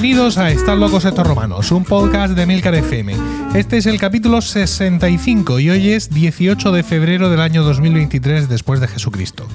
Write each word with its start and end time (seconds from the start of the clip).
Bienvenidos 0.00 0.38
a 0.38 0.52
Están 0.52 0.78
locos 0.78 1.04
estos 1.04 1.26
romanos, 1.26 1.72
un 1.72 1.82
podcast 1.82 2.34
de 2.34 2.46
Milcar 2.46 2.72
FM. 2.72 3.16
Este 3.54 3.78
es 3.78 3.86
el 3.86 3.98
capítulo 3.98 4.40
65 4.40 5.58
y 5.58 5.70
hoy 5.70 5.90
es 5.90 6.10
18 6.10 6.70
de 6.70 6.84
febrero 6.84 7.28
del 7.30 7.40
año 7.40 7.64
2023 7.64 8.48
después 8.48 8.78
de 8.78 8.86
Jesucristo. 8.86 9.48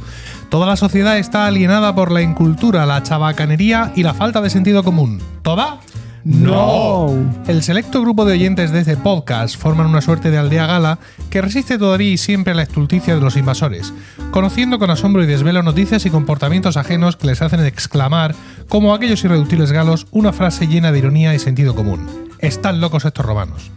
Toda 0.50 0.68
la 0.68 0.76
sociedad 0.76 1.18
está 1.18 1.48
alienada 1.48 1.96
por 1.96 2.12
la 2.12 2.22
incultura, 2.22 2.86
la 2.86 3.02
chabacanería 3.04 3.94
y 3.96 4.04
la 4.04 4.14
falta 4.14 4.42
de 4.42 4.50
sentido 4.50 4.84
común. 4.84 5.22
¿Toda? 5.44 5.80
No. 6.26 7.14
El 7.48 7.64
selecto 7.64 8.02
grupo 8.02 8.24
de 8.24 8.34
oyentes 8.34 8.72
de 8.72 8.80
este 8.80 8.96
podcast 8.96 9.58
forman 9.58 9.88
una 9.88 10.02
suerte 10.02 10.32
de 10.32 10.38
aldea 10.38 10.66
gala 10.66 11.00
que 11.30 11.42
resiste 11.42 11.78
todavía 11.78 12.12
y 12.12 12.18
siempre 12.18 12.54
a 12.54 12.56
la 12.56 12.64
estulticia 12.64 13.16
de 13.16 13.22
los 13.22 13.36
invasores, 13.36 13.94
conociendo 14.32 14.80
con 14.80 14.90
asombro 14.90 15.22
y 15.22 15.28
desvelo 15.28 15.64
noticias 15.64 16.06
y 16.06 16.10
comportamientos 16.10 16.78
ajenos 16.78 17.18
que 17.18 17.28
les 17.28 17.42
hacen 17.42 17.66
exclamar, 17.66 18.36
como 18.70 18.94
aquellos 18.94 19.24
irreductibles 19.26 19.74
galos, 19.74 20.08
una 20.12 20.32
frase 20.32 20.68
llena 20.68 20.94
de 20.94 21.00
ironía 21.00 21.36
y 21.36 21.40
sentido 21.40 21.76
común. 21.76 22.08
Están 22.44 22.82
locos 22.82 23.06
estos 23.06 23.26
romanos. 23.26 23.72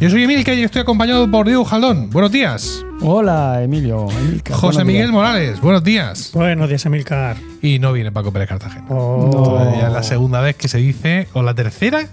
Yo 0.00 0.10
soy 0.10 0.24
Emilka 0.24 0.52
y 0.52 0.62
estoy 0.64 0.82
acompañado 0.82 1.30
por 1.30 1.46
Diego 1.46 1.64
Jaldón. 1.64 2.10
Buenos 2.10 2.32
días. 2.32 2.84
Hola, 3.02 3.62
Emilio. 3.62 4.08
Emilcar, 4.10 4.56
José 4.56 4.84
Miguel 4.84 5.02
días. 5.04 5.12
Morales. 5.12 5.60
Buenos 5.60 5.84
días. 5.84 6.32
Buenos 6.34 6.68
días, 6.68 6.84
Emilcar. 6.86 7.36
Y 7.62 7.78
no 7.78 7.92
viene 7.92 8.10
Paco 8.10 8.32
Pérez 8.32 8.48
Cartagena. 8.48 8.84
Oh. 8.88 9.62
Ya 9.78 9.86
es 9.86 9.92
la 9.92 10.02
segunda 10.02 10.40
vez 10.40 10.56
que 10.56 10.66
se 10.66 10.78
dice, 10.78 11.28
o 11.34 11.42
la 11.42 11.54
tercera 11.54 12.08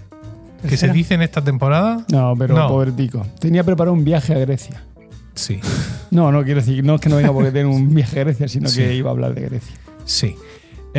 que 0.70 0.78
se 0.78 0.90
dice 0.90 1.16
en 1.16 1.24
esta 1.24 1.44
temporada. 1.44 2.06
No, 2.12 2.36
pero 2.38 2.54
No. 2.56 2.68
pobretico. 2.68 3.26
Tenía 3.40 3.64
preparado 3.64 3.94
un 3.94 4.04
viaje 4.06 4.36
a 4.36 4.38
Grecia. 4.38 4.84
Sí, 5.34 5.60
No, 6.12 6.32
no 6.32 6.44
quiero 6.44 6.60
decir, 6.62 6.84
no 6.84 6.96
es 6.96 7.02
que 7.02 7.10
no 7.10 7.16
venga 7.16 7.34
porque 7.34 7.52
tenga 7.52 7.70
un 7.70 7.94
viaje 7.94 8.20
a 8.20 8.24
Grecia, 8.24 8.48
sino 8.48 8.70
Sí. 8.70 8.82
que 8.82 8.94
iba 8.94 9.10
a 9.10 9.14
hablar 9.14 9.34
de 9.34 9.42
Grecia. 9.42 9.76
sí. 10.06 10.36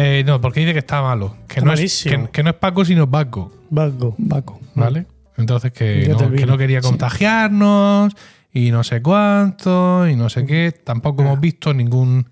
Eh, 0.00 0.24
no, 0.24 0.40
porque 0.40 0.60
dice 0.60 0.72
que 0.72 0.78
está 0.80 1.02
malo. 1.02 1.36
Que 1.48 1.60
Está 1.60 1.64
no, 1.66 1.72
es, 1.72 2.04
que, 2.04 2.28
que 2.32 2.42
no 2.42 2.50
es 2.50 2.56
Paco, 2.56 2.84
sino 2.84 3.10
Paco. 3.10 3.52
Bago. 3.70 4.14
Baco. 4.18 4.60
¿Vale? 4.74 5.06
Entonces 5.36 5.72
que 5.72 6.08
no, 6.08 6.30
que 6.30 6.58
quería 6.58 6.82
Sí. 6.82 6.88
contagiarnos 6.88 8.12
y 8.52 8.70
no 8.70 8.82
sé 8.84 9.02
cuánto 9.02 10.08
y 10.08 10.16
no 10.16 10.28
sé 10.28 10.46
qué. 10.46 10.72
Tampoco 10.72 11.22
hemos 11.22 11.40
visto 11.40 11.72
ningún 11.74 12.28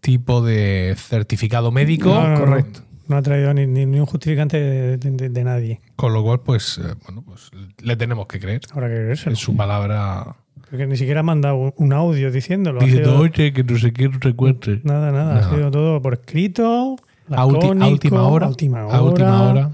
tipo 0.00 0.42
de 0.42 0.94
certificado 0.96 1.70
médico. 1.72 2.08
No, 2.10 2.22
no, 2.24 2.28
no. 2.30 2.38
correcto. 2.40 2.80
No 3.08 3.16
ha 3.16 3.22
traído 3.22 3.52
ni, 3.52 3.66
ni- 3.66 3.84
ni 3.86 3.98
un 4.00 4.06
justificante 4.06 4.58
de, 4.58 4.96
de- 4.96 5.10
de- 5.10 5.28
de 5.28 5.44
nadie. 5.44 5.80
Con 5.96 6.12
lo 6.12 6.22
cual, 6.22 6.40
pues, 6.40 6.78
eh, 6.78 6.94
bueno, 7.04 7.22
pues 7.22 7.50
le 7.82 7.96
tenemos 7.96 8.26
que 8.26 8.38
creer. 8.40 8.60
Habrá 8.72 8.88
que 8.88 8.94
creérselo. 8.94 9.32
En 9.32 9.36
su 9.36 9.56
palabra. 9.56 10.36
Porque 10.72 10.86
ni 10.86 10.96
siquiera 10.96 11.20
ha 11.20 11.22
mandado 11.22 11.74
un, 11.76 11.92
audio 11.92 12.30
diciéndolo. 12.32 12.80
Sido- 12.80 13.18
oye, 13.18 13.52
que 13.52 13.62
no 13.62 13.76
sé 13.78 13.92
qué 13.92 14.08
recuerde. 14.08 14.80
nada, 14.84 15.12
nada. 15.12 15.34
No. 15.34 15.40
Ha 15.46 15.54
sido 15.54 15.70
todo 15.70 16.00
por 16.00 16.14
escrito. 16.14 16.96
A, 17.30 17.44
ulti- 17.44 17.56
a 17.56 17.68
lacónico, 17.74 17.88
última 17.90 18.22
hora. 18.22 18.46
a 18.46 18.48
última 18.48 18.80
A 18.84 19.02
última 19.02 19.42
hora. 19.42 19.70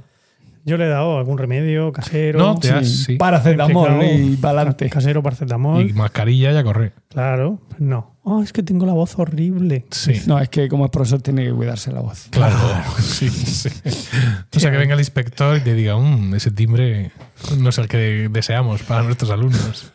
Yo 0.64 0.76
le 0.76 0.86
he 0.86 0.88
dado 0.88 1.16
algún 1.18 1.38
remedio 1.38 1.92
casero. 1.92 2.40
No, 2.40 2.58
te 2.58 2.72
has- 2.72 2.88
sí. 3.04 3.14
Paracetamol 3.16 4.02
y 4.02 4.36
para 4.38 4.58
adelante. 4.58 4.90
Casero 4.90 5.22
paracetamol. 5.22 5.88
Y 5.88 5.92
mascarilla 5.92 6.50
y 6.50 6.56
a 6.56 6.64
correr. 6.64 6.92
Claro. 7.10 7.60
No. 7.78 8.16
Oh, 8.24 8.42
es 8.42 8.52
que 8.52 8.64
tengo 8.64 8.84
la 8.84 8.92
voz 8.92 9.16
horrible. 9.20 9.86
Sí. 9.92 10.20
No, 10.26 10.40
es 10.40 10.48
que 10.48 10.68
como 10.68 10.84
es 10.86 10.90
profesor 10.90 11.22
tiene 11.22 11.44
que 11.44 11.52
cuidarse 11.52 11.92
la 11.92 12.00
voz. 12.00 12.26
Claro, 12.32 12.56
sí, 12.98 13.28
sí. 13.30 13.68
O 14.56 14.58
sea, 14.58 14.72
que 14.72 14.76
venga 14.78 14.94
el 14.94 15.00
inspector 15.00 15.56
y 15.58 15.60
te 15.60 15.74
diga, 15.74 15.96
"Mm, 15.96 16.34
ese 16.34 16.50
timbre 16.50 17.12
no 17.56 17.68
es 17.68 17.78
el 17.78 17.86
que 17.86 18.28
deseamos 18.32 18.82
para 18.82 19.04
nuestros 19.04 19.30
alumnos. 19.30 19.92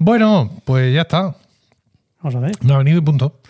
Bueno, 0.00 0.50
pues 0.64 0.92
ya 0.94 1.02
está. 1.02 1.36
Vamos 2.22 2.34
a 2.34 2.40
ver. 2.40 2.52
No 2.62 2.74
ha 2.74 2.78
venido 2.78 2.98
y 2.98 3.02
punto. 3.02 3.40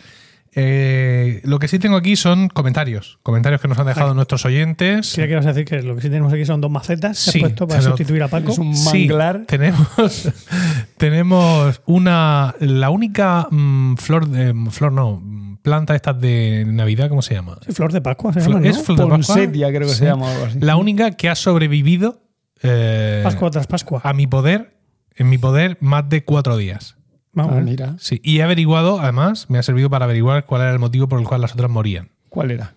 Eh, 0.52 1.40
lo 1.44 1.60
que 1.60 1.68
sí 1.68 1.78
tengo 1.78 1.96
aquí 1.96 2.16
son 2.16 2.48
comentarios. 2.48 3.20
Comentarios 3.22 3.60
que 3.60 3.68
nos 3.68 3.78
han 3.78 3.86
dejado 3.86 4.14
nuestros 4.14 4.44
oyentes. 4.44 5.12
Que 5.14 5.30
ibas 5.30 5.46
a 5.46 5.52
decir 5.52 5.64
que 5.64 5.80
lo 5.80 5.94
que 5.94 6.02
sí 6.02 6.08
tenemos 6.08 6.32
aquí 6.32 6.44
son 6.44 6.60
dos 6.60 6.70
macetas 6.72 7.22
que 7.24 7.30
has 7.30 7.32
Sí, 7.34 7.38
puesto 7.38 7.68
para 7.68 7.82
sustituir 7.82 8.20
a 8.24 8.28
Paco. 8.28 8.50
Es 8.50 8.58
un 8.58 8.74
Sí, 8.76 9.06
manglar. 9.06 9.44
tenemos, 9.46 10.28
tenemos 10.96 11.80
una. 11.86 12.54
La 12.58 12.90
única 12.90 13.46
mm, 13.50 13.94
flor 13.96 14.26
de. 14.28 14.52
Flor 14.70 14.92
no. 14.92 15.20
mm, 15.22 15.50
Planta 15.62 15.94
estas 15.94 16.18
de 16.20 16.64
Navidad, 16.66 17.08
¿cómo 17.10 17.20
se 17.22 17.34
llama? 17.34 17.58
Sí, 17.66 17.72
Flor 17.72 17.92
de 17.92 18.00
Pascua 18.00 18.32
se 18.32 18.40
Flor- 18.40 18.54
llama, 18.54 18.60
¿no? 18.64 18.70
¿Es 18.70 18.82
flor 18.82 18.96
de 18.98 19.02
Pascua? 19.18 19.34
Ponsetia 19.36 19.68
creo 19.68 19.82
que 19.82 19.88
Sí. 19.92 19.98
se 20.00 20.04
llama 20.06 20.32
algo 20.32 20.46
así. 20.46 20.58
La 20.58 20.76
única 20.76 21.10
que 21.12 21.28
ha 21.28 21.34
sobrevivido 21.34 22.22
eh, 22.62 23.20
Pascua 23.22 23.50
tras 23.50 23.66
Pascua. 23.66 24.00
a 24.02 24.12
mi 24.14 24.26
poder, 24.26 24.72
en 25.16 25.28
mi 25.28 25.38
poder, 25.38 25.76
más 25.80 26.08
de 26.08 26.24
cuatro 26.24 26.56
días. 26.56 26.96
Vamos. 27.32 27.54
Ah, 27.56 27.60
mira. 27.60 27.96
Sí, 27.98 28.20
y 28.24 28.38
he 28.38 28.42
averiguado, 28.42 29.00
además, 29.00 29.48
me 29.48 29.58
ha 29.58 29.62
servido 29.62 29.88
para 29.90 30.04
averiguar 30.04 30.44
cuál 30.46 30.62
era 30.62 30.72
el 30.72 30.78
motivo 30.78 31.08
por 31.08 31.20
el 31.20 31.26
cual 31.26 31.40
las 31.40 31.52
otras 31.52 31.70
morían. 31.70 32.10
¿Cuál 32.28 32.50
era? 32.50 32.74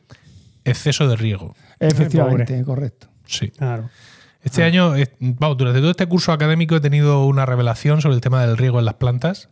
Exceso 0.63 1.07
de 1.07 1.15
riego. 1.15 1.55
Efectivamente, 1.79 2.63
correcto. 2.63 3.07
Sí. 3.25 3.49
Claro. 3.49 3.89
Este 4.43 4.61
Ah. 4.63 4.67
año, 4.67 4.93
vamos, 5.19 5.57
durante 5.57 5.79
todo 5.79 5.91
este 5.91 6.05
curso 6.07 6.31
académico 6.33 6.75
he 6.75 6.81
tenido 6.81 7.25
una 7.25 7.45
revelación 7.45 8.01
sobre 8.01 8.15
el 8.15 8.21
tema 8.21 8.45
del 8.45 8.57
riego 8.57 8.79
en 8.79 8.85
las 8.85 8.95
plantas 8.95 9.47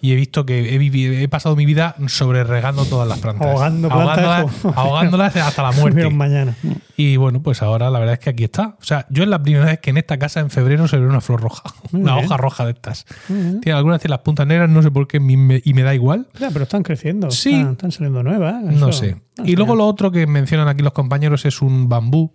y 0.00 0.12
he 0.12 0.16
visto 0.16 0.44
que 0.44 0.74
he, 0.74 0.78
vivi- 0.80 1.22
he 1.22 1.28
pasado 1.28 1.54
mi 1.54 1.64
vida 1.64 1.94
sobre 2.08 2.42
regando 2.42 2.84
todas 2.84 3.06
las 3.08 3.20
plantas. 3.20 3.46
Ahogando 3.48 3.88
plantas. 3.88 4.18
ahogándolas, 4.18 4.64
ahogándolas 4.76 5.36
hasta 5.36 5.62
la 5.62 5.72
muerte. 5.72 6.10
Mañana. 6.10 6.56
Y 6.96 7.16
bueno, 7.16 7.40
pues 7.42 7.62
ahora 7.62 7.88
la 7.90 7.98
verdad 8.00 8.14
es 8.14 8.18
que 8.18 8.30
aquí 8.30 8.44
está. 8.44 8.76
O 8.80 8.84
sea, 8.84 9.06
yo 9.10 9.22
es 9.22 9.28
la 9.28 9.42
primera 9.42 9.64
vez 9.66 9.78
que 9.80 9.90
en 9.90 9.96
esta 9.96 10.18
casa 10.18 10.40
en 10.40 10.50
febrero 10.50 10.88
se 10.88 10.98
ve 10.98 11.06
una 11.06 11.20
flor 11.20 11.40
roja. 11.40 11.62
Muy 11.92 12.02
una 12.02 12.14
bien. 12.14 12.26
hoja 12.26 12.36
roja 12.36 12.64
de 12.64 12.72
estas. 12.72 13.06
Tiene 13.28 13.72
algunas 13.72 14.00
tienen 14.00 14.10
las 14.10 14.20
puntas 14.20 14.46
negras, 14.46 14.68
no 14.68 14.82
sé 14.82 14.90
por 14.90 15.06
qué, 15.06 15.18
y 15.18 15.72
me 15.74 15.82
da 15.82 15.94
igual. 15.94 16.26
Ya, 16.40 16.50
pero 16.50 16.64
están 16.64 16.82
creciendo. 16.82 17.30
Sí. 17.30 17.54
Están, 17.54 17.72
están 17.72 17.92
saliendo 17.92 18.22
nuevas. 18.22 18.62
No 18.64 18.90
sé. 18.92 19.16
Ah, 19.38 19.42
Y 19.46 19.54
luego 19.56 19.76
lo 19.76 19.86
otro 19.86 20.10
que 20.10 20.26
mencionan 20.26 20.68
aquí 20.68 20.82
los 20.82 20.92
compañeros 20.92 21.44
es 21.46 21.62
un 21.62 21.88
bambú 21.88 22.34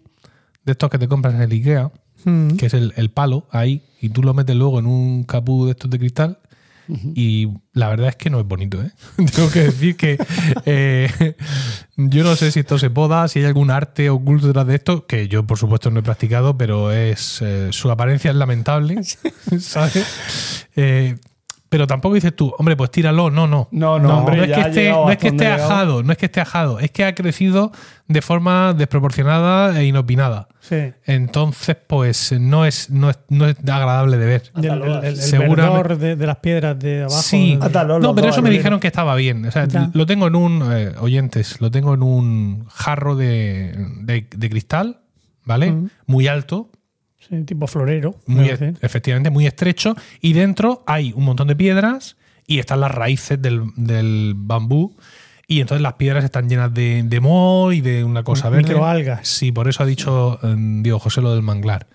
de 0.68 0.74
estos 0.74 0.90
que 0.92 1.00
te 1.00 1.08
compras 1.08 1.34
en 1.34 1.42
el 1.42 1.52
IKEA, 1.52 1.92
Mm. 2.26 2.58
que 2.58 2.66
es 2.66 2.74
el, 2.74 2.94
el 2.98 3.10
palo 3.12 3.46
ahí, 3.52 3.84
y 4.02 4.10
tú 4.10 4.24
lo 4.24 4.34
metes 4.34 4.56
luego 4.56 4.80
en 4.80 4.88
un 4.88 5.24
capú 5.24 5.66
de 5.66 5.72
estos 5.72 5.90
de 5.90 6.00
cristal. 6.00 6.40
Y 7.16 7.50
la 7.74 7.90
verdad 7.90 8.08
es 8.08 8.16
que 8.16 8.30
no 8.30 8.40
es 8.40 8.46
bonito, 8.48 8.82
¿eh? 8.82 8.92
Tengo 9.36 9.52
que 9.52 9.60
decir 9.64 9.98
que 9.98 10.18
eh, 10.66 11.36
yo 11.98 12.24
no 12.24 12.36
sé 12.38 12.52
si 12.52 12.62
esto 12.62 12.80
se 12.80 12.90
poda, 12.90 13.28
si 13.28 13.40
hay 13.40 13.46
algún 13.46 13.72
arte 13.72 14.10
oculto 14.10 14.48
detrás 14.48 14.66
de 14.68 14.76
esto, 14.76 15.06
que 15.06 15.28
yo 15.28 15.46
por 15.46 15.58
supuesto 15.58 15.92
no 15.92 16.00
he 16.00 16.04
practicado, 16.04 16.58
pero 16.58 16.92
es 16.94 17.42
eh, 17.42 17.68
su 17.72 17.92
apariencia 17.92 18.32
es 18.32 18.38
lamentable, 18.38 19.02
¿sabes? 19.60 20.66
Eh, 20.78 21.18
pero 21.70 21.86
tampoco 21.88 22.16
dices 22.16 22.36
tú, 22.36 22.54
hombre, 22.58 22.76
pues 22.78 22.92
tíralo, 22.92 23.30
no, 23.30 23.46
no. 23.48 23.68
No, 23.72 24.00
no, 24.00 24.20
hombre, 24.20 24.44
es 24.44 24.50
ya 24.50 24.56
que 24.56 24.70
esté, 24.70 24.90
no 24.90 25.10
es 25.12 25.18
que 25.18 25.28
esté 25.28 25.48
ajado, 25.48 26.02
no 26.04 26.12
es 26.12 26.18
que 26.18 26.26
esté 26.28 26.40
ajado, 26.42 26.80
es 26.80 26.92
que 26.92 27.04
ha 27.04 27.14
crecido 27.14 27.72
de 28.08 28.22
forma 28.22 28.74
desproporcionada 28.74 29.80
e 29.80 29.86
inopinada. 29.86 30.48
Sí. 30.62 30.94
Entonces, 31.06 31.76
pues 31.88 32.32
no 32.40 32.66
es, 32.66 32.90
no 32.90 33.10
es, 33.10 33.20
no 33.30 33.46
es 33.48 33.58
agradable 33.60 34.18
de 34.18 34.26
ver. 34.26 34.44
El, 34.56 34.66
el- 34.66 34.82
el- 34.84 35.04
el 35.06 35.16
Seguramente- 35.18 35.62
verdor 35.78 35.98
de, 35.98 36.16
de 36.16 36.26
las 36.28 36.38
piedras 36.38 36.80
de 36.80 37.02
abajo. 37.04 37.22
Sí, 37.22 37.58
de- 37.62 38.00
no, 38.00 38.16
pero 38.16 38.30
eso 38.30 38.42
me 38.42 38.50
dijeron 38.50 38.80
que 38.80 38.88
estaba 38.88 39.16
bien. 39.16 39.46
O 39.46 39.52
sea, 39.52 39.68
lo 39.94 40.06
tengo 40.06 40.28
en 40.28 40.36
un, 40.36 40.64
eh, 40.74 40.94
oyentes, 41.00 41.60
lo 41.62 41.70
tengo 41.72 41.94
en 41.94 42.04
un 42.04 42.66
jarro 42.70 43.16
de, 43.16 43.76
de- 44.02 44.28
de 44.36 44.50
cristal, 44.50 45.00
¿vale? 45.44 45.74
Muy 46.06 46.28
alto, 46.28 46.70
sí, 47.30 47.44
tipo 47.44 47.68
florero. 47.68 48.16
muy, 48.26 48.50
efectivamente, 48.50 49.30
muy 49.30 49.48
estrecho, 49.48 49.96
y 50.22 50.34
dentro 50.34 50.84
hay 50.88 51.14
un 51.16 51.26
montón 51.26 51.48
de 51.48 51.56
piedras 51.56 52.18
y 52.46 52.60
están 52.60 52.80
las 52.80 52.92
raíces 52.92 53.42
del, 53.42 53.64
del 53.76 54.34
bambú. 54.36 54.96
Y 55.50 55.62
entonces 55.62 55.82
las 55.82 55.94
piedras 55.94 56.26
están 56.26 56.50
llenas 56.50 56.74
de, 56.74 57.04
de 57.06 57.20
moho 57.22 57.72
y 57.72 57.80
de 57.80 58.04
una 58.04 58.22
cosa 58.22 58.50
verde. 58.50 58.70
Microalgas. 58.74 59.26
Sí, 59.26 59.54
por 59.54 59.70
eso 59.70 59.82
ha 59.82 59.86
dicho 59.86 60.40
eh, 60.44 60.56
Diego 60.58 61.00
José 61.00 61.22
lo 61.22 61.34
del 61.34 61.42
manglar. 61.42 61.88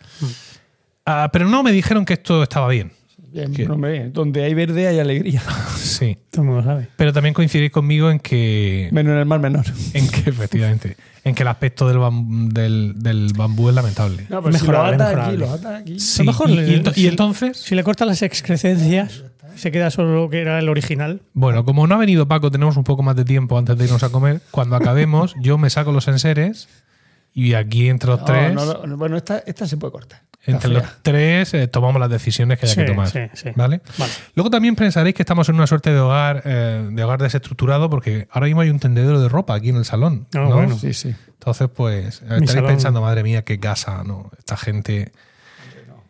Ah, 1.05 1.29
pero 1.31 1.47
no 1.47 1.63
me 1.63 1.71
dijeron 1.71 2.07
que 2.07 2.15
esto 2.15 2.43
estaba 2.43 2.69
bien. 2.69 2.93
Bien, 3.33 3.53
¿Qué? 3.55 3.67
hombre, 3.67 4.11
donde 4.11 4.45
hay 4.45 4.55
verde 4.55 4.87
hay 4.89 4.99
alegría. 4.99 5.43
Sí. 5.77 6.17
Todo 6.31 6.43
el 6.43 6.49
mundo 6.49 6.65
sabe. 6.65 6.89
Pero 6.97 7.13
también 7.13 7.35
coincidís 7.35 7.71
conmigo 7.71 8.11
en 8.11 8.19
que, 8.19 8.89
Menos 8.93 9.13
en 9.13 9.19
el 9.19 9.27
mar 9.27 9.41
menor. 9.41 9.65
en 9.95 10.09
que 10.09 10.31
efectivamente, 10.31 10.97
en 11.25 11.35
que 11.35 11.43
el 11.43 11.49
aspecto 11.49 11.87
del, 11.89 11.99
bam- 11.99 12.49
del, 12.49 12.95
del 12.97 13.33
bambú 13.37 13.69
es 13.69 13.75
lamentable. 13.75 14.27
No, 14.29 14.43
pero 14.43 14.59
si 14.59 14.67
lo 14.67 14.83
ata 14.83 15.11
aquí, 15.11 15.21
aquí, 15.21 15.37
lo 15.37 15.47
lo 15.47 15.53
ata 15.53 15.77
aquí. 15.79 16.01
Sí, 16.01 16.23
mejor 16.25 16.51
y, 16.51 16.55
le- 16.57 16.69
y 16.69 16.75
ento- 16.83 16.93
y 16.93 17.01
sí. 17.03 17.07
entonces, 17.09 17.57
Si 17.59 17.75
le 17.75 17.85
cortan 17.85 18.09
las 18.09 18.23
excrescencias, 18.23 19.25
se 19.57 19.71
queda 19.71 19.91
solo 19.91 20.15
lo 20.15 20.31
que 20.31 20.41
era 20.41 20.59
el 20.59 20.69
original. 20.69 21.21
bueno, 21.35 21.65
como 21.65 21.87
no 21.87 21.95
ha 21.95 21.99
venido 21.99 22.27
Paco, 22.27 22.51
tenemos 22.51 22.77
un 22.77 22.85
poco 22.85 23.03
más 23.03 23.17
de 23.17 23.25
tiempo 23.25 23.59
antes 23.59 23.77
de 23.77 23.85
irnos 23.85 24.03
a 24.03 24.09
comer. 24.11 24.41
Cuando 24.51 24.77
acabemos, 24.77 25.35
yo 25.41 25.59
me 25.59 25.69
saco 25.71 25.93
los 25.93 26.09
enseres 26.09 26.69
y 27.35 27.55
aquí 27.55 27.89
entre 27.89 28.11
los 28.11 28.21
No, 28.21 28.25
tres, 28.27 28.53
no, 28.55 28.87
no, 28.87 28.97
bueno, 28.97 29.17
esta, 29.17 29.39
esta 29.47 29.67
se 29.67 29.77
puede 29.77 29.93
cortar. 29.93 30.23
entre 30.45 30.71
los 30.71 30.83
tres 31.03 31.55
eh, 31.55 31.69
tomamos 31.69 32.01
las 32.01 32.11
decisiones 32.11 32.59
que 32.59 32.67
haya 32.67 32.75
Sí, 32.75 32.81
que 32.81 32.87
tomar. 32.87 33.09
sí, 33.09 33.21
sí. 33.35 33.51
¿Vale? 33.57 33.81
Vale. 33.99 34.13
Luego 34.35 34.51
también 34.51 34.75
pensaréis 34.77 35.15
que 35.15 35.23
estamos 35.23 35.49
en 35.49 35.55
una 35.55 35.67
suerte 35.67 35.91
de 35.93 36.01
hogar, 36.01 36.43
eh, 36.45 36.89
de 36.91 37.05
hogar 37.05 37.23
desestructurado, 37.23 37.89
porque 37.89 38.27
ahora 38.31 38.47
mismo 38.47 38.61
hay 38.61 38.71
un 38.71 38.79
tendedero 38.81 39.21
de 39.21 39.29
ropa 39.29 39.55
aquí 39.55 39.69
en 39.71 39.77
el 39.77 39.85
salón. 39.85 40.27
Ah, 40.35 40.39
¿no? 40.41 40.55
bueno. 40.57 40.77
Sí, 40.79 40.93
sí. 40.95 41.15
Entonces, 41.29 41.69
pues, 41.75 42.23
estaréis 42.23 42.51
salón. 42.51 42.67
pensando, 42.67 43.01
madre 43.01 43.23
mía, 43.23 43.43
qué 43.45 43.59
casa, 43.61 44.03
¿no? 44.05 44.31
Esta 44.39 44.57
gente. 44.57 45.13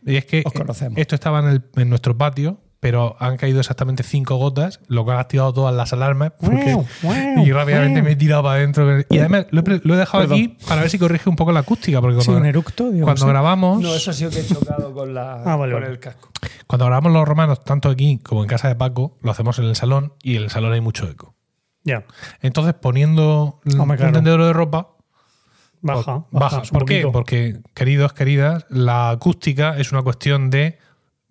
Y 0.04 0.16
es 0.16 0.24
que 0.26 0.42
Os 0.44 0.52
conocemos. 0.52 0.98
esto 0.98 1.14
estaba 1.14 1.38
en, 1.40 1.46
el- 1.48 1.62
en 1.76 1.88
nuestro 1.88 2.16
patio 2.18 2.58
pero 2.82 3.14
han 3.20 3.36
caído 3.36 3.60
exactamente 3.60 4.02
cinco 4.02 4.34
gotas, 4.38 4.80
lo 4.88 5.06
que 5.06 5.12
ha 5.12 5.20
activado 5.20 5.52
todas 5.52 5.72
las 5.72 5.92
alarmas. 5.92 6.32
Porque, 6.40 6.74
guau, 6.74 6.84
y 7.46 7.52
rápidamente 7.52 8.02
me 8.02 8.10
he 8.10 8.16
tirado 8.16 8.42
para 8.42 8.56
adentro. 8.56 9.04
Y 9.08 9.18
además 9.18 9.46
lo 9.52 9.60
he, 9.60 9.80
lo 9.84 9.94
he 9.94 9.98
dejado 9.98 10.24
Perdón. 10.24 10.36
aquí 10.40 10.48
para 10.66 10.80
ver 10.80 10.90
si 10.90 10.98
corrige 10.98 11.30
un 11.30 11.36
poco 11.36 11.52
la 11.52 11.60
acústica. 11.60 12.00
Porque 12.00 12.18
Sí, 12.20 12.24
cuando, 12.26 12.40
un 12.40 12.46
eructo. 12.48 12.90
digo, 12.90 13.04
cuando 13.06 13.22
sí. 13.22 13.28
grabamos. 13.28 13.80
No, 13.80 13.94
eso 13.94 14.10
ha 14.10 14.14
sido 14.14 14.30
que 14.32 14.40
he 14.40 14.46
chocado 14.46 14.92
con, 14.92 15.14
la, 15.14 15.44
Ah, 15.44 15.54
vale, 15.54 15.74
con 15.74 15.82
vale. 15.82 15.92
el 15.94 16.00
casco. 16.00 16.30
Cuando 16.66 16.86
grabamos 16.86 17.12
los 17.12 17.28
romanos, 17.28 17.62
tanto 17.62 17.88
aquí 17.88 18.18
como 18.18 18.42
en 18.42 18.48
casa 18.48 18.66
de 18.66 18.74
Paco, 18.74 19.16
lo 19.22 19.30
hacemos 19.30 19.60
en 19.60 19.66
el 19.66 19.76
salón 19.76 20.14
y 20.20 20.34
en 20.34 20.42
el 20.42 20.50
salón 20.50 20.72
hay 20.72 20.80
mucho 20.80 21.08
eco. 21.08 21.36
Ya, 21.84 22.04
Entonces, 22.40 22.74
poniendo 22.74 23.60
un 23.64 23.72
claro. 23.96 24.10
tendedero 24.12 24.44
de 24.44 24.52
ropa, 24.52 24.96
baja. 25.82 26.24
baja. 26.32 26.58
un 26.62 26.68
¿Por 26.70 26.84
qué? 26.84 27.06
Porque, 27.12 27.60
queridos, 27.74 28.12
queridas, 28.12 28.66
la 28.70 29.10
acústica 29.10 29.78
es 29.78 29.92
una 29.92 30.02
cuestión 30.02 30.50
de 30.50 30.78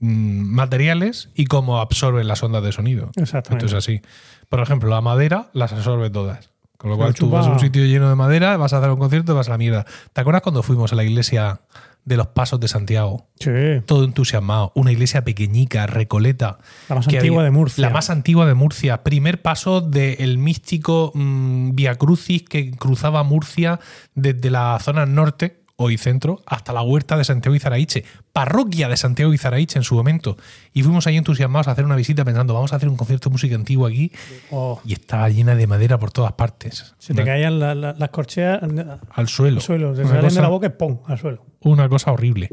materiales 0.01 1.29
y 1.35 1.45
cómo 1.45 1.79
absorben 1.79 2.27
las 2.27 2.43
ondas 2.43 2.63
de 2.63 2.71
sonido. 2.71 3.11
Exactamente. 3.15 3.65
Esto 3.65 3.77
es 3.77 3.83
así. 3.85 4.01
Por 4.49 4.59
ejemplo, 4.59 4.89
la 4.89 5.01
madera 5.01 5.49
las 5.53 5.71
absorbe 5.73 6.09
todas. 6.09 6.49
Con 6.77 6.89
lo 6.89 6.97
cual 6.97 7.13
tú 7.13 7.29
vas 7.29 7.45
a 7.45 7.51
un 7.51 7.59
sitio 7.59 7.85
lleno 7.85 8.09
de 8.09 8.15
madera, 8.15 8.57
vas 8.57 8.73
a 8.73 8.79
hacer 8.79 8.89
un 8.89 8.97
concierto 8.97 9.33
y 9.33 9.35
vas 9.35 9.47
a 9.47 9.51
la 9.51 9.57
mierda. 9.59 9.85
¿Te 10.13 10.21
acuerdas 10.21 10.41
cuando 10.41 10.63
fuimos 10.63 10.91
a 10.91 10.95
la 10.95 11.03
iglesia 11.03 11.61
de 12.05 12.17
los 12.17 12.25
Pasos 12.27 12.59
de 12.59 12.67
Santiago? 12.67 13.27
Sí, 13.39 13.51
Todo 13.85 14.03
entusiasmado. 14.03 14.71
Una 14.73 14.91
iglesia 14.91 15.23
pequeñica, 15.23 15.85
recoleta. 15.85 16.57
la 16.89 16.95
más 16.95 17.05
antigua 17.07 17.37
había- 17.41 17.43
de 17.43 17.51
Murcia. 17.51 17.81
La 17.83 17.91
más 17.93 18.09
antigua 18.09 18.47
de 18.47 18.55
Murcia. 18.55 19.03
Primer 19.03 19.43
paso 19.43 19.81
del 19.81 20.39
místico 20.39 21.11
mm, 21.13 21.75
Via 21.75 21.93
Crucis 21.99 22.41
que 22.41 22.71
cruzaba 22.71 23.21
Murcia 23.21 23.79
desde 24.15 24.49
la 24.49 24.79
zona 24.81 25.05
norte, 25.05 25.60
hoy 25.83 25.97
centro, 25.97 26.41
hasta 26.45 26.73
la 26.73 26.81
huerta 26.81 27.17
de 27.17 27.23
Santiago 27.23 27.55
y 27.55 27.59
Zaraiche. 27.59 28.03
Parroquia 28.33 28.87
de 28.89 28.97
Santiago 28.97 29.33
y 29.33 29.37
Zaraiche 29.37 29.77
en 29.79 29.83
su 29.83 29.95
momento. 29.95 30.37
Y 30.73 30.83
fuimos 30.83 31.07
ahí 31.07 31.17
entusiasmados 31.17 31.67
a 31.67 31.71
hacer 31.71 31.85
una 31.85 31.95
visita 31.95 32.23
pensando, 32.23 32.53
vamos 32.53 32.73
a 32.73 32.77
hacer 32.77 32.89
un 32.89 32.97
concierto 32.97 33.29
de 33.29 33.33
música 33.33 33.55
antigua 33.55 33.89
aquí. 33.89 34.11
Oh, 34.51 34.79
Y 34.85 34.93
estaba 34.93 35.29
llena 35.29 35.55
de 35.55 35.67
madera 35.67 35.97
por 35.99 36.11
todas 36.11 36.33
partes. 36.33 36.93
se 36.97 37.13
te 37.13 37.21
Una- 37.21 37.31
caían 37.31 37.59
la- 37.59 37.75
la- 37.75 37.93
las 37.97 38.09
corcheas 38.09 38.61
al 38.63 38.99
al 39.09 39.27
suelo. 39.27 39.59
suelo. 39.61 39.93
Te 39.93 40.01
Una 40.01 40.09
salen 40.09 40.21
de 40.23 40.27
cosa- 40.29 40.41
la 40.41 40.47
boca 40.49 40.67
y 40.67 40.69
¡pum! 40.69 40.99
al 41.07 41.17
suelo. 41.19 41.45
Una 41.61 41.87
cosa 41.89 42.11
horrible. 42.11 42.49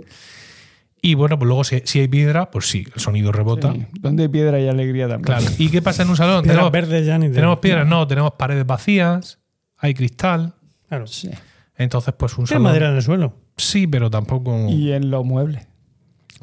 Y 1.00 1.14
bueno, 1.14 1.38
pues 1.38 1.46
luego 1.46 1.62
si, 1.62 1.80
si 1.84 2.00
hay 2.00 2.08
piedra, 2.08 2.50
pues 2.50 2.66
sí, 2.68 2.84
el 2.92 3.00
sonido 3.00 3.30
rebota. 3.30 3.72
Sí, 3.72 3.86
Donde 4.00 4.24
hay 4.24 4.28
piedra 4.28 4.56
hay 4.56 4.66
alegría 4.68 5.06
también. 5.08 5.22
Claro. 5.38 5.46
¿Y 5.56 5.68
qué 5.70 5.80
pasa 5.80 6.02
en 6.02 6.10
un 6.10 6.16
salón? 6.16 6.44
Tenemos, 6.44 6.72
verdes 6.72 7.06
ya 7.06 7.16
ni 7.18 7.28
te- 7.28 7.34
tenemos 7.34 7.58
piedras, 7.60 7.86
no, 7.86 8.04
tenemos 8.08 8.32
paredes 8.32 8.66
vacías, 8.66 9.38
hay 9.76 9.94
cristal. 9.94 10.54
Claro. 10.88 11.06
Sí. 11.06 11.30
Entonces, 11.78 12.12
pues 12.18 12.36
un 12.36 12.46
salón. 12.46 12.64
madera 12.64 12.88
en 12.90 12.96
el 12.96 13.02
suelo. 13.02 13.34
Sí, 13.56 13.86
pero 13.86 14.10
tampoco. 14.10 14.68
Y 14.68 14.92
en 14.92 15.10
los 15.10 15.24
muebles. 15.24 15.66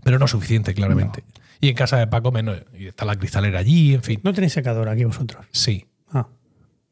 pero 0.03 0.17
no 0.19 0.27
suficiente, 0.27 0.73
claramente. 0.73 1.23
Y 1.61 1.69
en 1.69 1.75
casa 1.75 1.97
de 1.97 2.07
Paco 2.07 2.31
menos. 2.31 2.57
Y 2.77 2.87
está 2.87 3.05
la 3.05 3.15
cristalera 3.15 3.59
allí, 3.59 3.93
en 3.93 4.03
fin. 4.03 4.19
No 4.23 4.33
tenéis 4.33 4.53
secador 4.53 4.87
aquí 4.89 5.03
vosotros. 5.03 5.45
Sí. 5.51 5.85
Ah, 6.11 6.27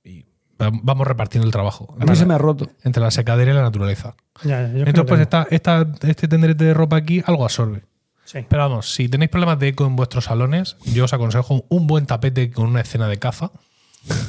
Y 0.03 0.25
va- 0.61 0.71
vamos 0.73 1.05
repartiendo 1.07 1.45
el 1.45 1.51
trabajo. 1.51 1.95
A 1.99 2.05
mí 2.05 2.15
se 2.15 2.25
me 2.25 2.33
ha 2.33 2.37
roto. 2.37 2.69
Entre 2.83 3.01
la 3.01 3.11
secadera 3.11 3.51
y 3.51 3.53
la 3.55 3.61
naturaleza. 3.61 4.15
ya, 4.43 4.67
yo 4.71 4.79
Entonces, 4.85 5.05
pues 5.07 5.21
esta, 5.21 5.47
este 6.07 6.27
tenderete 6.27 6.63
de 6.65 6.73
ropa 6.73 6.95
aquí 6.97 7.21
algo 7.25 7.43
absorbe. 7.43 7.83
Sí. 8.25 8.39
Pero 8.49 8.63
vamos, 8.63 8.91
si 8.93 9.09
tenéis 9.09 9.29
problemas 9.29 9.59
de 9.59 9.67
eco 9.69 9.85
en 9.85 9.95
vuestros 9.95 10.25
salones, 10.25 10.77
yo 10.85 11.03
os 11.05 11.13
aconsejo 11.13 11.65
un 11.69 11.87
buen 11.87 12.05
tapete 12.05 12.49
con 12.51 12.67
una 12.67 12.81
escena 12.81 13.07
de 13.07 13.17
caza, 13.19 13.51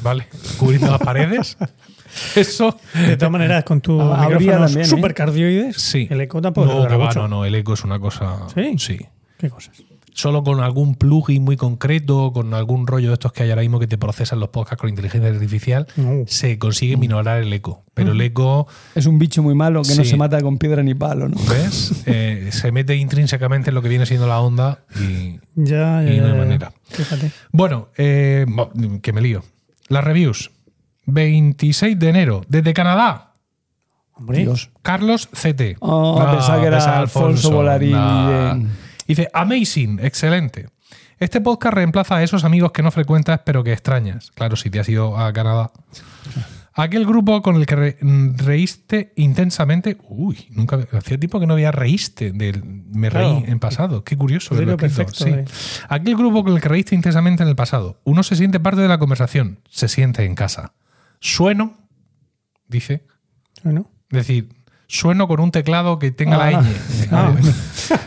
¿vale? 0.03 0.27
Cubriendo 0.59 0.91
las 0.91 1.01
paredes. 1.01 1.57
Eso. 2.37 2.79
De 2.95 3.17
todas 3.17 3.33
maneras, 3.33 3.65
con 3.65 3.81
tu 3.81 4.01
Ah, 4.01 4.23
habría 4.25 4.39
micrófonos 4.39 4.71
también, 4.73 4.87
¿eh? 4.87 4.89
supercardioides, 4.89 5.77
Sí. 5.77 6.07
el 6.11 6.21
eco 6.21 6.41
tampoco 6.41 6.67
No, 6.73 6.87
que 6.89 6.97
va, 6.97 7.13
no, 7.13 7.27
no, 7.29 7.45
el 7.45 7.55
eco 7.57 7.75
es 7.75 7.83
una 7.85 7.99
cosa. 7.99 8.37
¿Sí? 8.55 8.77
Sí. 8.79 8.99
¿Qué 9.39 9.51
cosas? 9.51 9.83
Solo 10.17 10.45
con 10.45 10.61
algún 10.61 10.95
plugin 10.95 11.43
muy 11.43 11.57
concreto, 11.57 12.31
con 12.33 12.55
algún 12.55 12.87
rollo 12.87 13.09
de 13.09 13.15
estos 13.15 13.33
que 13.33 13.43
hay 13.43 13.51
ahora 13.51 13.63
mismo 13.63 13.81
que 13.81 13.89
te 13.89 13.99
procesan 13.99 14.39
los 14.39 14.51
podcasts 14.51 14.81
con 14.81 14.89
inteligencia 14.89 15.29
artificial, 15.29 15.89
No. 15.97 16.23
se 16.29 16.57
consigue 16.57 16.97
minorar 16.97 17.43
el 17.43 17.53
eco. 17.53 17.83
Pero 17.95 18.13
el 18.13 18.21
eco, 18.21 18.69
Es 18.95 19.07
un 19.07 19.19
bicho 19.19 19.43
muy 19.43 19.57
malo 19.57 19.83
que 19.83 19.97
no 19.97 20.05
se 20.05 20.17
mata 20.17 20.41
con 20.41 20.57
piedra 20.59 20.85
ni 20.85 20.95
palo, 20.95 21.29
¿no? 21.29 21.37
¿ves? 21.51 22.05
Eh, 22.07 22.51
se 22.53 22.71
mete 22.71 22.95
intrínsecamente 22.95 23.71
en 23.71 23.75
lo 23.75 23.83
que 23.83 23.89
viene 23.89 24.07
siendo 24.07 24.29
la 24.29 24.39
onda 24.39 24.85
y, 25.01 25.41
Ya, 25.57 26.01
ya, 26.05 26.13
Y 26.15 26.21
no 26.21 26.27
hay 26.27 26.33
ya. 26.33 26.39
manera. 26.39 26.73
Fíjate. 26.91 27.33
Bueno, 27.51 27.89
eh, 27.97 28.47
que 29.03 29.13
me 29.13 29.21
lío. 29.21 29.43
Las 29.89 30.05
reviews. 30.05 30.51
26 31.07 31.99
de 31.99 32.09
enero, 32.09 32.43
desde 32.49 32.73
Canadá. 32.73 33.35
Hombre, 34.13 34.39
Dios. 34.39 34.71
Carlos 34.83 35.29
CT. 35.33 35.77
Oh, 35.81 36.25
pensaba 36.31 36.61
que 36.61 36.67
era 36.67 36.99
Alfonso 36.99 37.51
Volarín. 37.51 38.71
Dice, 39.07 39.29
amazing, 39.33 39.99
excelente. 40.01 40.69
Este 41.19 41.41
podcast 41.41 41.75
reemplaza 41.75 42.17
a 42.17 42.23
esos 42.23 42.45
amigos 42.45 42.73
que 42.73 42.83
no 42.83 42.91
frecuentas 42.91 43.41
pero 43.45 43.63
que 43.63 43.73
extrañas. 43.73 44.31
Claro, 44.33 44.57
si 44.57 44.71
te 44.71 44.81
has 44.81 44.89
ido 44.89 45.17
a 45.19 45.33
Canadá. 45.33 45.71
Aquel 46.77 47.07
grupo 47.07 47.41
con 47.41 47.57
el 47.57 47.67
que 47.67 47.77
re- 47.77 47.97
reíste 48.01 49.13
intensamente. 49.17 49.97
Uy, 50.09 50.47
nunca 50.51 50.77
hacía 50.93 51.19
tiempo 51.19 51.39
que 51.39 51.47
no 51.47 51.53
había 51.55 51.71
reíste. 51.71 52.33
Del, 52.33 52.65
me 52.65 53.11
reí 53.11 53.45
en 53.47 53.61
pasado. 53.61 54.03
Qué 54.03 54.17
curioso. 54.17 54.55
Escrito, 54.55 54.77
perfecto, 54.77 55.25
sí. 55.25 55.31
eh. 55.31 55.45
Aquel 55.89 56.17
grupo 56.17 56.43
con 56.43 56.55
el 56.55 56.61
que 56.61 56.69
reíste 56.69 56.95
intensamente 56.97 57.43
en 57.45 57.49
el 57.49 57.55
pasado. 57.57 58.01
Uno 58.05 58.23
se 58.25 58.35
siente 58.35 58.59
parte 58.59 58.81
de 58.81 58.89
la 58.89 58.99
conversación. 58.99 59.61
Se 59.71 59.87
siente 59.89 60.25
en 60.25 60.35
casa. 60.35 60.73
Sueno, 61.21 61.77
dice. 62.67 63.07
bueno. 63.63 63.89
Es 64.11 64.19
decir, 64.27 64.49
sueno 64.95 65.27
con 65.27 65.41
un 65.41 65.51
teclado 65.51 65.99
que 65.99 66.13
tenga 66.13 66.37
la 66.39 66.59
Ah. 66.59 66.63
ñ. 66.63 67.09
Ah. 67.11 67.33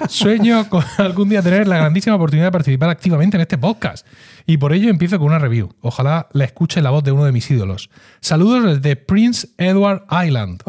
Sueño 0.10 0.69
con 0.69 0.84
algún 0.98 1.30
día 1.30 1.42
tener 1.42 1.68
la 1.68 1.78
grandísima 1.78 2.16
oportunidad 2.16 2.48
de 2.48 2.51
participar 2.51 2.89
activamente 2.89 3.38
en 3.38 3.42
este 3.42 3.57
podcast. 3.57 4.07
Y 4.45 4.57
por 4.57 4.72
ello 4.72 4.89
empiezo 4.89 5.18
con 5.19 5.28
una 5.28 5.39
review. 5.39 5.69
Ojalá 5.81 6.28
la 6.31 6.45
escuche 6.45 6.81
la 6.81 6.89
voz 6.89 7.04
de 7.04 7.12
uno 7.12 7.25
de 7.25 7.34
mis 7.34 7.50
ídolos. 7.51 7.89
Saludos 8.22 8.81
desde 8.81 8.95
Prince 8.95 9.50
Edward 9.57 10.04
Island. 10.25 10.62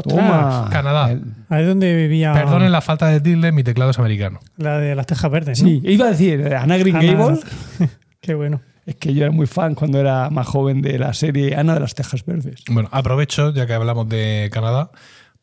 Canadá. 0.71 1.13
El- 1.13 1.23
Ahí 1.49 1.63
es 1.63 1.69
donde 1.69 1.95
vivía 1.95 2.33
Perdonen 2.33 2.73
la 2.73 2.81
falta 2.81 3.07
de 3.09 3.21
tilde, 3.21 3.53
mi 3.53 3.63
teclado 3.63 3.93
es 3.93 3.99
americano. 3.99 4.41
la 4.57 4.79
de 4.79 4.95
las 4.97 5.07
tejas 5.07 5.31
verdes, 5.31 5.63
¿no? 5.63 5.69
Sí, 5.69 5.81
iba 5.85 6.07
a 6.07 6.11
decir, 6.11 6.53
Ana 6.55 6.77
Green 6.79 6.97
Ana- 6.97 7.13
Gable. 7.13 7.41
Qué 8.21 8.35
bueno. 8.35 8.61
Es 8.85 8.97
que 8.97 9.13
yo 9.13 9.23
era 9.25 9.33
muy 9.33 9.47
fan 9.47 9.75
cuando 9.75 10.01
era 10.01 10.31
más 10.31 10.47
joven 10.47 10.81
de 10.81 10.99
la 10.99 11.13
serie 11.13 11.55
Ana 11.55 11.75
de 11.75 11.81
las 11.81 11.95
Tejas 11.95 12.25
Verdes. 12.25 12.63
Bueno, 12.71 12.89
aprovecho, 12.91 13.53
ya 13.53 13.67
que 13.67 13.75
hablamos 13.75 14.09
de 14.09 14.49
Canadá, 14.51 14.91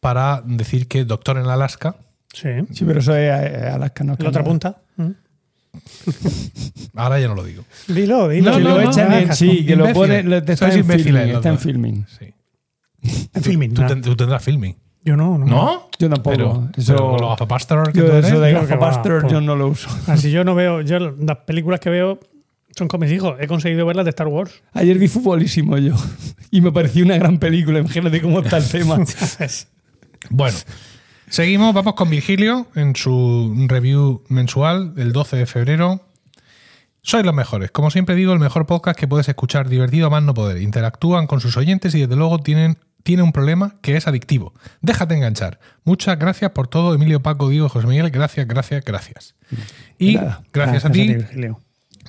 para 0.05 0.43
decir 0.45 0.87
que 0.87 1.03
Doctor 1.03 1.37
en 1.39 1.47
Alaska, 1.47 1.95
Sí. 2.31 2.49
Sí, 2.73 2.85
pero 2.85 2.99
eso 2.99 3.15
es 3.15 3.29
eh, 3.31 3.69
Alaska, 3.73 4.03
no 4.03 4.13
es 4.13 4.19
La 4.19 4.29
otra 4.29 4.43
punta. 4.43 4.77
¿Mm? 4.97 5.11
ahora 6.95 7.19
ya 7.19 7.27
no 7.27 7.33
lo 7.35 7.43
digo. 7.43 7.63
Dilo, 7.87 8.27
dilo. 8.29 8.51
Que 8.51 8.59
No, 8.61 8.69
lo 8.75 8.81
no, 8.81 8.89
echan 8.91 9.09
no, 9.09 9.17
en 9.17 9.33
sí, 9.35 9.65
que 9.65 9.75
lo 9.75 9.91
pone, 9.93 10.21
lo- 10.21 10.35
está 10.37 10.55
Sois 10.55 10.75
en 10.75 10.85
filming, 10.85 11.15
está 11.29 11.49
en 11.49 11.57
filming. 11.59 12.05
Sí. 12.19 12.33
En 13.33 13.41
filming. 13.43 13.73
Tú, 13.73 13.87
ten- 13.87 14.01
tú 14.01 14.15
tendrás 14.15 14.43
filming. 14.43 14.75
Yo 15.03 15.15
no, 15.17 15.37
no. 15.39 15.45
¿No? 15.45 15.89
Yo 15.97 16.09
tampoco. 16.09 16.35
Pero, 16.35 16.69
Eso- 16.77 16.93
pero 16.93 17.09
con 17.11 17.21
los 17.21 17.29
gafapastor 17.31 17.91
que 17.91 17.99
Yo 17.99 18.05
tú 18.05 18.11
eres, 18.11 18.25
eso 18.25 18.39
de 18.41 18.51
Yo 18.51 18.67
que 19.27 19.41
no 19.41 19.55
lo 19.55 19.67
uso. 19.69 19.89
Así 20.07 20.29
yo 20.29 20.43
no 20.43 20.53
veo. 20.53 20.81
Yo 20.81 20.99
las 20.99 21.37
películas 21.47 21.79
que 21.79 21.89
veo 21.89 22.19
son 22.75 22.87
con 22.87 22.99
mis 22.99 23.11
hijos. 23.11 23.35
He 23.39 23.47
conseguido 23.47 23.85
ver 23.85 23.95
las 23.95 24.05
de 24.05 24.09
Star 24.09 24.27
Wars. 24.27 24.51
Ayer 24.73 24.97
vi 24.99 25.07
futbolísimo 25.07 25.77
yo 25.77 25.95
y 26.51 26.61
me 26.61 26.71
pareció 26.71 27.05
una 27.05 27.17
gran 27.17 27.37
película. 27.39 27.79
Imagínate 27.79 28.21
cómo 28.21 28.41
está 28.41 28.57
el 28.57 28.67
tema. 28.67 28.97
Bueno, 30.29 30.57
seguimos, 31.29 31.73
vamos 31.73 31.95
con 31.95 32.09
Virgilio 32.09 32.67
en 32.75 32.95
su 32.95 33.53
review 33.67 34.23
mensual 34.29 34.95
del 34.95 35.13
12 35.13 35.37
de 35.37 35.45
febrero. 35.45 36.01
Sois 37.01 37.23
los 37.25 37.35
mejores. 37.35 37.71
Como 37.71 37.91
siempre 37.91 38.15
digo, 38.15 38.33
el 38.33 38.39
mejor 38.39 38.65
podcast 38.65 38.99
que 38.99 39.07
puedes 39.07 39.29
escuchar, 39.29 39.69
divertido 39.69 40.07
a 40.07 40.09
más 40.09 40.23
no 40.23 40.33
poder. 40.33 40.61
Interactúan 40.61 41.27
con 41.27 41.39
sus 41.39 41.55
oyentes 41.57 41.93
y 41.93 42.01
desde 42.01 42.15
luego 42.15 42.39
tienen, 42.39 42.79
tiene 43.03 43.21
un 43.21 43.31
problema 43.31 43.75
que 43.81 43.95
es 43.95 44.07
adictivo. 44.07 44.53
Déjate 44.81 45.13
enganchar. 45.13 45.59
Muchas 45.83 46.17
gracias 46.17 46.51
por 46.51 46.67
todo, 46.67 46.95
Emilio, 46.95 47.21
Paco, 47.21 47.49
Diego, 47.49 47.69
José 47.69 47.85
Miguel. 47.85 48.09
Gracias, 48.09 48.47
gracias, 48.47 48.83
gracias. 48.83 49.35
Y 49.99 50.15
nada. 50.15 50.41
gracias 50.51 50.85
a 50.85 50.91
ti, 50.91 51.13
Virgilio. 51.13 51.59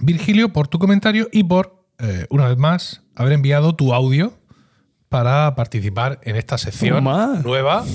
Virgilio, 0.00 0.52
por 0.52 0.68
tu 0.68 0.78
comentario 0.78 1.28
y 1.30 1.44
por, 1.44 1.84
eh, 1.98 2.26
una 2.30 2.48
vez 2.48 2.56
más, 2.56 3.02
haber 3.14 3.32
enviado 3.32 3.74
tu 3.74 3.92
audio 3.92 4.32
para 5.16 5.54
participar 5.54 6.20
en 6.24 6.36
esta 6.36 6.58
sección 6.58 6.96
Toma. 6.96 7.40
nueva 7.42 7.86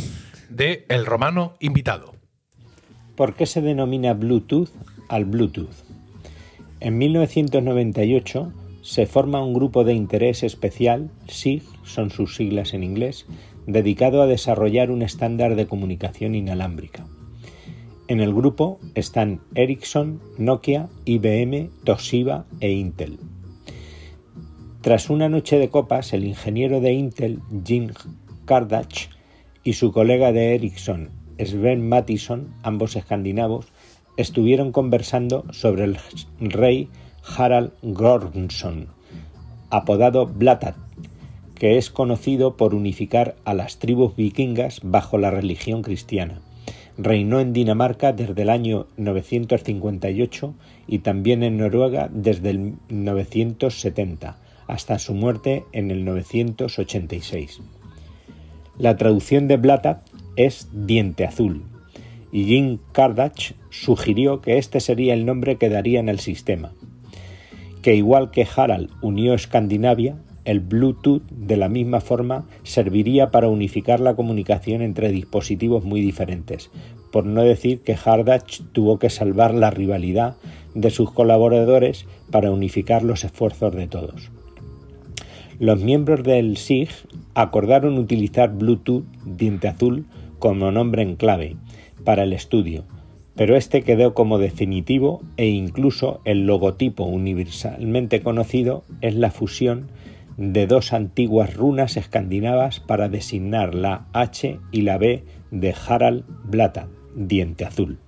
de 0.50 0.88
El 0.90 1.06
Romano 1.06 1.54
Invitado. 1.60 2.13
¿Por 3.16 3.36
qué 3.36 3.46
se 3.46 3.62
denomina 3.62 4.16
Bluetooth 4.16 4.72
al 5.08 5.25
Bluetooth? 5.25 5.86
En 6.80 6.98
1998 6.98 8.51
se 8.82 9.06
forma 9.06 9.46
un 9.46 9.54
grupo 9.54 9.84
de 9.84 9.94
interés 9.94 10.42
especial, 10.42 11.12
SIG, 11.28 11.62
son 11.84 12.10
sus 12.10 12.36
siglas 12.36 12.74
en 12.74 12.84
inglés, 12.84 13.28
dedicado 13.68 14.24
a 14.24 14.25
desarrollar 14.25 14.90
un 14.90 15.04
estándar 15.04 15.56
de 15.56 15.68
comunicación 15.68 16.34
inalámbrica. 16.34 17.06
En 18.08 18.20
el 18.20 18.34
grupo 18.34 18.80
están 18.96 19.42
Ericsson, 19.54 20.20
Nokia, 20.40 20.90
IBM, 21.06 21.70
Toshiba 21.84 22.46
e 22.62 22.72
Intel. 22.72 23.20
Tras 24.81 25.11
una 25.11 25.29
noche 25.29 25.59
de 25.59 25.69
copas, 25.69 26.11
el 26.11 26.25
ingeniero 26.25 26.81
de 26.81 26.91
Intel, 26.93 27.39
Jim 27.63 27.91
Kardach, 28.45 29.09
y 29.63 29.73
su 29.73 29.91
colega 29.91 30.31
de 30.31 30.55
Ericsson, 30.55 31.11
Sven 31.38 31.88
Mattison, 31.88 32.55
ambos 32.63 32.95
escandinavos, 32.95 33.67
estuvieron 34.17 34.71
conversando 34.71 35.45
sobre 35.51 35.83
el 35.83 36.00
rey 36.39 36.89
Harald 37.38 37.73
Gormson, 37.83 38.88
apodado 39.69 40.25
Blatat, 40.25 40.75
que 41.53 41.77
es 41.77 41.91
conocido 41.91 42.57
por 42.57 42.73
unificar 42.73 43.35
a 43.45 43.53
las 43.53 43.77
tribus 43.77 44.15
vikingas 44.15 44.79
bajo 44.81 45.19
la 45.19 45.29
religión 45.29 45.83
cristiana. 45.83 46.41
Reinó 46.97 47.39
en 47.39 47.53
Dinamarca 47.53 48.13
desde 48.13 48.41
el 48.41 48.50
año 48.50 48.88
958 48.97 50.55
y 50.88 51.00
también 51.00 51.43
en 51.43 51.57
Noruega 51.57 52.09
desde 52.11 52.50
el 52.50 52.73
970 52.89 54.38
hasta 54.72 55.00
su 55.00 55.13
muerte 55.13 55.66
en 55.74 55.92
el 55.92 56.06
986. 56.06 57.60
La 58.78 58.96
traducción 58.96 59.50
de 59.50 59.58
Blata 59.58 60.01
es 60.38 60.70
diente 60.72 61.25
azul, 61.25 61.63
y 62.32 62.46
Jim 62.46 62.80
Kardach 62.94 63.54
sugirió 63.70 64.40
que 64.40 64.58
este 64.58 64.80
sería 64.80 65.13
el 65.13 65.25
nombre 65.25 65.58
que 65.58 65.68
darían 65.68 66.08
el 66.08 66.20
sistema, 66.20 66.72
que 67.82 67.96
igual 67.96 68.32
que 68.32 68.48
Harald 68.56 68.90
unió 69.01 69.34
Escandinavia, 69.34 70.16
el 70.46 70.62
Bluetooth 70.62 71.24
de 71.30 71.58
la 71.58 71.68
misma 71.68 72.00
forma 72.00 72.48
serviría 72.63 73.30
para 73.30 73.50
unificar 73.50 74.00
la 74.00 74.16
comunicación 74.16 74.82
entre 74.82 75.12
dispositivos 75.12 75.84
muy 75.84 76.00
diferentes, 76.00 76.72
por 77.12 77.25
no 77.25 77.44
decir 77.44 77.82
que 77.82 77.98
Hardach 77.98 78.62
tuvo 78.72 79.00
que 79.00 79.10
salvar 79.10 79.54
la 79.54 79.70
rivalidad 79.70 80.38
de 80.75 80.92
sus 80.92 81.12
colaboradores 81.12 82.06
para 82.32 82.51
unificar 82.51 83.04
los 83.04 83.25
esfuerzos 83.25 83.75
de 83.75 83.88
todos. 83.88 84.32
Los 85.62 85.80
miembros 85.80 86.24
del 86.24 86.58
SIG 86.58 86.89
acordaron 87.36 88.00
utilizar 88.00 88.51
Bluetooth 88.51 89.06
Diente 89.27 89.68
Azul 89.68 90.08
como 90.39 90.72
nombre 90.72 91.03
en 91.03 91.15
clave 91.15 91.56
para 92.03 92.24
el 92.24 92.34
estudio, 92.34 92.84
pero 93.36 93.56
este 93.56 93.84
quedó 93.84 94.15
como 94.15 94.39
definitivo 94.39 95.22
e 95.38 95.50
incluso 95.50 96.20
el 96.25 96.48
logotipo 96.48 97.03
universalmente 97.03 98.24
conocido 98.24 98.84
es 99.01 99.13
la 99.13 99.30
fusión 99.30 99.89
de 100.36 100.65
dos 100.65 100.94
antiguas 100.94 101.56
runas 101.56 101.96
escandinavas 101.96 102.80
para 102.80 103.08
designar 103.08 103.75
la 103.75 104.08
H 104.13 104.60
y 104.72 104.82
la 104.82 104.98
B 104.98 105.24
de 105.51 105.75
Harald 105.88 106.24
Blata, 106.44 106.88
diente 107.15 107.65
azul. 107.65 108.00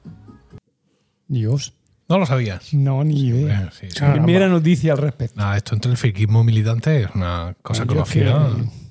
Dios. 1.28 1.76
No 2.10 2.20
lo 2.20 2.26
sabías. 2.26 2.74
No, 2.74 3.04
ni 3.04 3.28
idea. 3.28 3.70
Sí, 3.72 3.88
sí. 3.90 4.00
Primera 4.12 4.48
noticia 4.50 4.92
al 4.94 4.98
respecto. 5.00 5.40
Nada, 5.40 5.58
esto 5.58 5.74
entre 5.76 5.92
el 5.92 5.98
friquismo 5.98 6.44
militante 6.44 7.04
es 7.04 7.10
una 7.16 7.56
cosa 7.62 7.86
conocida. 7.86 8.50
que- 8.56 8.83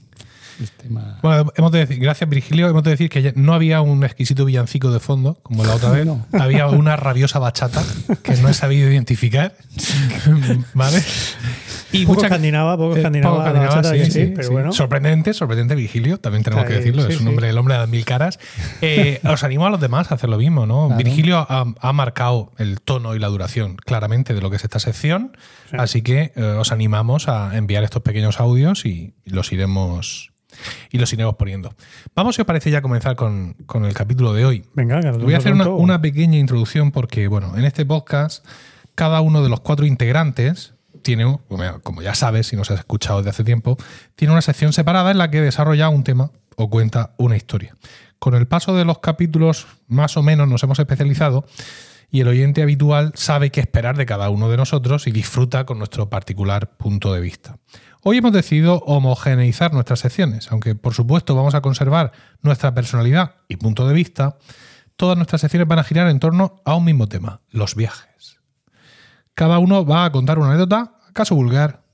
el 0.63 0.71
tema- 0.71 1.19
Bueno, 1.23 1.53
hemos 1.57 1.73
de 1.73 1.79
decir, 1.81 1.99
gracias 1.99 2.29
Virgilio, 2.29 2.69
hemos 2.69 2.83
de 2.83 2.91
decir 2.91 3.09
que 3.11 3.33
no 3.37 3.55
había 3.55 3.81
un 3.81 4.05
exquisito 4.05 4.45
villancico 4.45 4.91
de 4.91 5.01
fondo, 5.01 5.39
como 5.43 5.65
la 5.65 5.75
otra 5.75 5.91
vez. 5.93 6.07
No. 6.07 6.27
Había 6.33 6.67
una 6.69 6.97
rabiosa 6.97 7.39
bachata 7.39 7.83
que 8.23 8.35
no 8.37 8.49
he 8.49 8.55
sabido 8.55 8.91
identificar. 8.91 9.55
¿Vale? 10.75 11.03
Y 11.93 12.07
Poco 12.07 12.15
mucha- 12.15 12.27
escandinava, 12.29 12.77
poco 12.77 12.95
eh, 12.95 12.99
escandinava 13.01 13.35
poco 13.37 13.43
la 13.45 13.49
escandinava, 13.51 13.77
bachata, 13.77 13.95
sí, 13.95 13.99
que 13.99 14.05
sí, 14.07 14.27
sí, 14.29 14.33
pero 14.35 14.49
sí. 14.49 14.53
bueno. 14.53 14.73
Sorprendente, 14.73 15.35
sorprendente 15.35 15.75
Virgilio, 15.75 16.19
también 16.19 16.43
tenemos 16.43 16.65
que 16.65 16.73
decirlo, 16.75 17.07
es 17.07 17.21
un 17.21 17.29
hombre, 17.29 17.51
el 17.51 17.59
hombre 17.59 17.75
de 17.75 17.81
las 17.81 17.89
mil 17.89 18.05
caras. 18.05 18.39
Eh, 18.85 19.21
os 19.25 19.45
animo 19.45 19.67
a 19.67 19.71
los 19.71 19.81
demás 19.81 20.11
a 20.11 20.17
hacer 20.17 20.29
lo 20.29 20.39
mismo, 20.39 20.67
¿no? 20.67 20.89
Claro. 20.89 21.03
Virgilio 21.05 21.39
ha, 21.49 21.65
ha 21.81 21.93
marcado 21.93 22.53
el 22.59 22.81
tono 22.81 23.15
y 23.15 23.19
la 23.21 23.29
duración 23.29 23.77
claramente 23.77 24.35
de 24.35 24.41
lo 24.41 24.51
que 24.51 24.57
es 24.57 24.65
esta 24.65 24.79
sección, 24.81 25.37
Sí. 25.71 25.77
así 25.79 26.03
que 26.03 26.33
eh, 26.35 26.43
os 26.43 26.73
animamos 26.73 27.29
a 27.29 27.57
enviar 27.57 27.85
estos 27.85 28.03
pequeños 28.03 28.41
audios 28.41 28.85
y 28.87 29.15
los 29.25 29.53
iremos 29.53 30.32
y 30.91 30.99
los 30.99 31.13
iremos 31.13 31.37
poniendo. 31.37 31.75
Vamos, 32.15 32.37
si 32.37 32.43
os 32.43 32.47
parece, 32.47 32.71
ya 32.71 32.79
a 32.79 32.83
comenzar 32.83 33.17
con, 33.17 33.55
con 33.67 33.85
el 33.85 33.95
capítulo 33.95 34.33
de 34.33 34.45
hoy. 34.45 34.65
Venga, 34.75 35.01
que 35.01 35.11
Voy 35.11 35.35
a 35.35 35.39
hacer 35.39 35.53
una, 35.53 35.69
una 35.69 36.01
pequeña 36.01 36.39
introducción 36.39 36.91
porque, 36.91 37.29
bueno, 37.29 37.57
en 37.57 37.65
este 37.65 37.85
podcast, 37.85 38.45
cada 38.95 39.21
uno 39.21 39.43
de 39.43 39.49
los 39.49 39.61
cuatro 39.61 39.87
integrantes 39.87 40.75
tiene, 41.03 41.39
como 41.83 42.03
ya 42.03 42.15
sabes, 42.15 42.47
si 42.47 42.57
nos 42.57 42.71
has 42.71 42.81
escuchado 42.81 43.19
desde 43.19 43.31
hace 43.31 43.45
tiempo, 43.45 43.77
tiene 44.15 44.33
una 44.33 44.43
sección 44.43 44.73
separada 44.73 45.11
en 45.11 45.19
la 45.19 45.31
que 45.31 45.41
desarrolla 45.41 45.89
un 45.89 46.05
tema 46.05 46.31
o 46.57 46.71
cuenta 46.71 47.15
una 47.19 47.37
historia. 47.37 47.77
Con 48.19 48.35
el 48.35 48.47
paso 48.47 48.75
de 48.77 48.85
los 48.85 49.01
capítulos, 49.01 49.67
más 49.89 50.17
o 50.17 50.23
menos 50.23 50.49
nos 50.49 50.63
hemos 50.63 50.79
especializado 50.79 51.45
y 52.11 52.21
el 52.21 52.29
oyente 52.29 52.63
habitual 52.63 53.13
sabe 53.15 53.51
qué 53.51 53.61
esperar 53.61 53.97
de 53.97 54.07
cada 54.07 54.29
uno 54.31 54.49
de 54.51 54.59
nosotros 54.59 55.07
y 55.07 55.11
disfruta 55.11 55.65
con 55.65 55.79
nuestro 55.79 56.09
particular 56.11 56.77
punto 56.77 57.13
de 57.13 57.21
vista. 57.21 57.57
Hoy 58.05 58.17
hemos 58.17 58.33
decidido 58.33 58.79
homogeneizar 58.79 59.73
nuestras 59.73 60.01
secciones, 60.01 60.51
aunque 60.51 60.75
por 60.75 60.93
supuesto 60.93 61.37
vamos 61.37 61.55
a 61.55 61.61
conservar 61.61 62.11
nuestra 62.41 62.75
personalidad 62.75 63.37
y 63.47 63.59
punto 63.59 63.87
de 63.87 63.95
vista, 63.95 64.39
todas 64.97 65.17
nuestras 65.17 65.41
secciones 65.41 65.69
van 65.69 65.79
a 65.79 65.85
girar 65.85 66.09
en 66.09 66.19
torno 66.19 66.61
a 66.65 66.75
un 66.75 66.85
mismo 66.85 67.09
tema, 67.09 67.43
los 67.51 67.77
viajes. 67.77 68.41
Cada 69.35 69.61
uno 69.61 69.87
va 69.87 70.05
a 70.05 70.11
contar 70.11 70.41
una 70.41 70.49
anécdota, 70.49 70.99
acaso 71.09 71.37
vulgar, 71.37 71.85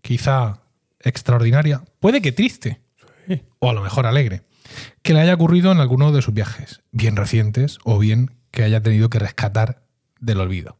quizá 0.00 0.62
extraordinaria, 1.00 1.84
puede 2.00 2.22
que 2.22 2.32
triste, 2.32 2.80
o 3.58 3.68
a 3.68 3.74
lo 3.74 3.82
mejor 3.82 4.06
alegre, 4.06 4.44
que 5.02 5.12
le 5.12 5.20
haya 5.20 5.34
ocurrido 5.34 5.70
en 5.70 5.80
alguno 5.80 6.12
de 6.12 6.22
sus 6.22 6.32
viajes, 6.32 6.80
bien 6.92 7.14
recientes 7.14 7.78
o 7.84 7.98
bien 7.98 8.30
que 8.52 8.62
haya 8.62 8.82
tenido 8.82 9.10
que 9.10 9.18
rescatar 9.18 9.82
del 10.18 10.40
olvido. 10.40 10.78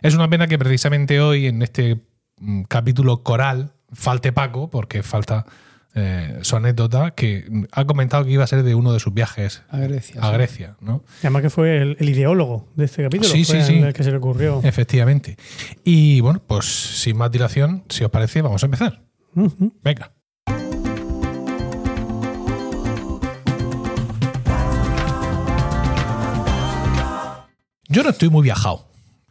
Es 0.00 0.14
una 0.14 0.30
pena 0.30 0.46
que 0.46 0.60
precisamente 0.60 1.20
hoy, 1.20 1.46
en 1.48 1.60
este 1.60 2.06
mm, 2.38 2.62
capítulo 2.62 3.24
coral, 3.24 3.72
falte 3.92 4.32
Paco, 4.32 4.70
porque 4.70 5.02
falta 5.02 5.46
eh, 5.94 6.38
su 6.42 6.54
anécdota, 6.56 7.12
que 7.12 7.48
ha 7.72 7.84
comentado 7.84 8.24
que 8.24 8.30
iba 8.30 8.44
a 8.44 8.46
ser 8.46 8.62
de 8.62 8.74
uno 8.74 8.92
de 8.92 9.00
sus 9.00 9.12
viajes 9.14 9.62
A 9.70 9.78
Grecia. 9.78 10.20
a 10.22 10.28
sí. 10.28 10.32
Grecia, 10.34 10.76
¿no? 10.80 11.02
Además 11.20 11.42
que 11.42 11.50
fue 11.50 11.78
el, 11.82 11.96
el 11.98 12.08
ideólogo 12.08 12.68
de 12.76 12.84
este 12.84 13.02
capítulo. 13.02 13.30
Sí, 13.30 13.44
fue 13.44 13.64
sí, 13.64 13.78
el 13.78 13.92
que 13.92 14.04
se 14.04 14.10
le 14.10 14.18
ocurrió. 14.18 14.60
Efectivamente. 14.62 15.36
Y 15.84 16.20
bueno, 16.20 16.40
pues 16.46 16.66
sin 16.66 17.16
más 17.16 17.30
dilación, 17.30 17.84
si 17.88 18.04
os 18.04 18.10
parece, 18.10 18.42
vamos 18.42 18.62
a 18.62 18.66
empezar. 18.66 19.02
Venga. 19.82 20.12
Yo 27.88 28.02
no 28.02 28.10
estoy 28.10 28.28
muy 28.28 28.42
viajado. 28.42 28.87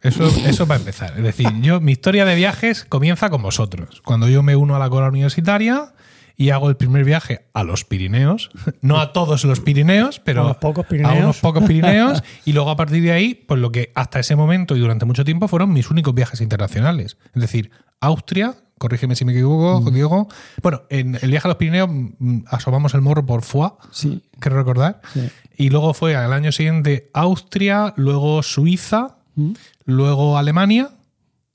Eso, 0.08 0.26
eso 0.46 0.66
para 0.66 0.80
empezar. 0.80 1.14
Es 1.16 1.22
decir, 1.22 1.48
yo, 1.60 1.80
mi 1.80 1.92
historia 1.92 2.24
de 2.24 2.34
viajes 2.34 2.84
comienza 2.84 3.30
con 3.30 3.42
vosotros. 3.42 4.02
Cuando 4.04 4.28
yo 4.28 4.42
me 4.42 4.56
uno 4.56 4.74
a 4.76 4.78
la 4.78 4.88
cola 4.90 5.08
universitaria 5.08 5.92
y 6.36 6.50
hago 6.50 6.68
el 6.68 6.76
primer 6.76 7.04
viaje 7.04 7.46
a 7.52 7.64
los 7.64 7.84
Pirineos. 7.84 8.50
No 8.80 9.00
a 9.00 9.12
todos 9.12 9.44
los 9.44 9.58
Pirineos, 9.60 10.20
pero 10.20 10.42
A 10.42 10.44
unos 10.44 10.56
pocos 10.58 10.84
a 10.84 10.88
Pirineos. 10.88 11.18
unos 11.18 11.38
pocos 11.38 11.64
Pirineos. 11.64 12.22
y 12.44 12.52
luego 12.52 12.70
a 12.70 12.76
partir 12.76 13.02
de 13.02 13.12
ahí, 13.12 13.34
pues 13.34 13.60
lo 13.60 13.72
que 13.72 13.90
hasta 13.94 14.20
ese 14.20 14.36
momento 14.36 14.76
y 14.76 14.80
durante 14.80 15.04
mucho 15.04 15.24
tiempo 15.24 15.48
fueron 15.48 15.72
mis 15.72 15.90
únicos 15.90 16.14
viajes 16.14 16.40
internacionales. 16.40 17.16
Es 17.34 17.42
decir, 17.42 17.70
Austria, 18.00 18.54
corrígeme 18.78 19.16
si 19.16 19.24
me 19.24 19.32
equivoco, 19.32 19.90
Diego. 19.90 20.28
Bueno, 20.62 20.82
en 20.90 21.18
el 21.20 21.30
viaje 21.30 21.48
a 21.48 21.50
los 21.50 21.56
Pirineos 21.56 21.88
mm, 21.90 22.38
asomamos 22.46 22.94
el 22.94 23.00
morro 23.00 23.26
por 23.26 23.42
Foix, 23.42 23.74
Sí. 23.90 24.22
quiero 24.38 24.56
recordar. 24.58 25.00
Sí. 25.12 25.28
Y 25.56 25.70
luego 25.70 25.92
fue 25.92 26.14
al 26.14 26.32
año 26.32 26.52
siguiente 26.52 27.10
Austria, 27.14 27.92
luego 27.96 28.44
Suiza, 28.44 29.16
luego 29.84 30.38
Alemania 30.38 30.90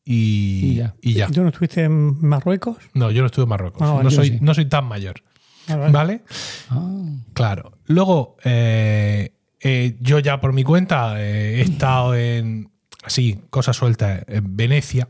y, 0.06 0.66
Y 0.72 0.76
ya. 0.76 0.96
y 1.02 1.14
ya. 1.14 1.28
¿Tú 1.28 1.42
no 1.42 1.50
estuviste 1.50 1.84
en 1.84 2.20
Marruecos? 2.26 2.78
No, 2.94 3.10
yo 3.12 3.22
no 3.22 3.28
estuve 3.28 3.44
en 3.44 3.50
Marruecos. 3.50 3.82
Ah, 3.82 4.02
no, 4.04 4.12
soy, 4.12 4.30
sí. 4.30 4.38
no 4.42 4.54
soy 4.54 4.66
tan 4.66 4.86
mayor. 4.86 5.24
Ah, 5.68 5.76
vale. 5.78 5.92
¿Vale? 5.92 6.22
Ah, 6.70 7.06
Claro. 7.34 7.78
Luego, 7.86 8.36
eh, 8.44 9.34
eh, 9.62 9.98
yo 10.02 10.20
ya 10.20 10.42
por 10.42 10.52
mi 10.54 10.64
cuenta 10.64 11.22
eh, 11.24 11.60
he 11.60 11.62
estado 11.62 12.16
en, 12.16 12.70
así, 13.04 13.40
cosas 13.50 13.76
sueltas, 13.78 14.24
en 14.28 14.56
Venecia, 14.58 15.08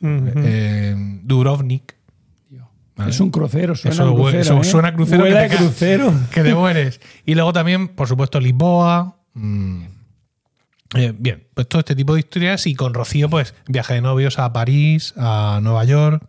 en 0.00 1.26
Dubrovnik. 1.26 1.94
Es 3.06 3.20
un 3.20 3.30
crucero, 3.30 3.74
suena 3.76 3.94
Eso 3.94 4.14
crucero. 4.14 4.40
eso 4.40 4.64
suena 4.64 4.88
a 4.88 4.94
crucero 4.94 5.24
que 5.24 5.30
te 5.34 5.56
crucero. 5.56 6.14
que 6.32 6.42
te 6.42 6.54
mueres. 6.54 6.98
Y 7.26 7.34
luego 7.34 7.52
también, 7.52 7.88
por 7.88 8.08
supuesto, 8.08 8.40
Lisboa. 8.40 9.18
mm, 9.34 9.82
eh, 10.96 11.14
bien, 11.16 11.48
pues 11.54 11.68
todo 11.68 11.80
este 11.80 11.94
tipo 11.94 12.14
de 12.14 12.20
historias. 12.20 12.66
Y 12.66 12.74
con 12.74 12.94
Rocío, 12.94 13.28
pues 13.28 13.54
viaje 13.66 13.94
de 13.94 14.00
novios 14.00 14.38
a 14.38 14.52
París, 14.52 15.14
a 15.16 15.60
Nueva 15.62 15.84
York. 15.84 16.22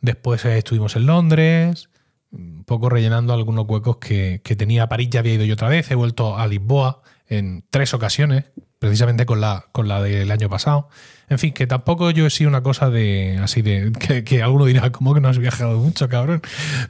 Después 0.00 0.44
eh, 0.44 0.58
estuvimos 0.58 0.96
en 0.96 1.06
Londres, 1.06 1.88
un 2.30 2.64
poco 2.64 2.88
rellenando 2.88 3.32
algunos 3.32 3.66
huecos 3.68 3.98
que, 3.98 4.40
que 4.44 4.56
tenía 4.56 4.88
París. 4.88 5.08
Ya 5.10 5.20
había 5.20 5.34
ido 5.34 5.44
yo 5.44 5.54
otra 5.54 5.68
vez. 5.68 5.90
He 5.90 5.94
vuelto 5.94 6.38
a 6.38 6.46
Lisboa 6.46 7.02
en 7.28 7.64
tres 7.70 7.94
ocasiones, 7.94 8.44
precisamente 8.78 9.26
con 9.26 9.40
la, 9.40 9.66
con 9.72 9.88
la 9.88 10.02
del 10.02 10.30
año 10.30 10.48
pasado. 10.48 10.88
En 11.28 11.38
fin, 11.38 11.52
que 11.52 11.66
tampoco 11.66 12.10
yo 12.10 12.26
he 12.26 12.30
sido 12.30 12.48
una 12.48 12.62
cosa 12.62 12.90
de 12.90 13.38
así 13.42 13.62
de 13.62 13.92
que, 13.92 14.24
que 14.24 14.42
alguno 14.42 14.66
dirá, 14.66 14.90
¿cómo 14.90 15.14
que 15.14 15.20
no 15.20 15.28
has 15.28 15.38
viajado 15.38 15.78
mucho, 15.78 16.08
cabrón? 16.08 16.42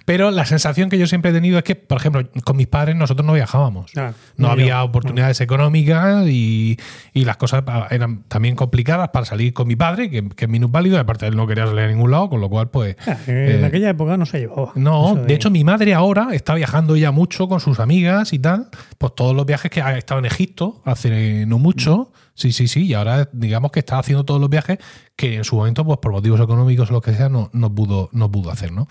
Pero 0.04 0.30
la 0.30 0.44
sensación 0.46 0.90
que 0.90 0.98
yo 0.98 1.06
siempre 1.06 1.30
he 1.30 1.34
tenido 1.34 1.58
es 1.58 1.64
que, 1.64 1.76
por 1.76 1.98
ejemplo, 1.98 2.28
con 2.44 2.56
mis 2.56 2.66
padres 2.66 2.96
nosotros 2.96 3.24
no 3.26 3.34
viajábamos. 3.34 3.92
Ah, 3.96 4.12
no 4.36 4.48
había 4.48 4.78
yo. 4.78 4.84
oportunidades 4.84 5.40
económicas 5.40 6.26
y, 6.26 6.78
y 7.12 7.24
las 7.24 7.36
cosas 7.36 7.62
eran 7.90 8.24
también 8.24 8.56
complicadas 8.56 9.10
para 9.10 9.26
salir 9.26 9.52
con 9.52 9.68
mi 9.68 9.76
padre, 9.76 10.10
que, 10.10 10.28
que 10.28 10.46
es 10.46 10.50
minusválido, 10.50 10.96
y 10.96 11.00
aparte 11.00 11.26
él 11.26 11.36
no 11.36 11.46
quería 11.46 11.66
salir 11.66 11.80
a 11.84 11.88
ningún 11.88 12.10
lado, 12.10 12.28
con 12.30 12.40
lo 12.40 12.48
cual, 12.48 12.70
pues. 12.70 12.96
Ah, 13.06 13.16
en 13.26 13.62
eh, 13.62 13.64
aquella 13.64 13.90
época 13.90 14.16
no 14.16 14.26
se 14.26 14.40
llevaba. 14.40 14.72
no, 14.74 15.12
Eso 15.12 15.24
de 15.24 15.34
hecho 15.34 15.50
mi 15.50 15.64
madre 15.64 15.94
ahora 15.94 16.28
está 16.32 16.54
viajando 16.54 16.94
ella 16.94 17.10
mucho 17.12 17.48
con 17.48 17.60
sus 17.60 17.78
amigas 17.80 18.32
y 18.32 18.38
tal, 18.38 18.68
pues 18.98 19.14
todos 19.14 19.34
los 19.36 19.46
viajes 19.46 19.70
que 19.70 19.82
ha 19.82 19.96
estado 19.96 20.18
en 20.18 20.26
Egipto 20.26 20.82
hace 20.84 21.46
no 21.46 21.58
mucho, 21.58 22.12
sí, 22.34 22.52
sí, 22.52 22.68
sí, 22.68 22.86
y 22.86 22.94
ahora 22.94 23.28
digamos 23.32 23.72
que 23.72 23.80
está 23.80 23.98
haciendo 23.98 24.24
todos 24.24 24.40
los 24.40 24.50
viajes 24.50 24.78
que 25.16 25.36
en 25.36 25.44
su 25.44 25.56
momento, 25.56 25.84
pues 25.84 25.98
por 25.98 26.12
motivos 26.12 26.40
económicos 26.40 26.90
o 26.90 26.94
lo 26.94 27.00
que 27.00 27.14
sea, 27.14 27.28
no, 27.28 27.50
no 27.52 27.74
pudo, 27.74 28.08
no 28.12 28.30
pudo 28.30 28.50
hacer, 28.50 28.72
¿no? 28.72 28.88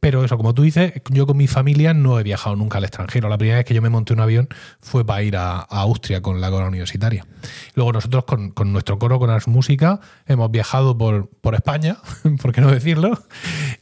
Pero 0.00 0.24
eso, 0.24 0.36
como 0.36 0.54
tú 0.54 0.62
dices, 0.62 0.92
yo 1.10 1.26
con 1.26 1.36
mi 1.36 1.46
familia 1.46 1.94
no 1.94 2.18
he 2.18 2.22
viajado 2.22 2.56
nunca 2.56 2.78
al 2.78 2.84
extranjero. 2.84 3.28
La 3.28 3.38
primera 3.38 3.58
vez 3.58 3.66
que 3.66 3.74
yo 3.74 3.82
me 3.82 3.88
monté 3.88 4.12
un 4.12 4.20
avión 4.20 4.48
fue 4.80 5.04
para 5.04 5.22
ir 5.22 5.36
a, 5.36 5.58
a 5.60 5.80
Austria 5.80 6.20
con 6.20 6.40
la 6.40 6.50
corona 6.50 6.68
universitaria. 6.68 7.26
Luego 7.74 7.92
nosotros 7.92 8.24
con, 8.24 8.50
con 8.50 8.72
nuestro 8.72 8.98
coro, 8.98 9.18
con 9.18 9.30
Ars 9.30 9.48
Música, 9.48 10.00
hemos 10.26 10.50
viajado 10.50 10.96
por, 10.96 11.30
por 11.40 11.54
España, 11.54 11.96
por 12.42 12.52
qué 12.52 12.60
no 12.60 12.70
decirlo, 12.70 13.18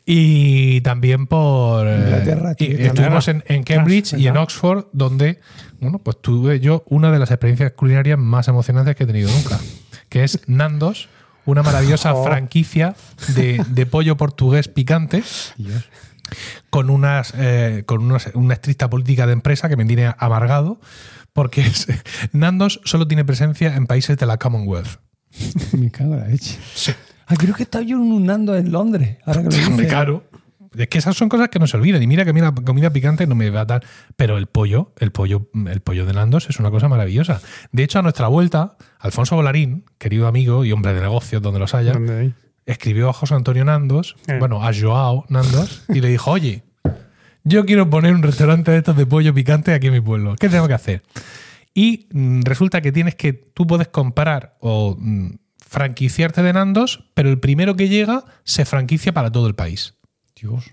y 0.07 0.81
también 0.83 1.26
por... 1.26 1.87
eh, 1.87 1.97
Inglaterra, 2.04 2.52
y 2.52 2.69
tío, 2.69 2.87
estuvimos 2.87 3.28
en, 3.28 3.45
en 3.47 3.62
Cambridge 3.64 4.14
y 4.14 4.26
en. 4.28 4.37
Oxford, 4.37 4.87
donde, 4.92 5.40
bueno, 5.83 5.99
pues 5.99 6.17
tuve 6.23 6.61
yo 6.61 6.85
una 6.89 7.11
de 7.12 7.19
las 7.19 7.31
experiencias 7.31 7.73
culinarias 7.73 8.19
más 8.19 8.49
emocionantes 8.49 8.97
que 8.97 9.05
he 9.05 9.07
tenido 9.07 9.31
nunca, 9.31 9.59
que 10.09 10.25
es 10.25 10.41
Nandos, 10.47 11.09
una 11.45 11.62
maravillosa 11.62 12.15
Oh. 12.15 12.25
franquicia 12.25 12.95
de, 13.35 13.62
de 13.69 13.85
pollo 13.87 14.17
portugués 14.17 14.69
picante 14.69 15.23
Dios. 15.57 15.85
con 16.71 16.89
unas 16.89 17.35
eh, 17.37 17.83
con 17.87 18.03
unas- 18.05 18.31
una 18.35 18.55
estricta 18.55 18.89
política 18.89 19.27
de 19.27 19.33
empresa 19.35 19.69
que 19.69 19.77
me 19.77 19.85
tiene 19.85 20.15
amargado 20.19 20.81
porque 21.33 21.62
es- 21.62 21.89
Nandos 22.33 22.81
solo 22.85 23.07
tiene 23.09 23.25
presencia 23.25 23.75
en 23.77 23.87
países 23.87 24.17
de 24.19 24.27
la 24.27 24.39
Commonwealth. 24.39 25.01
Me 25.73 25.91
cago 25.91 26.15
en 26.15 26.21
la 26.21 26.29
leche. 26.29 26.59
Sí. 26.75 26.93
Ah, 27.27 27.35
creo 27.37 27.55
que 27.55 27.62
estaba 27.62 27.83
yo 27.85 27.97
en 27.97 28.03
un 28.03 28.27
Nando 28.27 28.55
en 28.55 28.71
Londres. 28.71 29.17
Ahora 29.25 29.43
que 29.43 29.49
lo 29.49 29.57
Hombre, 29.57 29.71
dices. 29.73 29.87
claro. 29.89 30.25
Es 30.76 30.88
que 30.88 30.99
esas 30.99 31.17
son 31.17 31.29
cosas 31.29 31.49
que 31.49 31.59
no 31.59 31.67
se 31.67 31.76
olvidan. 31.76 32.02
Y 32.02 32.07
mira 32.07 32.25
que 32.25 32.31
a 32.31 32.33
mí 32.33 32.41
la 32.41 32.52
comida 32.52 32.91
picante 32.91 33.26
no 33.26 33.35
me 33.35 33.50
va 33.50 33.61
a 33.62 33.64
dar. 33.64 33.85
Pero 34.17 34.38
el 34.38 34.47
pollo, 34.47 34.93
el 34.99 35.12
pollo, 35.12 35.49
el 35.71 35.81
pollo 35.81 36.07
de 36.07 36.12
Nandos 36.12 36.49
es 36.49 36.59
una 36.59 36.71
cosa 36.71 36.88
maravillosa. 36.88 37.41
De 37.73 37.83
hecho, 37.83 37.99
a 37.99 38.02
nuestra 38.02 38.29
vuelta, 38.29 38.76
Alfonso 38.99 39.37
Volarín, 39.37 39.85
querido 39.99 40.26
amigo 40.26 40.64
y 40.64 40.73
hombre 40.73 40.95
de 40.95 41.00
negocios 41.00 41.43
donde 41.43 41.59
los 41.61 41.75
haya, 41.75 41.93
escribió 42.67 43.09
a 43.11 43.12
José 43.12 43.35
Antonio 43.35 43.64
Nandos, 43.64 44.17
Eh. 44.29 44.38
bueno, 44.38 44.64
a 44.64 44.73
Joao 44.73 45.25
Nandos, 45.29 45.85
y 45.88 46.00
le 46.00 46.09
dijo, 46.09 46.31
oye, 46.31 46.62
yo 47.45 47.67
quiero 47.67 47.91
poner 47.91 48.14
un 48.14 48.23
restaurante 48.23 48.71
de 48.71 48.79
estos 48.79 48.97
de 48.97 49.05
pollo 49.05 49.35
picante 49.35 49.75
aquí 49.75 49.88
en 49.88 49.95
mi 49.95 50.00
pueblo. 50.00 50.37
¿Qué 50.37 50.49
tengo 50.49 50.69
que 50.69 50.75
hacer? 50.75 51.02
Y 51.75 52.07
mm, 52.12 52.43
resulta 52.43 52.81
que 52.81 52.93
tienes 52.93 53.14
que, 53.17 53.33
tú 53.33 53.67
puedes 53.67 53.88
comprar 53.88 54.57
o 54.61 54.97
mm, 54.99 55.31
franquiciarte 55.67 56.43
de 56.43 56.52
Nandos, 56.52 57.11
pero 57.14 57.31
el 57.31 57.41
primero 57.41 57.75
que 57.76 57.88
llega 57.88 58.25
se 58.45 58.64
franquicia 58.64 59.12
para 59.12 59.33
todo 59.33 59.47
el 59.49 59.55
país. 59.55 59.95
Dios. 60.43 60.71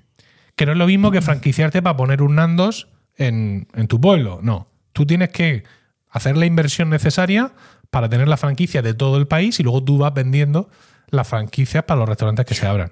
Que 0.55 0.65
no 0.65 0.73
es 0.73 0.77
lo 0.77 0.87
mismo 0.87 1.11
que 1.11 1.21
franquiciarte 1.21 1.81
para 1.81 1.95
poner 1.95 2.21
un 2.21 2.35
Nandos 2.35 2.89
en, 3.15 3.67
en 3.73 3.87
tu 3.87 4.01
pueblo. 4.01 4.39
No. 4.41 4.67
Tú 4.93 5.05
tienes 5.05 5.29
que 5.29 5.63
hacer 6.09 6.35
la 6.35 6.45
inversión 6.45 6.89
necesaria 6.89 7.53
para 7.89 8.09
tener 8.09 8.27
la 8.27 8.37
franquicia 8.37 8.81
de 8.81 8.93
todo 8.93 9.17
el 9.17 9.27
país 9.27 9.59
y 9.59 9.63
luego 9.63 9.83
tú 9.83 9.97
vas 9.97 10.13
vendiendo 10.13 10.69
las 11.09 11.27
franquicias 11.27 11.83
para 11.83 11.99
los 11.99 12.09
restaurantes 12.09 12.45
que 12.45 12.55
se 12.55 12.67
abran. 12.67 12.91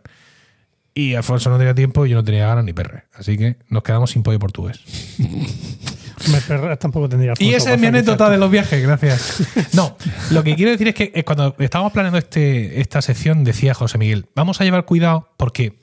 Y 0.94 1.14
Alfonso 1.14 1.50
no 1.52 1.60
tenía 1.60 1.76
tiempo 1.76 2.06
y 2.06 2.10
yo 2.10 2.16
no 2.16 2.24
tenía 2.24 2.48
ganas 2.48 2.66
ni 2.66 2.74
perre. 2.74 3.04
Así 3.14 3.38
que 3.38 3.58
nos 3.70 3.84
quedamos 3.84 4.12
sin 4.12 4.24
pollo 4.24 4.40
portugués. 4.40 4.82
Me 6.32 6.42
perras 6.42 6.80
tampoco 6.80 7.08
tendría 7.08 7.34
Y 7.38 7.54
esa 7.54 7.74
es 7.74 7.80
mi 7.80 7.86
anécdota 7.86 8.30
de 8.30 8.38
los 8.40 8.50
viajes, 8.50 8.82
gracias. 8.82 9.44
No, 9.74 9.96
lo 10.32 10.44
que 10.44 10.56
quiero 10.56 10.72
decir 10.72 10.88
es 10.88 10.96
que 10.96 11.24
cuando 11.24 11.56
estábamos 11.60 11.94
planeando 11.94 12.18
este, 12.18 12.82
esta 12.82 13.04
sección, 13.04 13.44
decía 13.44 13.76
José 13.76 14.00
Miguel, 14.00 14.26
vamos 14.34 14.60
a 14.60 14.64
llevar 14.64 14.86
cuidado 14.86 15.30
porque, 15.38 15.78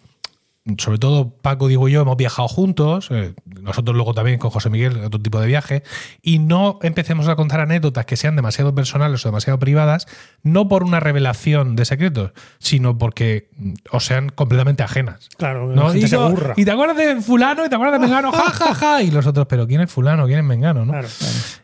sobre 0.78 0.98
todo 0.98 1.28
Paco, 1.42 1.68
digo 1.68 1.88
yo, 1.88 2.00
hemos 2.00 2.16
viajado 2.16 2.48
juntos, 2.48 3.08
eh, 3.10 3.34
nosotros 3.60 3.94
luego 3.94 4.14
también 4.14 4.38
con 4.38 4.50
José 4.50 4.70
Miguel, 4.70 4.96
otro 5.04 5.20
tipo 5.20 5.38
de 5.38 5.46
viajes, 5.46 5.82
y 6.22 6.38
no 6.38 6.78
empecemos 6.82 7.28
a 7.28 7.36
contar 7.36 7.60
anécdotas 7.60 8.06
que 8.06 8.16
sean 8.16 8.34
demasiado 8.34 8.74
personales 8.74 9.24
o 9.26 9.28
demasiado 9.28 9.58
privadas, 9.58 10.06
no 10.42 10.66
por 10.66 10.82
una 10.82 11.00
revelación 11.00 11.76
de 11.76 11.84
secretos, 11.84 12.32
sino 12.58 12.96
porque 12.96 13.50
mm, 13.58 13.72
os 13.92 14.06
sean 14.06 14.30
completamente 14.30 14.82
ajenas. 14.82 15.28
Claro, 15.36 15.66
¿no? 15.66 15.90
gente 15.90 16.06
Y, 16.06 16.08
se 16.08 16.16
yo- 16.16 16.34
y 16.56 16.64
te 16.64 16.70
acuerdas 16.70 16.96
de 16.96 17.20
fulano 17.20 17.66
y 17.66 17.68
te 17.68 17.74
acuerdas 17.74 18.00
de 18.00 18.06
Mengano, 18.06 18.32
ja, 18.32 18.50
ja, 18.50 18.74
ja. 18.74 19.02
Y 19.02 19.10
los 19.10 19.26
otros, 19.26 19.46
pero 19.46 19.66
¿quién 19.66 19.82
es 19.82 19.90
fulano? 19.90 20.24
¿Quién 20.26 20.38
es 20.38 20.44
Mengano? 20.46 20.86
¿no? 20.86 20.92
Claro. 20.92 21.08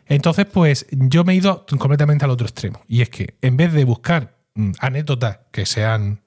Entonces, 0.05 0.45
pues 0.45 0.85
yo 0.91 1.23
me 1.23 1.33
he 1.33 1.37
ido 1.37 1.65
completamente 1.79 2.23
al 2.25 2.31
otro 2.31 2.45
extremo. 2.45 2.81
Y 2.87 3.01
es 3.01 3.09
que 3.09 3.35
en 3.41 3.57
vez 3.57 3.73
de 3.73 3.83
buscar 3.83 4.35
mm, 4.53 4.71
anécdotas 4.79 5.39
que 5.51 5.65
sean 5.65 6.21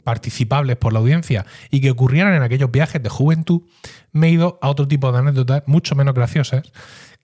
participables 0.00 0.76
por 0.76 0.92
la 0.92 0.98
audiencia 0.98 1.46
y 1.70 1.80
que 1.80 1.90
ocurrieran 1.90 2.34
en 2.34 2.42
aquellos 2.42 2.70
viajes 2.70 3.02
de 3.02 3.08
juventud, 3.08 3.62
me 4.12 4.28
he 4.28 4.30
ido 4.30 4.58
a 4.62 4.68
otro 4.68 4.88
tipo 4.88 5.12
de 5.12 5.18
anécdotas 5.18 5.62
mucho 5.66 5.94
menos 5.94 6.14
graciosas 6.14 6.72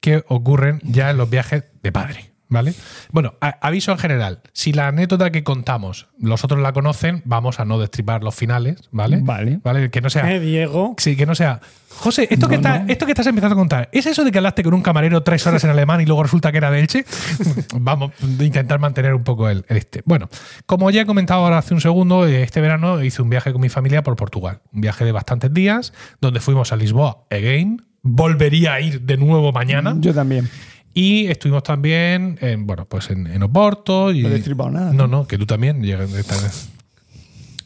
que 0.00 0.24
ocurren 0.28 0.80
ya 0.84 1.10
en 1.10 1.16
los 1.16 1.30
viajes 1.30 1.64
de 1.82 1.92
padre. 1.92 2.35
¿Vale? 2.48 2.74
Bueno, 3.10 3.34
a- 3.40 3.58
aviso 3.60 3.90
en 3.90 3.98
general. 3.98 4.40
Si 4.52 4.72
la 4.72 4.86
anécdota 4.88 5.32
que 5.32 5.42
contamos 5.42 6.06
los 6.20 6.44
otros 6.44 6.60
la 6.60 6.72
conocen, 6.72 7.22
vamos 7.24 7.58
a 7.58 7.64
no 7.64 7.78
destripar 7.78 8.22
los 8.22 8.36
finales, 8.36 8.88
¿vale? 8.92 9.18
Vale. 9.20 9.58
¿Vale? 9.64 9.90
Que 9.90 10.00
no 10.00 10.10
sea. 10.10 10.30
Eh, 10.32 10.38
Diego. 10.38 10.94
Sí, 10.98 11.16
que 11.16 11.26
no 11.26 11.34
sea. 11.34 11.60
José, 11.90 12.28
esto, 12.30 12.46
que 12.48 12.56
está- 12.56 12.80
no. 12.80 12.92
esto 12.92 13.04
que 13.06 13.12
estás 13.12 13.26
empezando 13.26 13.54
a 13.54 13.58
contar, 13.58 13.88
¿es 13.90 14.06
eso 14.06 14.22
de 14.22 14.30
que 14.30 14.38
hablaste 14.38 14.62
con 14.62 14.74
un 14.74 14.82
camarero 14.82 15.22
tres 15.22 15.44
horas 15.46 15.64
en 15.64 15.70
alemán 15.70 16.00
y 16.00 16.06
luego 16.06 16.22
resulta 16.22 16.52
que 16.52 16.58
era 16.58 16.70
de 16.70 16.80
Elche? 16.80 17.04
Vamos 17.80 18.12
a 18.22 18.42
intentar 18.44 18.78
mantener 18.78 19.14
un 19.14 19.24
poco 19.24 19.48
el, 19.48 19.64
el 19.68 19.76
este. 19.78 20.02
Bueno, 20.04 20.28
como 20.66 20.90
ya 20.90 21.02
he 21.02 21.06
comentado 21.06 21.42
ahora 21.44 21.58
hace 21.58 21.74
un 21.74 21.80
segundo, 21.80 22.26
eh, 22.26 22.42
este 22.42 22.60
verano 22.60 23.02
hice 23.02 23.22
un 23.22 23.30
viaje 23.30 23.50
con 23.52 23.60
mi 23.60 23.70
familia 23.70 24.02
por 24.02 24.14
Portugal. 24.14 24.60
Un 24.72 24.82
viaje 24.82 25.04
de 25.04 25.12
bastantes 25.12 25.52
días, 25.52 25.92
donde 26.20 26.38
fuimos 26.40 26.72
a 26.72 26.76
Lisboa 26.76 27.24
again. 27.30 27.82
Volvería 28.02 28.74
a 28.74 28.80
ir 28.80 29.00
de 29.00 29.16
nuevo 29.16 29.50
mañana. 29.52 29.96
Yo 29.98 30.14
también. 30.14 30.48
Y 30.98 31.26
estuvimos 31.26 31.62
también 31.62 32.38
en, 32.40 32.66
bueno, 32.66 32.86
pues 32.86 33.10
en, 33.10 33.26
en 33.26 33.42
Oporto. 33.42 34.10
Y, 34.12 34.22
No 34.22 34.28
he 34.28 34.32
destripado 34.32 34.70
nada. 34.70 34.94
No, 34.94 35.06
no, 35.06 35.26
que 35.26 35.36
tú 35.36 35.44
también. 35.44 35.82
de. 35.82 35.94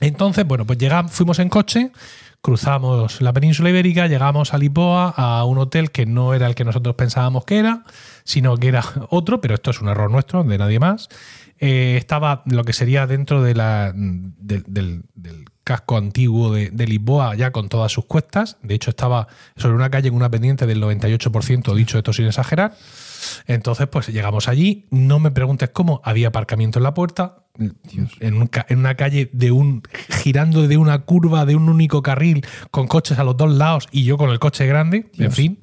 Entonces, 0.01 0.45
bueno, 0.47 0.67
pues 0.67 0.79
llegamos, 0.79 1.13
fuimos 1.13 1.39
en 1.39 1.49
coche, 1.49 1.93
cruzamos 2.41 3.21
la 3.21 3.33
península 3.33 3.71
ibérica, 3.71 4.09
llegamos 4.09 4.53
a 4.53 4.59
Lisboa, 4.59 5.11
a 5.17 5.45
un 5.45 5.59
hotel 5.59 5.93
que 5.93 6.07
no 6.07 6.35
era 6.35 6.49
el 6.49 6.57
que 6.57 6.65
nosotros 6.65 6.97
pensábamos 6.97 7.45
que 7.45 7.59
era, 7.59 7.85
sino 8.25 8.57
que 8.57 8.67
era 8.67 8.83
otro, 9.11 9.41
pero 9.41 9.55
esto 9.55 9.71
es 9.71 9.81
un 9.81 9.89
error 9.89 10.11
nuestro, 10.11 10.43
de 10.43 10.59
nadie 10.59 10.81
más. 10.81 11.09
Eh, 11.61 11.97
estaba 11.99 12.43
lo 12.47 12.65
que 12.65 12.73
sería 12.73 13.07
dentro 13.07 13.43
de 13.43 13.55
la, 13.55 13.93
del, 13.95 14.65
del- 14.67 15.03
del 15.15 15.45
casco 15.63 15.97
antiguo 15.99 16.53
de, 16.53 16.71
de 16.71 16.87
Lisboa, 16.89 17.37
ya 17.37 17.53
con 17.53 17.69
todas 17.69 17.93
sus 17.93 18.07
cuestas. 18.07 18.57
De 18.63 18.75
hecho, 18.75 18.91
estaba 18.91 19.29
sobre 19.57 19.77
una 19.77 19.89
calle 19.91 20.09
con 20.09 20.17
una 20.17 20.31
pendiente 20.31 20.67
del 20.67 20.83
98%, 20.83 21.75
dicho 21.77 21.97
esto 21.99 22.13
sin 22.13 22.27
exagerar. 22.27 22.75
Entonces, 23.47 23.87
pues 23.89 24.09
llegamos 24.09 24.49
allí. 24.49 24.87
No 24.91 25.19
me 25.19 25.31
preguntes 25.31 25.71
cómo, 25.71 26.01
había 26.05 26.29
aparcamiento 26.29 26.79
en 26.79 26.83
la 26.85 26.95
puerta. 26.95 27.45
En, 28.21 28.35
un 28.35 28.47
ca- 28.47 28.65
en 28.71 28.79
una 28.79 28.95
calle 28.95 29.29
de 29.33 29.51
un 29.51 29.83
girando 30.23 30.67
de 30.67 30.77
una 30.79 31.01
curva 31.01 31.45
de 31.45 31.57
un 31.57 31.69
único 31.69 32.01
carril 32.03 32.47
con 32.71 32.87
coches 32.87 33.19
a 33.19 33.25
los 33.25 33.37
dos 33.37 33.51
lados 33.53 33.87
y 33.91 34.05
yo 34.05 34.17
con 34.17 34.31
el 34.31 34.39
coche 34.39 34.67
grande, 34.67 35.11
en 35.19 35.33
fin. 35.33 35.59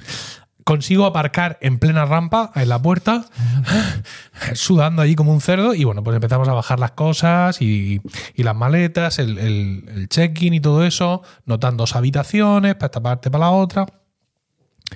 Consigo 0.64 1.06
aparcar 1.06 1.58
en 1.62 1.80
plena 1.80 2.04
rampa 2.06 2.52
en 2.56 2.68
la 2.68 2.80
puerta, 2.82 3.26
sudando 4.54 5.02
allí 5.02 5.16
como 5.16 5.32
un 5.32 5.40
cerdo, 5.42 5.74
y 5.74 5.86
bueno, 5.86 6.04
pues 6.04 6.14
empezamos 6.16 6.48
a 6.50 6.54
bajar 6.54 6.78
las 6.80 6.92
cosas 6.92 7.62
y, 7.62 8.02
y 8.36 8.44
las 8.44 8.56
maletas, 8.56 9.18
el, 9.20 9.38
el- 9.38 9.86
el 9.96 10.10
check-in 10.10 10.54
y 10.54 10.60
todo 10.60 10.84
eso, 10.86 11.24
notando 11.46 11.84
dos 11.84 11.96
habitaciones 11.96 12.76
para 12.76 12.88
esta 12.88 13.02
parte, 13.02 13.32
para 13.32 13.46
la 13.46 13.52
otra. 13.52 13.86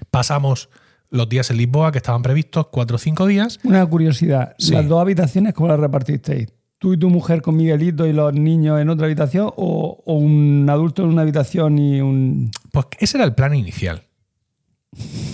Pasamos 0.10 0.69
los 1.12 1.30
días 1.30 1.52
en 1.52 1.58
Lisboa 1.58 1.91
que 1.91 2.00
estaban 2.00 2.21
previstos, 2.24 2.67
cuatro 2.71 2.95
o 2.95 3.00
cinco 3.00 3.28
días. 3.28 3.60
Una 3.63 3.86
curiosidad. 3.86 4.56
Sí. 4.58 4.71
¿Las 4.74 4.88
dos 4.88 5.00
habitaciones 5.02 5.54
cómo 5.54 5.67
las 5.69 5.80
repartisteis? 5.80 6.50
¿Tú 6.80 6.93
y 6.93 6.97
tu 6.97 7.10
mujer 7.12 7.43
con 7.43 7.56
Miguelito 7.56 8.08
y 8.08 8.13
los 8.13 8.34
niños 8.34 8.82
en 8.82 8.89
otra 8.89 9.06
habitación? 9.06 9.52
¿O, 9.56 10.02
o 10.04 10.13
un 10.15 10.65
adulto 10.67 11.04
en 11.04 11.10
una 11.10 11.21
habitación 11.21 11.78
y 11.78 12.02
un...? 12.02 12.50
Pues 12.71 12.88
ese 13.00 13.17
era 13.17 13.26
el 13.26 13.36
plan 13.36 13.54
inicial. 13.54 14.04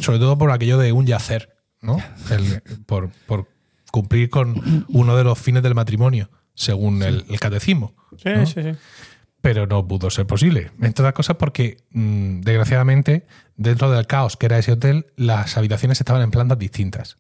Sobre 0.02 0.20
todo 0.20 0.38
por 0.38 0.52
aquello 0.52 0.78
de 0.78 0.92
un 0.92 1.06
yacer, 1.06 1.56
¿no? 1.82 1.98
El- 2.32 2.62
por, 2.86 3.10
por 3.26 3.48
cumplir 3.92 4.30
con 4.30 4.86
uno 4.90 5.16
de 5.16 5.24
los 5.24 5.40
fines 5.40 5.64
del 5.64 5.74
matrimonio, 5.74 6.30
según 6.54 7.02
el, 7.02 7.24
el 7.30 7.40
catecismo. 7.40 7.94
Sí, 8.18 8.30
¿no? 8.36 8.46
sí, 8.46 8.62
sí. 8.62 8.70
Pero 9.48 9.66
no 9.66 9.88
pudo 9.88 10.10
ser 10.10 10.26
posible. 10.28 10.72
Entre 10.82 11.02
otras 11.04 11.14
cosas 11.14 11.38
porque, 11.38 11.78
mm, 11.92 12.42
desgraciadamente, 12.42 13.26
dentro 13.56 13.90
del 13.90 14.06
caos 14.08 14.36
que 14.36 14.46
era 14.48 14.58
ese 14.58 14.74
hotel, 14.74 15.06
las 15.16 15.56
habitaciones 15.58 16.00
estaban 16.02 16.22
en 16.22 16.32
plantas 16.32 16.60
distintas. 16.60 17.18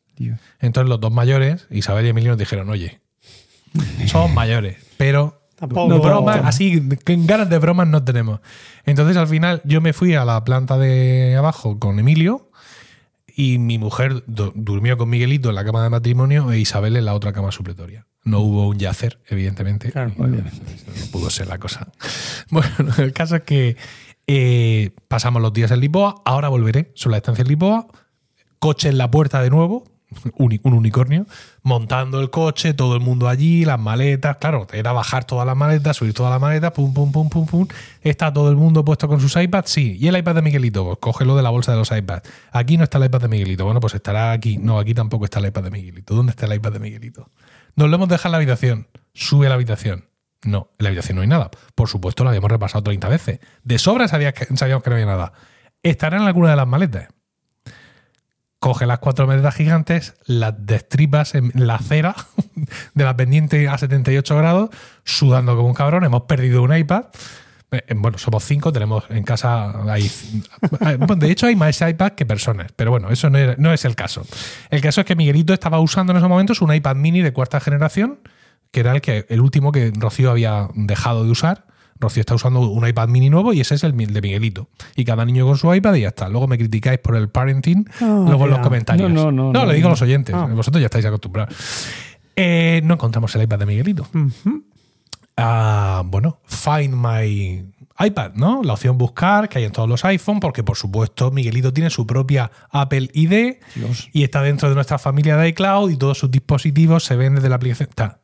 Entonces 0.59 0.89
los 0.89 0.99
dos 0.99 1.11
mayores, 1.11 1.67
Isabel 1.69 2.05
y 2.05 2.09
Emilio, 2.09 2.31
nos 2.31 2.37
dijeron, 2.39 2.69
oye, 2.69 2.99
somos 4.07 4.31
mayores, 4.33 4.77
pero 4.97 5.41
Tampoco. 5.55 5.87
no, 5.87 5.99
bromas, 6.01 6.41
así, 6.43 6.81
con 7.05 7.25
ganas 7.27 7.49
de 7.49 7.57
bromas 7.59 7.87
no 7.87 8.03
tenemos. 8.03 8.39
Entonces 8.85 9.15
al 9.15 9.27
final 9.27 9.61
yo 9.63 9.79
me 9.79 9.93
fui 9.93 10.13
a 10.15 10.25
la 10.25 10.43
planta 10.43 10.77
de 10.77 11.35
abajo 11.37 11.79
con 11.79 11.97
Emilio 11.99 12.49
y 13.35 13.57
mi 13.59 13.77
mujer 13.77 14.23
du- 14.27 14.51
durmió 14.55 14.97
con 14.97 15.09
Miguelito 15.09 15.49
en 15.49 15.55
la 15.55 15.63
cama 15.63 15.83
de 15.83 15.89
matrimonio 15.91 16.51
e 16.51 16.59
Isabel 16.59 16.95
en 16.97 17.05
la 17.05 17.13
otra 17.13 17.31
cama 17.31 17.51
supletoria. 17.51 18.05
No 18.27 18.39
hubo 18.41 18.67
un 18.67 18.77
yacer, 18.77 19.19
evidentemente. 19.27 19.91
Claro. 19.91 20.11
Obviamente. 20.17 20.51
No 20.51 21.11
pudo 21.11 21.29
ser 21.29 21.47
la 21.47 21.57
cosa. 21.57 21.87
Bueno, 22.49 22.69
el 22.97 23.13
caso 23.13 23.35
es 23.37 23.43
que 23.43 23.77
eh, 24.27 24.91
pasamos 25.07 25.41
los 25.41 25.53
días 25.53 25.71
en 25.71 25.79
Lisboa, 25.79 26.15
ahora 26.25 26.49
volveré, 26.49 26.91
son 26.95 27.11
la 27.11 27.17
estancia 27.17 27.41
en 27.43 27.47
Lisboa, 27.49 27.87
coche 28.59 28.89
en 28.89 28.97
la 28.97 29.09
puerta 29.11 29.41
de 29.41 29.49
nuevo, 29.49 29.83
uni- 30.37 30.59
un 30.63 30.73
unicornio, 30.73 31.25
montando 31.63 32.19
el 32.21 32.29
coche, 32.29 32.73
todo 32.73 32.95
el 32.95 33.01
mundo 33.01 33.27
allí, 33.27 33.65
las 33.65 33.79
maletas, 33.79 34.37
claro, 34.37 34.67
era 34.73 34.91
bajar 34.93 35.25
todas 35.25 35.45
las 35.45 35.55
maletas, 35.57 35.97
subir 35.97 36.13
todas 36.13 36.31
las 36.31 36.39
maletas, 36.41 36.71
pum, 36.71 36.93
pum, 36.93 37.11
pum, 37.11 37.29
pum, 37.29 37.45
pum. 37.45 37.67
Está 38.01 38.31
todo 38.31 38.49
el 38.49 38.55
mundo 38.55 38.83
puesto 38.85 39.07
con 39.09 39.19
sus 39.19 39.35
iPads, 39.35 39.69
sí. 39.69 39.97
¿Y 39.99 40.07
el 40.07 40.17
iPad 40.17 40.35
de 40.35 40.41
Miguelito? 40.41 40.85
Pues 40.85 40.97
cógelo 41.01 41.35
de 41.35 41.43
la 41.43 41.49
bolsa 41.49 41.71
de 41.73 41.77
los 41.77 41.91
iPads. 41.91 42.29
Aquí 42.51 42.77
no 42.77 42.83
está 42.85 42.97
el 42.97 43.05
iPad 43.05 43.21
de 43.21 43.27
Miguelito. 43.27 43.65
Bueno, 43.65 43.79
pues 43.81 43.93
estará 43.95 44.31
aquí. 44.31 44.57
No, 44.57 44.79
aquí 44.79 44.93
tampoco 44.93 45.25
está 45.25 45.39
el 45.39 45.47
iPad 45.47 45.63
de 45.63 45.71
Miguelito. 45.71 46.15
¿Dónde 46.15 46.31
está 46.31 46.45
el 46.45 46.53
iPad 46.53 46.71
de 46.73 46.79
Miguelito? 46.79 47.29
Nos 47.77 47.89
lo 47.89 47.95
hemos 47.95 48.09
dejado 48.09 48.29
en 48.29 48.31
la 48.31 48.37
habitación. 48.37 48.87
Sube 49.13 49.45
a 49.45 49.49
la 49.49 49.55
habitación. 49.55 50.09
No, 50.43 50.71
en 50.77 50.83
la 50.83 50.89
habitación 50.89 51.15
no 51.15 51.21
hay 51.21 51.27
nada. 51.27 51.51
Por 51.75 51.87
supuesto, 51.87 52.23
lo 52.23 52.29
habíamos 52.29 52.51
repasado 52.51 52.83
30 52.83 53.07
veces. 53.07 53.39
De 53.63 53.77
sobra 53.77 54.07
sabíamos 54.07 54.33
que 54.33 54.89
no 54.89 54.95
había 54.95 55.05
nada. 55.05 55.31
Estará 55.83 56.17
en 56.17 56.23
alguna 56.23 56.49
de 56.49 56.55
las 56.55 56.67
maletas. 56.67 57.07
Coge 58.59 58.87
las 58.87 58.97
cuatro 58.97 59.27
maletas 59.27 59.53
gigantes, 59.53 60.15
las 60.25 60.55
destripas 60.65 61.35
en 61.35 61.51
la 61.53 61.75
acera 61.75 62.15
de 62.95 63.03
la 63.03 63.15
pendiente 63.15 63.67
a 63.67 63.77
78 63.77 64.35
grados, 64.35 64.71
sudando 65.03 65.55
como 65.55 65.67
un 65.67 65.75
cabrón. 65.75 66.03
Hemos 66.03 66.23
perdido 66.23 66.63
un 66.63 66.75
iPad. 66.75 67.05
Eh, 67.71 67.81
Bueno, 67.95 68.17
somos 68.17 68.43
cinco, 68.45 68.71
tenemos 68.71 69.03
en 69.09 69.23
casa. 69.23 69.73
Hay, 69.91 70.09
bueno, 70.99 71.15
de 71.15 71.31
hecho, 71.31 71.47
hay 71.47 71.55
más 71.55 71.81
iPads 71.81 72.15
que 72.15 72.25
personas, 72.25 72.71
pero 72.75 72.91
bueno, 72.91 73.09
eso 73.09 73.29
no, 73.29 73.37
era- 73.37 73.55
no 73.57 73.73
es 73.73 73.83
el 73.85 73.95
caso. 73.95 74.25
El 74.69 74.81
caso 74.81 75.01
es 75.01 75.07
que 75.07 75.15
Miguelito 75.15 75.53
estaba 75.53 75.79
usando 75.79 76.11
en 76.13 76.17
esos 76.17 76.29
momentos 76.29 76.61
un 76.61 76.73
iPad 76.73 76.95
mini 76.95 77.21
de 77.21 77.33
cuarta 77.33 77.59
generación, 77.59 78.19
que 78.71 78.79
era 78.81 78.93
el, 78.93 79.01
que, 79.01 79.25
el 79.29 79.41
último 79.41 79.71
que 79.71 79.91
Rocío 79.97 80.31
había 80.31 80.69
dejado 80.75 81.23
de 81.25 81.31
usar. 81.31 81.65
Rocío 81.99 82.21
está 82.21 82.35
usando 82.35 82.59
un 82.59 82.87
iPad 82.87 83.07
mini 83.09 83.29
nuevo 83.29 83.53
y 83.53 83.59
ese 83.61 83.73
es 83.75 83.83
el 83.83 83.97
de 83.97 84.21
Miguelito. 84.21 84.69
Y 84.95 85.03
cada 85.03 85.25
niño 85.25 85.45
con 85.47 85.57
su 85.57 85.73
iPad 85.73 85.95
y 85.95 86.01
ya 86.01 86.09
está. 86.09 86.29
Luego 86.29 86.47
me 86.47 86.57
criticáis 86.57 86.99
por 86.99 87.15
el 87.15 87.27
parenting, 87.29 87.85
Ah, 87.99 88.23
luego 88.27 88.43
en 88.45 88.51
los 88.51 88.59
comentarios. 88.59 89.11
No, 89.11 89.25
no, 89.25 89.31
no, 89.31 89.51
No, 89.53 89.59
no, 89.61 89.65
le 89.65 89.73
digo 89.73 89.87
a 89.87 89.91
los 89.91 90.01
oyentes. 90.03 90.35
Ah. 90.35 90.45
Vosotros 90.53 90.79
ya 90.79 90.85
estáis 90.85 91.05
acostumbrados. 91.05 91.55
Eh, 92.35 92.81
no 92.83 92.93
encontramos 92.93 93.35
el 93.35 93.41
iPad 93.41 93.59
de 93.59 93.65
Miguelito. 93.65 94.07
Ujú. 94.13 94.63
Ah, 95.37 96.01
bueno, 96.05 96.39
Find 96.45 96.93
My 96.95 97.71
iPad, 97.99 98.33
¿no? 98.33 98.61
La 98.63 98.73
opción 98.73 98.97
buscar 98.97 99.49
que 99.49 99.59
hay 99.59 99.65
en 99.65 99.71
todos 99.71 99.87
los 99.89 100.03
iPhone, 100.05 100.39
porque 100.39 100.63
por 100.63 100.77
supuesto 100.77 101.31
Miguelito 101.31 101.73
tiene 101.73 101.89
su 101.89 102.05
propia 102.05 102.51
Apple 102.69 103.09
ID 103.13 103.57
Dios. 103.75 104.09
y 104.13 104.23
está 104.23 104.41
dentro 104.41 104.69
de 104.69 104.75
nuestra 104.75 104.99
familia 104.99 105.37
de 105.37 105.49
iCloud 105.49 105.91
y 105.91 105.97
todos 105.97 106.17
sus 106.17 106.29
dispositivos 106.29 107.05
se 107.05 107.15
ven 107.15 107.35
desde 107.35 107.49
la 107.49 107.55
aplicación. 107.55 107.89
Está. 107.89 108.21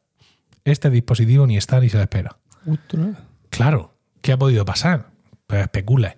Este 0.63 0.89
dispositivo 0.89 1.47
ni 1.47 1.57
está 1.57 1.79
ni 1.79 1.89
se 1.89 1.97
le 1.97 2.03
espera. 2.03 2.37
Ostras. 2.67 3.17
Claro, 3.49 3.95
¿qué 4.21 4.31
ha 4.31 4.37
podido 4.37 4.65
pasar? 4.65 5.11
Pues 5.47 5.61
especula. 5.61 6.17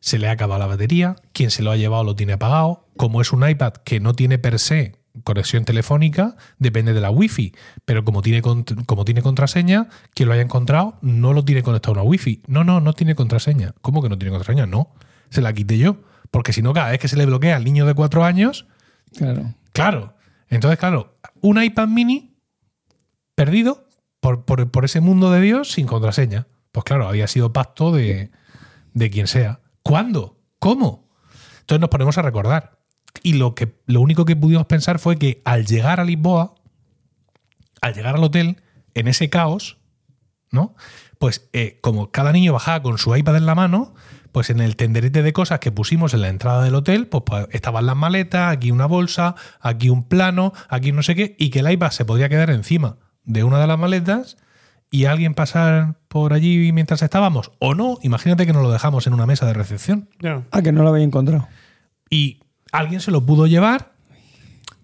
Se 0.00 0.18
le 0.18 0.28
ha 0.28 0.32
acabado 0.32 0.60
la 0.60 0.66
batería, 0.66 1.16
quien 1.32 1.50
se 1.50 1.62
lo 1.62 1.70
ha 1.70 1.76
llevado 1.76 2.04
lo 2.04 2.16
tiene 2.16 2.34
apagado. 2.34 2.86
Como 2.96 3.20
es 3.20 3.32
un 3.32 3.48
iPad 3.48 3.72
que 3.84 4.00
no 4.00 4.14
tiene 4.14 4.38
per 4.38 4.58
se 4.58 4.96
conexión 5.22 5.64
telefónica, 5.64 6.36
depende 6.58 6.92
de 6.92 7.00
la 7.00 7.10
Wi-Fi. 7.10 7.54
Pero 7.84 8.04
como 8.04 8.20
tiene, 8.22 8.42
como 8.42 9.04
tiene 9.04 9.22
contraseña, 9.22 9.88
quien 10.14 10.28
lo 10.28 10.34
haya 10.34 10.42
encontrado 10.42 10.98
no 11.02 11.32
lo 11.32 11.44
tiene 11.44 11.62
conectado 11.62 11.92
a 11.92 12.02
una 12.02 12.10
Wi-Fi. 12.10 12.42
No, 12.48 12.64
no, 12.64 12.80
no 12.80 12.92
tiene 12.94 13.14
contraseña. 13.14 13.74
¿Cómo 13.80 14.02
que 14.02 14.08
no 14.08 14.18
tiene 14.18 14.30
contraseña? 14.32 14.66
No, 14.66 14.92
se 15.30 15.40
la 15.40 15.52
quité 15.52 15.78
yo. 15.78 15.98
Porque 16.30 16.52
si 16.52 16.62
no, 16.62 16.72
cada 16.72 16.90
vez 16.90 16.98
que 16.98 17.06
se 17.08 17.16
le 17.16 17.26
bloquea 17.26 17.54
al 17.56 17.64
niño 17.64 17.86
de 17.86 17.94
cuatro 17.94 18.24
años, 18.24 18.66
Claro. 19.16 19.54
Claro. 19.72 20.16
Entonces, 20.48 20.78
claro, 20.78 21.16
un 21.40 21.62
iPad 21.62 21.86
mini 21.86 22.36
perdido 23.34 23.86
por, 24.20 24.44
por- 24.44 24.70
por 24.70 24.84
ese 24.84 25.00
mundo 25.00 25.30
de 25.30 25.40
Dios 25.40 25.70
sin 25.70 25.86
contraseña. 25.86 26.46
Pues 26.72 26.84
claro, 26.84 27.08
había 27.08 27.26
sido 27.28 27.52
pacto 27.52 27.92
de, 27.92 28.30
de 28.92 29.10
quien 29.10 29.26
sea. 29.28 29.60
¿Cuándo? 29.82 30.40
¿Cómo? 30.58 31.08
Entonces 31.60 31.80
nos 31.80 31.90
ponemos 31.90 32.18
a 32.18 32.22
recordar. 32.22 32.78
Y 33.22 33.34
lo, 33.34 33.54
que, 33.54 33.74
lo 33.86 34.00
único 34.00 34.24
que 34.24 34.36
pudimos 34.36 34.66
pensar 34.66 34.98
fue 34.98 35.18
que 35.18 35.40
al 35.44 35.66
llegar 35.66 36.00
a 36.00 36.04
Lisboa, 36.04 36.54
al 37.80 37.94
llegar 37.94 38.16
al 38.16 38.24
hotel, 38.24 38.62
en 38.94 39.08
ese 39.08 39.30
caos, 39.30 39.78
¿no? 40.50 40.74
Pues 41.18 41.48
eh, 41.52 41.78
como 41.80 42.10
cada 42.10 42.32
niño 42.32 42.52
bajaba 42.52 42.82
con 42.82 42.98
su 42.98 43.14
iPad 43.14 43.36
en 43.36 43.46
la 43.46 43.54
mano, 43.54 43.94
pues 44.32 44.50
en 44.50 44.60
el 44.60 44.76
tenderete 44.76 45.22
de 45.22 45.32
cosas 45.32 45.60
que 45.60 45.70
pusimos 45.70 46.12
en 46.12 46.22
la 46.22 46.28
entrada 46.28 46.62
del 46.64 46.74
hotel, 46.74 47.06
pues, 47.06 47.22
pues, 47.24 47.46
estaban 47.52 47.86
las 47.86 47.96
maletas, 47.96 48.52
aquí 48.52 48.70
una 48.72 48.86
bolsa, 48.86 49.36
aquí 49.60 49.90
un 49.90 50.08
plano, 50.08 50.52
aquí 50.68 50.92
no 50.92 51.02
sé 51.02 51.14
qué, 51.14 51.36
y 51.38 51.50
que 51.50 51.60
el 51.60 51.70
iPad 51.70 51.90
se 51.90 52.04
podía 52.04 52.28
quedar 52.28 52.50
encima 52.50 52.96
de 53.24 53.44
una 53.44 53.60
de 53.60 53.66
las 53.66 53.78
maletas 53.78 54.36
y 54.90 55.06
alguien 55.06 55.34
pasar 55.34 55.96
por 56.08 56.32
allí 56.32 56.72
mientras 56.72 57.02
estábamos, 57.02 57.52
o 57.58 57.74
no, 57.74 57.98
imagínate 58.02 58.46
que 58.46 58.52
nos 58.52 58.62
lo 58.62 58.70
dejamos 58.70 59.06
en 59.06 59.14
una 59.14 59.26
mesa 59.26 59.46
de 59.46 59.54
recepción 59.54 60.08
Ya. 60.20 60.42
Ah, 60.50 60.62
que 60.62 60.72
no 60.72 60.82
lo 60.82 60.90
habéis 60.90 61.06
encontrado. 61.06 61.48
y 62.10 62.40
alguien 62.78 63.00
se 63.00 63.10
lo 63.10 63.24
pudo 63.24 63.46
llevar 63.46 63.92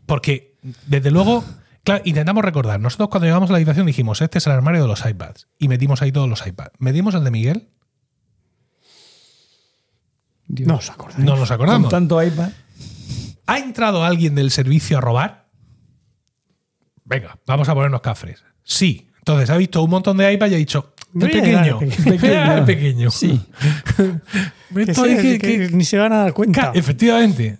porque 0.06 0.56
desde 0.86 1.10
luego 1.10 1.44
claro, 1.84 2.02
intentamos 2.04 2.44
recordar 2.44 2.78
nosotros 2.80 3.08
cuando 3.10 3.26
llegamos 3.26 3.50
a 3.50 3.52
la 3.52 3.56
habitación 3.58 3.86
dijimos 3.86 4.20
este 4.20 4.38
es 4.38 4.46
el 4.46 4.52
armario 4.52 4.82
de 4.82 4.88
los 4.88 5.04
iPads 5.04 5.48
y 5.58 5.68
metimos 5.68 6.00
ahí 6.02 6.12
todos 6.12 6.28
los 6.28 6.46
iPads 6.46 6.72
metimos 6.78 7.14
el 7.14 7.24
de 7.24 7.30
Miguel 7.30 7.68
Dios. 10.46 10.66
No 10.68 10.76
os 10.76 10.90
acordáis. 10.90 11.24
no 11.24 11.36
nos 11.36 11.48
Con 11.48 11.54
acordamos 11.54 11.90
tanto 11.90 12.22
iPad. 12.22 12.50
¿ha 13.46 13.58
entrado 13.58 14.04
alguien 14.04 14.34
del 14.34 14.50
servicio 14.50 14.98
a 14.98 15.00
robar? 15.00 15.48
venga 17.04 17.38
vamos 17.46 17.68
a 17.68 17.74
ponernos 17.74 18.00
cafres 18.00 18.44
sí 18.62 19.08
entonces 19.18 19.50
ha 19.50 19.56
visto 19.56 19.82
un 19.82 19.90
montón 19.90 20.16
de 20.16 20.32
iPads 20.32 20.52
y 20.52 20.54
ha 20.54 20.58
dicho 20.58 20.94
es 20.96 21.14
Mira, 21.14 21.28
pequeño 21.32 21.78
pequeño. 21.80 22.54
es 22.54 22.60
pequeño 22.66 23.10
Sí. 23.10 23.40
Que 24.74 24.82
Esto 24.82 25.04
sí, 25.04 25.10
es 25.10 25.22
que- 25.22 25.38
que 25.40 25.68
que- 25.68 25.76
ni 25.76 25.84
se 25.84 25.98
van 25.98 26.12
a 26.12 26.18
dar 26.18 26.32
cuenta. 26.32 26.70
Efectivamente. 26.74 27.58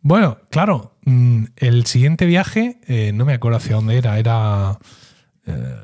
Bueno, 0.00 0.38
claro, 0.50 0.96
mm, 1.04 1.44
el 1.56 1.86
siguiente 1.86 2.26
viaje, 2.26 2.80
eh, 2.86 3.12
no 3.12 3.24
me 3.24 3.34
acuerdo 3.34 3.58
hacia 3.58 3.76
dónde 3.76 3.96
era, 3.96 4.18
era 4.18 4.78
eh, 5.46 5.76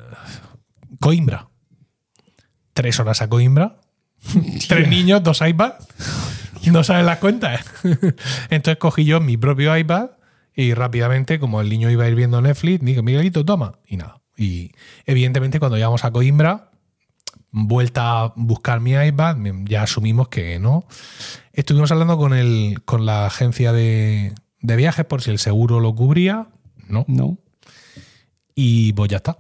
Coimbra. 1.01 1.49
Tres 2.73 2.99
horas 3.01 3.23
a 3.23 3.29
Coimbra, 3.29 3.77
tres 4.69 4.89
niños, 4.89 5.23
dos 5.23 5.41
iPads, 5.41 5.87
no 6.71 6.85
saben 6.85 7.07
las 7.07 7.19
cuentas. 7.19 7.65
Entonces 8.51 8.79
cogí 8.79 9.05
yo 9.05 9.21
mi 9.21 9.37
propio 9.37 9.77
iPad 9.77 10.11
y 10.55 10.75
rápidamente, 10.75 11.39
como 11.39 11.61
el 11.61 11.69
niño 11.69 11.91
iba 11.91 12.05
a 12.05 12.09
ir 12.09 12.15
viendo 12.15 12.41
Netflix, 12.41 12.85
dije, 12.85 13.03
Miguelito, 13.03 13.45
toma, 13.45 13.79
y 13.87 13.97
nada. 13.97 14.21
Y 14.37 14.73
evidentemente 15.07 15.59
cuando 15.59 15.77
llegamos 15.77 16.05
a 16.05 16.11
Coimbra, 16.11 16.71
vuelta 17.57 18.21
a 18.21 18.33
buscar 18.35 18.81
mi 18.81 18.95
iPad, 18.95 19.37
ya 19.65 19.83
asumimos 19.83 20.29
que 20.29 20.59
no. 20.59 20.85
Estuvimos 21.53 21.93
hablando 21.93 22.19
con, 22.19 22.35
el, 22.35 22.83
con 22.85 23.07
la 23.07 23.27
agencia 23.27 23.73
de, 23.73 24.35
de 24.61 24.77
viajes 24.77 25.05
por 25.05 25.23
si 25.23 25.31
el 25.31 25.39
seguro 25.39 25.79
lo 25.79 25.95
cubría. 25.95 26.49
No. 26.89 27.05
No. 27.07 27.39
Y 28.57 28.93
pues 28.95 29.09
ya 29.09 29.19
está. 29.19 29.39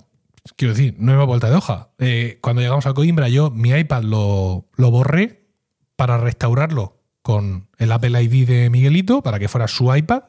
Quiero 0.56 0.74
decir, 0.74 0.94
no 0.98 1.12
iba 1.12 1.24
vuelta 1.24 1.50
de 1.50 1.56
hoja. 1.56 1.88
Eh, 1.98 2.38
cuando 2.40 2.62
llegamos 2.62 2.86
a 2.86 2.94
Coimbra, 2.94 3.28
yo 3.28 3.50
mi 3.50 3.70
iPad 3.70 4.04
lo, 4.04 4.66
lo 4.76 4.90
borré 4.92 5.48
para 5.96 6.16
restaurarlo 6.16 7.00
con 7.20 7.68
el 7.78 7.90
Apple 7.90 8.22
ID 8.22 8.46
de 8.46 8.70
Miguelito 8.70 9.22
para 9.22 9.40
que 9.40 9.48
fuera 9.48 9.66
su 9.66 9.92
iPad. 9.94 10.22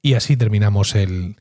Y 0.00 0.14
así 0.14 0.38
terminamos 0.38 0.94
el, 0.94 1.36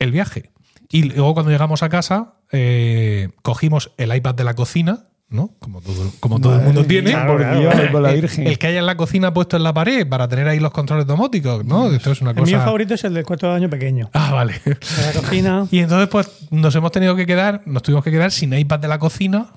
el 0.00 0.10
viaje. 0.10 0.50
Y 0.90 1.04
luego 1.04 1.34
cuando 1.34 1.52
llegamos 1.52 1.84
a 1.84 1.88
casa, 1.88 2.34
eh, 2.54 3.28
cogimos 3.42 3.90
el 3.96 4.14
iPad 4.14 4.34
de 4.34 4.44
la 4.44 4.54
cocina, 4.54 5.04
¿no? 5.28 5.50
Como 5.58 5.80
todo, 5.80 6.10
como 6.20 6.40
todo 6.40 6.54
el 6.56 6.62
mundo 6.62 6.80
mía, 6.82 6.88
tiene. 6.88 7.10
Claro, 7.10 7.32
Por 7.32 7.40
claro. 7.40 7.60
Dios, 7.60 7.74
por 7.90 8.02
la 8.02 8.12
El- 8.12 8.20
Virgen. 8.20 8.46
El 8.46 8.58
que 8.58 8.66
haya 8.68 8.78
en 8.78 8.86
la 8.86 8.96
cocina 8.96 9.34
puesto 9.34 9.56
en 9.56 9.62
la 9.64 9.74
pared 9.74 10.06
para 10.08 10.28
tener 10.28 10.46
ahí 10.46 10.60
los 10.60 10.70
controles 10.70 11.06
domóticos, 11.06 11.64
¿no? 11.64 11.90
Esto 11.90 12.12
es 12.12 12.20
una 12.20 12.30
El 12.30 12.36
cosa. 12.36 12.46
mío 12.52 12.60
favorito 12.64 12.94
es 12.94 13.02
el 13.04 13.14
del 13.14 13.24
cuarto 13.24 13.48
de 13.48 13.54
año 13.54 13.68
pequeño. 13.70 14.10
Ah, 14.12 14.32
vale. 14.32 14.54
De 14.64 14.76
la 15.06 15.12
cocina. 15.20 15.66
Y 15.72 15.78
entonces, 15.80 16.08
pues, 16.08 16.30
nos 16.50 16.74
hemos 16.76 16.92
tenido 16.92 17.16
que 17.16 17.26
quedar, 17.26 17.62
nos 17.66 17.82
tuvimos 17.82 18.04
que 18.04 18.10
quedar 18.12 18.30
sin 18.30 18.52
iPad 18.56 18.78
de 18.78 18.88
la 18.88 18.98
cocina. 18.98 19.48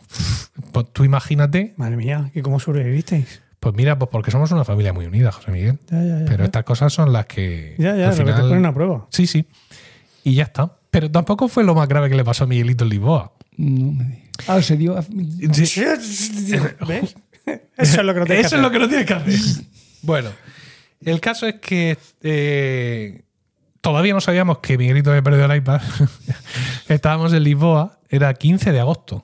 Pues 0.71 0.87
tú 0.91 1.03
imagínate, 1.03 1.73
Madre 1.77 1.97
mía, 1.97 2.31
¿y 2.33 2.41
cómo 2.41 2.59
sobrevivisteis? 2.59 3.41
pues 3.59 3.75
mira, 3.75 3.97
pues 3.99 4.09
porque 4.11 4.31
somos 4.31 4.51
una 4.51 4.63
familia 4.63 4.93
muy 4.93 5.05
unida, 5.05 5.31
José 5.31 5.51
Miguel. 5.51 5.77
Ya, 5.91 6.01
ya, 6.01 6.19
ya. 6.19 6.25
Pero 6.25 6.37
ya. 6.39 6.45
estas 6.45 6.63
cosas 6.63 6.93
son 6.93 7.11
las 7.11 7.25
que. 7.25 7.75
Ya, 7.77 7.95
ya, 7.95 8.09
al 8.09 8.17
lo 8.17 8.23
que 8.25 8.31
te 8.31 8.33
final- 8.37 8.49
ponen 8.49 8.65
a 8.65 8.73
prueba. 8.73 9.07
Sí, 9.09 9.27
sí. 9.27 9.45
Y 10.23 10.35
ya 10.35 10.43
está. 10.43 10.71
Pero 10.99 11.11
tampoco 11.11 11.47
fue 11.47 11.63
lo 11.63 11.75
más 11.75 11.87
grave 11.87 12.09
que 12.09 12.15
le 12.15 12.23
pasó 12.23 12.45
a 12.45 12.47
Miguelito 12.47 12.83
en 12.83 12.89
Lisboa. 12.89 13.33
No 13.57 13.91
me 13.91 14.03
digas. 14.05 14.49
Ah, 14.49 14.61
se 14.63 14.77
dio. 14.77 14.99
Sí. 15.53 15.83
¿Ves? 16.87 17.15
Eso 17.77 17.99
es 18.01 18.03
lo 18.03 18.13
que 18.15 18.19
no 18.19 18.25
tienes 18.25 18.45
Eso 18.47 18.55
que 18.55 18.55
es 18.55 18.61
lo 18.61 18.67
hacer. 18.67 18.71
que 18.71 18.79
no 18.79 18.87
tienes 18.89 19.05
que 19.05 19.13
hacer. 19.13 19.65
bueno, 20.01 20.29
el 21.01 21.19
caso 21.21 21.45
es 21.45 21.55
que 21.55 21.97
eh, 22.21 23.21
todavía 23.81 24.13
no 24.13 24.21
sabíamos 24.21 24.57
que 24.57 24.77
Miguelito 24.77 25.11
había 25.11 25.21
perdido 25.21 25.45
el 25.45 25.55
iPad. 25.57 25.81
Estábamos 26.87 27.31
en 27.33 27.43
Lisboa 27.43 27.99
era 28.09 28.33
15 28.33 28.71
de 28.71 28.79
agosto. 28.79 29.23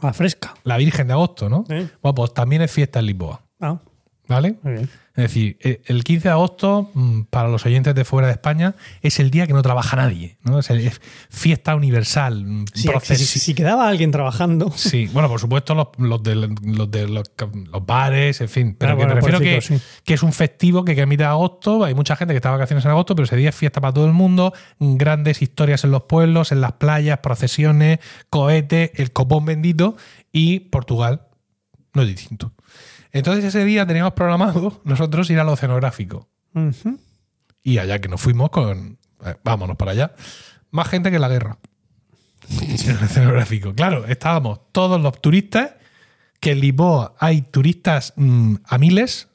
Más 0.00 0.16
fresca. 0.16 0.54
La 0.64 0.76
Virgen 0.76 1.06
de 1.08 1.12
agosto, 1.14 1.48
¿no? 1.48 1.64
Bueno, 1.64 2.14
pues 2.14 2.32
también 2.34 2.62
es 2.62 2.70
fiesta 2.70 3.00
en 3.00 3.06
Lisboa. 3.06 3.42
Ah, 3.60 3.80
¿Vale? 4.26 4.56
muy 4.62 4.72
bien. 4.72 4.88
Es 5.16 5.22
decir, 5.24 5.58
eh, 5.60 5.80
el 5.86 6.02
15 6.02 6.26
de 6.28 6.32
agosto, 6.32 6.90
mm, 6.94 7.20
para 7.30 7.48
los 7.48 7.64
oyentes 7.66 7.94
de 7.94 8.04
fuera 8.04 8.26
de 8.26 8.32
España, 8.32 8.74
es 9.00 9.20
el 9.20 9.30
día 9.30 9.46
que 9.46 9.52
no 9.52 9.62
trabaja 9.62 9.94
nadie. 9.96 10.38
¿no? 10.42 10.58
Es, 10.58 10.70
el- 10.70 10.80
es 10.80 11.00
fiesta 11.30 11.76
universal. 11.76 12.44
mm, 12.44 12.64
Si, 12.74 12.88
proces- 12.88 13.16
si- 13.18 13.38
si 13.38 13.54
quedaba 13.54 13.86
alguien 13.88 14.10
trabajando, 14.10 14.72
Sí, 14.74 15.08
bueno, 15.12 15.28
por 15.28 15.38
supuesto 15.38 15.74
los, 15.76 15.88
los 15.98 16.20
de, 16.22 16.34
los, 16.34 16.50
de 16.90 17.06
los, 17.06 17.30
los 17.70 17.86
bares, 17.86 18.40
en 18.40 18.48
fin. 18.48 18.74
Pero 18.76 18.92
Ah, 18.92 18.94
que 18.96 19.04
bueno, 19.04 19.14
me 19.14 19.20
refiero 19.20 19.38
que, 19.38 19.60
sí. 19.60 19.78
que 20.02 20.14
es 20.14 20.22
un 20.24 20.32
festivo 20.32 20.84
que, 20.84 20.96
que 20.96 21.02
emite 21.02 21.22
agosto. 21.22 21.84
Hay 21.84 21.94
mucha 21.94 22.16
gente 22.16 22.34
que 22.34 22.38
está 22.38 22.48
de 22.48 22.54
vacaciones 22.56 22.84
en 22.84 22.90
agosto, 22.90 23.14
pero 23.14 23.24
ese 23.26 23.36
día 23.36 23.50
es 23.50 23.54
fiesta 23.54 23.80
para 23.80 23.92
todo 23.94 24.06
el 24.06 24.12
mundo. 24.14 24.52
Grandes 24.80 25.42
historias 25.42 25.84
en 25.84 25.92
los 25.92 26.04
pueblos, 26.04 26.50
en 26.50 26.60
las 26.60 26.72
playas, 26.72 27.18
procesiones, 27.18 28.00
cohetes, 28.30 28.90
el 28.94 29.12
copón 29.12 29.44
bendito. 29.44 29.96
Y 30.32 30.58
Portugal 30.60 31.28
no 31.92 32.02
es 32.02 32.08
distinto. 32.08 32.52
Entonces 33.14 33.44
ese 33.44 33.64
día 33.64 33.86
teníamos 33.86 34.12
programado 34.12 34.80
nosotros 34.84 35.30
ir 35.30 35.38
al 35.38 35.48
oceanográfico. 35.48 36.28
Ujú. 36.52 36.98
Y 37.62 37.78
allá 37.78 38.00
que 38.00 38.08
nos 38.08 38.20
fuimos 38.20 38.50
con. 38.50 38.98
eh, 39.24 39.36
vámonos 39.42 39.76
para 39.76 39.92
allá. 39.92 40.14
Más 40.70 40.88
gente 40.88 41.08
que 41.10 41.16
en 41.16 41.22
la 41.22 41.28
guerra. 41.28 41.56
En 42.60 42.96
el 42.96 43.02
escenográfico. 43.04 43.74
Claro, 43.74 44.04
estábamos 44.04 44.60
todos 44.72 45.00
los 45.00 45.18
turistas, 45.22 45.70
que 46.40 46.50
en 46.50 46.60
Lisboa 46.60 47.14
hay 47.18 47.40
turistas 47.40 48.12
mm, 48.16 48.56
a 48.66 48.76
miles, 48.76 49.28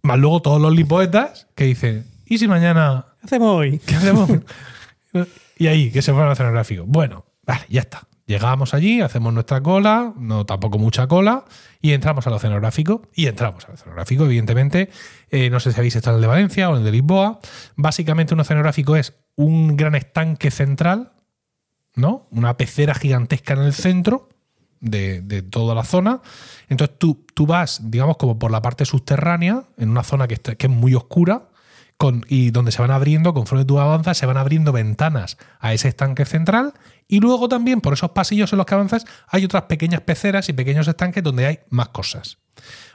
más 0.00 0.18
luego 0.18 0.40
todos 0.40 0.62
los 0.62 0.74
lisboetas 0.74 1.48
que 1.54 1.64
dicen, 1.64 2.06
¿y 2.24 2.38
si 2.38 2.48
mañana 2.48 3.04
¿qué 3.20 3.26
hacemos 3.26 3.54
hoy? 3.54 3.78
¿Qué 3.80 3.96
hacemos? 3.96 4.30
y 5.58 5.66
ahí, 5.66 5.90
que 5.90 6.00
se 6.00 6.12
fueron 6.12 6.28
al 6.28 6.32
escenográfico. 6.32 6.84
Bueno, 6.86 7.26
vale, 7.44 7.66
ya 7.68 7.80
está. 7.82 8.07
Llegamos 8.28 8.74
allí, 8.74 9.00
hacemos 9.00 9.32
nuestra 9.32 9.62
cola, 9.62 10.12
no 10.18 10.44
tampoco 10.44 10.78
mucha 10.78 11.06
cola, 11.06 11.46
y 11.80 11.92
entramos 11.92 12.26
al 12.26 12.34
oceanográfico. 12.34 13.00
Y 13.14 13.26
entramos 13.26 13.64
al 13.66 13.72
oceanográfico, 13.74 14.26
evidentemente. 14.26 14.90
Eh, 15.30 15.48
no 15.48 15.60
sé 15.60 15.72
si 15.72 15.80
habéis 15.80 15.96
estado 15.96 16.16
en 16.16 16.18
el 16.18 16.22
de 16.22 16.28
Valencia 16.28 16.68
o 16.68 16.72
en 16.74 16.80
el 16.80 16.84
de 16.84 16.92
Lisboa. 16.92 17.40
Básicamente, 17.76 18.34
un 18.34 18.40
oceanográfico 18.40 18.96
es 18.96 19.14
un 19.34 19.78
gran 19.78 19.94
estanque 19.94 20.50
central, 20.50 21.12
¿no? 21.94 22.26
Una 22.30 22.58
pecera 22.58 22.94
gigantesca 22.94 23.54
en 23.54 23.60
el 23.60 23.72
centro 23.72 24.28
de, 24.80 25.22
de 25.22 25.40
toda 25.40 25.74
la 25.74 25.84
zona. 25.84 26.20
Entonces 26.68 26.98
tú, 26.98 27.24
tú 27.34 27.46
vas, 27.46 27.90
digamos, 27.90 28.18
como 28.18 28.38
por 28.38 28.50
la 28.50 28.60
parte 28.60 28.84
subterránea, 28.84 29.64
en 29.78 29.88
una 29.88 30.02
zona 30.02 30.28
que, 30.28 30.34
está- 30.34 30.54
que 30.54 30.66
es 30.66 30.72
muy 30.72 30.94
oscura, 30.94 31.47
con, 31.98 32.24
y 32.28 32.52
donde 32.52 32.72
se 32.72 32.80
van 32.80 32.92
abriendo, 32.92 33.34
conforme 33.34 33.64
tú 33.64 33.78
avanzas, 33.80 34.16
se 34.16 34.24
van 34.24 34.36
abriendo 34.36 34.72
ventanas 34.72 35.36
a 35.58 35.74
ese 35.74 35.88
estanque 35.88 36.24
central. 36.24 36.72
Y 37.08 37.20
luego 37.20 37.48
también, 37.48 37.80
por 37.80 37.92
esos 37.92 38.12
pasillos 38.12 38.52
en 38.52 38.58
los 38.58 38.66
que 38.66 38.74
avanzas, 38.74 39.04
hay 39.26 39.44
otras 39.44 39.64
pequeñas 39.64 40.00
peceras 40.02 40.48
y 40.48 40.52
pequeños 40.52 40.86
estanques 40.86 41.22
donde 41.22 41.46
hay 41.46 41.58
más 41.70 41.88
cosas. 41.88 42.38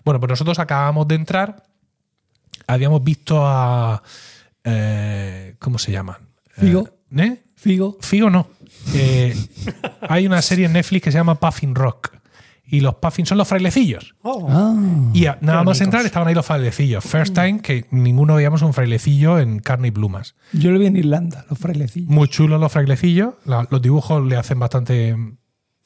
Bueno, 0.06 0.20
pues 0.20 0.30
nosotros 0.30 0.58
acabamos 0.58 1.08
de 1.08 1.16
entrar. 1.16 1.64
Habíamos 2.66 3.04
visto 3.04 3.46
a. 3.46 4.02
eh, 4.64 5.56
¿Cómo 5.60 5.78
se 5.78 5.92
llaman? 5.92 6.30
Figo. 6.50 6.88
Eh, 7.12 7.24
¿eh? 7.24 7.44
Figo. 7.56 7.98
Figo 8.00 8.30
no. 8.30 8.48
Eh, 8.94 9.36
hay 10.02 10.26
una 10.26 10.42
serie 10.42 10.66
en 10.66 10.74
Netflix 10.74 11.04
que 11.04 11.12
se 11.12 11.18
llama 11.18 11.36
Puffin 11.36 11.76
Rock. 11.76 12.23
Y 12.66 12.80
los 12.80 12.96
Puffin 12.96 13.26
son 13.26 13.38
los 13.38 13.48
frailecillos. 13.48 14.16
Oh, 14.22 14.48
Ah. 14.50 14.74
Y 15.14 15.26
a- 15.26 15.38
nada 15.42 15.60
más 15.60 15.66
bonitos. 15.66 15.82
entrar 15.82 16.06
estaban 16.06 16.28
ahí 16.30 16.34
los 16.34 16.46
frailecillos. 16.46 17.04
First 17.04 17.34
time 17.36 17.60
que 17.62 17.86
ninguno 17.92 18.36
veíamos 18.36 18.62
un 18.62 18.74
frailecillo 18.74 19.38
en 19.38 19.60
carne 19.60 19.90
y 19.90 19.92
plumas. 19.92 20.36
Yo 20.54 20.72
lo 20.72 20.80
vi 20.80 20.86
en 20.86 20.96
Irlanda, 20.96 21.46
los 21.50 21.60
frailecillos. 21.60 22.10
Muy 22.10 22.28
chulos 22.30 22.60
los 22.62 22.72
frailecillos. 22.72 23.34
La- 23.46 23.68
los 23.70 23.82
dibujos 23.82 24.26
le 24.26 24.38
hacen 24.38 24.60
bastante 24.60 25.14
mm, 25.16 25.38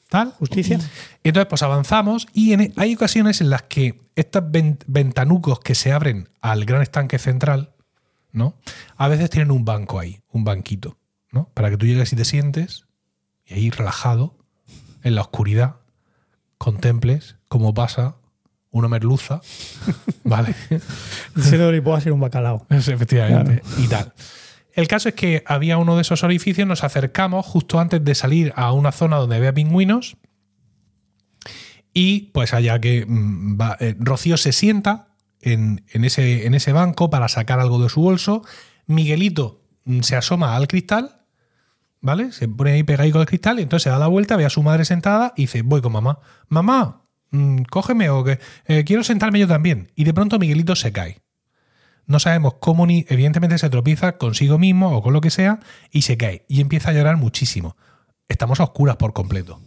tal. 0.08 0.30
justicia. 0.38 0.78
Entonces, 1.24 1.48
pues 1.48 1.62
avanzamos 1.62 2.28
y 2.32 2.52
en- 2.52 2.72
hay 2.76 2.94
ocasiones 2.94 3.40
en 3.40 3.50
las 3.50 3.62
que 3.62 4.00
estos 4.14 4.44
ven- 4.50 4.78
ventanucos 4.86 5.58
que 5.60 5.74
se 5.74 5.92
abren 5.92 6.28
al 6.40 6.64
gran 6.64 6.80
estanque 6.82 7.18
central, 7.18 7.74
¿no? 8.32 8.54
A 8.96 9.08
veces 9.08 9.30
tienen 9.30 9.50
un 9.50 9.64
banco 9.64 9.98
ahí, 9.98 10.20
un 10.30 10.44
banquito, 10.44 10.96
¿no? 11.32 11.50
Para 11.54 11.70
que 11.70 11.76
tú 11.76 11.86
llegues 11.86 12.12
y 12.12 12.16
te 12.16 12.24
sientes 12.24 12.86
y 13.44 13.54
ahí 13.54 13.70
relajado, 13.70 14.36
en 15.02 15.14
la 15.16 15.22
oscuridad, 15.22 15.76
contemples 16.58 17.36
cómo 17.48 17.72
pasa 17.72 18.16
una 18.70 18.88
merluza, 18.88 19.40
¿vale? 20.24 20.54
Ese 21.36 21.56
de 21.58 21.72
Lisboa 21.72 22.00
ser 22.00 22.12
un 22.12 22.20
bacalao. 22.20 22.66
Es, 22.70 22.88
efectivamente. 22.88 23.62
Y 23.78 23.86
tal. 23.88 24.12
El 24.74 24.86
caso 24.86 25.08
es 25.08 25.14
que 25.14 25.42
había 25.46 25.78
uno 25.78 25.96
de 25.96 26.02
esos 26.02 26.22
orificios, 26.22 26.68
nos 26.68 26.84
acercamos 26.84 27.46
justo 27.46 27.80
antes 27.80 28.04
de 28.04 28.14
salir 28.14 28.52
a 28.54 28.72
una 28.72 28.92
zona 28.92 29.16
donde 29.16 29.36
había 29.36 29.52
pingüinos. 29.54 30.16
Y 31.94 32.30
pues 32.32 32.54
allá 32.54 32.78
que 32.80 33.04
mm, 33.06 33.58
va- 33.60 33.76
eh, 33.80 33.96
Rocío 33.98 34.36
se 34.36 34.52
sienta 34.52 35.08
en, 35.40 35.84
en 35.88 36.04
ese, 36.04 36.46
en 36.46 36.54
ese 36.54 36.72
banco 36.72 37.10
para 37.10 37.28
sacar 37.28 37.58
algo 37.60 37.82
de 37.82 37.88
su 37.88 38.02
bolso. 38.02 38.42
Miguelito 38.86 39.62
mm, 39.84 40.00
se 40.02 40.14
asoma 40.16 40.54
al 40.54 40.68
cristal, 40.68 41.17
¿vale? 42.00 42.32
Se 42.32 42.48
pone 42.48 42.72
ahí 42.72 42.82
pegado 42.82 43.20
al 43.20 43.26
cristal 43.26 43.58
y 43.58 43.62
entonces 43.62 43.84
se 43.84 43.90
da 43.90 43.98
la 43.98 44.06
vuelta, 44.06 44.36
ve 44.36 44.44
a 44.44 44.50
su 44.50 44.62
madre 44.62 44.84
sentada 44.84 45.32
y 45.36 45.42
dice, 45.42 45.62
voy 45.62 45.80
con 45.80 45.92
mamá. 45.92 46.20
Mamá, 46.48 47.04
mm, 47.30 47.62
cógeme 47.70 48.10
o 48.10 48.24
que 48.24 48.38
eh, 48.66 48.84
quiero 48.84 49.04
sentarme 49.04 49.38
yo 49.38 49.48
también. 49.48 49.92
Y 49.94 50.04
de 50.04 50.14
pronto 50.14 50.38
Miguelito 50.38 50.76
se 50.76 50.92
cae. 50.92 51.22
No 52.06 52.18
sabemos 52.18 52.54
cómo 52.60 52.86
ni, 52.86 53.04
evidentemente 53.08 53.58
se 53.58 53.68
tropieza 53.68 54.16
consigo 54.16 54.58
mismo 54.58 54.96
o 54.96 55.02
con 55.02 55.12
lo 55.12 55.20
que 55.20 55.30
sea 55.30 55.60
y 55.90 56.02
se 56.02 56.16
cae 56.16 56.46
y 56.48 56.60
empieza 56.60 56.90
a 56.90 56.92
llorar 56.94 57.18
muchísimo. 57.18 57.76
Estamos 58.28 58.60
a 58.60 58.64
oscuras 58.64 58.96
por 58.96 59.12
completo. 59.12 59.60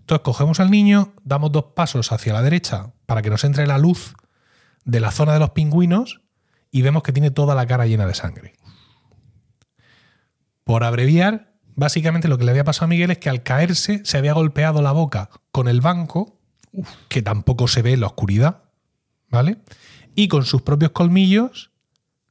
Entonces 0.00 0.24
cogemos 0.24 0.58
al 0.58 0.70
niño, 0.70 1.12
damos 1.22 1.52
dos 1.52 1.66
pasos 1.76 2.10
hacia 2.12 2.32
la 2.32 2.42
derecha 2.42 2.92
para 3.06 3.22
que 3.22 3.30
nos 3.30 3.44
entre 3.44 3.66
la 3.66 3.78
luz 3.78 4.14
de 4.84 5.00
la 5.00 5.10
zona 5.10 5.34
de 5.34 5.38
los 5.38 5.50
pingüinos 5.50 6.22
y 6.70 6.82
vemos 6.82 7.02
que 7.02 7.12
tiene 7.12 7.30
toda 7.30 7.54
la 7.54 7.66
cara 7.66 7.86
llena 7.86 8.06
de 8.06 8.14
sangre. 8.14 8.54
Por 10.64 10.82
abreviar, 10.82 11.47
básicamente 11.78 12.28
lo 12.28 12.36
que 12.36 12.44
le 12.44 12.50
había 12.50 12.64
pasado 12.64 12.84
a 12.86 12.88
Miguel 12.88 13.10
es 13.12 13.18
que 13.18 13.30
al 13.30 13.42
caerse 13.42 14.02
se 14.04 14.18
había 14.18 14.32
golpeado 14.34 14.82
la 14.82 14.92
boca 14.92 15.30
con 15.52 15.68
el 15.68 15.80
banco, 15.80 16.36
que 17.08 17.22
tampoco 17.22 17.68
se 17.68 17.80
ve 17.82 17.92
en 17.92 18.00
la 18.00 18.06
oscuridad, 18.08 18.62
¿vale? 19.30 19.58
Y 20.14 20.28
con 20.28 20.44
sus 20.44 20.62
propios 20.62 20.90
colmillos 20.92 21.70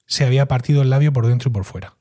se 0.06 0.26
había 0.26 0.48
partido 0.48 0.82
el 0.82 0.90
labio 0.90 1.12
por 1.14 1.26
dentro 1.28 1.50
y 1.50 1.54
por 1.54 1.64
fuera. 1.64 1.94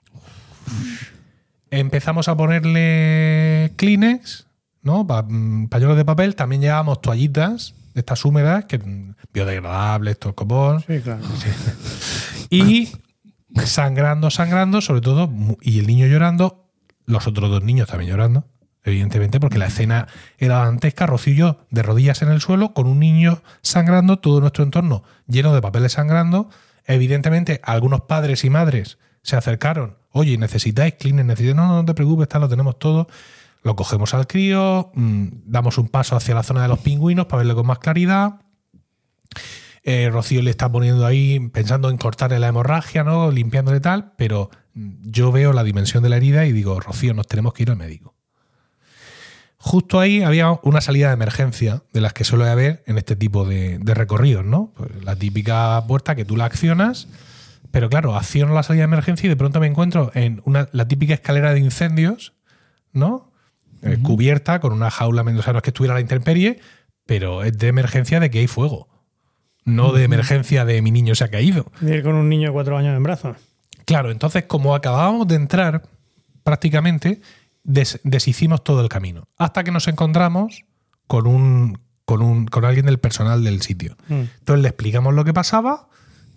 Empezamos 1.70 2.28
a 2.28 2.36
ponerle 2.36 3.72
Kleenex, 3.76 4.46
¿no? 4.82 5.06
Pa- 5.06 5.22
mm, 5.22 5.68
pañuelos 5.68 5.96
de 5.96 6.04
papel, 6.04 6.34
también 6.36 6.62
llevábamos 6.62 7.00
toallitas 7.00 7.74
de 7.94 8.00
estas 8.00 8.24
húmedas, 8.24 8.64
que 8.66 8.78
mm, 8.78 9.14
biodegradables, 9.32 10.12
estos 10.12 10.34
copón. 10.34 10.80
Sí, 10.86 11.00
claro. 11.00 11.22
Y 12.50 12.88
sangrando, 13.64 14.30
sangrando, 14.30 14.80
sobre 14.80 15.00
todo, 15.00 15.30
y 15.60 15.78
el 15.80 15.86
niño 15.86 16.06
llorando, 16.06 16.65
los 17.06 17.26
otros 17.26 17.50
dos 17.50 17.62
niños 17.62 17.88
también 17.88 18.10
llorando, 18.10 18.44
evidentemente, 18.84 19.40
porque 19.40 19.58
la 19.58 19.66
escena 19.66 20.08
era 20.38 20.58
dantesca, 20.58 21.06
Rocío 21.06 21.32
y 21.32 21.36
yo 21.36 21.58
de 21.70 21.82
rodillas 21.82 22.22
en 22.22 22.28
el 22.28 22.40
suelo, 22.40 22.74
con 22.74 22.86
un 22.86 23.00
niño 23.00 23.42
sangrando, 23.62 24.18
todo 24.18 24.40
nuestro 24.40 24.64
entorno 24.64 25.02
lleno 25.26 25.54
de 25.54 25.62
papeles 25.62 25.92
sangrando. 25.92 26.50
Evidentemente, 26.84 27.60
algunos 27.64 28.02
padres 28.02 28.44
y 28.44 28.50
madres 28.50 28.98
se 29.22 29.36
acercaron, 29.36 29.96
oye, 30.12 30.38
necesitáis 30.38 30.94
cleaner, 30.94 31.24
necesitáis, 31.24 31.56
no, 31.56 31.66
no, 31.66 31.84
te 31.84 31.94
preocupes, 31.94 32.28
lo 32.34 32.48
tenemos 32.48 32.78
todo. 32.78 33.08
Lo 33.62 33.74
cogemos 33.74 34.14
al 34.14 34.28
crío, 34.28 34.92
mm, 34.94 35.26
damos 35.46 35.78
un 35.78 35.88
paso 35.88 36.14
hacia 36.14 36.36
la 36.36 36.44
zona 36.44 36.62
de 36.62 36.68
los 36.68 36.78
pingüinos 36.78 37.26
para 37.26 37.38
verlo 37.38 37.56
con 37.56 37.66
más 37.66 37.80
claridad. 37.80 38.40
Eh, 39.88 40.10
Rocío 40.10 40.42
le 40.42 40.50
está 40.50 40.70
poniendo 40.70 41.06
ahí, 41.06 41.38
pensando 41.50 41.90
en 41.90 41.96
cortarle 41.96 42.40
la 42.40 42.48
hemorragia, 42.48 43.04
¿no? 43.04 43.30
Limpiándole 43.30 43.78
tal, 43.78 44.14
pero 44.16 44.50
mm, 44.74 44.94
yo 45.04 45.30
veo 45.30 45.52
la 45.52 45.62
dimensión 45.62 46.02
de 46.02 46.08
la 46.08 46.16
herida 46.16 46.44
y 46.44 46.50
digo, 46.50 46.80
Rocío, 46.80 47.14
nos 47.14 47.28
tenemos 47.28 47.54
que 47.54 47.62
ir 47.62 47.70
al 47.70 47.76
médico. 47.76 48.16
Justo 49.58 50.00
ahí 50.00 50.24
había 50.24 50.50
una 50.64 50.80
salida 50.80 51.06
de 51.06 51.14
emergencia 51.14 51.84
de 51.92 52.00
las 52.00 52.12
que 52.12 52.24
suele 52.24 52.48
haber 52.48 52.82
en 52.86 52.98
este 52.98 53.14
tipo 53.14 53.44
de, 53.44 53.78
de 53.78 53.94
recorridos, 53.94 54.44
¿no? 54.44 54.72
Pues 54.76 54.90
la 55.04 55.14
típica 55.14 55.84
puerta 55.86 56.16
que 56.16 56.24
tú 56.24 56.36
la 56.36 56.46
accionas, 56.46 57.06
pero 57.70 57.88
claro, 57.88 58.16
acciono 58.16 58.54
la 58.54 58.64
salida 58.64 58.82
de 58.82 58.92
emergencia 58.92 59.26
y 59.26 59.28
de 59.28 59.36
pronto 59.36 59.60
me 59.60 59.68
encuentro 59.68 60.10
en 60.14 60.42
una, 60.46 60.68
la 60.72 60.88
típica 60.88 61.14
escalera 61.14 61.54
de 61.54 61.60
incendios, 61.60 62.34
¿no? 62.92 63.30
Eh, 63.82 63.98
cubierta 64.02 64.58
con 64.58 64.72
una 64.72 64.90
jaula, 64.90 65.22
sea, 65.22 65.52
no 65.52 65.58
es 65.58 65.62
que 65.62 65.70
estuviera 65.70 65.94
a 65.94 65.98
la 65.98 66.00
intemperie, 66.00 66.58
pero 67.04 67.44
es 67.44 67.56
de 67.56 67.68
emergencia 67.68 68.18
de 68.18 68.30
que 68.30 68.40
hay 68.40 68.48
fuego, 68.48 68.88
no 69.66 69.92
de 69.92 70.04
emergencia 70.04 70.64
de 70.64 70.80
mi 70.80 70.90
niño 70.90 71.14
se 71.14 71.24
ha 71.24 71.28
caído. 71.28 71.66
Ir 71.82 72.02
con 72.02 72.14
un 72.14 72.28
niño 72.30 72.48
de 72.48 72.52
cuatro 72.54 72.78
años 72.78 72.96
en 72.96 73.02
brazos. 73.02 73.36
Claro, 73.84 74.10
entonces 74.10 74.44
como 74.46 74.74
acabábamos 74.74 75.28
de 75.28 75.34
entrar, 75.34 75.82
prácticamente 76.42 77.20
des- 77.64 78.00
deshicimos 78.04 78.64
todo 78.64 78.80
el 78.80 78.88
camino, 78.88 79.28
hasta 79.36 79.64
que 79.64 79.70
nos 79.72 79.88
encontramos 79.88 80.64
con 81.06 81.26
un, 81.26 81.78
con 82.04 82.22
un 82.22 82.46
con 82.46 82.64
alguien 82.64 82.86
del 82.86 82.98
personal 82.98 83.44
del 83.44 83.62
sitio. 83.62 83.96
Mm. 84.08 84.22
Entonces 84.38 84.62
le 84.62 84.68
explicamos 84.68 85.14
lo 85.14 85.24
que 85.24 85.34
pasaba 85.34 85.88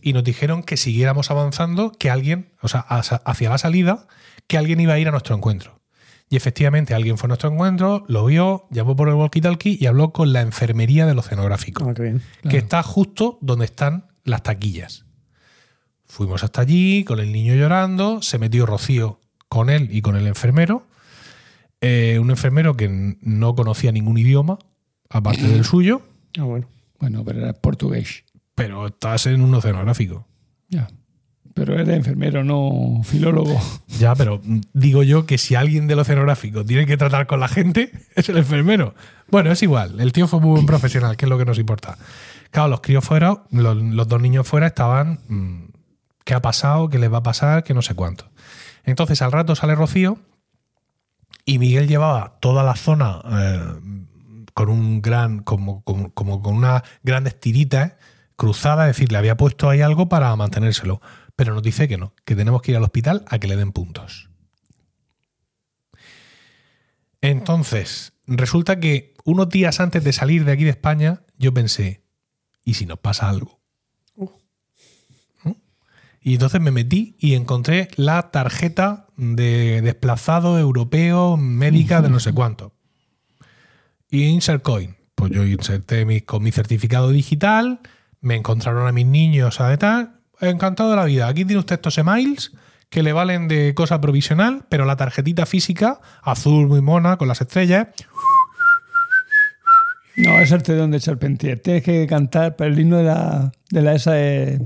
y 0.01 0.13
nos 0.13 0.23
dijeron 0.23 0.63
que 0.63 0.77
siguiéramos 0.77 1.29
avanzando, 1.31 1.91
que 1.91 2.09
alguien, 2.09 2.51
o 2.61 2.67
sea, 2.67 2.79
hacia 2.81 3.49
la 3.49 3.57
salida, 3.57 4.07
que 4.47 4.57
alguien 4.57 4.79
iba 4.79 4.93
a 4.93 4.99
ir 4.99 5.07
a 5.07 5.11
nuestro 5.11 5.35
encuentro. 5.35 5.78
Y 6.29 6.35
efectivamente 6.35 6.93
alguien 6.93 7.17
fue 7.17 7.27
a 7.27 7.29
nuestro 7.29 7.49
encuentro, 7.51 8.05
lo 8.07 8.25
vio, 8.25 8.67
llamó 8.69 8.95
por 8.95 9.09
el 9.09 9.15
walkie-talkie 9.15 9.77
y 9.79 9.87
habló 9.87 10.11
con 10.13 10.31
la 10.31 10.41
enfermería 10.41 11.05
del 11.07 11.17
oceanográfico, 11.17 11.89
Ah, 11.89 11.93
qué 11.95 12.03
bien. 12.03 12.21
que 12.47 12.57
está 12.57 12.83
justo 12.83 13.39
donde 13.41 13.65
están 13.65 14.05
las 14.23 14.43
taquillas. 14.43 15.05
Fuimos 16.05 16.43
hasta 16.43 16.61
allí 16.61 17.03
con 17.03 17.19
el 17.19 17.31
niño 17.31 17.55
llorando, 17.55 18.21
se 18.21 18.37
metió 18.39 18.65
Rocío 18.65 19.19
con 19.47 19.69
él 19.69 19.89
y 19.91 20.01
con 20.01 20.15
el 20.15 20.27
enfermero. 20.27 20.85
Eh, 21.81 22.19
un 22.19 22.29
enfermero 22.29 22.75
que 22.75 23.15
no 23.21 23.55
conocía 23.55 23.91
ningún 23.91 24.17
idioma, 24.17 24.59
aparte 25.09 25.47
del 25.47 25.63
suyo, 25.65 26.01
Ah, 26.37 26.43
bueno. 26.43 26.67
Bueno, 26.99 27.23
pero 27.25 27.39
era 27.39 27.53
portugués. 27.53 28.23
pero 28.53 28.85
estás 28.87 29.25
en 29.25 29.41
un 29.41 29.53
oceanográfico. 29.55 30.27
Ya. 30.67 30.89
Pero 31.59 31.73
eres 31.77 31.89
enfermero, 31.89 32.43
no 32.43 33.01
filólogo. 33.03 33.59
Ya, 33.99 34.15
pero 34.15 34.39
digo 34.71 35.03
yo 35.03 35.25
que 35.25 35.37
si 35.37 35.55
alguien 35.55 35.87
del 35.87 35.99
oceanográfico 35.99 36.63
tiene 36.63 36.85
que 36.85 36.95
tratar 36.95 37.27
con 37.27 37.41
la 37.41 37.49
gente, 37.49 37.91
es 38.15 38.29
el 38.29 38.37
enfermero. 38.37 38.95
Bueno, 39.27 39.51
es 39.51 39.61
igual. 39.61 39.99
El 39.99 40.13
tío 40.13 40.25
fue 40.25 40.39
muy 40.39 40.51
buen 40.51 40.65
profesional, 40.65 41.17
que 41.17 41.25
es 41.25 41.29
lo 41.29 41.37
que 41.37 41.43
nos 41.43 41.59
importa. 41.59 41.97
Claro, 42.51 42.69
los 42.69 42.79
críos 42.79 43.03
fuera, 43.03 43.43
los, 43.51 44.07
dos 44.07 44.21
niños 44.21 44.47
fuera 44.47 44.67
estaban. 44.67 45.19
mm, 45.27 45.71
¿Qué 46.23 46.33
ha 46.33 46.41
pasado? 46.41 46.89
¿Qué 46.89 46.97
les 46.97 47.11
va 47.11 47.17
a 47.17 47.23
pasar? 47.23 47.65
Que 47.65 47.73
no 47.73 47.81
sé 47.81 47.93
cuánto. 47.93 48.29
Entonces, 48.85 49.21
al 49.21 49.33
rato 49.33 49.53
sale 49.55 49.75
Rocío 49.75 50.17
y 51.43 51.59
Miguel 51.59 51.89
llevaba 51.89 52.37
toda 52.39 52.63
la 52.63 52.75
zona 52.75 53.21
eh, 53.29 53.59
con 54.53 54.69
un 54.69 55.01
gran. 55.01 55.39
como, 55.39 55.83
como, 55.83 56.13
como 56.13 56.41
con 56.41 56.55
unas 56.55 56.83
grandes 57.03 57.37
tiritas 57.37 57.93
cruzadas, 58.39 58.89
es 58.89 58.95
decir, 58.95 59.11
le 59.11 59.17
había 59.17 59.35
puesto 59.35 59.69
ahí 59.69 59.81
algo 59.81 60.07
para 60.07 60.33
mantenérselo. 60.37 61.01
Pero 61.39 61.53
nos 61.53 61.63
dice 61.63 61.87
que 61.87 61.97
no, 61.97 62.13
que 62.25 62.35
tenemos 62.35 62.61
que 62.61 62.71
ir 62.71 62.77
al 62.77 62.83
hospital 62.83 63.23
a 63.29 63.39
que 63.39 63.47
le 63.47 63.55
den 63.55 63.71
puntos. 63.71 64.29
Entonces, 67.21 68.11
resulta 68.27 68.81
que 68.81 69.13
unos 69.23 69.47
días 69.47 69.79
antes 69.79 70.03
de 70.03 70.11
salir 70.11 70.43
de 70.43 70.51
aquí 70.51 70.65
de 70.65 70.71
España, 70.71 71.21
yo 71.37 71.53
pensé, 71.53 72.03
¿y 72.65 72.73
si 72.73 72.85
nos 72.85 72.99
pasa 72.99 73.29
algo? 73.29 73.61
¿Mm? 74.17 75.51
Y 76.19 76.33
entonces 76.33 76.59
me 76.59 76.71
metí 76.71 77.15
y 77.19 77.35
encontré 77.35 77.87
la 77.95 78.31
tarjeta 78.31 79.07
de 79.15 79.81
desplazado 79.81 80.59
europeo 80.59 81.37
médica 81.37 82.01
de 82.01 82.09
no 82.09 82.19
sé 82.19 82.33
cuánto. 82.33 82.73
Y 84.11 84.25
insert 84.25 84.61
coin. 84.61 84.97
Pues 85.15 85.31
yo 85.31 85.45
inserté 85.45 86.03
mi, 86.03 86.19
con 86.19 86.43
mi 86.43 86.51
certificado 86.51 87.11
digital, 87.11 87.79
me 88.19 88.35
encontraron 88.35 88.89
a 88.89 88.91
mis 88.91 89.05
niños 89.05 89.61
a 89.61 89.69
de 89.69 89.77
tal. 89.77 90.18
Encantado 90.41 90.89
de 90.91 90.95
la 90.95 91.05
vida. 91.05 91.27
Aquí 91.27 91.45
tiene 91.45 91.59
usted 91.59 91.75
estos 91.75 91.97
emails 91.97 92.51
que 92.89 93.03
le 93.03 93.13
valen 93.13 93.47
de 93.47 93.73
cosa 93.75 94.01
provisional, 94.01 94.65
pero 94.69 94.85
la 94.85 94.95
tarjetita 94.95 95.45
física, 95.45 95.99
azul 96.23 96.67
muy 96.67 96.81
mona, 96.81 97.17
con 97.17 97.27
las 97.27 97.41
estrellas, 97.41 97.87
No, 100.17 100.39
es 100.39 100.51
el 100.51 100.63
Tedeón 100.63 100.91
de 100.91 100.99
Charpentier. 100.99 101.59
Tienes 101.59 101.83
que 101.83 102.05
cantar, 102.07 102.55
pero 102.55 102.71
el 102.73 102.79
himno 102.79 102.97
de 102.97 103.03
la, 103.03 103.51
de 103.69 103.81
la 103.81 103.93
esa 103.93 104.19
es, 104.19 104.59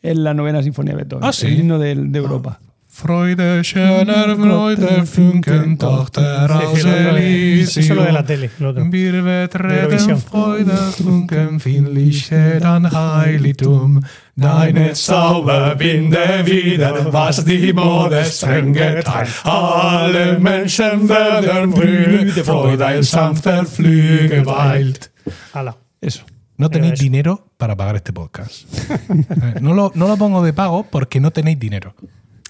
es 0.00 0.16
la 0.16 0.32
novena 0.34 0.62
sinfonía 0.62 0.92
de 0.92 0.98
Beethoven. 0.98 1.24
Ah, 1.24 1.32
¿sí? 1.32 1.46
El 1.46 1.60
himno 1.60 1.78
de, 1.78 1.94
de 1.96 2.18
Europa. 2.18 2.60
Freude, 2.94 3.64
schöner 3.64 4.36
Freude, 4.36 5.06
Funken, 5.06 5.78
Tochter 5.78 6.46
lo 6.50 6.58
de- 6.74 7.62
eso 7.62 7.80
es 7.80 7.88
lo 7.88 8.02
de 8.04 8.12
la 8.12 8.22
tele, 8.22 8.50
lo 8.58 8.68
otro. 8.68 8.84
Wir 8.92 9.22
betreten. 9.22 10.18
Freude, 10.18 10.76
Funken, 11.02 11.58
Finliche, 11.58 12.60
dann 12.60 12.86
Heiligtum. 12.92 14.02
Deine 14.36 14.92
Zauberwinde 14.92 16.44
wieder, 16.44 17.10
was 17.12 17.42
die 17.46 17.72
Mode 17.72 18.22
streng 18.26 18.74
geteilt. 18.74 19.30
Alle 19.44 20.38
Menschen 20.38 21.08
werden 21.08 21.70
Brüder, 21.70 22.44
Freude, 22.44 22.84
ein 22.86 23.02
sanfter 23.02 23.64
Flügel 23.64 24.44
weilt. 24.44 25.10
Hala. 25.54 25.74
Eso. 26.00 26.24
No 26.58 26.68
tenéis 26.68 27.00
dinero 27.00 27.40
para 27.56 27.74
pagar 27.74 27.96
este 27.96 28.12
podcast. 28.12 28.66
Eh, 29.10 29.60
no, 29.60 29.72
lo, 29.72 29.90
no 29.94 30.06
lo 30.08 30.16
pongo 30.18 30.42
de 30.44 30.52
pago 30.52 30.86
porque 30.90 31.20
no 31.20 31.30
tenéis 31.30 31.58
dinero. 31.58 31.94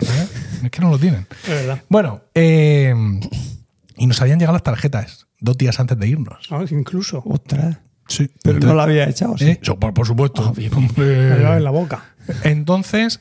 ¿Eh? 0.01 0.29
Es 0.65 0.71
que 0.71 0.81
no 0.81 0.91
lo 0.91 0.99
tienen. 0.99 1.27
Es 1.45 1.49
verdad. 1.51 1.83
Bueno, 1.89 2.23
eh, 2.35 2.95
y 3.97 4.07
nos 4.07 4.21
habían 4.21 4.39
llegado 4.39 4.55
las 4.55 4.63
tarjetas 4.63 5.27
dos 5.41 5.57
días 5.59 5.79
antes 5.81 5.99
de 5.99 6.09
irnos. 6.09 6.47
Ah, 6.51 6.65
incluso. 6.71 7.23
Ostras. 7.27 7.79
Sí. 8.09 8.31
Pero 8.43 8.59
no 8.61 8.75
la 8.75 8.83
había 8.85 9.09
echado, 9.09 9.39
¿sí? 9.39 9.45
Eh, 9.51 9.61
so- 9.63 9.79
por, 9.79 9.95
por 9.95 10.07
supuesto. 10.07 10.43
La 10.57 10.77
Hombre. 10.77 11.37
llevaba 11.39 11.57
en 11.57 11.65
la 11.65 11.71
boca. 11.71 12.05
Entonces, 12.45 13.21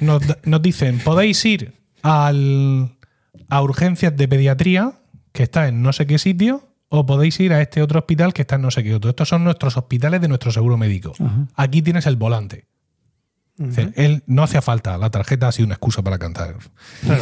nos, 0.00 0.22
nos 0.44 0.62
dicen, 0.62 0.98
podéis 1.00 1.44
ir 1.44 1.74
al, 2.02 2.96
a 3.48 3.62
urgencias 3.62 4.16
de 4.16 4.28
pediatría, 4.28 4.92
que 5.32 5.42
está 5.42 5.68
en 5.68 5.82
no 5.82 5.92
sé 5.92 6.06
qué 6.06 6.18
sitio, 6.18 6.68
o 6.88 7.06
podéis 7.06 7.38
ir 7.40 7.52
a 7.52 7.62
este 7.62 7.82
otro 7.82 7.98
hospital 8.00 8.32
que 8.32 8.42
está 8.42 8.56
en 8.56 8.62
no 8.62 8.70
sé 8.70 8.82
qué 8.82 8.94
otro. 8.94 9.10
Estos 9.10 9.28
son 9.28 9.44
nuestros 9.44 9.76
hospitales 9.76 10.20
de 10.20 10.28
nuestro 10.28 10.50
seguro 10.52 10.76
médico. 10.76 11.12
Ajá. 11.18 11.46
Aquí 11.56 11.82
tienes 11.82 12.06
el 12.06 12.16
volante. 12.16 12.66
Él 13.96 14.22
no 14.26 14.42
hacía 14.42 14.62
falta, 14.62 14.96
la 14.98 15.10
tarjeta 15.10 15.48
ha 15.48 15.52
sido 15.52 15.66
una 15.66 15.74
excusa 15.74 16.02
para 16.02 16.18
cantar. 16.18 16.56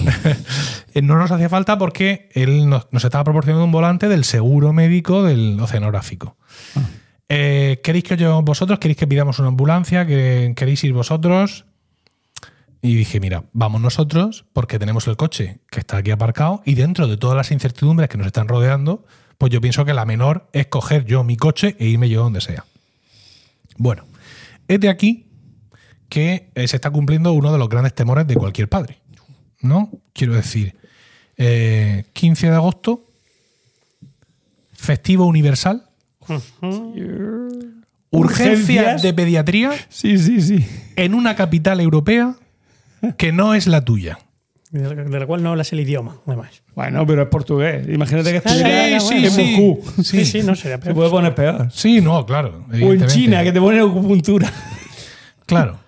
Eh, 0.93 1.03
no 1.03 1.17
nos 1.17 1.31
hacía 1.31 1.49
falta 1.49 1.79
porque 1.79 2.29
él 2.35 2.69
nos, 2.69 2.89
nos 2.91 3.05
estaba 3.05 3.23
proporcionando 3.23 3.65
un 3.65 3.71
volante 3.71 4.09
del 4.09 4.25
seguro 4.25 4.73
médico 4.73 5.23
del 5.23 5.59
oceanográfico. 5.61 6.37
Eh, 7.29 7.81
¿Queréis 7.85 8.03
que 8.05 8.17
yo 8.17 8.43
vosotros? 8.43 8.81
¿Queréis 8.81 8.97
que 8.99 9.07
pidamos 9.07 9.39
una 9.39 9.49
ambulancia? 9.49 10.05
¿Que- 10.05 10.53
¿Queréis 10.57 10.83
ir 10.83 10.93
vosotros? 10.93 11.65
Y 12.83 12.97
dije, 12.97 13.21
mira, 13.21 13.45
vamos 13.53 13.81
nosotros 13.81 14.47
porque 14.53 14.81
tenemos 14.81 15.07
el 15.07 15.17
coche 15.17 15.61
que 15.71 15.79
está 15.79 15.99
aquí 15.99 16.11
aparcado 16.11 16.61
y 16.65 16.75
dentro 16.75 17.07
de 17.07 17.17
todas 17.17 17.37
las 17.37 17.53
incertidumbres 17.53 18.09
que 18.09 18.19
nos 18.19 18.27
están 18.27 18.49
rodeando, 18.49 19.05
pues 19.39 19.53
yo 19.53 19.61
pienso 19.61 19.85
que 19.85 19.95
la 19.95 20.05
menor 20.07 20.49
es 20.53 20.67
coger 20.67 21.05
yo 21.05 21.23
mi 21.23 21.37
coche 21.37 21.77
e 21.79 21.87
irme 21.87 22.09
yo 22.09 22.23
donde 22.25 22.41
sea. 22.41 22.65
Bueno, 23.77 24.05
es 24.67 24.81
de 24.81 24.89
aquí 24.89 25.27
que 26.11 26.51
eh, 26.55 26.69
se 26.69 26.77
está 26.77 26.91
cumpliendo 26.91 27.33
uno 27.33 27.51
de 27.53 27.59
los 27.59 27.69
grandes 27.71 27.95
temores 27.95 28.27
de 28.27 28.35
cualquier 28.35 28.69
padre. 28.69 28.99
¿No? 29.63 29.91
Quiero 30.13 30.35
decir, 30.35 30.75
eh, 31.39 32.05
15 32.13 32.51
de 32.51 32.55
agosto, 32.57 33.07
festivo 34.75 35.25
universal, 35.27 35.85
urgencias 36.29 37.77
Urgencias. 38.11 39.03
de 39.03 39.15
pediatría 39.15 39.73
Sí, 39.89 40.19
sí, 40.19 40.41
sí. 40.41 40.67
en 40.97 41.15
una 41.15 41.37
capital 41.37 41.81
europea 41.81 42.35
que 43.17 43.33
no 43.33 43.55
es 43.55 43.67
la 43.67 43.85
tuya. 43.85 44.19
De 44.71 45.19
la, 45.19 45.27
cual 45.27 45.43
no 45.43 45.51
hablas 45.51 45.73
el 45.73 45.81
idioma, 45.81 46.19
además. 46.27 46.63
Bueno, 46.77 47.05
pero 47.05 47.23
es 47.23 47.29
portugués. 47.29 47.89
Imagínate 47.89 48.31
que 48.31 48.37
estuviera 48.37 49.01
bueno, 49.03 49.27
en 49.27 49.31
sí. 49.33 49.57
Moscú. 49.59 50.03
Sí, 50.05 50.25
sí, 50.25 50.43
no 50.45 50.55
sería 50.55 50.77
Se 50.77 50.83
peor. 50.85 50.95
puede 50.95 51.11
poner 51.11 51.35
peor. 51.35 51.69
Sí, 51.73 52.01
no, 52.01 52.25
claro. 52.25 52.67
O 52.71 52.93
en. 52.93 53.05
China, 53.09 53.43
que 53.43 53.51
te 53.51 53.61
ponen 53.61 53.81
acupuntura. 53.81 54.53
Claro. 55.47 55.80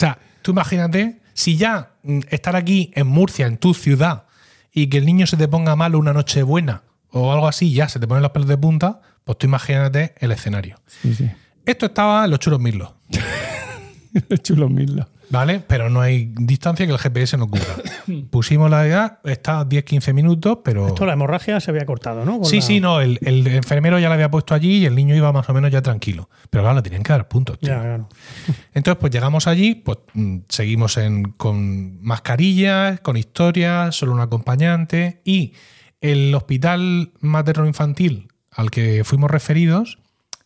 O 0.00 0.02
sea, 0.02 0.18
tú 0.40 0.52
imagínate, 0.52 1.20
si 1.34 1.58
ya 1.58 1.90
mm, 2.04 2.20
estar 2.30 2.56
aquí 2.56 2.90
en 2.94 3.06
Murcia, 3.06 3.46
en 3.46 3.58
tu 3.58 3.74
ciudad, 3.74 4.24
y 4.72 4.86
que 4.86 4.96
el 4.96 5.04
niño 5.04 5.26
se 5.26 5.36
te 5.36 5.46
ponga 5.46 5.76
malo 5.76 5.98
una 5.98 6.14
noche 6.14 6.42
buena 6.42 6.84
o 7.10 7.34
algo 7.34 7.46
así, 7.46 7.74
ya 7.74 7.86
se 7.86 8.00
te 8.00 8.08
ponen 8.08 8.22
los 8.22 8.32
pelos 8.32 8.48
de 8.48 8.56
punta, 8.56 9.02
pues 9.24 9.36
tú 9.36 9.46
imagínate 9.46 10.14
el 10.20 10.32
escenario. 10.32 10.80
Sí, 10.86 11.14
sí. 11.14 11.30
Esto 11.66 11.84
estaba 11.84 12.24
en 12.24 12.30
los 12.30 12.40
churos 12.40 12.60
mirlos, 12.60 12.94
Es 14.30 14.42
chulo 14.42 14.70
mismo. 14.70 15.06
¿Vale? 15.30 15.60
Pero 15.66 15.88
no 15.88 16.00
hay 16.00 16.32
distancia 16.36 16.84
que 16.86 16.92
el 16.92 16.98
GPS 16.98 17.36
no 17.38 17.48
cubra. 17.48 17.64
Pusimos 18.30 18.70
la 18.70 18.86
edad, 18.86 19.18
está 19.24 19.64
10-15 19.66 20.12
minutos, 20.12 20.58
pero... 20.64 20.86
Esto 20.88 21.06
la 21.06 21.12
hemorragia 21.14 21.58
se 21.60 21.70
había 21.70 21.86
cortado, 21.86 22.24
¿no? 22.24 22.38
Con 22.40 22.44
Sí, 22.44 22.56
la- 22.56 22.62
sí, 22.62 22.80
no, 22.80 23.00
el, 23.00 23.18
el 23.22 23.46
enfermero 23.46 23.98
ya 23.98 24.08
la 24.08 24.14
había 24.14 24.30
puesto 24.30 24.54
allí 24.54 24.78
y 24.78 24.86
el 24.86 24.94
niño 24.94 25.14
iba 25.14 25.32
más 25.32 25.48
o 25.48 25.54
menos 25.54 25.70
ya 25.70 25.80
tranquilo. 25.82 26.28
Pero 26.50 26.62
claro, 26.64 26.76
le 26.76 26.82
tenían 26.82 27.02
que 27.02 27.12
dar 27.12 27.28
puntos. 27.28 27.58
tío. 27.58 27.70
Ya, 27.70 27.80
claro. 27.80 28.08
Entonces, 28.74 28.98
pues 29.00 29.12
llegamos 29.12 29.46
allí, 29.46 29.74
pues 29.76 29.98
mm, 30.14 30.38
seguimos 30.48 30.96
en, 30.96 31.22
con 31.32 32.02
mascarillas, 32.02 33.00
con 33.00 33.16
historias, 33.16 33.94
solo 33.96 34.12
un 34.12 34.20
acompañante 34.20 35.20
y 35.24 35.54
el 36.00 36.34
hospital 36.34 37.12
materno-infantil 37.20 38.28
al 38.52 38.70
que 38.70 39.04
fuimos 39.04 39.30
referidos 39.30 39.98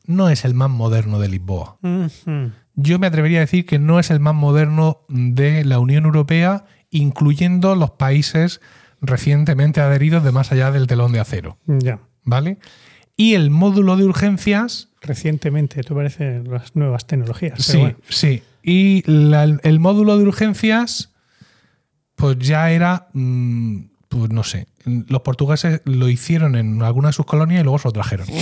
no 0.07 0.29
es 0.29 0.45
el 0.45 0.53
más 0.53 0.69
moderno 0.69 1.19
de 1.19 1.29
Lisboa. 1.29 1.79
Yo 2.77 2.99
me 2.99 3.07
atrevería 3.07 3.39
a 3.39 3.41
decir 3.43 3.67
que 3.67 3.79
no 3.79 3.99
es 4.01 4.11
el 4.11 4.21
más 4.21 4.35
moderno 4.35 5.01
de 5.09 5.65
la 5.65 5.79
Unión 5.79 6.05
Europea, 6.05 6.65
incluyendo 6.91 7.75
los 7.77 7.91
países 7.93 8.61
recientemente 9.01 9.81
adheridos 9.81 10.25
de 10.25 10.33
más 10.33 10.51
allá 10.53 10.71
del 10.71 10.87
telón 10.87 11.13
de 11.13 11.21
acero, 11.21 11.57
Ya. 11.67 12.01
¿vale? 12.25 12.59
Y 13.17 13.35
el 13.35 13.51
módulo 13.51 13.97
de 13.97 14.05
urgencias 14.05 14.89
Recientemente, 15.01 15.79
esto 15.81 15.95
parece 15.95 16.43
las 16.45 16.75
nuevas 16.75 17.07
tecnologías. 17.07 17.63
Sí, 17.63 17.77
bueno. 17.79 17.97
sí. 18.09 18.43
Y 18.63 19.03
la- 19.11 19.45
el 19.45 19.79
módulo 19.79 20.17
de 20.17 20.25
urgencias, 20.25 21.13
pues 22.17 22.39
ya 22.39 22.71
era, 22.71 23.09
mm, 23.13 23.81
pues 24.19 24.31
no 24.31 24.45
sé, 24.45 24.69
los 24.85 25.23
portugueses 25.23 25.81
lo 25.85 26.09
hicieron 26.09 26.55
en 26.55 26.81
alguna 26.83 27.09
de 27.09 27.13
sus 27.13 27.27
colonias 27.27 27.61
y 27.61 27.65
luego 27.65 27.79
se 27.79 27.89
lo 27.89 27.93
trajeron. 27.93 28.27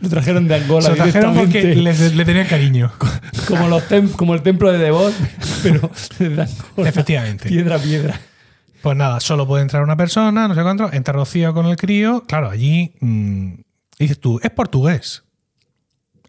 Lo 0.00 0.08
trajeron 0.08 0.46
de 0.46 0.56
Se 0.56 0.62
Angola 0.62 0.88
lo 0.90 0.94
trajeron 0.94 1.34
porque 1.34 1.74
le, 1.74 2.24
tenían 2.24 2.46
cariño. 2.46 2.92
Como, 3.48 3.68
los 3.68 3.82
tem- 3.88 4.10
como 4.12 4.34
el 4.34 4.42
templo 4.42 4.70
de 4.70 4.78
Devot, 4.78 5.12
pero 5.64 5.90
de 6.20 6.26
Angola. 6.42 6.88
Efectivamente. 6.88 7.48
Piedra, 7.48 7.78
piedra. 7.78 8.20
Pues 8.82 8.96
nada, 8.96 9.18
solo 9.18 9.46
puede 9.48 9.62
entrar 9.62 9.82
una 9.82 9.96
persona, 9.96 10.46
no 10.46 10.54
sé 10.54 10.62
cuánto. 10.62 10.92
Entra 10.92 11.12
Rocío 11.12 11.52
con 11.52 11.66
el 11.66 11.76
crío. 11.76 12.22
Claro, 12.28 12.50
allí 12.50 12.94
mm, 13.00 13.54
dices 13.98 14.20
tú, 14.20 14.38
es 14.42 14.50
portugués. 14.50 15.24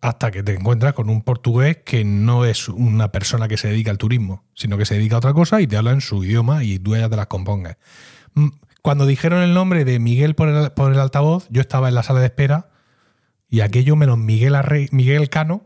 Hasta 0.02 0.32
que 0.32 0.42
te 0.42 0.54
encuentras 0.54 0.94
con 0.94 1.10
un 1.10 1.22
portugués 1.22 1.78
que 1.86 2.04
no 2.04 2.46
es 2.46 2.68
una 2.68 3.12
persona 3.12 3.48
que 3.48 3.58
se 3.58 3.68
dedica 3.68 3.92
al 3.92 4.00
turismo, 4.00 4.44
sino 4.56 4.78
que 4.78 4.86
se 4.86 4.96
dedica 4.96 5.16
a 5.16 5.20
otra 5.20 5.34
cosa 5.34 5.62
y 5.62 5.68
te 5.68 5.78
habla 5.78 5.92
en 5.92 6.02
su 6.02 6.24
idioma 6.24 6.64
y 6.64 6.80
tú 6.80 6.96
ya 6.96 7.10
te 7.10 7.16
las 7.16 7.28
compongas. 7.28 7.78
Cuando 8.82 9.06
dijeron 9.06 9.42
el 9.42 9.54
nombre 9.54 9.84
de 9.86 10.00
Miguel 10.00 10.36
por 10.36 10.48
el, 10.50 10.72
por 10.72 10.92
el 10.94 11.00
altavoz, 11.00 11.48
yo 11.50 11.62
estaba 11.62 11.90
en 11.90 11.96
la 11.96 12.04
sala 12.04 12.20
de 12.20 12.28
espera 12.28 12.68
y 13.50 13.62
aquello 13.62 13.96
menos 13.96 14.18
Miguel, 14.18 14.54
Arre- 14.56 14.90
Miguel 14.92 15.30
Cano 15.30 15.66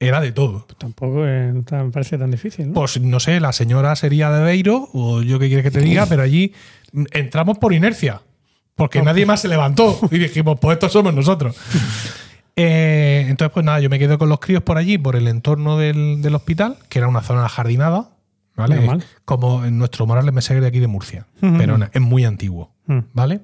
era 0.00 0.20
de 0.20 0.32
todo. 0.32 0.66
Tampoco 0.78 1.26
es 1.26 1.64
tan- 1.64 1.86
me 1.86 1.92
parece 1.92 2.18
tan 2.18 2.30
difícil, 2.30 2.68
¿no? 2.68 2.74
Pues 2.74 3.00
no 3.00 3.20
sé, 3.20 3.38
la 3.40 3.52
señora 3.52 3.94
sería 3.96 4.30
de 4.30 4.42
Beiro, 4.42 4.88
o 4.92 5.22
yo 5.22 5.38
qué 5.38 5.46
quieres 5.48 5.64
que 5.64 5.70
te 5.70 5.80
diga, 5.80 6.06
pero 6.06 6.22
allí 6.22 6.52
entramos 7.12 7.58
por 7.58 7.72
inercia, 7.72 8.22
porque 8.74 9.02
nadie 9.02 9.26
más 9.26 9.40
se 9.40 9.48
levantó 9.48 9.98
y 10.10 10.18
dijimos, 10.18 10.58
pues 10.60 10.74
estos 10.76 10.92
somos 10.92 11.14
nosotros. 11.14 11.56
Eh, 12.60 13.26
entonces, 13.28 13.52
pues 13.54 13.64
nada, 13.64 13.78
yo 13.78 13.88
me 13.88 14.00
quedo 14.00 14.18
con 14.18 14.28
los 14.28 14.40
críos 14.40 14.64
por 14.64 14.78
allí, 14.78 14.98
por 14.98 15.14
el 15.14 15.28
entorno 15.28 15.78
del, 15.78 16.22
del 16.22 16.34
hospital, 16.34 16.76
que 16.88 16.98
era 16.98 17.06
una 17.06 17.22
zona 17.22 17.48
jardinada, 17.48 18.10
¿vale? 18.58 18.76
Normal. 18.76 19.04
Como 19.24 19.64
en 19.64 19.78
nuestro 19.78 20.06
Morales 20.06 20.34
Meseguer 20.34 20.62
de 20.62 20.68
aquí 20.68 20.78
de 20.80 20.86
Murcia, 20.88 21.26
Ujú. 21.40 21.56
pero 21.56 21.78
es 21.92 22.00
muy 22.00 22.24
antiguo, 22.24 22.74
Mm. 22.86 22.98
¿vale? 23.14 23.40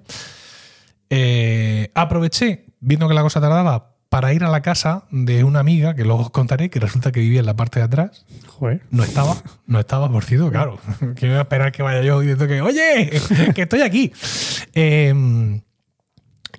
Eh, 1.10 1.90
aproveché, 1.94 2.66
viendo 2.80 3.08
que 3.08 3.14
la 3.14 3.22
cosa 3.22 3.40
tardaba, 3.40 3.94
para 4.08 4.32
ir 4.32 4.44
a 4.44 4.48
la 4.48 4.62
casa 4.62 5.04
de 5.10 5.42
una 5.44 5.58
amiga, 5.60 5.94
que 5.94 6.04
luego 6.04 6.20
os 6.22 6.30
contaré, 6.30 6.70
que 6.70 6.78
resulta 6.78 7.10
que 7.12 7.20
vivía 7.20 7.40
en 7.40 7.46
la 7.46 7.56
parte 7.56 7.80
de 7.80 7.84
atrás. 7.86 8.24
Joder. 8.46 8.82
No 8.90 9.02
estaba, 9.02 9.36
no 9.66 9.80
estaba, 9.80 10.08
por 10.10 10.24
cierto, 10.24 10.50
claro. 10.50 10.78
Que 11.16 11.26
voy 11.28 11.36
a 11.36 11.40
esperar 11.42 11.72
que 11.72 11.82
vaya 11.82 12.00
yo 12.02 12.20
diciendo 12.20 12.46
que, 12.46 12.60
oye, 12.62 13.10
que 13.54 13.62
estoy 13.62 13.82
aquí. 13.82 14.12
Eh, 14.74 15.60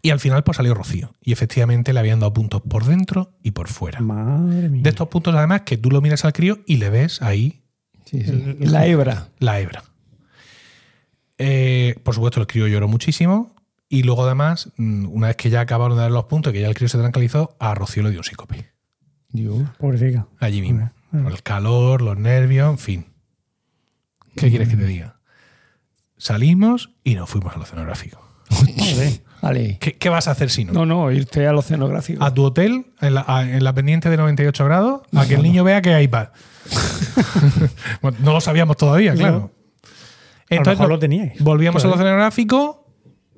y 0.02 0.10
al 0.12 0.20
final, 0.20 0.44
pues 0.44 0.58
salió 0.58 0.74
Rocío. 0.76 1.14
Y 1.22 1.32
efectivamente 1.32 1.92
le 1.94 2.00
habían 2.00 2.20
dado 2.20 2.34
puntos 2.34 2.62
por 2.62 2.84
dentro 2.86 3.32
y 3.42 3.52
por 3.52 3.68
fuera. 3.70 4.02
Madre 4.02 4.70
mía. 4.70 4.84
De 4.84 4.90
estos 4.90 5.08
puntos, 5.08 5.34
además, 5.34 5.62
que 5.62 5.78
tú 5.78 5.90
lo 5.90 6.02
miras 6.02 6.26
al 6.26 6.34
crío 6.34 6.60
y 6.68 6.78
le 6.78 6.90
ves 6.92 7.22
ahí 7.24 7.64
Sí, 8.06 8.24
sí. 8.24 8.56
La 8.60 8.86
hebra. 8.88 9.28
la 9.40 9.60
hebra. 9.60 9.84
Eh, 11.38 11.96
por 12.04 12.16
supuesto, 12.16 12.40
el 12.40 12.48
crío 12.48 12.68
lloró 12.68 12.88
muchísimo. 12.88 13.54
Y 13.90 14.04
luego, 14.04 14.26
además, 14.26 14.72
mm, 14.78 15.08
una 15.08 15.28
vez 15.28 15.36
que 15.36 15.50
ya 15.50 15.62
acabaron 15.62 15.98
de 15.98 16.04
dar 16.04 16.12
los 16.12 16.26
puntos 16.26 16.52
y 16.52 16.56
que 16.56 16.62
ya 16.62 16.68
el 16.68 16.74
crío 16.76 16.90
se 16.90 16.98
tranquilizó, 16.98 17.56
a 17.60 17.76
Rocío 17.76 18.04
le 18.04 18.10
dio 18.12 18.20
un 18.20 18.24
sícope. 18.24 18.72
Dios. 19.30 19.58
Pobrecita. 19.78 20.28
Allí 20.40 20.62
mismo. 20.62 20.92
El 21.14 21.44
calor, 21.44 22.02
los 22.02 22.18
nervios, 22.18 22.70
en 22.72 22.78
fin. 22.78 23.06
¿Qué 24.36 24.50
quieres 24.50 24.68
que 24.70 24.76
te 24.76 24.86
diga? 24.86 25.20
Salimos 26.18 26.92
y 27.04 27.16
nos 27.16 27.30
fuimos 27.30 27.54
al 27.56 27.62
oceanográfico. 27.62 28.22
Vale. 29.42 29.78
¿Qué, 29.80 29.94
qué 29.98 30.10
vas 30.10 30.28
a 30.28 30.32
hacer 30.32 30.50
si 30.50 30.66
no? 30.66 30.74
No, 30.74 30.86
no, 30.86 31.12
irte 31.12 31.46
al 31.48 31.56
oceanográfico. 31.56 32.24
A 32.24 32.34
tu 32.34 32.44
hotel, 32.44 32.88
en 33.02 33.14
la, 33.14 33.24
a- 33.28 33.44
en 33.50 33.64
la 33.64 33.74
pendiente 33.74 34.10
de 34.10 34.18
98 34.18 34.66
grados, 34.66 35.02
a 35.14 35.26
que 35.28 35.36
el 35.36 35.44
niño 35.44 35.64
vea 35.64 35.82
que 35.82 35.94
hay 35.94 36.06
iPad. 36.06 36.30
Bueno, 38.02 38.18
no 38.22 38.34
lo 38.34 38.42
sabíamos 38.42 38.78
todavía, 38.78 39.14
claro. 39.14 39.52
A 40.50 40.56
lo 40.56 40.62
mejor 40.62 40.80
no- 40.80 40.88
lo 40.88 41.00
teníais. 41.00 41.42
Volvíamos 41.42 41.84
al 41.84 41.90
Claro. 41.92 42.02
oceanográfico 42.04 42.88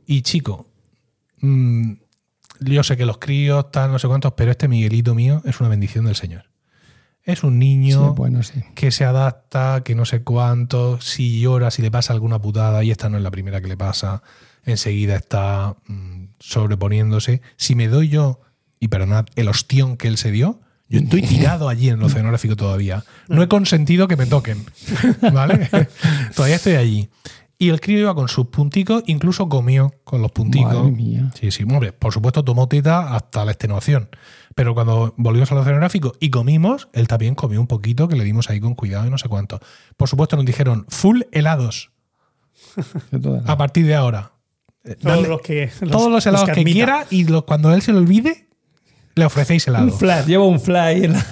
y, 0.05 0.21
chico, 0.21 0.67
mm, 1.41 1.93
yo 2.61 2.83
sé 2.83 2.97
que 2.97 3.05
los 3.05 3.17
críos, 3.17 3.71
tal, 3.71 3.91
no 3.91 3.99
sé 3.99 4.07
cuántos, 4.07 4.33
pero 4.33 4.51
este 4.51 4.67
Miguelito 4.67 5.15
mío 5.15 5.41
es 5.45 5.59
una 5.59 5.69
bendición 5.69 6.05
del 6.05 6.15
Señor. 6.15 6.45
Es 7.23 7.43
un 7.43 7.53
Sí, 7.53 7.57
niño 7.59 8.13
bueno, 8.13 8.41
sí. 8.43 8.63
que 8.73 8.89
se 8.91 9.03
adapta, 9.03 9.81
que 9.83 9.95
no 9.95 10.05
sé 10.05 10.23
cuánto, 10.23 10.99
si 11.01 11.39
llora, 11.41 11.71
si 11.71 11.81
le 11.81 11.91
pasa 11.91 12.13
alguna 12.13 12.39
putada, 12.41 12.83
y 12.83 12.91
esta 12.91 13.09
no 13.09 13.17
es 13.17 13.23
la 13.23 13.31
primera 13.31 13.59
que 13.61 13.67
le 13.67 13.75
pasa, 13.77 14.23
enseguida 14.65 15.15
está 15.17 15.75
mm, 15.87 16.25
sobreponiéndose. 16.39 17.41
Si 17.57 17.75
me 17.75 17.87
doy 17.89 18.07
yo, 18.09 18.39
y 18.79 18.87
perdonad, 18.87 19.25
el 19.35 19.49
ostión 19.49 19.97
que 19.97 20.07
él 20.07 20.17
se 20.17 20.31
dio, 20.31 20.61
yo 20.89 20.99
estoy 20.99 21.21
tirado 21.21 21.69
allí 21.69 21.89
en 21.89 21.95
el 21.99 22.03
oceanográfico 22.03 22.55
todavía. 22.55 23.03
No 23.27 23.41
he 23.43 23.47
consentido 23.47 24.07
que 24.07 24.15
me 24.15 24.25
toquen, 24.25 24.65
¿vale? 25.33 25.69
todavía 26.35 26.55
estoy 26.55 26.73
allí. 26.75 27.09
Y 27.59 27.69
el 27.69 27.81
crío 27.81 27.97
iba 27.99 28.13
con 28.13 28.27
sus 28.27 28.47
punticos, 28.47 29.01
incluso 29.07 29.49
comió 29.49 29.91
con 30.03 30.21
los 30.21 30.31
punticos. 30.31 30.73
Madre 30.75 30.91
mía. 30.91 31.31
Sí, 31.39 31.49
sí, 31.49 31.63
hombre, 31.63 31.91
por 31.91 32.13
supuesto 32.13 32.43
tomó 32.43 32.67
teta 32.67 33.15
hasta 33.15 33.43
la 33.45 33.51
extenuación. 33.51 34.09
Pero 34.53 34.75
cuando 34.75 35.13
volvimos 35.17 35.51
al 35.51 35.57
oceanográfico 35.59 36.13
y 36.19 36.29
comimos, 36.29 36.87
él 36.93 37.07
también 37.07 37.33
comió 37.33 37.59
un 37.59 37.65
poquito 37.67 38.07
que 38.07 38.15
le 38.15 38.23
dimos 38.23 38.49
ahí 38.51 38.59
con 38.59 38.75
cuidado 38.75 39.07
y 39.07 39.09
no 39.09 39.17
sé 39.17 39.27
cuánto. 39.27 39.59
Por 39.97 40.07
supuesto 40.07 40.35
nos 40.35 40.45
dijeron 40.45 40.85
full 40.89 41.21
helados 41.31 41.91
a 43.47 43.57
partir 43.57 43.85
de 43.87 43.95
ahora. 43.95 44.33
Todos 45.01 45.27
los 45.27 45.41
que. 45.41 45.69
todos 45.91 46.11
los 46.11 46.25
helados 46.25 46.49
que, 46.49 46.63
quiera 46.63 47.05
y 47.09 47.25
lo- 47.25 47.45
cuando 47.45 47.73
él 47.73 47.81
se 47.81 47.91
lo 47.91 47.97
olvide, 47.97 48.46
le 49.17 49.25
ofrecéis 49.25 49.67
helado. 49.67 49.85
Un 49.85 49.93
flash, 49.93 50.25
lleva 50.25 50.45
un 50.45 50.61
en 50.67 51.13
la- 51.13 51.25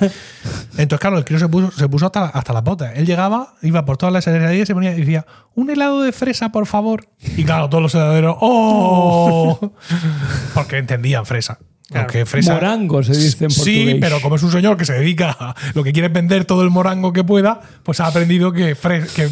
Entonces, 0.77 0.99
claro, 0.99 1.17
el 1.17 1.25
crío 1.25 1.39
se 1.39 1.47
puso, 1.47 1.71
se 1.71 1.87
puso 1.87 2.05
hasta, 2.07 2.25
hasta 2.25 2.51
las 2.53 2.63
botas. 2.63 2.93
Él 2.95 3.05
llegaba, 3.05 3.53
iba 3.61 3.85
por 3.85 3.97
todas 3.97 4.11
las 4.13 4.27
heladerías 4.27 4.63
y 4.63 4.65
se 4.67 4.73
ponía 4.73 4.91
y 4.95 4.99
decía, 4.99 5.25
un 5.53 5.69
helado 5.69 6.01
de 6.01 6.11
fresa, 6.11 6.51
por 6.51 6.65
favor. 6.65 7.07
Y 7.37 7.43
claro, 7.45 7.69
todos 7.69 7.81
los 7.81 7.95
heladeros, 7.95 8.35
¡oh! 8.41 9.71
Porque 10.53 10.77
entendían 10.77 11.25
fresa. 11.25 11.59
Claro. 11.87 12.25
Fresa. 12.25 12.55
Morango 12.55 13.03
se 13.03 13.11
dice 13.15 13.45
en 13.45 13.51
Sí, 13.51 13.57
portugués. 13.59 13.97
pero 14.01 14.19
como 14.19 14.35
es 14.37 14.43
un 14.43 14.51
señor 14.51 14.75
que 14.75 14.85
se 14.85 14.93
dedica 14.93 15.35
a 15.39 15.55
lo 15.75 15.83
que 15.83 15.93
quiere 15.93 16.07
vender 16.09 16.43
todo 16.45 16.63
el 16.63 16.71
morango 16.71 17.13
que 17.13 17.23
pueda, 17.23 17.61
pues 17.83 17.99
ha 17.99 18.07
aprendido 18.07 18.51
que, 18.51 18.75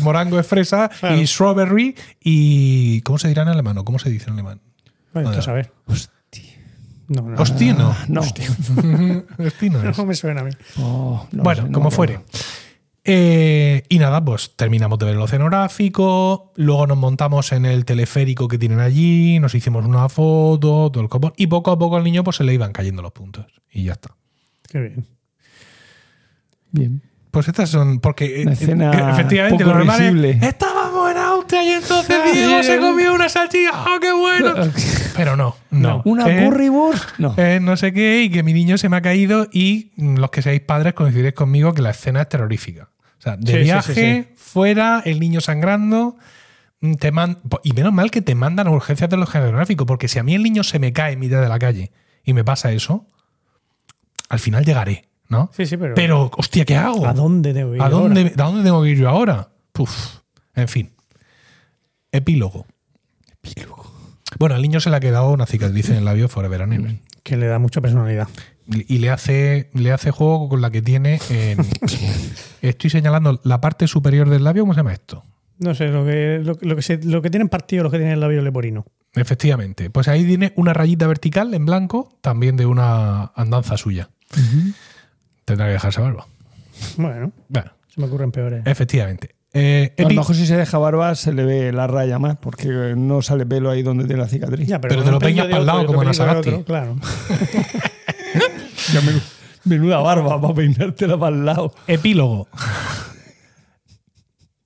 morango 0.02 0.40
es 0.40 0.46
fresa 0.46 0.88
Claro. 1.00 1.18
y 1.18 1.26
strawberry 1.26 1.96
y. 2.22 3.02
¿Cómo 3.02 3.18
se 3.18 3.28
dirá 3.28 3.42
en 3.42 3.48
alemán 3.50 3.80
o 3.80 3.84
cómo 3.84 3.98
se 3.98 4.12
dice 4.12 4.26
en 4.28 4.34
alemán? 4.34 4.62
Bueno, 5.16 5.32
a 5.32 5.52
ver. 5.52 5.72
No, 7.08 7.22
no, 7.22 7.42
Hostia, 7.42 7.74
no. 7.74 7.96
No. 8.08 8.22
Hostia 8.22 8.48
no 9.70 9.90
es. 9.90 9.98
no 9.98 10.06
me 10.06 10.16
suena 10.16 10.42
a 10.42 10.44
mí. 10.44 10.52
Oh, 10.80 11.28
no 11.32 11.44
bueno, 11.44 11.70
como 11.72 11.92
fuere. 11.92 12.20
Eh, 13.06 13.84
y 13.90 14.00
nada, 14.00 14.24
pues 14.24 14.56
terminamos 14.56 14.98
de 14.98 15.06
ver 15.06 15.16
el 15.16 15.22
oceanográfico, 15.22 16.54
luego 16.56 16.88
nos 16.88 16.98
montamos 16.98 17.52
en 17.52 17.66
el 17.66 17.84
teleférico 17.84 18.48
que 18.48 18.58
tienen 18.58 18.80
allí, 18.80 19.40
nos 19.40 19.54
hicimos 19.56 19.86
una 19.86 20.08
foto, 20.08 20.90
todo 20.90 21.02
el 21.02 21.10
copón, 21.10 21.34
y 21.36 21.48
poco 21.48 21.72
a 21.72 21.78
poco 21.78 21.98
al 21.98 22.06
niño 22.06 22.24
pues 22.24 22.38
se 22.38 22.46
le 22.46 22.54
iban 22.54 22.72
cayendo 22.72 23.02
los 23.02 23.12
puntos. 23.12 23.46
Y 23.70 23.84
ya 23.84 23.94
está. 23.94 24.16
Qué 24.70 24.80
bien. 24.80 25.06
Bien. 26.72 27.02
Pues 27.30 27.48
estas 27.48 27.70
son. 27.70 28.00
Porque 28.00 28.42
eh, 28.42 28.44
Una 28.44 28.54
escena 28.54 28.92
eh, 28.92 29.12
efectivamente 29.12 29.64
poco 29.64 29.72
lo 29.72 29.84
normal 29.84 30.24
es. 30.26 30.44
Estábamos 30.44 31.12
en 31.12 31.18
Austria 31.18 31.64
y 31.64 31.70
entonces 31.70 32.34
Diego 32.34 32.64
se 32.64 32.80
comió 32.80 33.14
una 33.14 33.28
salchicha. 33.28 33.72
¡Oh, 33.74 34.00
qué 34.00 34.14
bueno! 34.14 34.54
Pero 35.16 35.36
no, 35.36 35.56
no. 35.72 36.02
¿Una 36.06 36.28
Eh, 36.28 36.46
currywurst? 36.46 37.20
No. 37.20 37.34
eh, 37.38 37.60
no 37.62 37.78
sé 37.78 37.94
qué, 37.94 38.24
y 38.24 38.30
que 38.30 38.44
mi 38.44 38.54
niño 38.54 38.78
se 38.78 38.90
me 38.90 38.98
ha 38.98 39.02
caído. 39.02 39.48
Y 39.52 39.92
los 39.98 40.30
que 40.32 40.42
seáis 40.42 40.62
padres 40.62 40.94
coincidiréis 40.94 41.34
conmigo 41.36 41.74
que 41.74 41.82
la 41.82 41.92
escena 41.92 42.22
es 42.22 42.30
terrorífica. 42.30 42.90
O 43.20 43.22
sea, 43.22 43.38
de 43.38 43.52
Sí, 43.52 43.58
sí, 43.60 43.64
viaje, 43.64 43.94
sí, 43.94 44.34
fuera, 44.36 45.02
el 45.06 45.20
niño 45.20 45.40
sangrando. 45.42 46.18
mm, 46.82 46.94
Te 46.96 47.12
man- 47.12 47.38
y 47.64 47.72
menos 47.74 47.94
mal 47.94 48.12
que 48.12 48.22
te 48.22 48.36
mandan 48.36 48.68
a 48.68 48.72
urgencias 48.72 49.10
de 49.10 49.16
los 49.18 49.30
geográficos, 49.30 49.88
porque 49.88 50.08
si 50.08 50.20
a 50.20 50.24
mí 50.24 50.36
el 50.36 50.44
niño 50.44 50.64
se 50.64 50.80
me 50.80 50.92
cae 50.92 51.14
en 51.14 51.20
mitad 51.20 51.42
de 51.42 51.48
la 51.50 51.58
calle 51.60 51.92
y 52.26 52.34
me 52.34 52.44
pasa 52.44 52.72
eso, 52.74 53.08
al 54.30 54.40
final 54.40 54.66
llegaré, 54.66 55.06
¿no? 55.30 55.50
Sí, 55.56 55.66
sí, 55.66 55.78
pero. 55.78 55.96
Pero, 55.96 56.32
hostia, 56.36 56.66
¿qué 56.66 56.76
hago? 56.76 57.06
¿A 57.08 57.14
dónde 57.14 57.54
debo 57.54 57.76
ir? 57.76 57.82
¿A 57.82 57.88
dónde, 57.90 58.22
ahora? 58.22 58.34
¿A 58.44 58.46
dónde 58.48 58.64
tengo 58.64 58.84
que 58.84 58.90
ir 58.90 58.98
yo 58.98 59.10
ahora? 59.10 59.50
Puf. 59.72 60.18
En 60.56 60.68
fin. 60.68 60.92
Epílogo. 62.12 62.66
Bueno, 64.40 64.56
al 64.56 64.62
niño 64.62 64.80
se 64.80 64.90
le 64.90 64.96
ha 64.96 65.00
quedado 65.00 65.32
una 65.32 65.46
cicatriz 65.46 65.90
en 65.90 65.96
el 65.98 66.06
labio 66.06 66.28
forever 66.30 66.62
and 66.62 66.74
ever. 66.74 66.96
Que 67.24 67.38
le 67.38 67.48
da 67.48 67.60
mucha 67.60 67.82
personalidad. 67.82 68.28
Y 68.68 69.00
le 69.00 69.10
hace, 69.10 69.70
le 69.74 69.92
hace 69.92 70.12
juego 70.12 70.48
con 70.50 70.62
la 70.62 70.70
que 70.72 70.82
tiene 70.82 71.20
en... 71.30 71.58
Estoy 72.62 72.90
señalando 72.90 73.40
la 73.44 73.60
parte 73.62 73.88
superior 73.88 74.30
del 74.30 74.44
labio, 74.44 74.64
¿cómo 74.64 74.74
se 74.74 74.80
llama 74.80 74.94
esto? 74.94 75.24
No 75.60 75.76
sé, 75.76 75.88
lo 75.90 76.06
que, 76.06 76.40
lo, 76.44 76.58
lo 76.62 76.76
que, 76.76 76.82
se- 76.82 77.04
lo 77.04 77.22
que 77.22 77.30
tienen 77.30 77.50
partido 77.50 77.84
los 77.84 77.92
que 77.92 77.98
tienen 77.98 78.14
el 78.14 78.20
labio 78.20 78.42
leporino. 78.42 78.86
Efectivamente. 79.14 79.90
Pues 79.90 80.08
ahí 80.08 80.26
tiene 80.26 80.54
una 80.56 80.74
rayita 80.74 81.08
vertical 81.08 81.54
en 81.54 81.66
blanco, 81.66 82.18
también 82.22 82.56
de 82.58 82.66
una 82.66 83.26
andanza 83.36 83.78
suya. 83.78 84.10
Tendrá 85.46 85.68
que 85.68 85.74
dejarse 85.74 86.02
barba. 86.02 86.26
Bueno, 86.98 87.32
Bueno, 87.50 87.72
se 87.94 88.02
me 88.02 88.08
ocurren 88.08 88.32
peores. 88.32 88.64
efectivamente. 88.66 89.36
Eh, 89.56 89.94
A 90.00 90.02
lo 90.04 90.10
mejor 90.10 90.36
si 90.36 90.48
se 90.48 90.58
deja 90.58 90.78
barba 90.80 91.14
se 91.14 91.32
le 91.32 91.46
ve 91.46 91.72
la 91.72 91.86
raya 91.86 92.18
más, 92.18 92.38
porque 92.38 92.94
no 92.98 93.22
sale 93.22 93.46
pelo 93.46 93.70
ahí 93.70 93.84
donde 93.84 94.06
tiene 94.06 94.22
la 94.22 94.28
cicatriz. 94.28 94.68
Ya, 94.68 94.82
pero 94.82 95.04
te 95.04 95.12
lo 95.12 95.20
peinas 95.20 95.46
pa'l 95.46 95.54
otro 95.54 95.66
lado 95.66 95.86
como 95.86 96.02
en 96.02 96.10
Asagasti. 96.10 96.64
Claro. 96.64 96.98
Ya 98.92 99.00
menuda 99.64 100.00
barba 100.00 100.42
para 100.42 100.54
peinártela 100.54 101.18
para 101.18 101.36
el 101.36 101.46
lado. 101.46 101.74
Epílogo. 101.88 102.48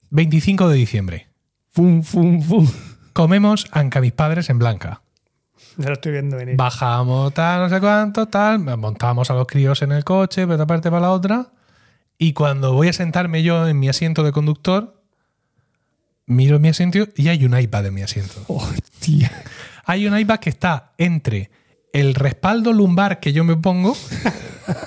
25 0.10 0.70
de 0.70 0.76
diciembre. 0.76 1.28
Fum, 1.70 2.02
fum, 2.02 2.42
fum. 2.42 2.68
Comemos 3.14 3.68
anca 3.72 4.02
mis 4.02 4.14
padres 4.14 4.50
en 4.50 4.58
Blanca. 4.60 5.02
Ya 5.78 5.88
lo 5.88 5.94
estoy 5.94 6.14
viendo 6.14 6.38
venir. 6.38 6.56
Bajamos 6.56 7.34
tal, 7.34 7.62
no 7.62 7.70
sé 7.70 7.80
cuánto, 7.80 8.28
tal. 8.28 8.60
Montamos 8.78 9.30
a 9.30 9.36
los 9.36 9.46
críos 9.46 9.82
en 9.84 9.92
el 9.92 10.04
coche, 10.04 10.46
de 10.46 10.54
otra 10.54 10.66
parte 10.66 10.90
para 10.90 11.02
la 11.02 11.12
otra. 11.12 11.48
Y 12.18 12.34
cuando 12.34 12.74
voy 12.74 12.88
a 12.88 12.94
sentarme 12.94 13.44
yo 13.44 13.68
en 13.68 13.80
mi 13.80 13.90
asiento 13.90 14.24
de 14.24 14.32
conductor, 14.32 15.02
miro 16.26 16.60
mi 16.60 16.70
asiento 16.70 17.08
y 17.16 17.28
hay 17.30 17.46
un 17.46 17.58
iPad 17.58 17.88
en 17.88 17.94
mi 17.94 18.02
asiento. 18.02 18.44
Hostia. 18.48 19.32
Hay 19.86 20.08
un 20.08 20.18
iPad 20.18 20.40
que 20.40 20.50
está 20.50 20.94
entre 20.98 21.52
el 21.94 22.16
respaldo 22.16 22.74
lumbar 22.74 23.20
que 23.20 23.34
yo 23.34 23.44
me 23.44 23.56
pongo 23.56 23.96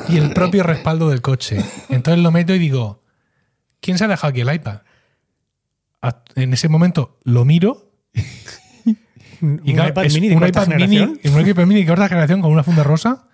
y 0.09 0.17
el 0.17 0.33
propio 0.33 0.63
respaldo 0.63 1.09
del 1.09 1.23
coche. 1.23 1.65
Entonces 1.89 2.23
lo 2.23 2.31
meto 2.31 2.55
y 2.55 2.59
digo, 2.59 3.03
¿quién 3.81 3.97
se 3.97 4.05
ha 4.05 4.09
dejado 4.09 4.31
aquí 4.31 4.41
el 4.41 4.53
iPad? 4.53 4.81
En 6.35 6.53
ese 6.53 6.69
momento 6.69 7.19
lo 7.25 7.45
miro 7.45 7.93
Un 9.43 9.61
y 9.65 9.73
claro, 9.75 9.91
iPad 9.91 10.05
mini 10.13 10.29
de 10.29 10.37
un 10.37 10.47
iPad 10.47 10.67
mini, 10.69 10.99
generación. 10.99 11.21
un 11.35 11.49
iPad 11.49 11.67
mini 11.67 11.81
de 11.81 11.87
cuarta 11.87 12.09
generación 12.09 12.43
con 12.43 12.53
una 12.53 12.63
funda 12.63 12.83
rosa 12.83 13.27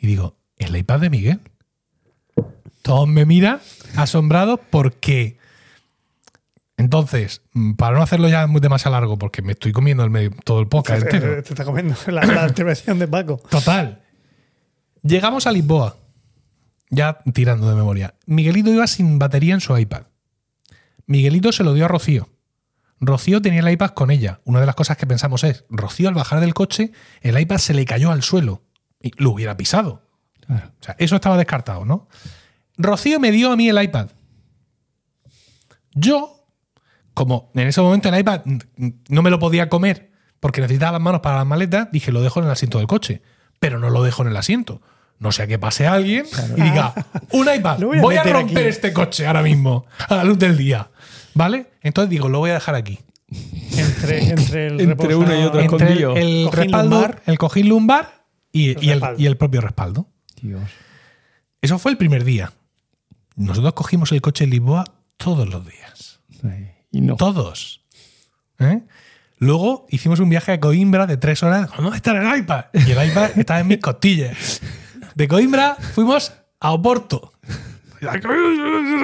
y 0.00 0.06
digo, 0.06 0.36
el 0.58 0.76
iPad 0.76 1.00
de 1.00 1.10
Miguel. 1.10 1.40
Todos 2.82 3.08
me 3.08 3.26
miran 3.26 3.60
asombrados 3.96 4.60
porque 4.70 5.38
entonces, 6.76 7.42
mm, 7.52 7.74
para 7.74 7.96
no 7.96 8.02
hacerlo 8.02 8.28
ya 8.28 8.46
muy 8.46 8.60
demasiado 8.60 8.92
largo, 8.96 9.18
porque 9.18 9.42
me 9.42 9.52
estoy 9.52 9.72
comiendo 9.72 10.02
el 10.02 10.10
medio- 10.10 10.30
todo 10.44 10.60
el 10.60 10.66
podcast 10.68 11.02
entero. 11.02 11.42
Te 11.42 11.50
está 11.50 11.64
comiendo 11.64 11.94
la, 12.06 12.22
la 12.24 12.46
intervención 12.48 12.98
de 12.98 13.06
Paco. 13.06 13.36
Total. 13.50 14.02
Llegamos 15.02 15.46
a 15.46 15.52
Lisboa. 15.52 15.96
Ya 16.88 17.18
tirando 17.34 17.68
de 17.68 17.76
memoria. 17.76 18.14
Miguelito 18.26 18.70
iba 18.72 18.86
sin 18.86 19.18
batería 19.18 19.54
en 19.54 19.60
su 19.60 19.76
iPad. 19.76 20.04
Miguelito 21.06 21.52
se 21.52 21.62
lo 21.64 21.74
dio 21.74 21.84
a 21.84 21.88
Rocío. 21.88 22.28
Rocío 22.98 23.40
tenía 23.40 23.60
el 23.60 23.68
iPad 23.70 23.90
con 23.90 24.10
ella. 24.10 24.40
Una 24.44 24.60
de 24.60 24.66
las 24.66 24.74
cosas 24.74 24.96
que 24.96 25.06
pensamos 25.06 25.44
es, 25.44 25.64
Rocío 25.70 26.08
al 26.08 26.14
bajar 26.14 26.40
del 26.40 26.52
coche, 26.54 26.92
el 27.20 27.38
iPad 27.38 27.58
se 27.58 27.74
le 27.74 27.84
cayó 27.84 28.10
al 28.10 28.22
suelo 28.22 28.62
y 29.00 29.12
lo 29.22 29.30
hubiera 29.30 29.56
pisado. 29.56 30.02
Claro. 30.46 30.72
O 30.80 30.84
sea, 30.84 30.96
eso 30.98 31.14
estaba 31.14 31.36
descartado, 31.36 31.84
¿no? 31.84 32.08
Rocío 32.82 33.20
me 33.20 33.30
dio 33.30 33.52
a 33.52 33.56
mí 33.56 33.68
el 33.68 33.82
iPad. 33.82 34.08
Yo, 35.92 36.46
como 37.14 37.50
en 37.54 37.66
ese 37.68 37.80
momento 37.80 38.08
el 38.08 38.18
iPad 38.18 38.42
no 39.08 39.22
me 39.22 39.30
lo 39.30 39.38
podía 39.38 39.68
comer 39.68 40.10
porque 40.40 40.60
necesitaba 40.60 40.92
las 40.92 41.00
manos 41.00 41.20
para 41.20 41.36
las 41.36 41.46
maletas, 41.46 41.88
dije, 41.92 42.12
lo 42.12 42.22
dejo 42.22 42.40
en 42.40 42.46
el 42.46 42.52
asiento 42.52 42.78
del 42.78 42.86
coche. 42.86 43.22
Pero 43.58 43.78
no 43.78 43.90
lo 43.90 44.02
dejo 44.02 44.22
en 44.22 44.28
el 44.28 44.36
asiento. 44.36 44.80
No 45.18 45.32
sea 45.32 45.46
que 45.46 45.58
pase 45.58 45.86
alguien 45.86 46.24
y 46.56 46.62
diga, 46.62 46.94
un 47.32 47.46
iPad, 47.54 47.78
voy 47.80 48.00
voy 48.00 48.16
a, 48.16 48.22
romper 48.22 48.58
aquí". 48.58 48.68
este 48.68 48.94
coche 48.94 49.26
ahora 49.26 49.42
mismo, 49.42 49.84
a 50.08 50.16
la 50.16 50.24
luz 50.24 50.38
del 50.38 50.56
día. 50.56 50.88
¿Vale? 51.34 51.66
Entonces 51.82 52.08
digo, 52.08 52.30
lo 52.30 52.38
voy 52.38 52.50
a 52.50 52.54
dejar 52.54 52.74
aquí. 52.74 52.98
Entre, 53.76 54.30
entre, 54.30 54.66
el 54.68 54.80
Entre 54.90 55.14
uno 55.14 55.38
y 55.38 55.42
otro. 55.44 55.60
Entre 55.60 55.76
el, 55.88 55.98
escondido. 55.98 56.16
el 56.16 56.44
Cojín 56.46 56.52
respaldo, 56.52 56.94
lumbar. 56.96 57.22
el 57.26 57.38
cojín 57.38 57.68
lumbar 57.68 58.24
y, 58.50 58.70
El 58.70 58.82
y 58.84 58.88
el, 58.88 58.92
respaldo. 58.94 59.22
y 59.22 59.26
el 59.26 59.36
propio 59.36 59.60
respaldo. 59.60 60.06
Dios. 60.40 60.62
Eso 61.60 61.78
fue 61.78 61.90
el 61.92 61.98
primer 61.98 62.24
día. 62.24 62.50
Nosotros 63.36 63.72
cogimos 63.74 64.12
el 64.12 64.20
coche 64.20 64.44
en 64.44 64.50
Lisboa 64.50 64.84
todos 65.16 65.48
los 65.48 65.66
días. 65.66 66.20
Y 66.90 67.00
no. 67.00 67.16
Todos. 67.16 67.84
¿Eh? 68.58 68.82
Luego 69.38 69.86
hicimos 69.88 70.20
un 70.20 70.28
viaje 70.28 70.52
a 70.52 70.60
Coimbra 70.60 71.06
de 71.06 71.16
tres 71.16 71.42
horas. 71.42 71.70
¿Dónde 71.76 71.96
está 71.96 72.12
el 72.12 72.38
iPad? 72.40 72.66
Y 72.74 72.90
el 72.90 73.08
iPad 73.08 73.38
estaba 73.38 73.60
en 73.60 73.68
mis 73.68 73.78
costillas. 73.78 74.60
De 75.14 75.28
Coimbra 75.28 75.76
fuimos 75.94 76.32
a 76.60 76.72
Oporto. 76.72 77.32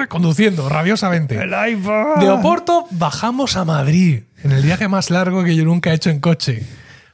Conduciendo 0.08 0.68
rabiosamente. 0.68 1.42
El 1.42 1.54
iPhone. 1.54 2.20
De 2.20 2.28
Oporto 2.30 2.86
bajamos 2.90 3.56
a 3.56 3.64
Madrid, 3.64 4.24
en 4.42 4.52
el 4.52 4.62
viaje 4.62 4.88
más 4.88 5.10
largo 5.10 5.44
que 5.44 5.54
yo 5.54 5.64
nunca 5.64 5.90
he 5.90 5.94
hecho 5.94 6.10
en 6.10 6.20
coche. 6.20 6.66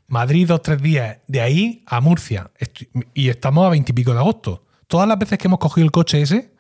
Madrid 0.07 0.47
dos, 0.47 0.63
tres 0.63 0.81
días. 0.83 1.19
De 1.27 1.41
ahí 1.41 1.85
a 1.87 2.01
Murcia. 2.01 2.51
Y 3.15 3.29
estamos 3.29 3.67
a 3.67 3.71
veintipico 3.71 4.13
de 4.13 4.19
agosto. 4.19 4.67
Todas 4.87 5.09
las 5.09 5.19
veces 5.19 5.39
que 5.39 5.49
hemos 5.49 5.59
cogido 5.59 5.85
el 5.85 5.91
coche 5.91 6.23
ese, 6.23 6.52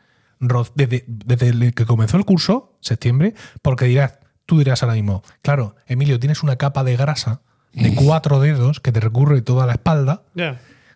desde, 0.75 1.73
que 1.73 1.87
comenzó 1.87 2.17
el 2.17 2.25
curso, 2.25 2.77
septiembre, 2.81 3.35
porque 3.63 3.87
dirás, 3.87 4.19
tú 4.47 4.59
dirás 4.59 4.83
ahora 4.83 4.95
mismo, 4.95 5.23
claro, 5.43 5.77
Emilio, 5.87 6.19
tienes 6.21 6.43
una 6.43 6.57
capa 6.57 6.85
de 6.85 6.97
grasa 6.97 7.41
de 7.73 7.95
cuatro 7.95 8.39
dedos 8.41 8.81
que 8.81 8.93
te 8.93 9.01
recurre 9.01 9.41
toda 9.41 9.67
la 9.67 9.73
espalda. 9.75 10.25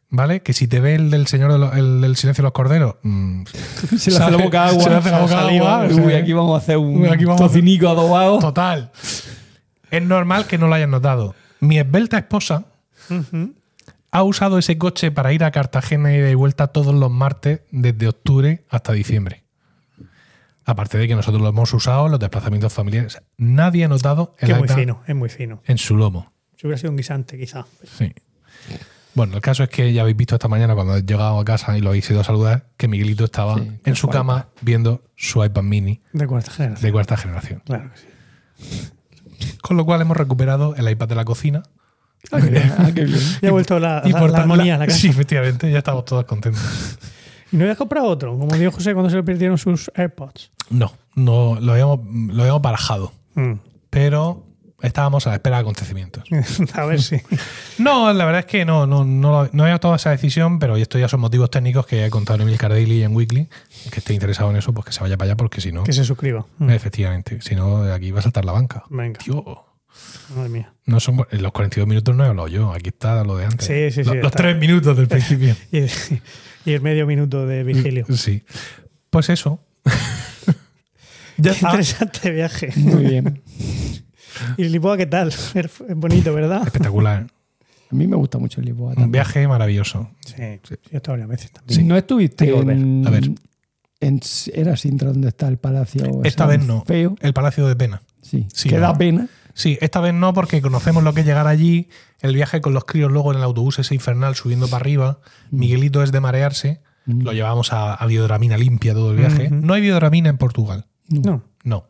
¿vale? 0.09 0.41
Que 0.43 0.53
si 0.53 0.69
te 0.69 0.79
ve 0.81 0.95
el 0.95 1.11
del 1.11 1.27
Señor 1.27 1.51
de 1.53 1.59
lo- 1.59 1.73
el 1.73 2.01
del 2.01 2.17
Silencio 2.17 2.43
de 2.43 2.47
los 2.47 2.53
Corderos, 2.53 2.95
mm, 3.03 3.43
Se 3.99 4.11
le 4.13 4.17
hace 4.19 4.31
la 4.31 4.37
boca 4.37 4.67
agua. 4.67 4.83
Se 4.85 4.91
le 4.91 4.97
hace 4.97 5.11
la 5.11 5.19
boca 5.21 5.33
Saliva, 5.33 5.83
agua. 5.83 5.97
Uy, 6.05 6.13
aquí 6.15 6.33
vamos 6.33 6.55
a 6.55 6.59
hacer 6.63 6.77
un 6.77 7.07
aquí 7.07 7.25
vamos 7.25 7.41
a 7.41 7.45
hacer- 7.47 7.55
tocinico 7.61 7.89
adobado. 7.89 8.39
Total. 8.39 8.93
Es 9.91 10.03
normal 10.03 10.47
que 10.47 10.59
no 10.59 10.69
lo 10.69 10.75
hayan 10.75 10.91
notado. 10.91 11.35
Mi 11.61 11.79
esbelta 11.79 12.19
esposa 12.19 12.65
Ujú. 13.11 13.55
Ha 14.11 14.23
usado 14.23 14.59
ese 14.59 14.79
coche 14.79 15.11
para 15.11 15.33
ir 15.33 15.45
a 15.45 15.51
Cartagena 15.51 16.15
y 16.15 16.19
de 16.19 16.35
vuelta 16.35 16.69
todos 16.69 16.95
los 16.95 17.11
martes 17.11 17.61
desde 17.71 18.09
octubre 18.09 18.65
hasta 18.71 18.93
diciembre. 18.93 19.45
Aparte 20.65 20.99
de 20.99 21.07
que 21.07 21.15
nosotros 21.15 21.41
lo 21.43 21.49
hemos 21.49 21.73
usado 21.75 22.07
en 22.07 22.13
los 22.13 22.21
desplazamientos 22.21 22.73
familiares. 22.73 23.21
Nadie 23.37 23.85
ha 23.85 23.89
notado 23.89 24.35
el 24.41 24.47
Que 24.47 24.53
es 24.53 24.59
muy 24.59 24.69
fino, 24.69 25.03
es 25.07 25.15
muy 25.15 25.29
fino. 25.29 25.63
en 25.67 25.79
su 25.79 25.97
lomo. 25.97 26.33
Si 26.57 26.67
hubiera 26.67 26.79
sido 26.79 26.91
un 26.91 26.97
guisante, 26.97 27.39
quizá. 27.39 27.67
Sí. 27.99 28.13
Bueno, 29.15 29.35
el 29.37 29.41
caso 29.41 29.63
es 29.63 29.69
que 29.71 29.93
ya 29.93 30.03
habéis 30.03 30.17
visto 30.17 30.35
esta 30.35 30.49
mañana 30.49 30.75
cuando 30.75 30.97
he 30.97 31.03
llegado 31.03 31.39
a 31.39 31.45
casa 31.45 31.77
y 31.79 31.81
lo 31.81 31.91
habéis 31.91 32.11
ido 32.11 32.21
a 32.21 32.25
saludar, 32.25 32.67
que 32.77 32.89
Miguelito 32.89 33.25
estaba 33.25 33.55
Sí, 33.59 33.71
en 33.85 33.97
su 33.97 34.09
cama 34.09 34.49
viendo 34.61 35.03
su 35.17 35.43
iPad 35.45 35.63
mini 35.63 36.03
De 36.13 36.27
cuarta 36.27 36.51
generación. 36.51 36.83
de 36.87 36.93
cuarta 36.93 37.17
generación. 37.17 37.63
Claro 37.65 37.91
que 37.93 37.99
sí. 37.99 38.89
Con 39.63 39.77
lo 39.77 39.85
cual 39.85 40.01
hemos 40.03 40.17
recuperado 40.17 40.75
el 40.77 40.89
iPad 40.91 41.09
de 41.09 41.15
la 41.15 41.25
cocina. 41.25 41.63
Ah, 42.33 42.41
qué 42.41 42.51
bien, 42.51 42.73
ah, 42.79 42.91
qué 42.95 43.05
bien. 43.05 43.19
Ya 43.43 43.49
ha 43.49 43.53
vuelto 43.53 43.79
la, 43.79 44.03
Y 44.05 44.11
la- 44.12 44.19
por 44.21 44.31
la 44.31 44.39
armonía 44.39 44.79
casa. 44.79 44.91
Sí, 44.97 45.09
efectivamente, 45.09 45.71
ya 45.71 45.79
estamos 45.79 46.05
todos 46.05 46.25
contentos. 46.25 46.62
¿Y 47.53 47.57
no 47.57 47.62
habías 47.62 47.79
comprado 47.79 48.07
otro? 48.09 48.37
Como 48.37 48.55
dijo 48.57 48.73
José 48.73 48.93
cuando 48.95 49.09
se 49.11 49.17
le 49.17 49.23
perdieron 49.23 49.57
sus 49.59 49.91
AirPods. 49.95 50.51
No, 50.71 50.93
no 51.14 51.59
lo 51.61 51.73
habíamos, 51.73 52.01
lo 52.05 52.43
habíamos 52.43 52.62
barajado, 52.62 53.12
Mm. 53.37 53.53
pero 53.91 54.43
estábamos 54.83 55.27
a 55.27 55.31
la 55.31 55.37
espera 55.37 55.57
de 55.57 55.61
acontecimientos. 55.62 56.25
a 56.75 56.85
ver 56.87 57.01
si. 57.01 57.21
No, 57.79 58.12
la 58.12 58.25
verdad 58.25 58.41
es 58.41 58.47
que 58.47 58.64
no, 58.64 58.87
no, 58.87 59.05
no, 59.05 59.49
no 59.53 59.62
había 59.62 59.79
tomado 59.79 59.95
esa 59.97 60.11
decisión, 60.11 60.59
pero 60.59 60.77
esto 60.77 60.99
ya 60.99 61.07
son 61.09 61.21
motivos 61.21 61.51
técnicos 61.51 61.87
que 61.87 62.05
he 62.05 62.11
contado 62.11 62.37
en 62.37 62.43
Emil 62.49 62.59
Cardelli 62.59 62.99
y 62.99 63.03
en 63.05 63.14
Weekly. 63.14 63.49
Que 63.93 64.01
esté 64.01 64.12
interesado 64.14 64.51
en 64.51 64.57
eso, 64.57 64.73
pues 64.73 64.87
que 64.87 64.93
se 64.93 65.01
vaya 65.01 65.17
para 65.17 65.31
allá, 65.31 65.37
porque 65.37 65.61
si 65.61 65.71
no, 65.71 65.85
Que 65.85 65.93
se 65.93 66.05
suscriba. 66.05 66.45
Mm. 66.59 66.71
efectivamente, 66.71 67.41
si 67.43 67.55
no, 67.55 67.83
aquí 67.93 68.11
va 68.11 68.19
a 68.19 68.23
saltar 68.23 68.45
la 68.45 68.53
banca. 68.53 68.83
Venga. 68.91 69.19
Tío, 69.21 69.66
Madre 70.35 70.49
mía. 70.49 70.73
no 70.87 70.99
son, 71.01 71.25
en 71.31 71.43
los 71.43 71.53
42 71.53 71.89
minutos 71.89 72.15
no 72.17 72.25
he 72.25 72.29
hablado 72.29 72.49
yo, 72.49 72.73
aquí 72.73 72.89
está 72.89 73.23
lo 73.25 73.37
de 73.37 73.45
antes. 73.47 73.67
Sí, 73.67 73.91
sí, 73.91 74.03
sí, 74.05 74.15
Los, 74.15 74.17
los 74.25 74.33
tres 74.33 74.57
minutos 74.59 74.97
del 74.97 75.07
principio. 75.09 75.55
Y 75.73 75.79
el, 75.79 75.91
y 76.65 76.73
el 76.73 76.81
medio 76.81 77.07
minuto 77.07 77.47
de 77.47 77.63
Vigilio. 77.63 78.05
Sí. 78.17 78.43
Pues 79.11 79.29
eso. 79.31 79.61
ya 81.37 81.43
Qué 81.43 81.49
está. 81.51 81.67
interesante 81.69 82.31
viaje. 82.31 82.73
Muy 82.77 83.05
bien. 83.05 83.43
¿Y 84.57 84.65
Lisboa 84.65 84.97
qué 84.97 85.07
tal? 85.07 85.29
Es 85.29 85.73
bonito, 85.95 86.35
¿verdad? 86.35 86.63
Espectacular. 86.65 87.27
A 87.91 87.95
mí 87.95 88.07
me 88.07 88.17
gusta 88.17 88.39
mucho 88.39 88.61
el 88.61 88.67
Lisboa. 88.67 88.89
Un 88.91 88.95
también. 88.95 89.13
viaje 89.13 89.47
maravilloso. 89.47 90.11
Sí, 90.25 90.35
sí. 90.65 90.75
Yo 90.75 90.91
he 90.93 90.97
estado 90.97 91.13
varias 91.13 91.29
veces 91.29 91.53
también. 91.53 91.81
Si 91.81 91.85
no 91.87 91.97
estuviste 91.97 92.49
en, 92.51 93.07
A 93.07 93.11
ver. 93.11 93.31
en- 94.01 94.21
Era 94.53 94.77
Sintra 94.77 95.11
donde 95.13 95.29
está 95.29 95.47
el 95.49 95.59
palacio. 95.59 96.21
Esta 96.25 96.47
vez 96.47 96.65
no. 96.67 96.85
Feo. 96.85 97.15
El 97.21 97.33
Palacio 97.33 97.67
de 97.69 97.77
Pena. 97.77 98.03
Sí. 98.23 98.47
Sí, 98.53 98.69
que 98.69 98.75
no. 98.77 98.81
da 98.83 98.99
pena. 98.99 99.29
Sí, 99.57 99.79
esta 99.81 100.01
vez 100.01 100.13
no, 100.13 100.35
porque 100.35 100.61
conocemos 100.61 101.03
lo 101.03 101.15
que 101.15 101.21
es 101.21 101.27
llegar 101.27 101.47
allí, 101.47 101.89
el 102.21 102.35
viaje 102.35 102.61
con 102.61 102.75
los 102.75 102.85
críos 102.85 103.11
luego 103.11 103.33
en 103.33 103.39
el 103.39 103.43
autobús 103.43 103.79
ese 103.79 103.95
infernal 103.95 104.35
subiendo 104.35 104.69
para 104.69 104.83
arriba. 104.83 105.19
Miguelito 105.51 106.03
es 106.03 106.13
de 106.13 106.21
marearse. 106.21 106.83
Lo 107.07 107.33
llevamos 107.33 107.73
a, 107.73 107.95
a 107.95 108.07
biodramina 108.07 108.59
limpia 108.59 108.93
todo 108.93 109.13
el 109.13 109.17
viaje. 109.17 109.49
No 109.51 109.73
hay 109.73 109.81
biodramina 109.81 110.29
en 110.29 110.37
Portugal. 110.37 110.85
No. 111.09 111.43
No. 111.65 111.87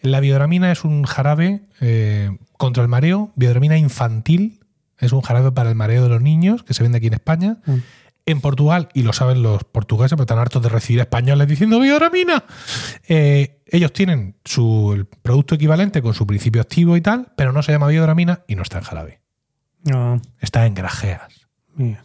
La 0.00 0.20
biodramina 0.20 0.72
es 0.72 0.84
un 0.84 1.02
jarabe 1.02 1.66
eh, 1.82 2.30
contra 2.56 2.82
el 2.82 2.88
mareo. 2.88 3.30
Biodramina 3.34 3.76
infantil 3.76 4.60
es 4.98 5.12
un 5.12 5.20
jarabe 5.20 5.52
para 5.52 5.68
el 5.68 5.74
mareo 5.74 6.02
de 6.02 6.08
los 6.08 6.22
niños 6.22 6.62
que 6.62 6.72
se 6.72 6.82
vende 6.82 6.96
aquí 6.98 7.08
en 7.08 7.14
España. 7.14 7.58
Mm. 7.66 7.74
En 8.28 8.40
Portugal, 8.40 8.88
y 8.92 9.02
lo 9.02 9.12
saben 9.12 9.42
los 9.42 9.62
portugueses, 9.64 10.10
porque 10.16 10.22
están 10.24 10.38
hartos 10.40 10.60
de 10.62 10.68
recibir 10.68 11.00
españoles 11.00 11.46
diciendo 11.46 11.78
biodramina. 11.80 12.44
eh, 13.08 13.62
ellos 13.68 13.92
tienen 13.92 14.36
su 14.44 14.92
el 14.94 15.06
producto 15.06 15.54
equivalente 15.56 16.02
con 16.02 16.12
su 16.14 16.26
principio 16.26 16.60
activo 16.62 16.96
y 16.96 17.00
tal, 17.00 17.32
pero 17.36 17.52
no 17.52 17.62
se 17.62 17.72
llama 17.72 17.86
biodramina 17.88 18.42
y 18.46 18.54
no 18.56 18.62
está 18.62 18.78
en 18.78 18.84
jarabe. 18.84 19.20
No. 19.84 20.20
Está 20.40 20.66
en 20.66 20.74
grajeas. 20.74 21.46
Mira. 21.74 22.02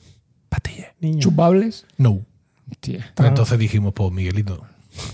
Ah. 0.52 1.18
Chupables. 1.20 1.86
No. 1.98 2.20
Hostia. 2.70 3.14
Ah. 3.18 3.28
Entonces 3.28 3.58
dijimos, 3.58 3.94
pues 3.94 4.12
Miguelito. 4.12 4.64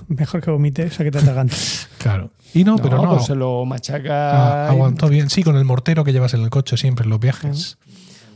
Mejor 0.08 0.42
que 0.42 0.52
vomite, 0.52 0.86
o 0.86 0.92
sea 0.92 1.06
que 1.06 1.12
te 1.12 1.20
atragantes. 1.20 1.88
Claro. 2.00 2.32
Y 2.54 2.64
no, 2.64 2.78
No, 2.78 2.84
pero 2.84 2.98
no. 3.02 3.10
pues 3.14 3.26
se 3.28 3.36
lo 3.36 3.62
Ah, 3.62 3.66
machaca. 3.66 4.68
aguantó 4.70 5.08
bien. 5.08 5.30
Sí, 5.30 5.44
con 5.44 5.56
el 5.56 5.66
mortero 5.66 6.04
que 6.04 6.12
llevas 6.14 6.34
en 6.34 6.42
el 6.42 6.50
coche 6.50 6.78
siempre 6.78 7.04
en 7.04 7.10
los 7.12 7.20
viajes. 7.20 7.78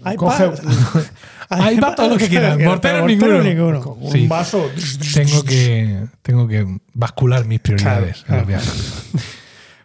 iPad. 0.01 0.15
Coge- 0.17 1.73
iPad 1.73 1.93
todo 1.95 2.09
lo 2.09 2.17
que 2.17 2.27
quieras, 2.29 2.57
mortero 2.59 3.05
ninguno. 3.07 3.41
ninguno. 3.43 3.79
Un 3.99 4.11
Sí. 4.11 4.27
vaso. 4.27 4.69
Tengo 5.13 5.43
que, 5.43 6.05
tengo 6.21 6.47
que 6.47 6.65
bascular 6.93 7.45
mis 7.45 7.59
prioridades 7.59 8.23
Claro, 8.23 8.33
en 8.33 8.37
los 8.39 8.47
viajes. 8.47 9.03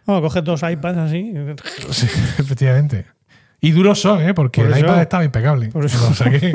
Bueno, 0.07 0.21
coges 0.21 0.41
dos 0.45 0.63
iPads 0.63 0.97
así. 0.99 1.33
Sí, 1.91 2.07
efectivamente. 2.37 3.05
Y 3.59 3.71
duros 3.71 3.99
son, 3.99 4.21
¿eh? 4.21 4.33
Porque 4.33 4.61
Por 4.63 4.71
el 4.71 4.79
iPad 4.79 5.01
estaba 5.01 5.25
impecable. 5.25 5.67
por 5.67 5.83
eso. 5.83 6.07
O 6.09 6.13
sea 6.13 6.31
que- 6.31 6.53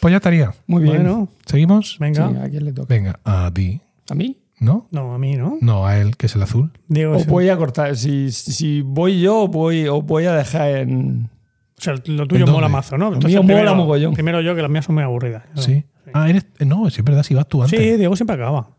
pues 0.00 0.10
ya 0.10 0.16
estaría. 0.16 0.52
Muy 0.66 0.82
bien. 0.82 0.96
Bueno, 0.96 1.28
¿Seguimos? 1.46 1.96
venga. 2.00 2.28
Sí, 2.28 2.36
¿A 2.42 2.48
quién 2.50 2.64
le 2.64 2.72
toca? 2.72 2.92
Venga, 2.92 3.20
a 3.24 3.50
ti. 3.54 3.80
¿A 4.10 4.14
mí? 4.16 4.36
¿No? 4.62 4.88
No, 4.90 5.14
a 5.14 5.18
mí 5.18 5.36
no. 5.36 5.58
No, 5.60 5.86
a 5.86 5.98
él, 5.98 6.16
que 6.16 6.26
es 6.26 6.34
el 6.36 6.42
azul. 6.42 6.72
Diego, 6.88 7.14
Os 7.16 7.22
es- 7.22 7.26
voy 7.26 7.48
a 7.48 7.56
cortar. 7.56 7.96
Si, 7.96 8.30
si 8.30 8.80
voy 8.82 9.20
yo, 9.20 9.48
voy, 9.48 9.88
os 9.88 10.04
voy 10.04 10.24
a 10.26 10.32
dejar 10.34 10.70
en. 10.78 11.28
o 11.78 11.80
sea, 11.82 11.94
lo 12.06 12.26
tuyo 12.26 12.46
¿En 12.46 12.52
mola 12.52 12.68
mazo, 12.68 12.96
¿no? 12.96 13.10
Lo 13.10 13.18
mío 13.20 13.42
mola 13.42 13.74
mogollón. 13.74 14.14
Primero 14.14 14.40
yo, 14.40 14.54
que 14.54 14.62
las 14.62 14.70
mías 14.70 14.84
son 14.84 14.94
muy 14.94 15.04
aburridas. 15.04 15.42
Sí. 15.56 15.84
Ah, 16.14 16.28
eres. 16.30 16.46
No, 16.66 16.88
sí 16.90 17.00
es 17.00 17.04
verdad, 17.04 17.22
si 17.22 17.34
vas 17.34 17.48
tú 17.48 17.62
antes. 17.62 17.78
Sí, 17.78 17.96
Diego 17.96 18.14
siempre 18.16 18.36
acaba. 18.36 18.70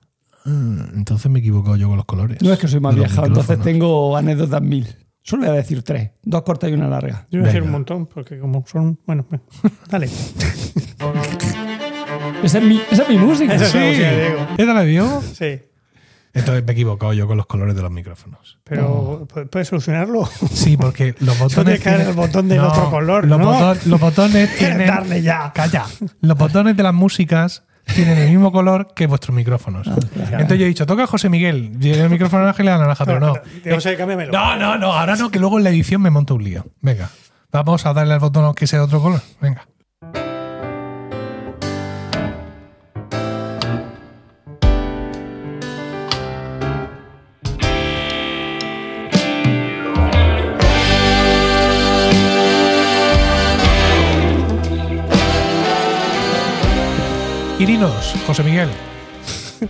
Ah, 0.45 0.85
entonces 0.95 1.31
me 1.31 1.39
he 1.39 1.41
equivocado 1.41 1.75
yo 1.77 1.87
con 1.87 1.97
los 1.97 2.05
colores. 2.05 2.41
No 2.41 2.51
es 2.53 2.59
que 2.59 2.67
soy 2.67 2.79
más 2.79 2.95
viajado, 2.95 3.27
entonces 3.27 3.59
tengo 3.61 4.15
anécdotas 4.17 4.61
mil. 4.61 4.87
Solo 5.21 5.43
voy 5.43 5.51
a 5.51 5.55
decir 5.55 5.83
tres: 5.83 6.11
dos 6.21 6.41
cortas 6.43 6.69
y 6.69 6.73
una 6.73 6.87
larga. 6.89 7.25
Yo 7.31 7.39
voy 7.39 7.45
a 7.49 7.51
decir 7.51 7.63
un 7.63 7.71
montón, 7.71 8.07
porque 8.07 8.37
como 8.39 8.63
son. 8.67 8.99
Bueno, 9.05 9.25
dale. 9.89 10.09
Esa 12.43 12.57
es 12.57 12.63
mi, 12.65 12.81
esa 12.91 13.03
es 13.03 13.09
mi 13.09 13.17
música. 13.17 13.55
Esa 13.55 13.65
es 13.65 13.71
Sí. 13.71 13.77
la 13.77 13.85
música 13.87 14.11
de 14.11 14.21
Diego. 14.21 14.39
¿Esta 14.57 14.73
la 14.73 14.81
de 14.81 14.87
Diego? 14.87 15.21
Sí. 15.33 15.61
Entonces 16.33 16.63
me 16.65 16.71
he 16.71 16.73
equivocado 16.73 17.13
yo 17.13 17.27
con 17.27 17.37
los 17.37 17.45
colores 17.45 17.75
de 17.75 17.81
los 17.83 17.91
micrófonos. 17.91 18.57
Pero 18.63 19.27
¿pu- 19.27 19.47
¿puedes 19.49 19.67
solucionarlo? 19.67 20.25
Sí, 20.51 20.77
porque 20.77 21.13
los 21.19 21.37
botones. 21.37 21.79
tienes 21.79 21.79
que 21.81 21.89
dar 21.89 21.99
tienen- 21.99 22.09
el 22.09 22.15
botón 22.15 22.47
del 22.49 22.59
otro 22.59 22.89
color, 22.89 23.27
Los, 23.27 23.39
¿no? 23.39 23.53
boton- 23.53 23.79
los 23.85 23.99
botones 23.99 24.55
tienen. 24.57 24.87
Darle 24.87 25.21
ya. 25.21 25.51
Calla. 25.53 25.85
Los 26.21 26.37
botones 26.37 26.75
de 26.75 26.83
las 26.83 26.93
músicas 26.93 27.63
tienen 27.93 28.17
el 28.17 28.29
mismo 28.29 28.51
color 28.51 28.93
que 28.95 29.05
vuestros 29.07 29.35
micrófonos. 29.35 29.85
Entonces 29.87 30.57
yo 30.57 30.65
he 30.65 30.69
dicho, 30.69 30.85
toca 30.85 31.05
José 31.05 31.29
Miguel. 31.29 31.77
Y 31.79 31.91
el 31.91 32.09
micrófono 32.09 32.41
naranja 32.43 32.63
y 32.63 32.65
la 32.65 32.77
naranja, 32.77 33.05
pero 33.05 33.19
no. 33.19 33.33
Sí, 33.81 33.95
cámbiamelo. 33.95 34.31
No, 34.31 34.55
no, 34.55 34.77
no, 34.77 34.93
ahora 34.93 35.15
no, 35.15 35.29
que 35.29 35.37
luego 35.37 35.57
en 35.57 35.65
la 35.65 35.69
edición 35.69 36.01
me 36.01 36.09
monto 36.09 36.33
un 36.35 36.43
lío. 36.45 36.65
Venga, 36.81 37.09
vamos 37.51 37.85
a 37.85 37.93
darle 37.93 38.13
al 38.13 38.19
botón 38.21 38.55
que 38.55 38.65
sea 38.67 38.79
de 38.79 38.85
otro 38.85 39.01
color. 39.01 39.21
Venga. 39.41 39.67
José 58.25 58.43
Miguel, 58.43 58.69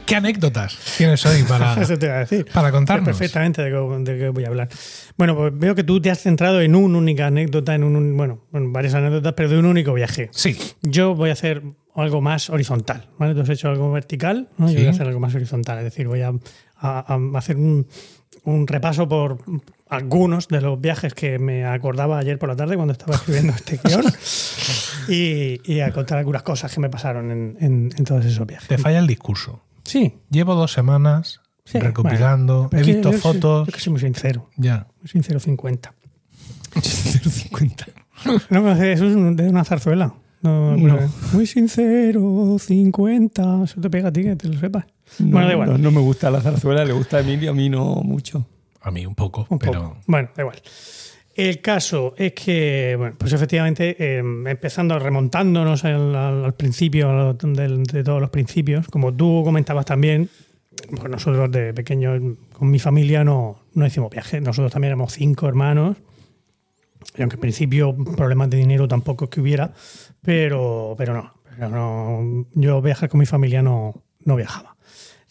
¿qué 0.06 0.16
anécdotas 0.16 0.78
tienes 0.98 1.26
hoy 1.26 1.44
para, 1.44 1.74
Eso 1.82 1.98
te 1.98 2.06
iba 2.08 2.16
a 2.16 2.20
decir. 2.20 2.46
para 2.54 2.68
Sé 2.68 2.72
contarnos? 2.74 3.06
perfectamente 3.06 3.62
de 3.62 3.72
qué, 3.72 4.12
de 4.12 4.18
qué 4.20 4.30
voy 4.30 4.44
a 4.46 4.48
hablar. 4.48 4.70
Bueno, 5.18 5.36
pues 5.36 5.52
veo 5.56 5.76
que 5.76 5.84
tú 5.84 6.02
te 6.02 6.12
has 6.12 6.20
centrado 6.20 6.62
en 6.62 6.76
una 6.76 6.98
única 6.98 7.28
anécdota, 7.28 7.74
en 7.76 7.84
un, 7.84 8.16
bueno, 8.18 8.46
en 8.54 8.72
varias 8.74 8.94
anécdotas, 8.94 9.34
pero 9.36 9.50
de 9.50 9.58
un 9.58 9.66
único 9.66 9.94
viaje. 9.94 10.30
Sí, 10.32 10.58
Yo 10.82 11.16
voy 11.16 11.30
a 11.30 11.34
hacer 11.34 11.64
algo 11.96 12.22
más 12.22 12.50
horizontal, 12.50 13.08
¿vale? 13.18 13.34
Tú 13.36 13.42
has 13.42 13.50
hecho 13.50 13.70
algo 13.70 13.92
vertical, 13.92 14.50
¿no? 14.58 14.68
Yo 14.68 14.72
Sí. 14.74 14.78
voy 14.80 14.88
a 14.88 14.90
hacer 14.92 15.08
algo 15.08 15.20
más 15.20 15.36
horizontal, 15.36 15.78
es 15.80 15.84
decir, 15.86 16.08
voy 16.08 16.22
a, 16.22 16.32
a- 16.78 17.14
a 17.14 17.38
hacer 17.38 17.56
un, 17.58 17.88
un 18.44 18.68
repaso 18.68 19.08
por 19.08 19.38
algunos 19.90 20.48
de 20.48 20.60
los 20.62 20.82
viajes 20.82 21.14
que 21.14 21.38
me 21.38 21.66
acordaba 21.66 22.18
ayer 22.18 22.40
por 22.40 22.50
la 22.50 22.56
tarde 22.56 22.76
cuando 22.76 22.94
estaba 22.94 23.16
escribiendo 23.16 23.54
este 23.54 23.80
guion 23.84 24.04
y, 25.10 25.60
y 25.66 25.80
a 25.82 25.92
contar 25.92 26.18
algunas 26.20 26.44
cosas 26.44 26.74
que 26.74 26.80
me 26.80 26.90
pasaron 26.90 27.32
en, 27.32 27.58
en- 27.60 27.92
en 27.98 28.04
todos 28.06 28.26
esos 28.26 28.46
viajes. 28.48 28.68
te 28.68 28.78
falla 28.78 29.00
el 29.00 29.08
discurso. 29.08 29.62
Sí, 29.84 30.14
Llevo 30.30 30.56
dos 30.56 30.72
semanas 30.74 31.42
sí, 31.66 31.80
recopilando, 31.80 32.70
bueno, 32.72 32.86
he 32.86 32.92
visto 32.94 33.12
yo 33.12 33.18
soy- 33.18 33.34
fotos. 33.34 33.68
yo 33.68 33.74
que 33.74 33.80
soy 33.80 33.92
muy 33.92 34.00
sincero, 34.02 34.50
Ya. 34.58 34.88
muy 35.02 35.08
sincero 35.10 35.40
50. 35.40 35.94
050. 36.82 37.86
No 38.50 38.62
conoces, 38.62 39.02
eso 39.02 39.08
es 39.08 39.36
de 39.38 39.50
una 39.50 39.64
zarzuela. 39.66 40.14
No, 40.42 40.78
No. 40.78 41.00
Muy 41.34 41.46
sincero, 41.46 42.58
50. 42.60 43.64
Eso 43.66 43.82
te 43.82 43.90
pega 43.90 44.10
a 44.10 44.12
ti, 44.14 44.24
que 44.24 44.36
te 44.36 44.48
lo 44.48 44.60
sepas. 44.60 44.86
No, 45.20 45.32
bueno, 45.32 45.48
da 45.48 45.54
igual. 45.54 45.70
no, 45.72 45.78
no 45.78 45.92
me 45.92 46.00
gusta 46.02 46.30
la 46.32 46.40
zarzuela, 46.42 46.86
le 46.86 46.94
gusta 46.94 47.18
a 47.18 47.20
Emilio, 47.20 47.52
a 47.52 47.54
mí 47.54 47.70
no 47.70 47.96
mucho. 48.04 48.46
A 48.82 48.92
mí 48.92 49.06
un 49.06 49.16
poco, 49.16 49.46
Un 49.50 49.60
pero. 49.60 49.74
poco. 49.74 49.98
Bueno, 50.08 50.30
da 50.36 50.44
igual. 50.44 50.62
El 51.36 51.62
caso 51.62 52.14
es 52.16 52.34
que, 52.34 52.96
bueno, 52.96 53.16
pues 53.18 53.34
efectivamente, 53.34 53.96
eh, 53.98 54.20
empezando, 54.20 55.00
remontándonos 55.00 55.84
al, 55.84 56.54
principio, 56.56 57.34
de, 57.34 58.04
todos 58.04 58.22
los 58.22 58.30
principios, 58.30 58.88
como 58.88 59.12
tú 59.14 59.42
comentabas 59.44 59.86
también, 59.86 60.30
pues 60.96 61.10
nosotros 61.10 61.52
de 61.52 61.74
pequeños, 61.74 62.22
con 62.52 62.70
mi 62.70 62.78
familia, 62.78 63.24
no, 63.24 63.60
no 63.74 63.86
hicimos 63.86 64.12
viajes. 64.12 64.44
Nosotros 64.44 64.72
también 64.72 64.90
éramos 64.90 65.14
cinco 65.14 65.48
hermanos. 65.48 65.98
Y 67.18 67.22
aunque 67.22 67.36
en 67.36 67.42
principio 67.42 67.96
problemas 67.96 68.50
de 68.52 68.58
dinero 68.58 68.88
tampoco 68.88 69.26
es 69.26 69.32
que 69.32 69.42
hubiera, 69.42 69.74
pero, 70.22 70.94
pero 70.98 71.14
no. 71.14 71.34
Pero 71.50 71.70
no 71.70 72.46
yo 72.54 72.82
viajar 72.82 73.10
con 73.10 73.20
mi 73.20 73.26
familia 73.26 73.62
no, 73.62 74.04
no 74.24 74.36
viajaba. 74.36 74.76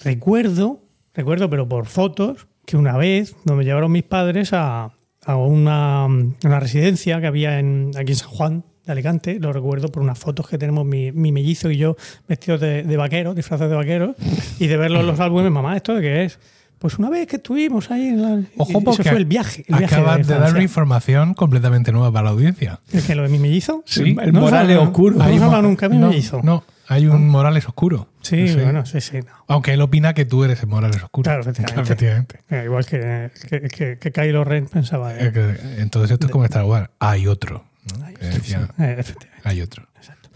Recuerdo, 0.00 0.80
recuerdo, 1.14 1.48
pero 1.48 1.68
por 1.68 1.86
fotos, 1.86 2.48
que 2.66 2.76
una 2.76 2.96
vez 2.96 3.36
nos 3.44 3.56
me 3.56 3.64
llevaron 3.64 3.90
mis 3.90 4.04
padres 4.04 4.52
a, 4.52 4.92
a 5.24 5.36
una, 5.36 6.06
una 6.06 6.60
residencia 6.60 7.20
que 7.20 7.26
había 7.26 7.58
en, 7.58 7.90
aquí 7.96 8.12
en 8.12 8.18
San 8.18 8.28
Juan 8.28 8.64
de 8.86 8.92
Alicante. 8.92 9.38
Lo 9.40 9.52
recuerdo 9.52 9.88
por 9.88 10.02
unas 10.02 10.18
fotos 10.18 10.48
que 10.48 10.58
tenemos 10.58 10.84
mi, 10.84 11.12
mi 11.12 11.30
mellizo 11.32 11.70
y 11.70 11.76
yo 11.76 11.96
vestidos 12.28 12.60
de, 12.60 12.82
de 12.82 12.96
vaqueros, 12.96 13.36
disfrazados 13.36 13.70
de 13.70 13.76
vaqueros, 13.76 14.16
y 14.58 14.66
de 14.66 14.76
verlos 14.76 15.00
en 15.00 15.06
los 15.06 15.20
álbumes. 15.20 15.50
Mamá, 15.50 15.76
¿esto 15.76 15.94
de 15.94 16.02
qué 16.02 16.24
es? 16.24 16.38
Pues 16.78 16.98
una 16.98 17.10
vez 17.10 17.28
que 17.28 17.36
estuvimos 17.36 17.92
ahí 17.92 18.08
en 18.08 18.22
la. 18.22 18.42
Ojo, 18.56 18.80
porque 18.80 19.04
fue 19.04 19.16
el 19.18 19.24
viaje. 19.24 19.64
El 19.68 19.76
viaje 19.78 19.94
acabas 19.94 20.26
la 20.26 20.34
de, 20.34 20.40
dar 20.40 20.50
una 20.52 20.62
información 20.64 21.34
completamente 21.34 21.92
nueva 21.92 22.10
para 22.10 22.24
la 22.24 22.30
audiencia. 22.30 22.80
¿El 22.92 23.02
que 23.04 23.14
lo 23.14 23.22
de 23.22 23.28
mi 23.28 23.38
mellizo? 23.38 23.84
Sí. 23.86 24.16
El 24.20 24.32
No 24.32 24.40
moral 24.40 24.68
es 24.68 24.78
oscuro. 24.78 25.14
No 25.16 25.50
mo- 25.50 25.62
nunca 25.62 25.88
de 25.88 25.94
mi 25.94 26.00
no, 26.00 26.08
mellizo. 26.08 26.40
No, 26.42 26.64
hay 26.92 27.06
un 27.06 27.28
Morales 27.28 27.66
oscuro. 27.66 28.08
Sí, 28.20 28.48
Sí. 28.48 28.54
bueno, 28.60 28.84
sí, 28.86 29.00
sí. 29.00 29.18
no. 29.20 29.32
Aunque 29.48 29.72
él 29.72 29.80
opina 29.80 30.14
que 30.14 30.24
tú 30.24 30.44
eres 30.44 30.60
el 30.62 30.68
Morales 30.68 31.02
oscuro. 31.02 31.24
Claro, 31.24 31.40
efectivamente. 31.42 31.82
efectivamente. 31.82 32.38
Eh, 32.50 32.62
igual 32.64 32.86
que, 32.86 33.30
que, 33.48 33.60
que, 33.68 33.98
que 33.98 34.12
Kylo 34.12 34.44
Ren 34.44 34.66
pensaba. 34.66 35.14
Eh, 35.14 35.32
eh, 35.34 35.76
Entonces 35.78 36.10
esto 36.12 36.26
es 36.26 36.32
como 36.32 36.44
Star 36.44 36.64
Wars. 36.64 36.90
Hay 36.98 37.26
otro. 37.26 37.64
¿no? 37.98 38.06
Que 38.14 38.26
decía, 38.26 38.68
eh, 38.78 38.96
efectivamente. 38.98 39.40
hay 39.48 39.60
otro. 39.60 39.86
Exacto. 39.96 40.28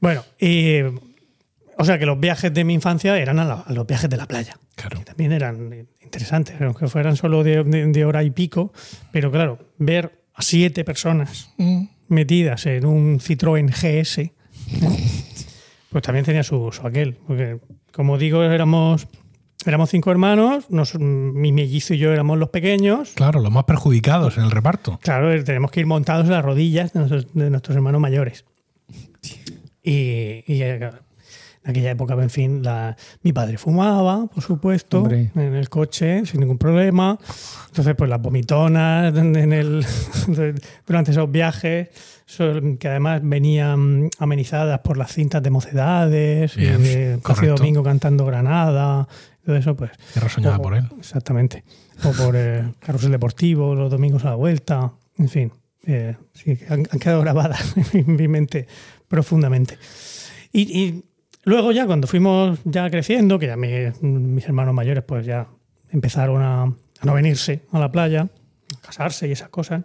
Bueno, 0.00 0.22
y, 0.38 0.80
o 1.78 1.84
sea 1.84 1.98
que 1.98 2.06
los 2.06 2.20
viajes 2.20 2.52
de 2.52 2.64
mi 2.64 2.74
infancia 2.74 3.16
eran 3.18 3.38
a, 3.38 3.44
la- 3.44 3.60
a 3.66 3.72
los 3.72 3.86
viajes 3.86 4.08
de 4.10 4.16
la 4.16 4.26
playa. 4.26 4.56
claro. 4.76 4.98
que 4.98 5.04
también 5.04 5.32
eran 5.32 5.86
interesantes, 6.02 6.60
aunque 6.60 6.86
fueran 6.88 7.16
solo 7.16 7.42
de, 7.42 7.64
de- 7.64 7.86
de 7.86 8.04
hora 8.04 8.22
y 8.22 8.30
pico. 8.30 8.72
Pero 9.12 9.30
claro, 9.30 9.58
ver 9.78 10.20
a 10.34 10.42
siete 10.42 10.84
personas 10.84 11.50
Mm, 11.56 11.84
metidas 12.08 12.66
en 12.66 12.84
un 12.86 13.18
Citroën 13.20 13.68
GS. 13.70 14.30
pues 15.94 16.02
también 16.02 16.24
tenía 16.24 16.42
su, 16.42 16.72
su 16.72 16.84
aquel. 16.84 17.14
Porque, 17.24 17.60
como 17.92 18.18
digo, 18.18 18.42
éramos, 18.42 19.06
éramos 19.64 19.90
cinco 19.90 20.10
hermanos, 20.10 20.68
nos- 20.68 20.98
mi 20.98 21.52
mellizo 21.52 21.94
y 21.94 21.98
yo 21.98 22.12
éramos 22.12 22.36
los 22.36 22.48
pequeños. 22.48 23.12
Claro, 23.14 23.38
los 23.38 23.52
más 23.52 23.62
perjudicados 23.62 24.36
en 24.36 24.42
el 24.42 24.50
reparto. 24.50 24.98
Claro, 25.00 25.32
eh, 25.32 25.44
tenemos 25.44 25.70
que 25.70 25.78
ir 25.78 25.86
montados 25.86 26.24
en 26.26 26.32
las 26.32 26.44
rodillas 26.44 26.92
de 26.92 26.98
nuestros, 26.98 27.32
de 27.32 27.48
nuestros 27.48 27.76
hermanos 27.76 28.00
mayores. 28.00 28.44
Y, 29.84 30.42
y, 30.52 30.62
eh, 30.62 30.90
en 31.64 31.70
aquella 31.70 31.90
época, 31.92 32.14
en 32.14 32.30
fin, 32.30 32.62
la- 32.62 32.94
mi 33.22 33.32
padre 33.32 33.56
fumaba, 33.58 34.26
por 34.26 34.42
supuesto, 34.42 34.98
Hombre. 35.00 35.30
en 35.34 35.54
el 35.54 35.68
coche, 35.70 36.24
sin 36.26 36.40
ningún 36.40 36.58
problema. 36.58 37.18
Entonces, 37.68 37.94
pues 37.96 38.10
las 38.10 38.20
vomitonas 38.20 39.16
en 39.16 39.52
el, 39.52 39.84
durante 40.86 41.10
esos 41.10 41.30
viajes, 41.30 41.88
que 42.78 42.88
además 42.88 43.20
venían 43.24 44.08
amenizadas 44.18 44.80
por 44.80 44.96
las 44.96 45.12
cintas 45.12 45.42
de 45.42 45.50
mocedades, 45.50 46.56
y 46.56 46.60
Bien, 46.60 46.82
de 46.82 47.18
Café 47.22 47.34
correcto. 47.46 47.56
Domingo 47.56 47.82
cantando 47.82 48.26
Granada, 48.26 49.08
todo 49.44 49.56
eso, 49.56 49.74
pues. 49.76 49.90
Tierra 50.12 50.28
soñada 50.28 50.58
por 50.58 50.74
él. 50.74 50.84
Exactamente. 50.98 51.64
O 52.04 52.12
por 52.12 52.34
eh, 52.36 52.64
Carrusel 52.80 53.10
Deportivo, 53.10 53.74
los 53.74 53.90
domingos 53.90 54.24
a 54.24 54.30
la 54.30 54.36
vuelta, 54.36 54.92
en 55.18 55.28
fin. 55.28 55.52
eh, 55.86 56.16
sí, 56.32 56.58
han, 56.68 56.80
han 56.90 56.98
quedado 56.98 57.20
grabadas 57.20 57.74
en 57.92 58.16
mi 58.16 58.26
mente 58.28 58.66
profundamente. 59.08 59.78
Y, 60.52 60.62
y 60.82 61.04
luego 61.44 61.72
ya 61.72 61.86
cuando 61.86 62.06
fuimos 62.06 62.58
ya 62.64 62.88
creciendo, 62.90 63.38
que 63.38 63.46
ya 63.46 63.56
mi- 63.56 63.68
mis 64.02 64.44
hermanos 64.46 64.74
mayores 64.74 65.04
pues 65.04 65.24
ya 65.26 65.46
empezaron 65.90 66.42
a, 66.42 66.62
a 66.64 66.74
no 67.04 67.14
venirse 67.14 67.62
a 67.72 67.78
la 67.78 67.90
playa, 67.92 68.22
a 68.22 68.80
casarse 68.86 69.28
y 69.28 69.32
esas 69.32 69.48
cosas, 69.48 69.84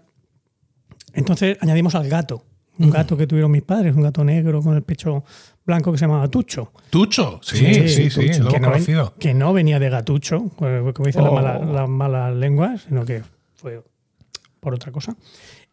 entonces 1.13 1.57
añadimos 1.61 1.95
al 1.95 2.07
gato. 2.09 2.43
Un 2.77 2.91
gato 2.91 3.17
que 3.17 3.27
tuvieron 3.27 3.51
mis 3.51 3.61
padres, 3.63 3.93
un 3.93 4.03
gato 4.03 4.23
negro 4.23 4.61
con 4.61 4.73
el 4.73 4.83
pecho 4.83 5.25
blanco 5.65 5.91
que 5.91 5.97
se 5.97 6.05
llamaba 6.05 6.29
Tucho. 6.29 6.71
Tucho. 6.89 7.41
Sí, 7.43 7.57
sí, 7.89 8.09
sí, 8.09 8.27
Tucho, 8.27 8.43
lo 8.43 8.51
que, 8.51 8.59
no 8.61 8.71
ven- 8.71 8.85
que 9.19 9.33
no 9.33 9.51
venía 9.51 9.79
de 9.79 9.89
gatucho, 9.89 10.49
como 10.55 11.05
dicen 11.05 11.23
las, 11.25 11.31
Oh. 11.31 11.35
malas, 11.35 11.67
las 11.67 11.89
malas 11.89 12.33
lenguas, 12.37 12.83
sino 12.87 13.03
que 13.03 13.21
fue 13.55 13.83
por 14.61 14.73
otra 14.75 14.93
cosa. 14.93 15.13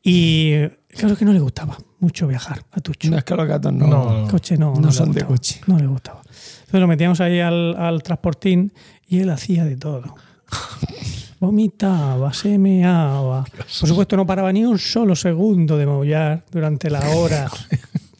Y 0.08 0.68
claro 0.88 1.16
que 1.16 1.24
no 1.24 1.32
le 1.32 1.40
gustaba 1.40 1.76
mucho 1.98 2.28
viajar 2.28 2.64
a 2.70 2.80
Tucho. 2.80 3.10
No 3.10 3.18
es 3.18 3.24
que 3.24 3.34
los 3.34 3.46
gatos 3.48 3.72
no. 3.72 3.86
No. 3.88 4.28
Coche 4.28 4.56
no, 4.56 4.72
No 4.74 4.80
no 4.82 4.92
son 4.92 5.10
de 5.10 5.24
coche. 5.24 5.60
No 5.66 5.76
le 5.78 5.86
gustaba. 5.88 6.20
Entonces 6.24 6.80
lo 6.80 6.86
metíamos 6.86 7.20
ahí 7.20 7.40
al, 7.40 7.74
al 7.76 8.02
transportín 8.04 8.72
y 9.08 9.18
él 9.18 9.30
hacía 9.30 9.64
de 9.64 9.76
todo. 9.76 10.14
Vomitaba, 11.40 12.32
se 12.32 12.56
meaba. 12.58 13.44
Por 13.80 13.88
supuesto, 13.88 14.16
no 14.16 14.24
paraba 14.26 14.52
ni 14.52 14.64
un 14.64 14.78
solo 14.78 15.14
segundo 15.16 15.76
de 15.76 15.86
maullar 15.86 16.44
durante 16.50 16.88
la 16.88 17.00
hora 17.10 17.50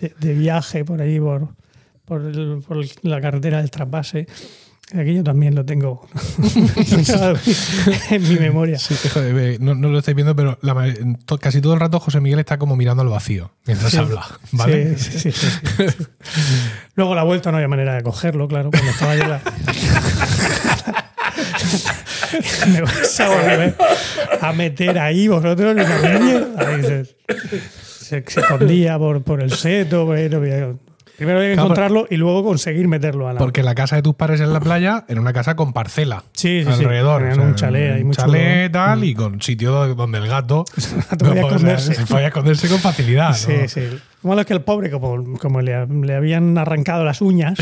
de, 0.00 0.12
de 0.18 0.34
viaje 0.34 0.84
por 0.84 1.00
ahí, 1.00 1.18
por, 1.18 1.48
por, 2.04 2.22
el- 2.22 2.62
por 2.66 2.78
la 3.02 3.20
carretera 3.20 3.58
del 3.58 3.70
trasvase. 3.70 4.26
Aquello 4.94 5.24
también 5.24 5.56
lo 5.56 5.64
tengo 5.64 6.06
en 8.10 8.22
mi 8.22 8.36
memoria. 8.36 8.78
Sí, 8.78 8.94
joder, 9.12 9.60
no, 9.60 9.74
no 9.74 9.88
lo 9.88 9.98
estáis 9.98 10.14
viendo, 10.14 10.36
pero 10.36 10.58
la 10.62 10.76
casi 11.40 11.60
todo 11.60 11.74
el 11.74 11.80
rato 11.80 11.98
José 11.98 12.20
Miguel 12.20 12.38
está 12.38 12.56
como 12.56 12.76
mirando 12.76 13.02
al 13.02 13.08
vacío 13.08 13.50
mientras 13.66 13.90
Sí. 13.90 13.98
habla. 13.98 14.24
¿Vale? 14.52 14.96
Sí, 14.96 15.32
sí. 15.32 15.48
Luego 16.94 17.16
la 17.16 17.24
vuelta 17.24 17.50
no 17.50 17.56
había 17.56 17.66
manera 17.66 17.94
de 17.96 18.04
cogerlo, 18.04 18.46
claro, 18.46 18.70
cuando 18.70 18.88
estaba 18.90 19.16
yo 19.16 19.26
la... 19.26 19.40
Me 22.68 22.80
vais 22.82 23.20
a 23.20 23.28
volver 23.28 23.74
a 24.40 24.52
meter 24.52 24.98
ahí 24.98 25.28
vosotros 25.28 25.76
en 25.76 25.78
la. 25.78 26.46
Ahí 26.58 26.82
se, 26.82 27.04
se- 27.04 28.24
se 28.26 28.40
escondía 28.40 28.98
por, 28.98 29.22
por 29.22 29.42
el 29.42 29.52
seto. 29.52 30.06
por 30.06 30.16
ahí, 30.16 30.28
no 30.28 30.38
había- 30.38 30.74
Primero 31.16 31.38
había 31.38 31.50
que 31.50 31.54
Claro, 31.54 31.66
encontrarlo 31.68 32.06
y 32.10 32.16
luego 32.16 32.44
conseguir 32.44 32.88
meterlo 32.88 33.28
a 33.28 33.32
la. 33.32 33.38
Porque 33.38 33.62
la 33.62 33.74
casa 33.74 33.96
de 33.96 34.02
tus 34.02 34.14
padres 34.14 34.40
en 34.40 34.52
la 34.52 34.60
playa 34.60 35.04
era 35.08 35.20
una 35.20 35.32
casa 35.32 35.56
con 35.56 35.72
parcela. 35.72 36.22
Sí, 36.32 36.62
sí, 36.64 36.72
sí. 36.72 36.84
alrededor. 36.84 37.22
Tenían 37.22 37.40
un 37.40 37.54
chalet 37.54 37.94
ahí 37.94 38.02
un 38.02 38.12
chalet 38.12 38.72
tal, 38.72 39.04
y 39.04 39.14
con 39.14 39.40
sitio 39.40 39.94
donde 39.94 40.18
el 40.18 40.28
gato, 40.28 40.64
podía 41.18 41.40
no, 41.42 41.46
o 41.46 41.48
sea, 41.48 41.56
esconderse. 41.56 41.94
se 41.94 42.06
podía 42.06 42.26
esconderse 42.28 42.68
con 42.68 42.78
facilidad. 42.78 43.34
Sí, 43.34 43.52
¿no? 43.62 43.68
sí. 43.68 43.80
Lo 44.22 44.28
malo 44.28 44.40
es 44.42 44.46
que 44.46 44.54
el 44.54 44.62
pobre, 44.62 44.90
como, 44.90 45.38
como 45.38 45.60
le, 45.60 45.86
le 45.86 46.14
habían 46.14 46.58
arrancado 46.58 47.04
las 47.04 47.20
uñas, 47.20 47.58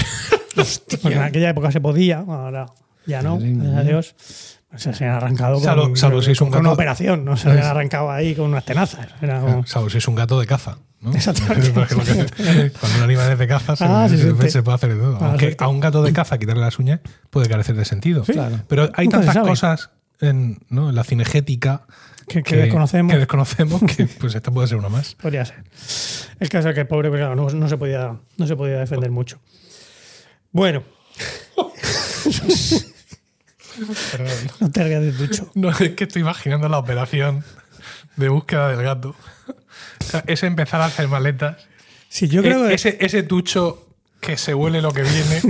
porque 1.03 1.15
en 1.15 1.23
aquella 1.23 1.51
época 1.51 1.71
se 1.71 1.81
podía, 1.81 2.25
ahora 2.27 2.67
ya 3.07 3.23
no, 3.23 3.39
Madre 3.39 4.01
se 4.77 5.05
han 5.05 5.11
arrancado 5.17 5.55
con, 5.57 5.65
Salvo- 5.65 5.97
salvo 5.97 6.23
si 6.23 6.33
es 6.33 6.41
un 6.41 6.51
con 6.51 6.61
una 6.61 6.73
operación, 6.73 7.25
no 7.25 7.37
se 7.37 7.49
habían 7.51 7.67
arrancado 7.67 8.11
ahí 8.11 8.35
con 8.35 8.47
unas 8.47 8.65
tenazas. 8.65 9.09
Era 9.23 9.41
como- 9.41 9.67
Salvo 9.67 9.91
si 9.91 9.99
es 9.99 10.09
un 10.09 10.15
gato 10.15 10.39
de 10.41 10.47
caza. 10.47 10.79
¿no? 11.01 11.13
Exactamente. 11.15 11.71
Cuando 12.81 12.99
un 12.99 13.03
animal 13.05 13.33
es 13.33 13.39
de 13.39 13.47
caza, 13.47 13.77
se, 13.77 13.85
Ah, 13.85 14.09
se- 14.09 14.51
se 14.51 14.63
puede 14.63 14.75
hacer 14.75 14.95
de 14.95 15.01
todo. 15.01 15.19
Ah, 15.21 15.29
Aunque 15.31 15.55
a 15.59 15.69
un 15.69 15.79
gato 15.81 16.03
de 16.03 16.13
caza 16.15 16.39
quitarle 16.39 16.63
las 16.63 16.79
uñas 16.79 17.01
puede 17.31 17.49
carecer 17.49 17.77
de 17.77 17.85
sentido. 17.85 18.23
Claro. 18.25 18.61
Pero 18.69 18.91
hay 18.95 19.07
Nunca 19.07 19.19
tantas 19.23 19.43
cosas 19.45 19.91
en, 20.21 20.61
¿no? 20.71 20.89
en 20.89 20.95
la 20.95 21.05
cinegética 21.05 21.83
Que- 22.27 22.43
que 22.43 22.57
desconocemos. 22.57 23.13
que 23.13 23.19
desconocemos 23.19 23.83
que 23.83 24.07
pues 24.07 24.35
esta 24.35 24.51
puede 24.51 24.67
ser 24.69 24.79
una 24.79 24.89
más. 24.89 25.15
Podría 25.17 25.45
ser. 25.45 25.63
El 26.41 26.49
caso 26.49 26.71
es 26.71 26.75
que 26.75 26.81
el 26.81 26.87
pobre 26.87 27.11
pues, 27.11 27.21
claro, 27.21 27.37
no, 27.37 27.51
no 27.51 27.69
se 27.69 27.77
podía, 27.77 28.17
no 28.39 28.47
se 28.47 28.57
podía 28.57 28.79
defender 28.79 29.11
mucho. 29.11 29.39
Bueno, 30.53 30.83
no 34.61 34.71
te 34.71 34.85
rías 34.85 35.03
de 35.03 35.13
tucho. 35.13 35.51
No, 35.55 35.71
es 35.71 35.77
que 35.91 36.05
estoy 36.05 36.23
imaginando 36.23 36.69
la 36.69 36.79
operación 36.79 37.45
de 38.17 38.29
búsqueda 38.29 38.69
del 38.69 38.83
gato. 38.83 39.15
O 40.01 40.05
sea, 40.05 40.25
es 40.27 40.43
empezar 40.43 40.81
a 40.81 40.87
hacer 40.87 41.09
maletas. 41.09 41.67
Sí, 42.09 42.29
yo 42.29 42.43
creo 42.43 42.65
E- 42.67 42.69
que 42.69 42.75
ese, 42.75 42.97
ese 43.01 43.23
tucho 43.23 43.89
que 44.21 44.37
se 44.37 44.55
huele 44.55 44.81
lo 44.81 44.93
que 44.93 45.03
viene. 45.03 45.43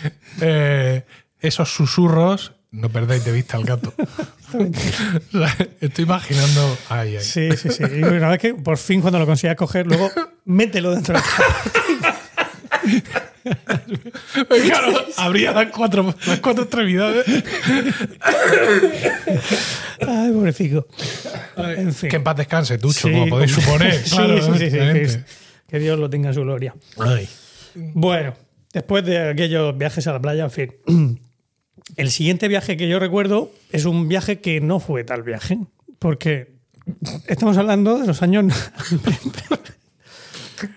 eh, 0.40 1.04
esos 1.40 1.72
susurros. 1.72 2.52
No 2.70 2.90
perdáis 2.90 3.24
de 3.24 3.32
vista 3.32 3.56
al 3.56 3.64
gato. 3.64 3.94
O 4.50 4.58
sea, 5.30 5.54
estoy 5.82 6.04
imaginando. 6.04 6.78
Ay, 6.88 7.16
ay. 7.16 7.22
Sí, 7.22 7.50
sí, 7.54 7.68
sí. 7.68 7.82
Y 7.84 8.02
una 8.02 8.30
vez 8.30 8.38
que 8.38 8.54
por 8.54 8.78
fin 8.78 9.02
cuando 9.02 9.18
lo 9.18 9.26
consigas 9.26 9.56
coger, 9.56 9.86
luego 9.86 10.10
mételo 10.46 10.92
dentro 10.94 11.14
de 11.14 11.20
la 11.20 11.26
Claro, 14.48 15.04
habría 15.16 15.52
las 15.52 15.70
cuatro, 15.70 16.14
las 16.26 16.40
cuatro 16.40 16.64
extremidades. 16.64 17.24
Ay, 20.06 20.32
pobrecito. 20.32 20.86
En 21.56 21.92
fin. 21.92 22.10
Que 22.10 22.16
en 22.16 22.24
paz 22.24 22.36
descanse, 22.36 22.78
Tucho, 22.78 23.08
Sí, 23.08 23.12
como 23.12 23.28
podéis 23.28 23.52
suponer. 23.52 23.94
Sí, 23.94 24.10
Claro, 24.16 24.42
sí, 24.42 24.58
sí, 24.58 24.70
sí, 24.70 25.18
que, 25.66 25.78
Dios 25.78 25.98
lo 25.98 26.08
tenga 26.08 26.28
en 26.28 26.34
su 26.34 26.42
gloria. 26.42 26.74
Ay. 26.98 27.28
Bueno, 27.74 28.34
después 28.72 29.04
de 29.04 29.30
aquellos 29.30 29.76
viajes 29.76 30.06
a 30.06 30.12
la 30.12 30.20
playa, 30.20 30.44
en 30.44 30.50
fin. 30.50 30.74
El 31.96 32.10
siguiente 32.10 32.48
viaje 32.48 32.76
que 32.76 32.88
yo 32.88 32.98
recuerdo 32.98 33.52
es 33.72 33.84
un 33.86 34.08
viaje 34.08 34.40
que 34.40 34.60
no 34.60 34.78
fue 34.78 35.04
tal 35.04 35.22
viaje, 35.22 35.58
porque 35.98 36.52
estamos 37.26 37.56
hablando 37.56 37.98
de 37.98 38.06
los 38.06 38.22
años 38.22 38.44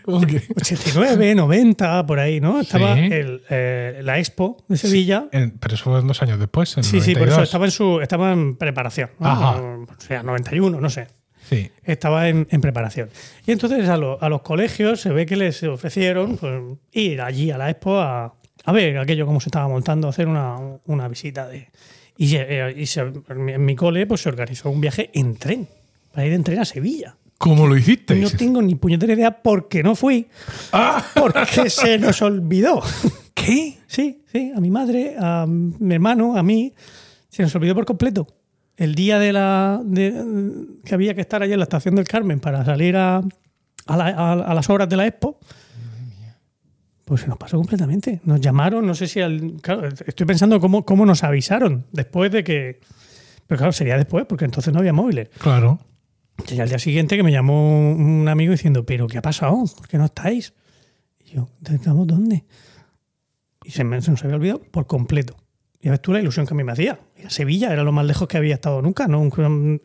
¿Cómo 0.03 0.21
que? 0.21 0.41
89, 0.55 1.35
90, 1.35 2.05
por 2.05 2.19
ahí, 2.19 2.39
¿no? 2.39 2.59
Estaba 2.61 2.95
Sí. 2.95 3.01
el, 3.11 3.41
eh, 3.49 4.01
la 4.03 4.19
Expo 4.19 4.57
de 4.67 4.77
Sevilla. 4.77 5.27
En- 5.31 5.51
pero 5.51 5.75
eso 5.75 5.85
fue 5.85 6.01
dos 6.01 6.21
años 6.21 6.39
después. 6.39 6.75
En 6.77 6.83
Sí, 6.83 7.01
sí, 7.01 7.13
por 7.13 7.27
92. 7.27 7.33
eso 7.37 7.43
estaba 7.43 7.65
en, 7.65 7.71
su, 7.71 7.99
estaba 8.01 8.31
en 8.31 8.55
preparación. 8.55 9.09
¿no? 9.19 9.27
Ajá. 9.27 9.61
O 9.61 9.87
sea, 9.99 10.23
91, 10.23 10.79
no 10.81 10.89
sé. 10.89 11.07
Sí. 11.49 11.69
Estaba 11.83 12.29
en, 12.29 12.47
en 12.49 12.61
preparación. 12.61 13.09
Y 13.45 13.51
entonces 13.51 13.87
a, 13.89 13.97
lo- 13.97 14.21
a 14.21 14.29
los 14.29 14.41
colegios 14.41 15.01
se 15.01 15.09
ve 15.09 15.25
que 15.25 15.35
les 15.35 15.61
ofrecieron 15.63 16.37
pues, 16.37 16.53
ir 16.93 17.21
allí 17.21 17.51
a 17.51 17.57
la 17.57 17.69
expo 17.69 17.99
a, 17.99 18.33
a 18.63 18.71
ver 18.71 18.97
aquello 18.99 19.25
cómo 19.25 19.41
se 19.41 19.49
estaba 19.49 19.67
montando, 19.67 20.07
hacer 20.07 20.27
una, 20.27 20.55
una 20.85 21.07
visita 21.07 21.47
de. 21.47 21.67
Y, 22.17 22.35
eh, 22.35 22.73
y 22.77 22.85
se- 22.85 23.01
en 23.29 23.65
mi 23.65 23.75
cole 23.75 24.05
pues, 24.05 24.21
se 24.21 24.29
organizó 24.29 24.69
un 24.69 24.79
viaje 24.79 25.09
en 25.13 25.35
tren, 25.37 25.67
para 26.13 26.27
ir 26.27 26.33
en 26.33 26.43
tren 26.43 26.59
a 26.59 26.65
Sevilla. 26.65 27.15
¿Cómo 27.41 27.67
lo 27.67 27.75
hicisteis? 27.75 28.21
No 28.21 28.29
tengo 28.37 28.61
ni 28.61 28.75
puñetera 28.75 29.13
idea 29.13 29.41
porque 29.41 29.81
no 29.83 29.95
fui, 29.95 30.27
Ah, 30.71 31.03
porque 31.15 31.69
se 31.69 31.97
nos 31.99 32.21
olvidó. 32.21 32.81
¿Qué? 33.33 33.79
Sí, 33.87 34.23
sí, 34.31 34.51
a 34.55 34.59
mi 34.61 34.69
madre, 34.69 35.15
a 35.19 35.45
mi 35.47 35.93
hermano, 35.95 36.37
a 36.37 36.43
mí, 36.43 36.73
se 37.29 37.41
nos 37.43 37.55
olvidó 37.55 37.73
por 37.75 37.85
completo. 37.85 38.27
El 38.77 38.95
día 38.95 39.19
de 39.19 39.33
la 39.33 39.81
de- 39.83 40.65
que 40.85 40.93
había 40.95 41.13
que 41.13 41.21
estar 41.21 41.41
allí 41.43 41.53
en 41.53 41.59
la 41.59 41.63
estación 41.63 41.95
del 41.95 42.07
Carmen 42.07 42.39
para 42.39 42.63
salir 42.63 42.95
a, 42.95 43.17
a, 43.87 43.97
la- 43.97 44.05
a- 44.09 44.33
a 44.33 44.53
las 44.53 44.69
horas 44.69 44.87
de 44.87 44.97
la 44.97 45.07
expo, 45.07 45.39
pues 47.05 47.21
se 47.21 47.27
nos 47.27 47.37
pasó 47.37 47.57
completamente. 47.57 48.21
Nos 48.23 48.39
llamaron, 48.39 48.85
no 48.85 48.93
sé 48.95 49.07
si 49.07 49.19
al. 49.19 49.57
Claro, 49.61 49.87
estoy 49.87 50.25
pensando 50.25 50.59
cómo, 50.59 50.85
cómo 50.85 51.05
nos 51.05 51.23
avisaron 51.23 51.85
después 51.91 52.31
de 52.31 52.43
que. 52.43 52.79
Pero 53.47 53.57
claro, 53.57 53.73
sería 53.73 53.97
después, 53.97 54.25
porque 54.27 54.45
entonces 54.45 54.71
no 54.73 54.79
había 54.79 54.93
móviles. 54.93 55.29
Claro. 55.39 55.79
Y 56.49 56.59
al 56.59 56.69
día 56.69 56.79
siguiente 56.79 57.15
que 57.17 57.23
me 57.23 57.31
llamó 57.31 57.91
un 57.91 58.27
amigo 58.29 58.51
diciendo, 58.51 58.85
¿pero 58.85 59.07
qué 59.07 59.17
ha 59.17 59.21
pasado? 59.21 59.63
¿Por 59.77 59.87
qué 59.87 59.97
no 59.97 60.05
estáis? 60.05 60.53
Y 61.25 61.35
yo, 61.35 61.49
¿estamos 61.69 62.07
dónde? 62.07 62.45
Y 63.63 63.71
se, 63.71 63.83
me, 63.83 64.01
se 64.01 64.11
nos 64.11 64.23
había 64.23 64.35
olvidado 64.37 64.61
por 64.71 64.87
completo. 64.87 65.35
Y 65.83 65.89
ves 65.89 66.01
tú 66.01 66.13
la 66.13 66.19
ilusión 66.19 66.45
que 66.45 66.53
a 66.53 66.57
mí 66.57 66.63
me 66.63 66.71
hacía. 66.73 66.99
Sevilla 67.27 67.71
era 67.73 67.83
lo 67.83 67.91
más 67.91 68.05
lejos 68.05 68.27
que 68.27 68.37
había 68.37 68.53
estado 68.53 68.81
nunca, 68.81 69.07
¿no? 69.07 69.23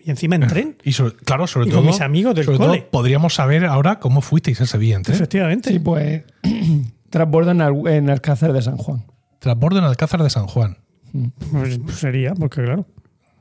Y 0.00 0.10
encima 0.10 0.36
en 0.36 0.46
tren. 0.46 0.76
Y 0.84 0.92
sobre- 0.92 1.14
claro, 1.16 1.46
sobre 1.46 1.66
Y 1.68 1.70
todo. 1.70 1.80
con 1.80 1.86
mis 1.86 2.00
amigos 2.02 2.34
del 2.34 2.44
sobre 2.44 2.58
cole. 2.58 2.78
todo 2.80 2.90
podríamos 2.90 3.34
saber 3.34 3.64
ahora 3.64 3.98
cómo 3.98 4.20
fuisteis 4.20 4.60
a 4.60 4.66
Sevilla 4.66 4.96
en 4.96 5.02
tren. 5.04 5.14
Efectivamente. 5.16 5.70
Sí, 5.70 5.78
pues 5.78 6.24
transbordo 7.10 7.50
en, 7.52 7.60
Al- 7.62 7.86
en 7.86 8.10
Alcázar 8.10 8.52
de 8.52 8.60
San 8.62 8.76
Juan. 8.76 9.04
Transbordo 9.38 9.78
en 9.78 9.84
Alcázar 9.84 10.22
de 10.22 10.30
San 10.30 10.46
Juan. 10.48 10.78
Pues, 11.50 11.78
pues 11.78 11.96
sería, 11.96 12.34
porque 12.34 12.62
claro, 12.62 12.86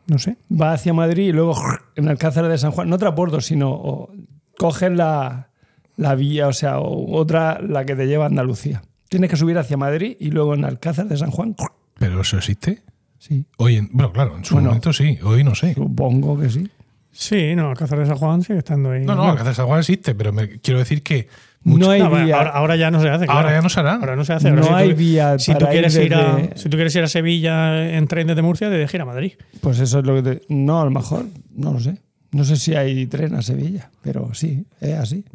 no 0.08 0.20
sé. 0.20 0.38
Va 0.52 0.74
hacia 0.74 0.94
Madrid 0.94 1.30
y 1.30 1.32
luego 1.32 1.56
en 1.96 2.08
Alcázar 2.08 2.48
de 2.48 2.58
San 2.58 2.72
Juan. 2.72 2.90
No 2.90 2.98
transbordo, 2.98 3.42
sino 3.42 3.72
o, 3.72 4.12
coges 4.58 4.92
la, 4.92 5.50
la 5.98 6.16
vía, 6.16 6.48
o 6.48 6.54
sea, 6.54 6.80
o 6.80 7.16
otra, 7.18 7.60
la 7.62 7.86
que 7.86 7.96
te 7.96 8.08
lleva 8.08 8.26
a 8.26 8.28
Andalucía. 8.28 8.82
Tienes 9.10 9.30
que 9.30 9.38
subir 9.38 9.58
hacia 9.58 9.78
Madrid 9.78 10.18
y 10.20 10.32
luego 10.32 10.54
en 10.54 10.66
Alcázar 10.66 11.08
de 11.08 11.18
San 11.18 11.32
Juan. 11.32 11.56
¿Pero 12.00 12.22
eso 12.22 12.38
existe? 12.38 12.84
Sí, 13.18 13.46
Hoy 13.58 13.78
en, 13.78 13.90
bueno, 13.92 14.12
claro, 14.12 14.38
en 14.38 14.44
su 14.46 14.54
Bueno. 14.54 14.68
momento 14.70 14.94
sí, 14.94 15.18
hoy 15.24 15.44
no 15.44 15.56
sé. 15.56 15.74
supongo 15.74 16.38
que 16.40 16.50
sí. 16.50 16.70
Sí, 17.12 17.56
no, 17.56 17.70
Alcázar 17.70 17.98
de 18.00 18.06
San 18.06 18.18
Juan 18.18 18.44
sigue 18.44 18.60
estando 18.60 18.92
ahí. 18.92 19.06
No, 19.06 19.16
no, 19.16 19.24
Alcázar 19.24 19.48
de 19.48 19.56
San 19.56 19.68
Juan 19.68 19.80
existe, 19.80 20.14
pero 20.14 20.34
me, 20.34 20.60
quiero 20.60 20.80
decir 20.80 21.02
que 21.02 21.30
No 21.66 21.90
hay 21.90 22.02
no, 22.02 22.12
vía. 22.12 22.38
ahora, 22.38 22.50
ahora 22.52 22.76
ya 22.76 22.92
no 22.92 23.02
se 23.02 23.10
hace. 23.10 23.26
ahora 23.28 23.52
ya 23.52 23.62
no 23.62 23.70
se 23.70 23.80
hará. 23.80 23.96
Ahora 23.96 24.16
no 24.16 24.24
se 24.24 24.34
hace. 24.34 24.50
Ahora 24.50 24.62
No 24.62 24.68
si 24.68 24.70
tú- 24.72 24.76
hay 24.76 24.94
vía 24.94 25.40
Si 25.40 25.52
tú, 25.54 25.60
para 25.60 25.74
ir 25.74 25.80
quieres 25.82 25.96
ir 25.98 26.14
a, 26.16 26.38
si 26.56 26.70
tú 26.70 26.78
quieres 26.78 26.96
ir 26.96 27.04
a 27.04 27.08
Sevilla 27.08 27.90
en 27.98 28.08
tren 28.08 28.28
desde 28.28 28.42
Murcia, 28.44 28.70
te 28.70 28.76
dejes 28.76 28.94
ir 28.94 29.02
a 29.02 29.06
Madrid. 29.06 29.34
Pues 29.62 29.80
eso 29.80 30.00
es 30.00 30.06
lo 30.06 30.16
que 30.16 30.22
te- 30.22 30.42
No, 30.50 30.80
a 30.82 30.86
lo 30.86 30.92
mejor, 30.92 31.26
no 31.56 31.74
lo 31.74 31.80
sé. 31.80 31.98
No 32.32 32.44
sé 32.44 32.56
si 32.58 32.76
hay 32.76 33.08
tren 33.08 33.34
a 33.36 33.42
Sevilla, 33.42 33.90
pero 34.04 34.34
sí, 34.34 34.66
es 34.80 34.94
así. 34.94 35.26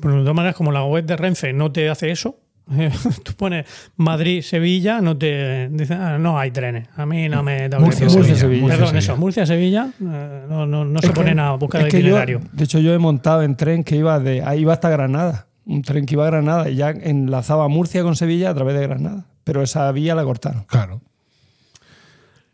Pero 0.00 0.14
de 0.14 0.20
todas 0.22 0.34
maneras, 0.36 0.56
como 0.56 0.72
la 0.72 0.84
web 0.84 1.04
de 1.04 1.16
Renfe 1.16 1.52
no 1.52 1.70
te 1.70 1.90
hace 1.90 2.10
eso, 2.10 2.38
tú 3.24 3.32
pones 3.36 3.66
Madrid-Sevilla, 3.96 5.00
no 5.00 5.16
te 5.18 5.68
dicen, 5.70 6.00
"Ah, 6.00 6.18
no 6.18 6.38
hay 6.38 6.50
trenes. 6.50 6.88
A 6.96 7.04
mí 7.04 7.28
no 7.28 7.42
me 7.42 7.68
da 7.68 7.78
Murcia, 7.78 8.06
Murcia, 8.08 8.36
Sevilla. 8.36 8.66
Perdón, 8.68 8.80
Murcia, 8.80 8.98
eso, 8.98 9.06
Sevilla. 9.06 9.20
Murcia-Sevilla, 9.20 9.88
eh, 10.00 10.44
no, 10.48 10.66
no, 10.66 10.84
no 10.84 11.00
se 11.02 11.08
que- 11.08 11.12
ponen 11.14 11.38
a 11.40 11.52
buscar 11.56 11.82
el 11.82 11.88
que 11.88 11.98
yo- 11.98 12.08
itinerario. 12.08 12.40
de 12.52 12.64
hecho, 12.64 12.78
yo 12.78 12.94
he 12.94 12.98
montado 12.98 13.42
en 13.42 13.56
tren 13.56 13.84
que 13.84 13.96
iba 13.96 14.18
de 14.20 14.42
iba 14.56 14.72
hasta 14.72 14.88
Granada. 14.88 15.46
Un 15.66 15.82
tren 15.82 16.06
que 16.06 16.14
iba 16.14 16.24
a 16.24 16.30
Granada 16.30 16.68
y 16.68 16.76
ya 16.76 16.90
enlazaba 16.90 17.68
Murcia 17.68 18.02
con 18.02 18.16
Sevilla 18.16 18.50
a 18.50 18.54
través 18.54 18.74
de 18.78 18.82
Granada. 18.86 19.26
Pero 19.44 19.62
esa 19.62 19.90
vía 19.92 20.14
la 20.14 20.24
cortaron. 20.24 20.64
Claro. 20.64 21.00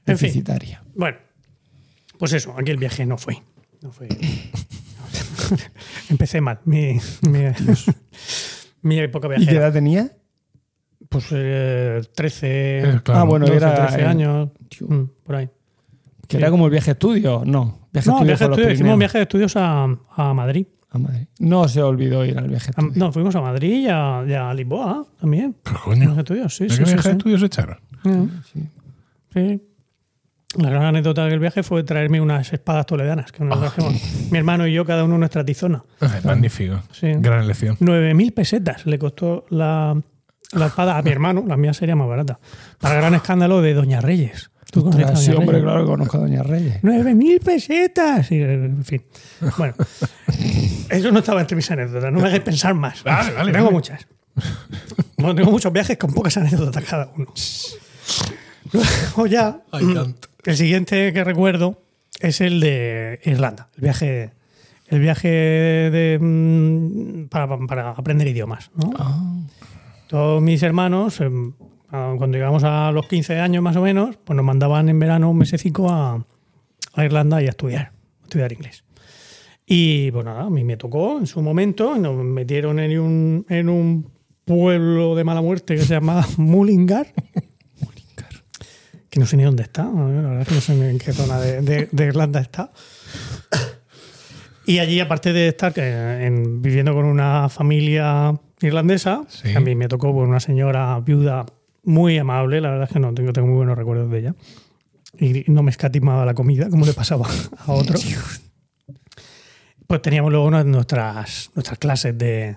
En 0.06 0.18
fin. 0.18 0.28
Deficitaria. 0.28 0.82
Bueno, 0.94 1.18
pues 2.18 2.32
eso, 2.32 2.54
aquí 2.58 2.70
el 2.70 2.78
viaje 2.78 3.06
no 3.06 3.18
fue. 3.18 3.42
No 3.82 3.92
fue. 3.92 4.08
Empecé 6.08 6.40
mal. 6.40 6.60
Mi, 6.64 6.98
mi, 7.28 7.40
mi 8.82 8.98
época 8.98 9.28
¿Y 9.28 9.30
qué 9.30 9.36
viajera. 9.38 9.60
edad 9.66 9.72
tenía? 9.72 10.10
Pues 11.08 11.26
eh, 11.32 12.02
13, 12.14 12.78
Eh, 12.78 13.00
claro. 13.02 13.20
Ah, 13.20 13.24
bueno, 13.24 13.46
12, 13.46 13.56
era 13.56 13.86
13 13.88 14.00
en- 14.02 14.06
años, 14.06 14.48
mm, 14.80 15.02
por 15.24 15.34
ahí. 15.36 15.48
Que 16.28 16.36
era 16.36 16.50
como 16.50 16.66
el 16.66 16.70
viaje 16.70 16.92
estudio. 16.92 17.42
No, 17.44 17.88
viaje 17.92 18.08
No, 18.08 18.16
estudio 18.16 18.26
viaje 18.26 18.44
de 18.44 18.50
estudios, 18.50 18.72
hicimos 18.74 18.98
viaje 18.98 19.18
de 19.18 19.22
estudios 19.22 19.56
a, 19.56 19.84
a 20.16 20.34
Madrid. 20.34 20.66
A 20.92 20.98
Madrid. 20.98 21.26
No 21.38 21.68
se 21.68 21.82
olvidó 21.82 22.24
ir 22.24 22.36
al 22.38 22.48
viaje 22.48 22.72
A- 22.76 22.82
no, 22.94 23.12
fuimos 23.12 23.34
a 23.36 23.40
Madrid 23.40 23.84
y 23.84 23.88
a, 23.88 24.24
y 24.26 24.32
a 24.32 24.52
Lisboa 24.54 25.06
también. 25.20 25.54
Pero 25.62 25.80
coño. 25.84 26.18
Estudios, 26.18 26.54
sí, 26.56 26.64
¿De 26.64 26.70
sí, 26.70 26.78
qué 26.78 26.84
sí, 26.86 26.92
viaje 26.92 27.02
sí. 27.02 27.08
de 27.08 27.16
estudios 27.16 27.42
echaron? 27.42 27.78
Sí. 28.52 28.68
Sí. 29.32 29.62
La 30.56 30.68
gran 30.68 30.82
anécdota 30.86 31.26
del 31.26 31.38
viaje 31.38 31.62
fue 31.62 31.84
traerme 31.84 32.20
unas 32.20 32.52
espadas 32.52 32.84
toledanas, 32.86 33.30
que 33.30 33.44
nos 33.44 33.56
Ah. 33.56 33.60
trajimos 33.60 34.30
mi 34.32 34.38
hermano 34.38 34.66
y 34.66 34.72
yo, 34.72 34.84
cada 34.84 35.04
uno 35.04 35.14
en 35.14 35.20
nuestra 35.20 35.44
tizona. 35.44 35.84
Ay, 36.00 36.08
Magnífico. 36.24 36.80
Sí. 36.90 37.12
Gran 37.18 37.44
elección. 37.44 37.76
9.000 37.78 38.34
pesetas 38.34 38.84
le 38.84 38.98
costó 38.98 39.44
la, 39.50 39.96
la 40.52 40.66
espada 40.66 40.98
a 40.98 41.02
mi 41.02 41.10
hermano, 41.10 41.44
la 41.46 41.56
mía 41.56 41.72
sería 41.72 41.94
más 41.94 42.08
barata. 42.08 42.40
Para 42.80 42.96
gran 42.96 43.14
escándalo 43.14 43.62
de 43.62 43.74
Doña 43.74 44.00
Reyes. 44.00 44.50
¿Tú 44.70 44.84
conoces 44.84 45.06
a 45.06 45.16
sí, 45.16 45.30
hombre, 45.32 45.52
Reyes? 45.52 45.62
claro 45.64 45.80
que 45.80 45.90
conozco 45.90 46.16
a 46.16 46.20
Doña 46.20 46.42
Reyes. 46.42 46.82
9.000 46.82 47.40
pesetas. 47.42 48.30
Y, 48.30 48.40
en 48.40 48.84
fin. 48.84 49.02
Bueno, 49.58 49.74
eso 50.88 51.10
no 51.10 51.18
estaba 51.18 51.40
entre 51.40 51.56
mis 51.56 51.70
anécdotas. 51.70 52.12
No 52.12 52.20
me 52.20 52.28
hagáis 52.28 52.42
pensar 52.42 52.74
más. 52.74 53.02
Vale, 53.02 53.32
vale, 53.32 53.52
tengo 53.52 53.66
vale. 53.66 53.74
muchas. 53.74 54.06
Bueno, 55.16 55.34
tengo 55.34 55.50
muchos 55.50 55.72
viajes 55.72 55.98
con 55.98 56.12
pocas 56.12 56.36
anécdotas 56.36 56.84
cada 56.84 57.10
uno. 57.16 57.26
Luego 58.72 59.26
ya, 59.26 59.60
can't. 59.70 60.26
el 60.44 60.56
siguiente 60.56 61.12
que 61.12 61.24
recuerdo 61.24 61.82
es 62.20 62.40
el 62.40 62.60
de 62.60 63.20
Irlanda. 63.24 63.68
El 63.76 63.82
viaje, 63.82 64.30
el 64.88 65.00
viaje 65.00 65.28
de, 65.28 66.18
mm, 66.20 67.28
para, 67.28 67.58
para 67.66 67.90
aprender 67.90 68.28
idiomas. 68.28 68.70
¿no? 68.76 68.92
Todos 70.06 70.42
mis 70.42 70.62
hermanos, 70.62 71.20
em, 71.20 71.52
cuando 71.90 72.38
llegamos 72.38 72.62
a 72.64 72.90
los 72.92 73.06
15 73.06 73.38
años 73.40 73.62
más 73.62 73.76
o 73.76 73.82
menos, 73.82 74.16
pues 74.24 74.36
nos 74.36 74.44
mandaban 74.44 74.88
en 74.88 74.98
verano 74.98 75.30
un 75.30 75.38
mesecico 75.38 75.90
a, 75.90 76.24
a 76.94 77.04
Irlanda 77.04 77.42
y 77.42 77.46
a 77.46 77.50
estudiar, 77.50 77.92
a 78.20 78.24
estudiar 78.24 78.52
inglés. 78.52 78.84
Y 79.66 80.10
pues 80.10 80.24
nada, 80.24 80.42
a 80.42 80.50
mí 80.50 80.64
me 80.64 80.76
tocó 80.76 81.18
en 81.18 81.26
su 81.26 81.42
momento, 81.42 81.96
nos 81.96 82.16
metieron 82.24 82.78
en 82.80 82.98
un, 82.98 83.46
en 83.48 83.68
un 83.68 84.10
pueblo 84.44 85.14
de 85.14 85.22
mala 85.24 85.42
muerte 85.42 85.76
que 85.76 85.82
se 85.82 85.94
llama 85.94 86.26
Mullingar. 86.36 87.06
Que 89.08 89.18
no 89.18 89.26
sé 89.26 89.36
ni 89.36 89.42
dónde 89.42 89.64
está, 89.64 89.84
la 89.84 90.04
verdad 90.04 90.40
es 90.42 90.48
que 90.48 90.54
no 90.54 90.60
sé 90.60 90.90
en 90.90 90.98
qué 90.98 91.12
zona 91.12 91.40
de, 91.40 91.62
de- 91.62 91.88
de 91.90 92.04
Irlanda 92.06 92.38
está. 92.40 92.70
Y 94.66 94.78
allí, 94.78 95.00
aparte 95.00 95.32
de 95.32 95.48
estar 95.48 95.72
eh, 95.76 96.26
en- 96.26 96.62
viviendo 96.62 96.94
con 96.94 97.04
una 97.04 97.48
familia 97.48 98.32
irlandesa, 98.60 99.24
Sí. 99.28 99.52
a 99.56 99.60
mí 99.60 99.74
me 99.74 99.88
tocó 99.88 100.12
con 100.14 100.28
una 100.28 100.38
señora 100.38 101.00
viuda 101.00 101.44
muy 101.84 102.18
amable, 102.18 102.60
la 102.60 102.70
verdad 102.70 102.86
es 102.88 102.92
que 102.92 103.00
no 103.00 103.12
tengo, 103.14 103.32
tengo 103.32 103.48
muy 103.48 103.56
buenos 103.56 103.76
recuerdos 103.78 104.10
de 104.10 104.18
ella. 104.18 104.34
Y 105.18 105.44
no 105.50 105.62
me 105.62 105.70
escatimaba 105.70 106.24
la 106.24 106.34
comida, 106.34 106.68
como 106.70 106.86
le 106.86 106.92
pasaba 106.92 107.26
a 107.66 107.72
otros. 107.72 108.04
Pues 109.86 110.02
teníamos 110.02 110.30
luego 110.30 110.50
nuestras, 110.50 111.50
nuestras 111.54 111.78
clases 111.78 112.16
de 112.16 112.56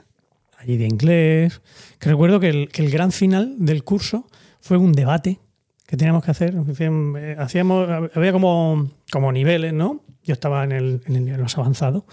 allí 0.59 0.77
de 0.77 0.85
inglés. 0.85 1.61
Que 1.99 2.09
recuerdo 2.09 2.39
que 2.39 2.49
el, 2.49 2.69
que 2.69 2.83
el 2.83 2.91
gran 2.91 3.11
final 3.11 3.55
del 3.57 3.83
curso 3.83 4.27
fue 4.61 4.77
un 4.77 4.91
debate 4.93 5.39
que 5.87 5.97
teníamos 5.97 6.23
que 6.23 6.31
hacer. 6.31 6.53
Eh, 6.55 7.35
hacíamos- 7.39 7.89
había 8.15 8.31
como, 8.31 8.91
como 9.11 9.31
niveles, 9.31 9.73
¿no? 9.73 10.03
Yo 10.23 10.33
estaba 10.33 10.63
en 10.63 10.71
el, 10.71 11.01
en 11.07 11.15
el 11.15 11.25
nivel 11.25 11.41
más 11.41 11.57
avanzado. 11.57 12.05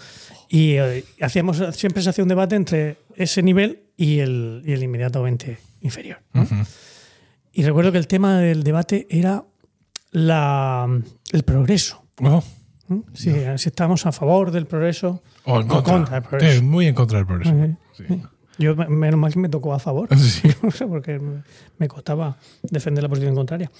Y 0.49 0.71
eh, 0.73 1.05
hacíamos, 1.21 1.61
siempre 1.73 2.01
se 2.01 2.09
hacía 2.09 2.23
un 2.23 2.29
debate 2.29 2.55
entre 2.55 2.97
ese 3.15 3.41
nivel 3.43 3.83
y 3.95 4.19
el, 4.19 4.63
y 4.65 4.73
el 4.73 4.83
inmediatamente 4.83 5.59
inferior. 5.81 6.17
¿no? 6.33 6.41
Ujú. 6.41 6.55
Y 7.53 7.63
recuerdo 7.63 7.91
que 7.91 7.97
el 7.97 8.07
tema 8.07 8.37
del 8.39 8.63
debate 8.63 9.07
era 9.09 9.43
la, 10.11 10.87
el 11.31 11.43
progreso. 11.43 12.03
Oh, 12.21 12.43
¿no? 12.87 13.05
Si, 13.13 13.29
estábamos 13.29 14.05
a 14.05 14.11
favor 14.11 14.51
del 14.51 14.67
progreso 14.67 15.23
o 15.45 15.59
en 15.61 15.65
o 15.71 15.75
contra. 15.75 15.93
contra 15.93 16.19
del 16.19 16.29
progreso. 16.29 16.59
Sí, 16.59 16.65
muy 16.65 16.87
en 16.87 16.95
contra 16.95 17.17
del 17.19 17.27
progreso. 17.27 17.53
Sí. 17.93 18.03
Yo, 18.57 18.75
me- 18.75 18.87
menos 18.89 19.19
mal 19.19 19.31
que 19.33 19.39
me 19.39 19.49
tocó 19.49 19.73
a 19.73 19.79
favor. 19.79 20.09
Sí. 20.17 20.49
No 20.63 20.71
sé, 20.71 20.85
porque 20.87 21.19
me- 21.19 21.43
me 21.77 21.87
costaba 21.87 22.37
defender 22.63 23.01
la 23.03 23.09
posición 23.09 23.33
contraria. 23.35 23.71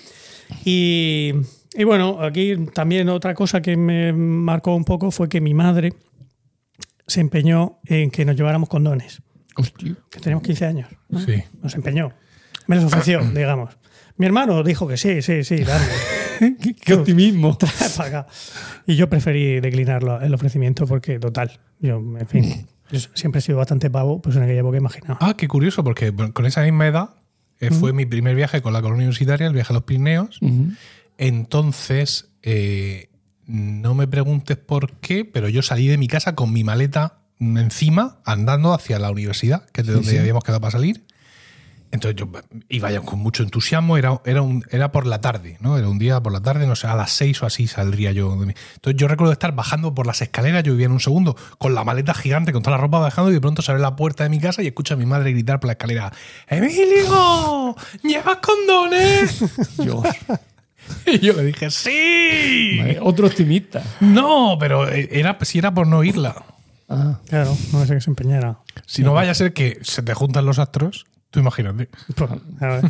Y, 0.66 1.32
y 1.74 1.84
bueno, 1.84 2.22
aquí 2.22 2.56
también 2.74 3.10
otra 3.10 3.34
cosa 3.34 3.62
que 3.62 3.76
me 3.78 4.12
marcó 4.14 4.76
un 4.76 4.84
poco 4.86 5.12
fue 5.12 5.30
que 5.30 5.40
mi 5.42 5.54
madre 5.54 5.94
se 7.08 7.22
empeñó 7.22 7.80
en 7.86 8.12
que 8.12 8.24
nos 8.26 8.36
lleváramos 8.36 8.70
condones, 8.70 9.22
Hostia. 9.58 9.96
que 10.10 10.20
teníamos 10.20 10.44
15 10.44 10.66
años. 10.66 10.90
¿no? 11.10 11.20
Sí. 11.20 11.44
Nos 11.62 11.76
empeñó. 11.76 12.14
Me 12.72 12.78
los 12.78 12.86
ofreció, 12.86 13.20
digamos. 13.36 13.78
Mi 14.16 14.26
hermano 14.26 14.64
dijo 14.64 14.88
que 14.88 14.96
sí, 14.96 15.22
sí, 15.22 15.44
sí, 15.44 15.58
dame. 15.58 15.86
qué, 16.62 16.74
qué 16.74 16.94
optimismo. 16.94 17.58
trae 17.60 17.72
para 17.98 18.20
acá. 18.22 18.28
Y 18.88 18.96
yo 18.96 19.10
preferí 19.10 19.60
declinarlo 19.60 20.22
el 20.22 20.34
ofrecimiento 20.34 20.88
porque, 20.88 21.20
total, 21.20 21.60
yo, 21.80 21.98
en 21.98 22.28
fin, 22.28 22.68
yo 22.90 23.00
siempre 23.14 23.40
he 23.40 23.42
sido 23.42 23.58
bastante 23.58 23.90
pavo, 23.90 24.22
pues 24.22 24.38
en 24.38 24.44
aquella 24.44 24.62
época 24.62 24.78
imaginaba. 24.78 25.18
Ah, 25.20 25.36
qué 25.36 25.50
curioso, 25.50 25.84
porque 25.84 26.14
con 26.14 26.46
esa 26.46 26.62
misma 26.64 26.88
edad 26.88 27.10
eh, 27.60 27.72
fue 27.72 27.92
mi 27.92 28.06
primer 28.06 28.38
viaje 28.38 28.62
con 28.62 28.72
la 28.72 28.82
colonia 28.82 29.04
universitaria, 29.04 29.48
el 29.48 29.54
viaje 29.54 29.74
a 29.74 29.76
los 29.76 29.84
Pirineos. 29.84 30.40
Entonces, 31.18 32.30
eh, 32.42 33.10
no 33.48 33.96
me 33.96 34.08
preguntes 34.08 34.56
por 34.56 34.94
qué, 34.94 35.26
pero 35.26 35.50
yo 35.50 35.62
salí 35.62 35.90
de 35.90 35.98
mi 35.98 36.08
casa 36.08 36.36
con 36.36 36.54
mi 36.54 36.64
maleta 36.64 37.18
encima, 37.38 38.20
andando 38.24 38.74
hacia 38.74 38.98
la 38.98 39.12
universidad, 39.12 39.66
que 39.72 39.82
es 39.82 39.88
de 39.88 39.94
donde 39.94 40.12
sí. 40.12 40.18
habíamos 40.18 40.46
quedado 40.46 40.62
para 40.62 40.72
salir. 40.72 41.04
Entonces 41.92 42.16
yo 42.16 42.28
iba 42.70 42.90
ya 42.90 43.02
con 43.02 43.20
mucho 43.20 43.44
entusiasmo, 43.44 43.98
era, 43.98 44.22
era, 44.26 44.42
un, 44.42 44.64
era 44.72 44.92
por 44.94 45.06
la 45.06 45.20
tarde, 45.20 45.58
¿no? 45.60 45.78
Era 45.78 45.90
un 45.90 46.00
día 46.00 46.22
por 46.22 46.32
la 46.32 46.40
tarde, 46.42 46.66
no 46.66 46.76
sé, 46.76 46.88
a 46.88 46.96
las 46.96 47.12
seis 47.12 47.42
o 47.44 47.46
así 47.46 47.68
saldría 47.68 48.12
yo. 48.14 48.32
de 48.38 48.46
mi- 48.46 48.54
Entonces 48.76 49.00
yo 49.00 49.08
recuerdo 49.10 49.34
estar 49.34 49.54
bajando 49.54 49.94
por 49.94 50.08
las 50.08 50.22
escaleras, 50.22 50.64
yo 50.64 50.72
vivía 50.72 50.86
en 50.86 50.94
un 50.94 51.00
segundo, 51.02 51.36
con 51.58 51.76
la 51.76 51.84
maleta 51.84 52.14
gigante, 52.14 52.54
con 52.54 52.64
toda 52.64 52.78
la 52.78 52.82
ropa 52.82 53.00
bajando, 53.00 53.30
y 53.32 53.34
de 53.34 53.42
pronto 53.42 53.62
se 53.62 53.72
abre 53.72 53.82
la 53.82 53.96
puerta 53.96 54.24
de 54.24 54.30
mi 54.30 54.40
casa 54.40 54.64
y 54.64 54.68
escucho 54.68 54.94
a 54.94 54.98
mi 54.98 55.06
madre 55.06 55.32
gritar 55.34 55.60
por 55.60 55.68
la 55.68 55.74
escalera, 55.74 56.12
¡Emilio! 56.48 57.76
¿Llevas 58.04 58.38
condones? 58.38 59.44
Dios. 59.78 60.04
Y 61.06 61.20
yo 61.20 61.34
le 61.34 61.44
dije, 61.46 61.70
¡sí! 61.72 62.80
Otro 63.02 63.28
optimista. 63.28 63.82
No, 64.00 64.58
pero 64.60 64.88
era, 64.88 65.38
si 65.42 65.60
era 65.60 65.74
por 65.74 65.88
no 65.88 65.98
oírla. 66.00 66.36
Ah, 66.90 67.20
Claro, 67.30 67.56
no 67.72 67.86
sé 67.86 67.94
que 67.96 68.02
se 68.02 68.10
empeñara. 68.10 68.58
Si 68.86 69.02
no 69.04 69.14
vaya 69.14 69.32
a 69.32 69.36
ser 69.36 69.54
que 69.54 69.80
se 69.84 70.02
te 70.04 70.14
juntan 70.14 70.46
los 70.46 70.60
astros, 70.60 71.06
tú 71.32 71.40
imagínate. 71.40 71.90
Pues, 72.16 72.30
a 72.60 72.68
ver. 72.68 72.84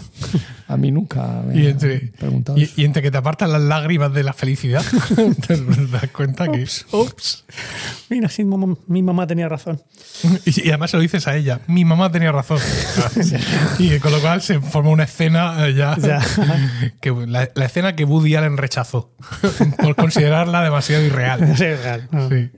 a 0.68 0.78
mí 0.78 0.92
nunca 0.92 1.42
me 1.46 1.56
Y 1.58 1.68
entre, 1.68 2.00
preguntado 2.20 2.58
y, 2.58 2.64
eso. 2.64 2.74
y 2.76 2.86
entre 2.86 3.02
que 3.02 3.12
te 3.12 3.18
apartan 3.18 3.52
las 3.52 3.62
lágrimas 3.62 4.14
de 4.14 4.24
la 4.24 4.34
felicidad, 4.34 4.84
te 5.48 5.58
das 5.88 6.08
cuenta 6.12 6.48
que. 6.52 6.64
Ups. 6.92 7.46
Mira, 8.10 8.28
sí, 8.30 8.44
mamá- 8.44 8.76
mi 8.88 9.02
mamá 9.04 9.26
tenía 9.28 9.48
razón. 9.48 9.82
Y, 10.46 10.66
y 10.68 10.70
además 10.70 10.92
se 10.92 10.98
lo 10.98 11.02
dices 11.04 11.28
a 11.28 11.36
ella. 11.38 11.62
Mi 11.68 11.86
mamá 11.86 12.12
tenía 12.12 12.32
razón. 12.32 12.60
y 13.80 13.98
con 14.00 14.12
lo 14.12 14.20
cual 14.20 14.42
se 14.42 14.60
forma 14.60 14.90
una 14.90 15.04
escena 15.04 15.68
eh, 15.68 15.74
ya. 15.74 15.96
Ya. 16.02 16.20
que, 17.00 17.12
la, 17.12 17.50
la 17.56 17.66
escena 17.66 17.96
que 17.96 18.04
Woody 18.06 18.36
Allen 18.36 18.58
rechazó 18.58 19.14
por 19.78 19.96
considerarla 19.96 20.64
demasiado 20.64 21.04
irreal. 21.06 21.56
Sí, 21.56 21.64
real. 21.66 22.10
Ah. 22.12 22.28
Sí. 22.30 22.50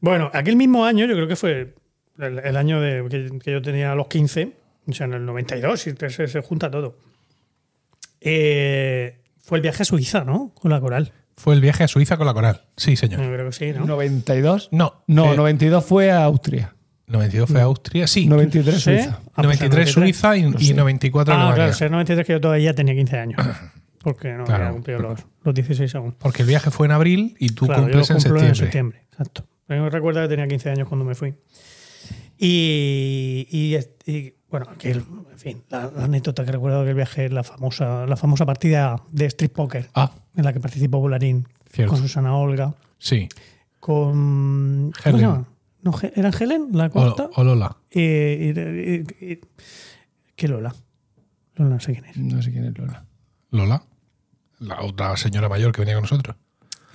Bueno, 0.00 0.30
aquel 0.34 0.56
mismo 0.56 0.84
año, 0.84 1.06
yo 1.06 1.14
creo 1.14 1.26
que 1.26 1.36
fue 1.36 1.74
el, 2.18 2.38
el 2.38 2.56
año 2.56 2.80
de, 2.80 3.04
que, 3.08 3.38
que 3.42 3.52
yo 3.52 3.62
tenía 3.62 3.94
los 3.94 4.08
15, 4.08 4.52
o 4.86 4.92
sea, 4.92 5.06
en 5.06 5.14
el 5.14 5.24
92, 5.26 5.86
y 5.86 5.94
se, 6.10 6.28
se 6.28 6.40
junta 6.42 6.70
todo. 6.70 6.96
Eh, 8.20 9.20
fue 9.42 9.58
el 9.58 9.62
viaje 9.62 9.82
a 9.82 9.84
Suiza, 9.84 10.24
¿no? 10.24 10.52
Con 10.54 10.70
la 10.70 10.80
coral. 10.80 11.12
Fue 11.36 11.54
el 11.54 11.60
viaje 11.60 11.84
a 11.84 11.88
Suiza 11.88 12.16
con 12.16 12.26
la 12.26 12.34
coral. 12.34 12.62
Sí, 12.76 12.96
señor. 12.96 13.20
Yo 13.20 13.30
creo 13.32 13.46
que 13.46 13.52
sí, 13.52 13.72
¿no? 13.72 13.84
92. 13.86 14.68
No. 14.72 15.02
No, 15.06 15.32
eh, 15.32 15.36
92 15.36 15.84
fue 15.84 16.10
a 16.10 16.24
Austria. 16.24 16.74
92 17.06 17.50
fue 17.50 17.60
a 17.60 17.64
Austria. 17.64 18.06
Sí. 18.06 18.26
93 18.26 18.74
¿Sí? 18.76 18.80
Suiza. 18.80 19.20
Ah, 19.34 19.42
pues 19.42 19.44
93 19.60 19.90
Suiza 19.90 20.36
y, 20.36 20.54
y 20.60 20.72
94 20.74 21.34
Ah, 21.34 21.52
claro, 21.54 21.70
ese 21.72 21.90
93 21.90 22.26
que 22.26 22.32
yo 22.34 22.40
todavía 22.40 22.74
tenía 22.74 22.94
15 22.94 23.18
años. 23.18 23.40
Porque 24.02 24.32
no 24.32 24.44
Claro. 24.44 24.64
había 24.64 24.72
cumplido 24.74 25.00
los, 25.00 25.20
los 25.42 25.54
16 25.54 25.94
aún. 25.96 26.12
Porque 26.18 26.42
el 26.42 26.48
viaje 26.48 26.70
fue 26.70 26.86
en 26.86 26.92
abril 26.92 27.36
y 27.38 27.48
tú 27.50 27.66
Claro, 27.66 27.82
cumples 27.82 28.08
yo 28.08 28.14
en 28.14 28.20
septiembre. 28.20 28.48
en 28.48 28.54
septiembre. 28.54 29.02
Exacto. 29.10 29.46
Yo 29.68 29.88
recuerdo 29.90 30.22
que 30.22 30.28
tenía 30.28 30.46
15 30.46 30.70
años 30.70 30.88
cuando 30.88 31.04
me 31.04 31.14
fui. 31.14 31.34
Y, 32.38 33.46
y, 33.50 33.76
y, 34.10 34.34
bueno, 34.58 34.66
aquel, 34.70 34.98
en 35.32 35.38
fin, 35.38 35.62
la, 35.68 35.90
la 35.90 36.04
anécdota 36.04 36.44
que 36.44 36.52
recuerdo 36.52 36.78
de 36.78 36.82
aquel 36.84 36.94
viaje 36.94 37.24
es 37.26 37.32
la 37.32 37.42
famosa, 37.42 38.06
la 38.06 38.16
famosa 38.16 38.46
partida 38.46 39.02
de 39.10 39.26
Street 39.26 39.50
Poker 39.50 39.90
Ah, 39.94 40.12
en 40.36 40.44
la 40.44 40.52
que 40.52 40.60
participó 40.60 41.00
Bolarín 41.00 41.48
Cierto. 41.70 41.92
con 41.94 42.00
Susana 42.02 42.36
Olga, 42.36 42.72
sí. 42.98 43.28
con. 43.80 44.92
¿Cómo 45.02 45.16
se 45.18 45.22
llama? 45.22 45.44
No, 45.82 45.92
¿Eran 46.14 46.32
Helen? 46.38 46.68
La 46.72 46.88
cuarta. 46.88 47.30
O, 47.34 47.40
o 47.40 47.44
Lola. 47.44 47.76
Y- 47.90 48.52
¿Qué 50.36 50.48
Lola? 50.48 50.74
Lola 51.56 51.70
no 51.74 51.80
sé 51.80 51.92
quién 51.92 52.04
es. 52.06 52.16
No 52.16 52.40
sé 52.40 52.52
quién 52.52 52.64
es 52.64 52.78
Lola. 52.78 53.04
Lola. 53.50 53.82
La 54.60 54.80
otra 54.82 55.16
señora 55.16 55.48
mayor 55.48 55.72
que 55.72 55.80
venía 55.80 55.94
con 55.94 56.02
nosotros. 56.02 56.36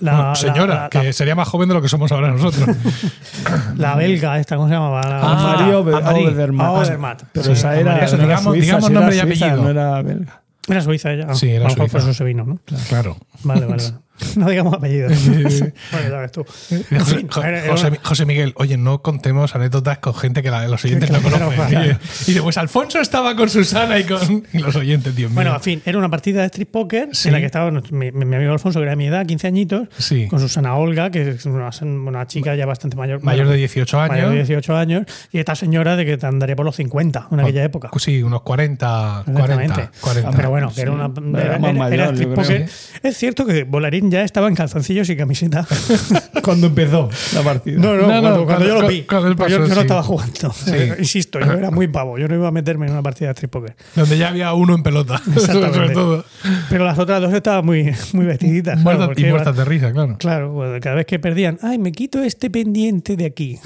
La, 0.00 0.12
Bueno, 0.12 0.28
la- 0.30 0.34
señora, 0.34 0.74
la- 0.74 0.88
que 0.88 1.12
sería 1.12 1.34
más 1.34 1.46
joven 1.48 1.68
de 1.68 1.74
lo 1.74 1.82
que 1.82 1.88
somos 1.88 2.10
ahora 2.12 2.30
nosotros. 2.32 2.66
la 3.76 3.94
belga 3.96 4.38
esta, 4.38 4.56
¿cómo 4.56 4.68
se 4.68 4.74
llamaba? 4.74 5.02
La- 5.02 5.20
Ah, 5.20 5.56
María 5.58 5.78
Ober- 5.78 5.94
Anne-Marie. 5.96 6.24
Oberdermatt. 6.26 6.66
Ah, 6.66 6.70
Obermatt. 6.72 7.22
Pero 7.32 7.44
Sí, 7.46 7.52
esa 7.52 7.76
era. 7.78 7.98
Eso, 7.98 8.16
no 8.16 8.24
era 8.24 8.34
digamos- 8.36 8.44
suiza, 8.54 8.64
digamos 8.64 8.84
si 8.86 8.92
nombre 8.92 9.14
y 9.14 9.18
era 9.18 9.26
suiza, 9.28 9.46
apellido. 9.46 9.62
no 9.64 9.70
era 9.70 10.02
belga. 10.02 10.40
Era 10.68 10.80
suiza 10.82 11.12
ella. 11.12 11.34
Sí, 11.34 11.48
era 11.50 11.66
a 11.66 11.68
lo 11.68 11.74
mejor 11.74 11.76
suiza. 11.78 11.92
por 11.92 12.00
eso 12.00 12.14
se 12.14 12.24
vino, 12.24 12.44
¿no? 12.44 12.58
claro. 12.88 13.16
Vale, 13.44 13.66
vale. 13.66 13.82
vale. 13.82 13.94
no 14.36 14.48
digamos 14.48 14.74
apellidos. 14.74 15.12
bueno, 15.28 16.08
ya 16.10 16.18
ves 16.18 16.32
tú. 16.32 16.44
En 16.90 16.98
José, 17.00 17.16
fin, 17.16 17.28
Jo- 17.28 17.42
era- 17.42 17.64
era 17.64 17.72
José- 17.72 17.88
una- 17.88 17.98
José 18.02 18.26
Miguel, 18.26 18.52
oye, 18.56 18.76
no 18.76 19.02
contemos 19.02 19.54
anécdotas 19.54 19.98
con 19.98 20.14
gente 20.14 20.42
que 20.42 20.50
la- 20.50 20.66
los 20.68 20.84
oyentes 20.84 21.10
Que- 21.10 21.16
no 21.16 21.22
conocen. 21.22 21.98
Y, 22.26 22.32
y 22.32 22.40
pues 22.40 22.56
Alfonso 22.58 23.00
estaba 23.00 23.34
con 23.36 23.48
Susana 23.48 23.98
y 23.98 24.04
con 24.04 24.44
y 24.52 24.58
los 24.58 24.74
oyentes, 24.76 25.14
Dios 25.14 25.30
mío. 25.30 25.36
Bueno, 25.36 25.54
en 25.54 25.60
fin, 25.60 25.82
era 25.84 25.98
una 25.98 26.08
partida 26.08 26.40
de 26.40 26.46
street 26.46 26.68
poker 26.70 27.08
Sí. 27.12 27.28
en 27.28 27.32
la 27.34 27.40
que 27.40 27.46
estaba 27.46 27.70
mi, 27.70 28.10
mi 28.12 28.36
amigo 28.36 28.52
Alfonso, 28.52 28.78
que 28.78 28.82
era 28.84 28.92
de 28.92 28.96
mi 28.96 29.06
edad, 29.06 29.26
15 29.26 29.46
añitos, 29.46 29.88
Sí. 29.98 30.26
con 30.28 30.40
Susana 30.40 30.74
Olga, 30.76 31.10
que 31.10 31.30
es 31.30 31.46
una, 31.46 31.70
una 31.82 32.26
chica 32.26 32.54
ya 32.54 32.66
bastante 32.66 32.96
mayor. 32.96 33.22
Mayor 33.22 33.46
bueno, 33.46 33.50
de 33.52 33.58
18 33.58 34.00
años. 34.00 34.16
Mayor 34.16 34.30
de 34.30 34.36
18 34.36 34.76
años. 34.76 35.06
Y 35.32 35.38
esta 35.38 35.54
señora 35.54 35.96
de 35.96 36.04
que 36.06 36.16
te 36.16 36.26
andaría 36.26 36.56
por 36.56 36.64
los 36.66 36.76
50 36.76 37.28
en 37.30 37.40
aquella 37.40 37.64
época. 37.64 37.90
Sí, 37.98 38.22
unos 38.22 38.42
40, 38.42 39.22
40, 39.26 39.42
Exactamente. 39.62 39.98
40. 40.00 40.30
Pero 40.36 40.50
bueno, 40.50 40.72
que 40.74 40.80
era 40.80 40.92
una. 40.92 41.10
Era 41.40 41.56
Era, 41.56 41.72
mayor, 41.72 42.14
street 42.14 42.34
poker. 42.34 42.68
Es 43.02 43.16
cierto 43.16 43.46
que 43.46 43.64
Volarín 43.64 44.09
ya 44.10 44.22
estaba 44.22 44.48
en 44.48 44.54
calzoncillos 44.54 45.08
y 45.10 45.16
camiseta. 45.16 45.66
Cuando 46.42 46.66
empezó 46.66 47.08
la 47.34 47.42
partida. 47.42 47.78
No, 47.80 47.94
no, 47.94 48.02
No, 48.02 48.06
no, 48.06 48.20
cuando, 48.20 48.22
cuando 48.22 48.46
cuando- 48.46 48.66
yo 48.66 48.80
lo 48.82 48.88
vi. 48.88 49.02
cuando 49.02 49.36
Pues 49.36 49.50
yo, 49.52 49.58
pasó, 49.58 49.68
yo 49.68 49.68
no 49.68 49.74
sí. 49.74 49.80
estaba 49.80 50.02
jugando. 50.02 50.54
Insisto, 50.98 51.40
yo 51.40 51.52
era 51.52 51.70
muy 51.70 51.88
pavo. 51.88 52.18
Yo 52.18 52.28
no 52.28 52.34
iba 52.34 52.48
a 52.48 52.50
meterme 52.50 52.86
en 52.86 52.92
una 52.92 53.02
partida 53.02 53.28
de 53.28 53.32
street 53.32 53.50
poker. 53.50 53.76
Donde 53.94 54.18
ya 54.18 54.28
había 54.28 54.52
uno 54.52 54.74
en 54.74 54.82
pelota. 54.82 55.20
Exactamente. 55.34 55.74
Sobre 55.74 55.90
todo. 55.90 56.24
Pero 56.68 56.84
las 56.84 56.98
otras 56.98 57.20
dos 57.20 57.32
estaban 57.32 57.64
muy, 57.64 57.92
muy 58.12 58.26
vestiditas. 58.26 58.80
claro, 58.82 59.06
porque 59.06 59.22
y 59.22 59.24
muertas 59.30 59.56
de 59.56 59.64
risa, 59.64 59.92
claro. 59.92 60.16
Claro, 60.18 60.62
cada 60.80 60.96
vez 60.96 61.06
que 61.06 61.18
perdían, 61.18 61.58
ay, 61.62 61.78
me 61.78 61.92
quito 61.92 62.22
este 62.22 62.50
pendiente 62.50 63.16
de 63.16 63.26
aquí. 63.26 63.58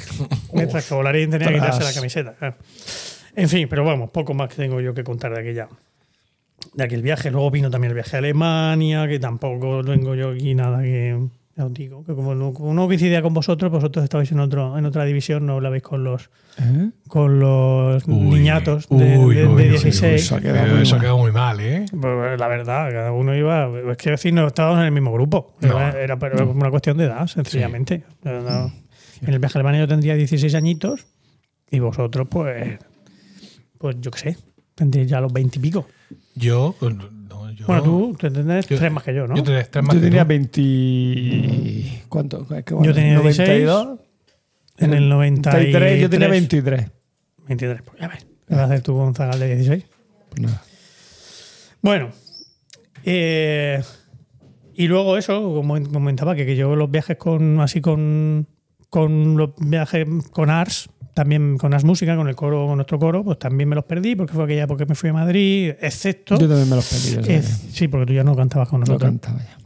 Mientras 0.53 0.86
que 0.88 0.95
Volarín 0.95 1.30
tenía 1.30 1.49
que 1.49 1.55
quitarse 1.55 1.82
la 1.84 1.92
camiseta. 1.92 2.34
claro. 2.38 2.57
En 3.36 3.49
fin, 3.49 3.66
pero 3.68 3.84
vamos, 3.84 4.11
poco 4.11 4.32
más 4.34 4.49
que 4.49 4.57
tengo 4.57 4.80
yo 4.80 4.95
que 4.95 5.03
contar 5.03 5.32
de 5.34 5.40
aquella. 5.40 5.68
De 6.75 6.85
aquel 6.85 7.03
viaje. 7.03 7.31
Luego 7.31 7.51
vino 7.51 7.71
también 7.71 7.91
el 7.91 7.95
viaje 7.95 8.17
a 8.17 8.19
Alemania, 8.19 9.07
que 9.09 9.19
tampoco 9.19 9.83
tengo 9.85 10.15
yo 10.15 10.31
aquí 10.31 10.55
nada 10.55 10.83
que. 10.83 11.19
Ya 11.57 11.67
os 11.67 11.73
digo, 11.73 12.03
que 12.05 12.15
como 12.15 12.35
no, 12.35 12.53
como 12.53 12.75
no 12.75 12.87
coincidía 12.87 13.23
con 13.23 13.33
vosotros, 13.33 13.71
vosotros 13.71 14.03
estabais 14.03 14.33
en 14.33 14.41
otro, 14.41 14.77
en 14.77 14.87
otra 14.87 15.05
división, 15.05 15.47
no 15.47 15.53
hablabais 15.53 15.85
con 15.85 16.03
los 16.03 16.29
¿Eh? 16.61 16.91
con 17.07 17.39
los 17.39 18.03
Uy, 18.09 18.15
niñatos 18.17 18.89
de, 18.89 19.17
uy, 19.19 19.37
de- 19.37 19.43
de 19.43 19.47
uy, 19.47 19.63
uy, 19.63 19.69
16. 19.69 20.03
Eso 20.21 20.35
ha 20.37 20.41
quedado 20.41 20.73
muy 20.75 20.83
eso 20.83 20.97
mal. 20.97 21.01
quedó 21.05 21.19
muy 21.19 21.31
mal, 21.31 21.61
¿eh? 21.61 21.85
Pues, 21.93 22.41
la 22.41 22.49
verdad, 22.49 22.91
cada 22.91 23.13
uno 23.13 23.37
iba. 23.37 23.71
Es 23.93 23.97
que 23.99 24.11
decir, 24.11 24.35
no 24.35 24.49
estábamos 24.49 24.81
en 24.81 24.87
el 24.87 24.91
mismo 24.91 25.13
grupo. 25.13 25.55
No. 25.61 25.79
Era, 25.79 26.03
era 26.03 26.19
pero 26.19 26.51
una 26.51 26.71
cuestión 26.71 26.97
de 26.97 27.05
edad, 27.05 27.25
sencillamente. 27.29 28.03
No, 28.25 28.41
no. 28.41 28.73
En 29.23 29.33
el 29.33 29.39
viaje 29.39 29.57
a 29.57 29.61
Alemania 29.61 29.83
yo 29.83 29.89
tendría 29.89 30.17
16 30.17 30.53
añitos 30.57 31.07
y 31.71 31.79
vosotros, 31.79 32.27
pues. 32.29 32.81
Pues 33.79 33.97
yo 34.01 34.11
qué 34.11 34.19
sé, 34.19 34.37
tendréis 34.75 35.09
ya 35.09 35.21
los 35.21 35.33
20 35.33 35.59
y 35.61 35.63
pico. 35.63 35.87
Yo, 36.35 36.74
no, 36.80 37.51
yo. 37.53 37.66
Bueno, 37.66 37.82
tú 37.82 38.16
te 38.18 38.30
tendrás 38.30 38.66
yo- 38.66 38.76
tres 38.78 38.91
más 38.93 39.03
que 39.05 39.14
yo, 39.14 39.26
¿no? 39.26 39.37
Yo 39.37 39.43
tenía 39.43 39.64
tres 39.70 39.85
más 39.85 39.95
Yo 39.95 40.01
que 40.01 40.07
tenía 40.07 40.22
tú. 40.22 40.28
20. 40.28 42.03
¿Cuánto? 42.09 42.47
Es 42.55 42.64
que, 42.64 42.74
Yo 42.82 42.93
tenía 42.95 43.14
92. 43.14 43.99
en 44.78 44.93
el 44.95 45.09
93. 45.09 45.72
93, 45.72 46.01
yo 46.01 46.11
tenía 46.11 46.28
23. 46.28 46.91
23, 47.47 47.82
pues 47.82 48.01
ya 48.01 48.09
ves. 48.09 48.26
¿Qué 48.49 48.55
vas 48.55 48.62
a 48.62 48.64
hacer 48.64 48.82
tú 48.82 48.95
con 48.95 49.14
zagal 49.14 49.39
de 49.41 49.47
16? 49.55 49.85
Pues 50.30 50.43
nada. 50.43 50.62
Bueno, 51.82 52.11
eh, 53.05 53.82
y 54.74 54.87
luego 54.89 55.16
eso, 55.16 55.41
como 55.55 55.80
comentaba, 55.93 56.35
que, 56.35 56.47
que 56.47 56.57
yo 56.57 56.74
los 56.76 56.91
viajes 56.91 57.16
con 57.16 57.61
así 57.61 57.80
con, 57.80 58.47
con 58.91 59.37
los 59.37 59.51
viajes 59.59 60.07
con 60.32 60.51
Ars, 60.51 60.89
también 61.15 61.57
con 61.59 61.73
Ars 61.73 61.85
Música, 61.85 62.17
con 62.17 62.29
el 62.29 62.35
coro, 62.37 62.67
con 62.67 62.77
nuestro 62.77 62.99
coro, 62.99 63.25
pues 63.25 63.39
también 63.39 63.69
me 63.69 63.75
los 63.77 63.85
perdí 63.85 64.17
porque 64.17 64.33
fue 64.35 64.45
aquella 64.45 64.67
porque 64.67 64.85
me 64.87 64.95
fui 64.95 65.11
a 65.11 65.12
Madrid, 65.12 65.73
excepto. 65.81 66.37
Yo 66.39 66.49
también 66.49 66.69
me 66.69 66.77
los 66.77 66.87
pedí. 66.89 67.17
o 67.19 67.25
sea 67.25 67.37
ex- 67.39 67.62
sí, 67.73 67.89
porque 67.89 68.07
tú 68.07 68.12
ya 68.12 68.25
no 68.25 68.35
cantabas 68.37 68.69
con 68.69 68.81
nosotros. 68.81 69.09
cantaba 69.11 69.39
ya. 69.39 69.57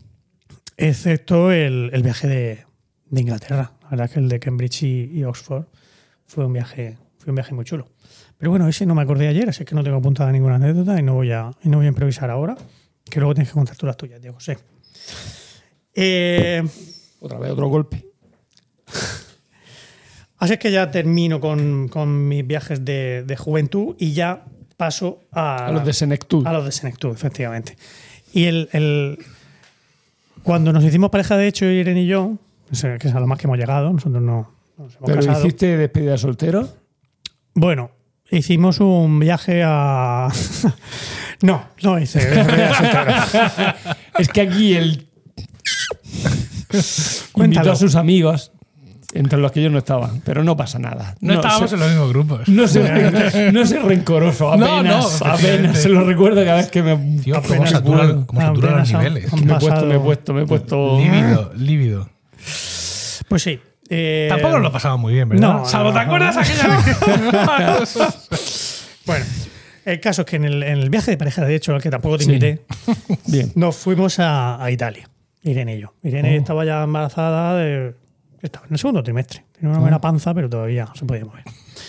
Excepto 0.77 1.51
el, 1.51 1.91
el 1.93 2.03
viaje 2.03 2.29
de, 2.29 2.59
de 3.11 3.21
Inglaterra. 3.21 3.73
La 3.83 3.89
verdad 3.91 4.07
es 4.07 4.13
que 4.13 4.19
el 4.21 4.29
de 4.29 4.39
Cambridge 4.39 4.83
y, 4.85 5.11
y 5.19 5.25
Oxford 5.25 5.65
fue 6.27 6.45
un 6.47 6.53
viaje, 6.53 6.99
fue 7.19 7.31
un 7.31 7.35
viaje 7.37 7.55
muy 7.55 7.65
chulo. 7.65 7.89
Pero 8.37 8.51
bueno, 8.51 8.69
ese 8.69 8.87
no 8.87 8.95
me 8.95 9.03
acordé 9.03 9.27
ayer, 9.27 9.49
así 9.49 9.65
que 9.65 9.75
no 9.75 9.83
tengo 9.83 9.97
apuntada 9.97 10.31
ninguna 10.31 10.55
anécdota 10.57 10.97
y 11.01 11.03
no 11.03 11.15
voy 11.15 11.33
a, 11.33 11.51
y 11.65 11.69
no 11.69 11.79
voy 11.79 11.87
a 11.87 11.89
improvisar 11.89 12.31
ahora. 12.31 12.57
Que 13.11 13.19
luego 13.19 13.35
tienes 13.35 13.49
que 13.49 13.55
contar 13.55 13.75
tú 13.77 13.87
las 13.87 13.97
tuyas, 13.97 14.21
Diego 14.21 14.35
José. 14.37 14.59
Eh, 15.95 16.63
Otra 17.21 17.39
vez 17.39 17.51
otro 17.51 17.67
golpe. 17.69 18.05
Así 20.39 20.53
es 20.55 20.59
que 20.59 20.71
ya 20.73 20.91
termino 20.91 21.41
con, 21.41 21.89
con 21.89 22.29
mis 22.29 22.47
viajes 22.47 22.85
de, 22.85 23.25
de 23.27 23.37
juventud 23.37 23.95
y 23.99 24.13
ya 24.13 24.45
paso 24.77 25.21
a, 25.33 25.67
A 25.67 25.73
los 25.73 25.85
de 25.85 25.93
Senectud. 25.93 26.47
A 26.47 26.53
los 26.53 26.65
de 26.65 26.73
Senectud, 26.73 27.11
efectivamente. 27.13 27.77
Y 28.33 28.45
el, 28.45 28.69
el- 28.73 29.19
cuando 30.43 30.73
nos 30.73 30.85
hicimos 30.85 31.11
pareja, 31.11 31.37
de 31.37 31.49
hecho, 31.49 31.65
Irene 31.67 32.03
y 32.03 32.07
yo, 32.07 32.37
que 32.71 33.09
es 33.09 33.15
a 33.15 33.21
lo 33.21 33.27
más 33.27 33.39
que 33.39 33.47
hemos 33.47 33.59
llegado, 33.59 33.93
nosotros 33.93 34.23
no 34.23 34.51
no 34.79 34.85
nos 34.85 34.95
hemos 34.97 35.07
Pero 35.07 35.21
casado. 35.27 35.41
hiciste 35.41 35.77
despedida 35.77 36.13
de 36.13 36.19
soltero. 36.19 36.69
Bueno, 37.55 37.91
hicimos 38.31 38.79
un 38.81 39.19
viaje 39.19 39.63
a. 39.65 40.29
no, 41.43 41.65
no 41.83 41.99
hice. 41.99 42.21
despedida 42.25 42.69
de 42.69 42.75
soltero. 42.75 43.15
Es 44.19 44.29
que 44.29 44.41
aquí 44.43 44.75
él 44.75 45.09
invitó 47.37 47.73
a 47.73 47.77
sus 47.77 47.95
amigos, 47.97 48.53
entre 49.15 49.39
los 49.39 49.53
que 49.53 49.63
yo 49.63 49.71
no 49.71 49.79
estaba, 49.79 50.11
pero 50.25 50.45
no 50.45 50.57
pasa 50.57 50.79
nada. 50.79 51.15
No, 51.21 51.35
estábamos 51.35 51.73
en 51.73 51.81
los 51.81 51.89
mismos 51.91 52.09
grupos. 52.11 52.49
No 52.49 52.69
sé, 52.69 53.51
no 53.53 53.65
sé 53.67 53.79
rencoroso, 53.81 54.53
apenas, 54.53 55.21
no, 55.21 55.27
apenas. 55.31 55.79
Se 55.79 55.89
lo 55.89 56.05
recuerdo 56.05 56.45
cada 56.45 56.57
vez 56.59 56.71
que 56.71 56.83
me, 56.83 56.97
Tío, 57.23 57.35
cómo 57.37 57.47
Apenas 57.47 57.71
saturan, 57.71 58.07
puedo. 58.07 58.27
cómo 58.27 58.41
saturan 58.41 58.79
los 58.81 58.93
niveles. 58.93 59.33
han 59.33 59.47
me 59.47 59.55
he 59.55 59.59
puesto, 59.59 59.87
me 59.87 59.95
he 59.95 59.99
puesto, 60.01 60.35
me 60.35 60.43
he 60.43 60.47
puesto. 60.47 60.99
Lívido, 60.99 61.53
lívido. 61.57 62.09
Pues 63.29 63.43
sí. 63.43 63.59
eh, 63.91 64.27
Tampoco 64.31 64.55
nos 64.55 64.63
lo 64.63 64.73
pasamos 64.73 65.01
muy 65.01 65.13
bien, 65.15 65.29
¿verdad? 65.29 65.49
no, 65.55 65.65
Salvo, 65.65 65.93
¿te 65.93 65.99
acuerdas 65.99 66.35
no. 66.37 66.41
aquella 66.43 66.77
vez? 67.79 67.99
Bueno, 69.07 69.25
el 69.87 70.01
caso 70.01 70.21
es 70.23 70.27
que 70.27 70.37
en 70.37 70.45
el, 70.45 70.63
en 70.63 70.79
el 70.81 70.91
viaje 70.91 71.13
de 71.13 71.17
pareja, 71.17 71.43
de 71.47 71.55
hecho, 71.55 71.75
al 71.75 71.81
que 71.83 71.89
tampoco 71.91 72.19
te 72.19 72.25
Sí. 72.25 72.31
invité, 72.33 72.63
Bien. 73.27 73.53
nos 73.55 73.75
fuimos 73.77 74.19
a, 74.19 74.63
a 74.63 74.71
Italia, 74.71 75.09
Irene 75.43 75.77
y 75.77 75.81
yo. 75.81 75.95
Irene 76.03 76.35
Oh. 76.37 76.41
estaba 76.41 76.65
ya 76.67 76.83
embarazada, 76.83 77.57
de, 77.57 77.95
estaba 78.43 78.67
en 78.67 78.73
el 78.73 78.79
segundo 78.79 79.03
trimestre. 79.03 79.45
Tenía 79.53 79.71
una 79.71 79.81
buena 79.81 80.01
panza, 80.01 80.35
pero 80.35 80.49
todavía 80.49 80.85
no 80.87 80.95
se 80.95 81.05
podía 81.05 81.25
mover. 81.25 81.45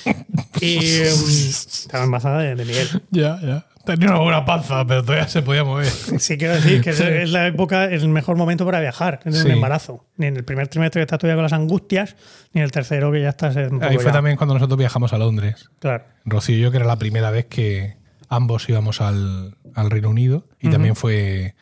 Y 0.62 0.78
em, 0.78 1.06
estaba 1.30 2.04
embarazada 2.04 2.40
de, 2.40 2.56
de 2.56 2.66
Miguel. 2.66 2.88
ya, 3.12 3.40
ya. 3.42 3.66
Tenía 3.86 4.10
una 4.10 4.20
buena 4.20 4.46
panza, 4.46 4.86
pero 4.86 5.04
todavía 5.04 5.28
se 5.28 5.42
podía 5.42 5.64
mover. 5.64 5.88
Sí, 6.20 6.38
quiero 6.38 6.56
decir 6.56 6.82
que 6.82 6.90
es, 6.92 7.00
es 7.00 7.32
la 7.32 7.48
época, 7.48 7.86
el 7.86 8.08
mejor 8.10 8.36
momento 8.36 8.66
para 8.66 8.80
viajar, 8.82 9.20
en 9.26 9.34
Sí. 9.34 9.46
un 9.46 9.52
embarazo. 9.52 10.06
Ni 10.18 10.28
en 10.28 10.36
el 10.36 10.44
primer 10.44 10.68
trimestre 10.68 11.00
que 11.00 11.04
estás 11.04 11.18
todavía 11.20 11.36
con 11.38 11.44
las 11.44 11.54
angustias, 11.54 12.16
ni 12.54 12.60
en 12.62 12.66
el 12.66 12.72
tercero 12.72 13.12
que 13.12 13.22
ya 13.22 13.30
estás 13.30 13.56
en 13.56 13.76
un 13.76 13.84
Ahí 13.84 13.96
fue 13.96 14.06
ya- 14.06 14.12
también 14.12 14.36
cuando 14.38 14.54
nosotros 14.54 14.78
viajamos 14.78 15.14
a 15.14 15.18
Londres. 15.18 15.70
Claro. 15.80 16.04
Rocío 16.26 16.58
y 16.58 16.62
yo, 16.62 16.72
que 16.72 16.78
era 16.78 16.86
la 16.86 16.98
primera 17.00 17.32
vez 17.32 17.46
que 17.46 17.98
ambos 18.28 18.68
íbamos 18.70 19.02
al, 19.02 19.56
al 19.74 19.90
Reino 19.90 20.10
Unido 20.10 20.46
y 20.60 20.70
también 20.70 20.96
fue, 20.96 21.56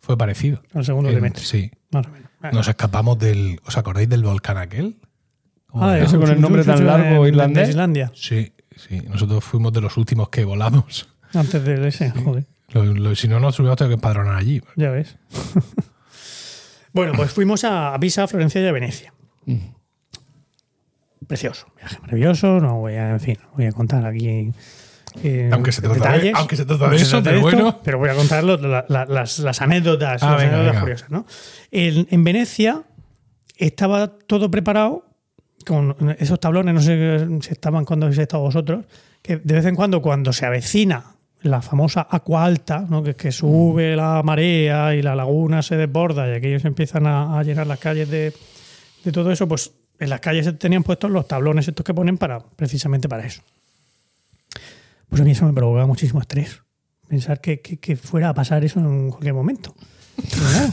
fue 0.00 0.16
parecido. 0.16 0.62
El 0.74 0.84
segundo 0.84 1.10
En- 1.10 1.16
trimestre. 1.16 1.44
Sí. 1.44 1.70
Más 1.90 2.06
o 2.06 2.10
menos. 2.10 2.27
Nos 2.52 2.68
escapamos 2.68 3.18
del. 3.18 3.60
¿Os 3.66 3.76
acordáis 3.76 4.08
del 4.08 4.22
volcán 4.22 4.58
aquel? 4.58 4.96
¿Cómo 5.66 5.84
Ah, 5.84 5.96
era? 5.96 6.06
Ese 6.06 6.16
con 6.18 6.30
el 6.30 6.40
nombre 6.40 6.64
tan 6.64 6.86
largo 6.86 7.24
de- 7.24 7.28
irlandés. 7.30 7.64
de 7.66 7.70
Islandia. 7.70 8.12
Sí, 8.14 8.52
sí. 8.76 9.00
Nosotros 9.08 9.44
fuimos 9.44 9.72
de 9.72 9.80
los 9.80 9.96
últimos 9.96 10.28
que 10.30 10.44
volamos. 10.44 11.08
Antes 11.34 11.62
del 11.64 11.84
ese, 11.84 12.10
joder. 12.10 12.44
Lo- 12.70 12.84
lo- 12.84 13.14
si 13.16 13.28
no, 13.28 13.40
nos 13.40 13.58
hubiéramos 13.58 13.76
tenido 13.78 13.90
que 13.90 13.94
empadronar 13.94 14.36
allí. 14.36 14.62
Ya 14.76 14.90
ves. 14.90 15.16
bueno, 16.92 17.12
pues 17.16 17.32
fuimos 17.32 17.64
a 17.64 17.96
Pisa, 18.00 18.24
a 18.24 18.28
Florencia 18.28 18.60
y 18.62 18.66
a 18.66 18.72
Venecia. 18.72 19.12
Precioso, 21.26 21.66
viaje 21.76 21.98
maravilloso. 22.00 22.60
No 22.60 22.76
voy 22.78 22.94
a, 22.94 23.10
en 23.10 23.20
fin, 23.20 23.36
voy 23.54 23.66
a 23.66 23.72
contar 23.72 24.06
aquí. 24.06 24.52
Eh, 25.24 25.50
Aunque 25.52 25.72
se 25.72 25.82
trata 25.82 26.18
de- 26.18 26.32
aunque 26.34 26.56
se 26.56 26.64
trata 26.64 26.88
de 26.88 26.96
eso, 26.96 27.22
trata 27.22 27.24
pero 27.30 27.40
de 27.40 27.48
esto, 27.50 27.62
bueno. 27.62 27.80
Pero 27.84 27.98
voy 27.98 28.08
a 28.08 28.14
contar 28.14 28.44
lo- 28.44 28.56
la- 28.56 28.84
la- 28.88 29.04
las, 29.06 29.38
las 29.40 29.60
anécdotas, 29.62 30.22
Ah, 30.22 30.30
las 30.32 30.36
venga, 30.40 30.54
anécdotas 30.54 30.72
venga. 30.72 30.80
curiosas. 30.80 31.10
¿no? 31.10 31.26
En, 31.70 32.06
en 32.10 32.24
Venecia 32.24 32.82
estaba 33.56 34.08
todo 34.08 34.50
preparado 34.50 35.04
con 35.66 35.96
esos 36.18 36.40
tablones, 36.40 36.74
no 36.74 36.80
sé 36.80 37.26
si 37.40 37.52
estaban 37.52 37.84
cuando 37.84 38.06
habéis 38.06 38.18
estado 38.20 38.42
vosotros, 38.42 38.84
que 39.22 39.36
de 39.36 39.54
vez 39.54 39.66
en 39.66 39.74
cuando, 39.74 40.00
cuando 40.00 40.32
se 40.32 40.46
avecina 40.46 41.04
la 41.42 41.60
famosa 41.62 42.00
agua 42.02 42.44
alta, 42.44 42.84
¿no? 42.88 43.02
que, 43.02 43.14
que 43.14 43.30
sube 43.32 43.94
la 43.94 44.22
marea 44.24 44.94
y 44.94 45.02
la 45.02 45.14
laguna 45.14 45.62
se 45.62 45.76
desborda 45.76 46.28
y 46.28 46.34
aquellos 46.34 46.64
empiezan 46.64 47.06
a, 47.06 47.38
a 47.38 47.42
llenar 47.42 47.66
las 47.66 47.78
calles 47.78 48.08
de, 48.10 48.32
de 49.04 49.12
todo 49.12 49.30
eso, 49.30 49.46
pues 49.46 49.72
en 50.00 50.10
las 50.10 50.20
calles 50.20 50.46
se 50.46 50.52
tenían 50.52 50.82
puestos 50.84 51.10
los 51.10 51.28
tablones 51.28 51.68
estos 51.68 51.84
que 51.84 51.92
ponen 51.94 52.16
para 52.18 52.40
precisamente 52.40 53.08
para 53.08 53.26
eso. 53.26 53.42
Pues 55.08 55.20
a 55.22 55.24
mí 55.24 55.30
eso 55.32 55.46
me 55.46 55.52
provocaba 55.52 55.86
muchísimo 55.86 56.20
estrés. 56.20 56.62
Pensar 57.08 57.40
que, 57.40 57.60
que- 57.60 57.78
que 57.78 57.96
fuera 57.96 58.28
a 58.30 58.34
pasar 58.34 58.64
eso 58.64 58.80
en 58.80 59.10
cualquier 59.10 59.34
momento. 59.34 59.74
Claro, 60.30 60.72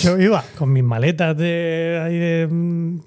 yo 0.00 0.18
iba 0.18 0.44
con 0.56 0.72
mis 0.72 0.82
maletas 0.82 1.36
de, 1.36 2.00
ahí 2.02 2.18
de, 2.18 2.98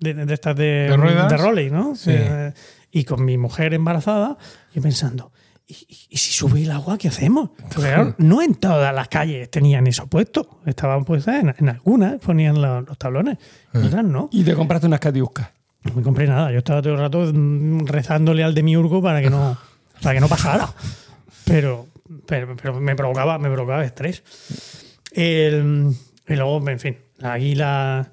de, 0.00 0.26
de 0.26 0.34
estas 0.34 0.56
de, 0.56 0.64
¿De 0.90 0.96
ruedas? 0.96 1.30
de 1.30 1.36
rolling, 1.36 1.70
¿no? 1.70 1.96
Sí. 1.96 2.10
Eh, 2.12 2.52
y 2.90 3.04
con 3.04 3.24
mi 3.24 3.38
mujer 3.38 3.74
embarazada 3.74 4.36
y 4.74 4.80
pensando, 4.80 5.32
¿y, 5.66 5.74
y 6.10 6.16
si 6.16 6.32
sube 6.32 6.62
el 6.62 6.70
agua, 6.70 6.98
qué 6.98 7.08
hacemos? 7.08 7.50
Porque 7.74 7.88
claro, 7.90 8.14
no 8.18 8.42
en 8.42 8.54
todas 8.54 8.94
las 8.94 9.08
calles 9.08 9.50
tenían 9.50 9.86
eso 9.86 10.06
puesto. 10.06 10.60
Estaban 10.66 11.04
puestas 11.04 11.36
en, 11.42 11.54
en 11.58 11.68
algunas, 11.68 12.18
ponían 12.20 12.60
los 12.60 12.98
tablones. 12.98 13.38
En 13.72 13.84
otras 13.84 14.04
no. 14.04 14.28
Y 14.32 14.44
te 14.44 14.54
compraste 14.54 14.86
unas 14.86 15.00
catiuscas. 15.00 15.48
No 15.84 15.94
me 15.94 16.02
compré 16.02 16.26
nada. 16.26 16.50
Yo 16.52 16.58
estaba 16.58 16.82
todo 16.82 16.94
el 16.94 16.98
rato 16.98 17.30
mm, 17.32 17.86
rezándole 17.86 18.42
al 18.44 18.54
demiurgo 18.54 19.00
para 19.02 19.20
que 19.22 19.30
no, 19.30 19.56
para 20.02 20.14
que 20.14 20.20
no 20.20 20.28
pasara. 20.28 20.68
Pero, 21.44 21.86
pero, 22.26 22.56
pero 22.60 22.80
me 22.80 22.94
provocaba, 22.96 23.38
me 23.38 23.50
provocaba 23.50 23.84
estrés. 23.84 24.22
El- 25.12 25.90
y 26.28 26.34
luego, 26.34 26.68
en 26.68 26.78
fin, 26.80 26.96
la 27.18 27.32
águila, 27.34 28.12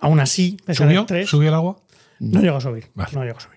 aún 0.00 0.20
así, 0.20 0.56
¿Subió? 0.72 1.00
estrés, 1.00 1.28
¿Subió 1.28 1.48
el 1.48 1.54
agua? 1.54 1.76
no 2.20 2.40
llegó 2.40 2.56
a 2.58 2.60
subir. 2.60 2.86
Vale. 2.94 3.10
No 3.14 3.24
llegó 3.24 3.38
a 3.38 3.40
subir. 3.40 3.56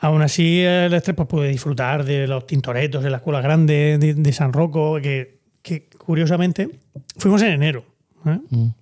Aún 0.00 0.22
así, 0.22 0.60
el 0.62 0.92
estrés, 0.94 1.16
pues 1.16 1.28
pude 1.28 1.48
disfrutar 1.48 2.04
de 2.04 2.26
los 2.28 2.46
tintoretos 2.46 3.02
de 3.02 3.10
la 3.10 3.16
escuela 3.16 3.40
grande 3.40 3.96
de, 3.98 4.14
de 4.14 4.32
San 4.32 4.52
Roco, 4.52 5.00
que, 5.02 5.40
que 5.62 5.88
curiosamente 5.98 6.68
fuimos 7.16 7.42
en 7.42 7.52
enero. 7.52 7.84
¿eh? 8.26 8.38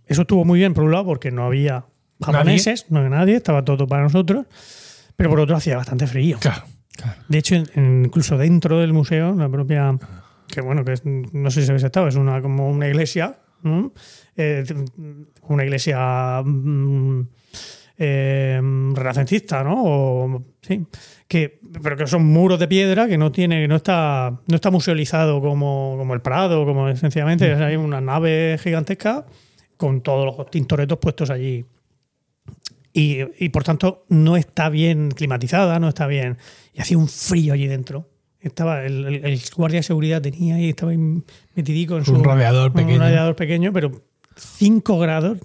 Eso 0.07 0.23
estuvo 0.23 0.45
muy 0.45 0.59
bien, 0.59 0.75
por 0.75 0.85
un 0.85 0.91
lado, 0.93 1.05
porque 1.07 1.31
no 1.31 1.45
había 1.47 1.85
japoneses, 2.23 2.87
no 2.91 2.99
había 2.99 3.11
nadie, 3.11 3.37
estaba 3.37 3.65
todo 3.65 3.87
para 3.87 4.03
nosotros, 4.03 4.47
pero 5.17 5.31
por 5.31 5.41
otro 5.41 5.57
hacía 5.57 5.77
bastante 5.77 6.07
frío. 6.07 6.39
Claro. 6.41 6.63
De 7.29 7.39
hecho, 7.39 7.55
incluso 7.77 8.37
dentro 8.37 8.79
del 8.81 8.93
museo, 8.93 9.35
la 9.35 9.49
propia, 9.49 9.97
que 10.47 10.61
bueno, 10.61 10.85
que 10.85 10.93
es- 10.93 11.03
no 11.05 11.51
sé 11.51 11.63
si 11.63 11.69
habéis 11.71 11.85
estado, 11.85 12.09
es 12.09 12.17
una 12.17 12.41
como 12.43 12.69
una 12.69 12.87
iglesia, 12.89 13.39
¿no? 13.63 13.93
Eh, 14.37 14.65
una 15.49 15.65
iglesia 15.65 16.43
mm, 16.45 17.23
eh, 17.99 18.61
renacentista, 18.95 19.63
¿no? 19.65 19.75
O- 19.85 20.43
sí, 20.61 20.85
que, 21.29 21.61
pero 21.83 21.97
que 21.97 22.07
son 22.07 22.25
muros 22.27 22.59
de 22.59 22.69
piedra 22.69 23.07
que 23.09 23.17
no 23.19 23.31
tiene, 23.33 23.67
no 23.69 23.77
está, 23.77 24.39
no 24.47 24.55
está 24.55 24.71
musealizado 24.71 25.41
como, 25.41 25.95
como 25.99 26.13
el 26.15 26.21
Prado, 26.21 26.65
como 26.67 26.95
sencillamente 26.97 27.53
hay 27.55 27.77
una 27.77 28.01
nave 28.01 28.59
gigantesca 28.63 29.25
con 29.77 30.01
todos 30.03 30.37
los 30.37 30.51
tintoretos 30.51 30.99
puestos 30.99 31.31
allí 31.31 31.65
y, 32.93 33.19
y, 33.45 33.49
por 33.49 33.65
tanto 33.65 34.05
no 34.09 34.37
está 34.37 34.69
bien 34.69 35.11
climatizada, 35.11 35.79
no 35.81 35.89
está 35.89 36.07
bien. 36.07 36.37
Y 36.75 36.81
hacía 36.81 36.99
un 36.99 37.09
frío 37.09 37.55
allí 37.55 37.67
dentro. 37.67 38.09
Estaba 38.41 38.85
el, 38.85 39.05
el- 39.05 39.25
el 39.25 39.41
guardia 39.57 39.79
de 39.79 39.83
seguridad 39.85 40.21
tenía 40.21 40.57
ahí, 40.57 40.69
estaba 40.71 40.91
ahí 40.93 40.99
metidico 41.55 41.97
en 41.97 42.05
su 42.05 42.15
Un 42.15 42.25
radiador 42.25 42.73
pequeño. 42.73 42.95
Un 42.97 43.01
radiador 43.01 43.37
pequeño, 43.37 43.73
pero 43.73 43.93
5 44.37 44.99
grados 44.99 45.39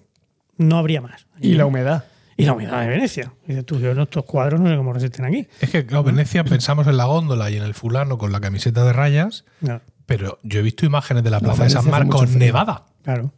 no 0.58 0.78
habría 0.78 1.02
más. 1.02 1.28
Y 1.40 1.54
la 1.54 1.66
humedad. 1.66 2.06
Y 2.36 2.46
la 2.46 2.54
humedad 2.54 2.82
de 2.82 2.88
Venecia. 2.88 3.34
Y 3.46 3.50
dices 3.50 3.66
tú, 3.66 3.80
yo 3.80 3.92
en 3.92 4.00
estos 4.00 4.24
cuadros 4.26 4.60
no 4.62 4.70
sé 4.70 4.76
cómo 4.78 4.94
resisten 4.94 5.26
aquí. 5.26 5.48
Es 5.62 5.70
que, 5.70 5.86
claro, 5.86 6.04
Venecia 6.04 6.44
pensamos 6.44 6.86
en 6.88 6.98
la 6.98 7.06
góndola 7.06 7.50
y 7.50 7.56
en 7.58 7.64
el 7.64 7.74
fulano 7.74 8.18
con 8.18 8.32
la 8.32 8.40
camiseta 8.40 8.84
de 8.84 8.94
rayas, 8.94 9.46
No, 9.62 9.82
pero 10.06 10.38
yo 10.44 10.60
he 10.60 10.64
visto 10.64 10.86
imágenes 10.86 11.24
de 11.24 11.30
la 11.32 11.40
Plaza 11.40 11.64
de 11.64 11.70
San 11.72 11.90
Marcos 11.90 12.30
nevada. 12.32 12.86
claro. 13.04 13.32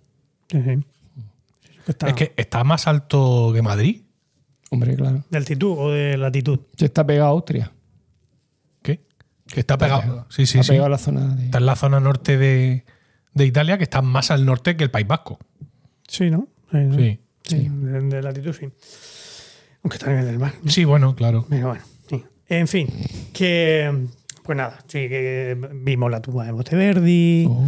Sí, 0.52 0.62
sí. 0.64 0.80
Es 1.90 1.96
que 1.96 2.06
está 2.06 2.08
Es 2.10 2.14
que 2.14 2.34
está 2.38 2.64
más 2.64 2.88
alto 2.88 3.52
que 3.54 3.62
Madrid. 3.62 4.04
Hombre, 4.72 4.96
claro. 4.96 5.24
¿De 5.30 5.38
altitud 5.38 5.76
o 5.78 5.92
de 5.92 6.18
latitud? 6.18 6.60
Ya 6.78 6.86
está 6.86 7.06
pegado 7.06 7.30
a 7.30 7.32
Austria. 7.32 7.72
¿Qué? 8.84 9.02
Que 9.48 9.62
está 9.62 9.78
pegado. 9.78 10.02
pegado. 10.02 10.26
Sí, 10.30 10.46
sí, 10.46 10.60
Está 10.60 10.64
sí. 10.64 10.70
pegado 10.72 10.86
a 10.86 10.90
la 10.90 10.98
zona 11.00 11.36
de. 11.36 11.46
Está 11.46 11.58
en 11.58 11.66
la 11.66 11.76
zona 11.76 12.00
norte 12.00 12.38
de, 12.38 12.86
de 13.34 13.46
Italia, 13.46 13.78
que 13.78 13.84
está 13.84 14.02
más 14.04 14.30
al 14.30 14.46
norte 14.46 14.78
que 14.78 14.84
el 14.84 14.92
País 14.92 15.08
Vasco. 15.08 15.40
Sí, 16.08 16.30
¿no? 16.30 16.48
Sí. 16.72 16.78
¿no? 16.78 16.96
Sí. 16.96 17.20
Sí, 17.44 17.68
De, 17.68 18.00
de 18.02 18.22
latitud 18.22 18.54
sí. 18.54 18.68
Aunque 19.82 19.98
está 19.98 20.08
a 20.08 20.10
nivel 20.10 20.26
del 20.28 20.38
mar. 20.38 20.54
Sí, 20.68 20.86
bueno, 20.86 21.16
claro. 21.16 21.48
Pero 21.50 21.70
bueno, 21.70 21.84
sí. 22.08 22.24
En 22.48 22.68
fin, 22.68 22.88
que. 23.34 24.08
Pues 24.44 24.56
nada, 24.58 24.78
sí, 24.88 25.08
que 25.10 25.58
vimos 25.74 26.10
la 26.12 26.22
tumba 26.22 26.46
de 26.46 26.52
Monteverdi. 26.54 27.46
Oh. 27.50 27.64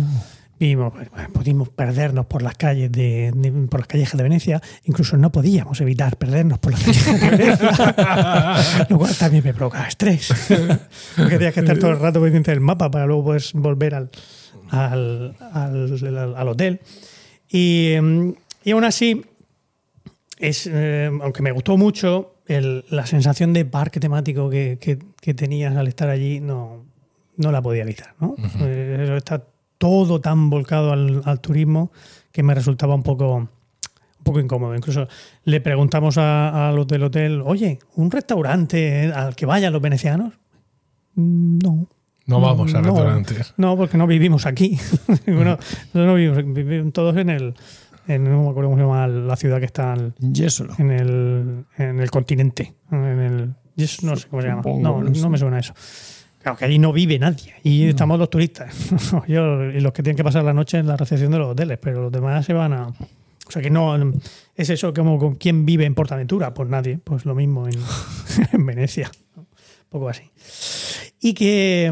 Vimos, 0.62 0.94
pudimos 1.34 1.70
perdernos 1.70 2.28
por 2.28 2.44
las 2.44 2.56
calles 2.56 2.92
de, 2.92 3.34
por 3.68 3.80
las 3.80 3.88
callejas 3.88 4.16
de 4.16 4.22
Venecia. 4.24 4.62
Incluso 4.84 5.18
no 5.18 5.32
podíamos 5.32 5.82
evitar 5.82 6.18
perdernos 6.18 6.60
por 6.60 6.74
las 6.74 6.84
callejas 6.84 7.20
de 7.22 7.30
Venecia. 7.30 8.86
Lo 8.90 8.98
cual 9.00 9.16
también 9.18 9.44
me 9.44 9.56
provocaba 9.56 9.88
estrés. 9.88 10.30
Porque 11.18 11.38
tenías 11.38 11.56
que 11.56 11.62
estar 11.62 11.80
todo 11.80 11.90
el 11.90 12.00
rato 12.00 12.22
pendiente 12.22 12.52
del 12.52 12.60
mapa 12.60 12.92
para 12.92 13.08
luego 13.08 13.24
poder 13.26 13.42
volver 13.56 13.96
al, 13.96 14.10
al, 14.70 15.36
al- 15.52 16.36
al- 16.38 16.48
hotel. 16.48 16.80
Y, 17.50 17.96
mm, 18.00 18.30
y 18.66 18.72
aún 18.72 18.84
así, 18.84 19.26
es, 20.38 20.70
eh, 20.72 21.10
aunque 21.24 21.42
me 21.42 21.52
gustó 21.52 21.76
mucho, 21.76 22.36
el- 22.46 22.86
la 22.92 23.08
sensación 23.08 23.52
de 23.54 23.66
parque 23.66 24.00
temático 24.00 24.48
que, 24.52 24.78
que- 24.80 25.00
que 25.20 25.34
tenías 25.34 25.76
al 25.76 25.88
estar 25.88 26.08
allí 26.10 26.40
no, 26.40 26.86
no 27.38 27.52
la 27.52 27.64
podía 27.64 27.82
evitar. 27.82 28.14
¿no? 28.20 28.36
Eh, 28.62 29.16
está 29.18 29.44
todo 29.82 30.22
tan 30.22 30.52
volcado 30.52 30.92
al, 30.94 31.24
al 31.26 31.40
turismo 31.42 31.92
que 32.32 32.44
me 32.44 32.54
resultaba 32.54 32.94
un 32.94 33.02
poco, 33.02 33.34
un 33.36 33.50
poco 34.24 34.40
incómodo. 34.40 34.76
Incluso 34.76 35.08
le 35.44 35.60
preguntamos 35.60 36.20
a, 36.20 36.70
a 36.70 36.72
los 36.72 36.86
del 36.86 37.02
hotel, 37.04 37.42
oye, 37.44 37.80
¿un 37.96 38.12
restaurante 38.12 39.12
al 39.12 39.36
que 39.36 39.48
vayan 39.48 39.74
los 39.74 39.82
venecianos? 39.82 40.34
"Mm, 41.16 41.58
No. 41.64 41.88
No 42.28 42.40
vamos 42.40 42.74
a 42.76 42.82
no. 42.82 42.90
restaurantes. 42.90 43.54
No, 43.58 43.76
porque 43.76 43.98
no 43.98 44.06
vivimos 44.06 44.46
aquí. 44.46 44.78
Bueno, 45.26 45.58
nosotros 45.58 46.06
no 46.06 46.14
vivimos, 46.14 46.54
vivimos 46.54 46.94
todos 46.94 47.18
en 47.18 47.30
el, 47.32 47.56
en, 48.08 48.24
no 48.24 48.44
me 48.44 48.50
acuerdo 48.52 48.70
cómo 48.70 48.78
se 48.78 48.84
llama 48.84 49.08
la 49.08 49.36
ciudad 49.36 49.58
que 49.60 49.66
está 49.66 49.94
al- 49.94 50.14
Yesolo. 50.20 50.76
en 50.78 50.92
el, 50.92 51.66
en 51.80 52.00
el 52.00 52.12
continente. 52.12 52.76
En 52.92 53.04
el, 53.20 53.56
yes, 53.76 54.04
no 54.04 54.16
sé 54.16 54.28
cómo 54.30 54.44
se 54.44 54.48
llama. 54.50 54.62
Supongo, 54.62 54.82
No, 55.02 55.02
no 55.04 55.30
me 55.30 55.38
suena 55.40 55.58
eso. 55.60 55.74
Claro, 56.42 56.58
que 56.58 56.66
allí 56.66 56.80
no 56.80 56.92
vive 56.92 57.20
nadie. 57.20 57.54
Y 57.64 57.86
estamos 57.88 58.18
los 58.18 58.30
turistas. 58.30 58.74
Yo- 59.28 59.64
y 59.72 59.80
los 59.80 59.94
que 59.94 60.02
tienen 60.04 60.18
que 60.18 60.24
pasar 60.24 60.44
la 60.44 60.54
noche 60.54 60.78
en 60.80 60.88
la 60.88 60.98
recepción 60.98 61.32
de 61.32 61.38
los 61.38 61.50
hoteles. 61.50 61.78
Pero 61.80 62.02
los 62.04 62.12
demás 62.12 62.46
se 62.46 62.54
van 62.54 62.74
a. 62.74 62.88
O 62.88 63.52
sea 63.52 63.62
que 63.62 63.70
no. 63.70 63.96
Es 64.56 64.70
eso 64.70 64.94
como 64.94 65.18
con 65.20 65.36
quién 65.36 65.66
vive 65.66 65.86
en 65.86 65.94
Portaventura. 65.96 66.54
Pues 66.54 66.70
nadie. 66.70 67.00
Pues 67.04 67.26
lo 67.26 67.36
mismo 67.36 67.68
en, 67.68 67.76
en 68.54 68.66
Venecia. 68.66 69.12
Un 69.36 69.46
poco 69.90 70.10
así. 70.10 70.24
Y 71.22 71.34
que. 71.34 71.92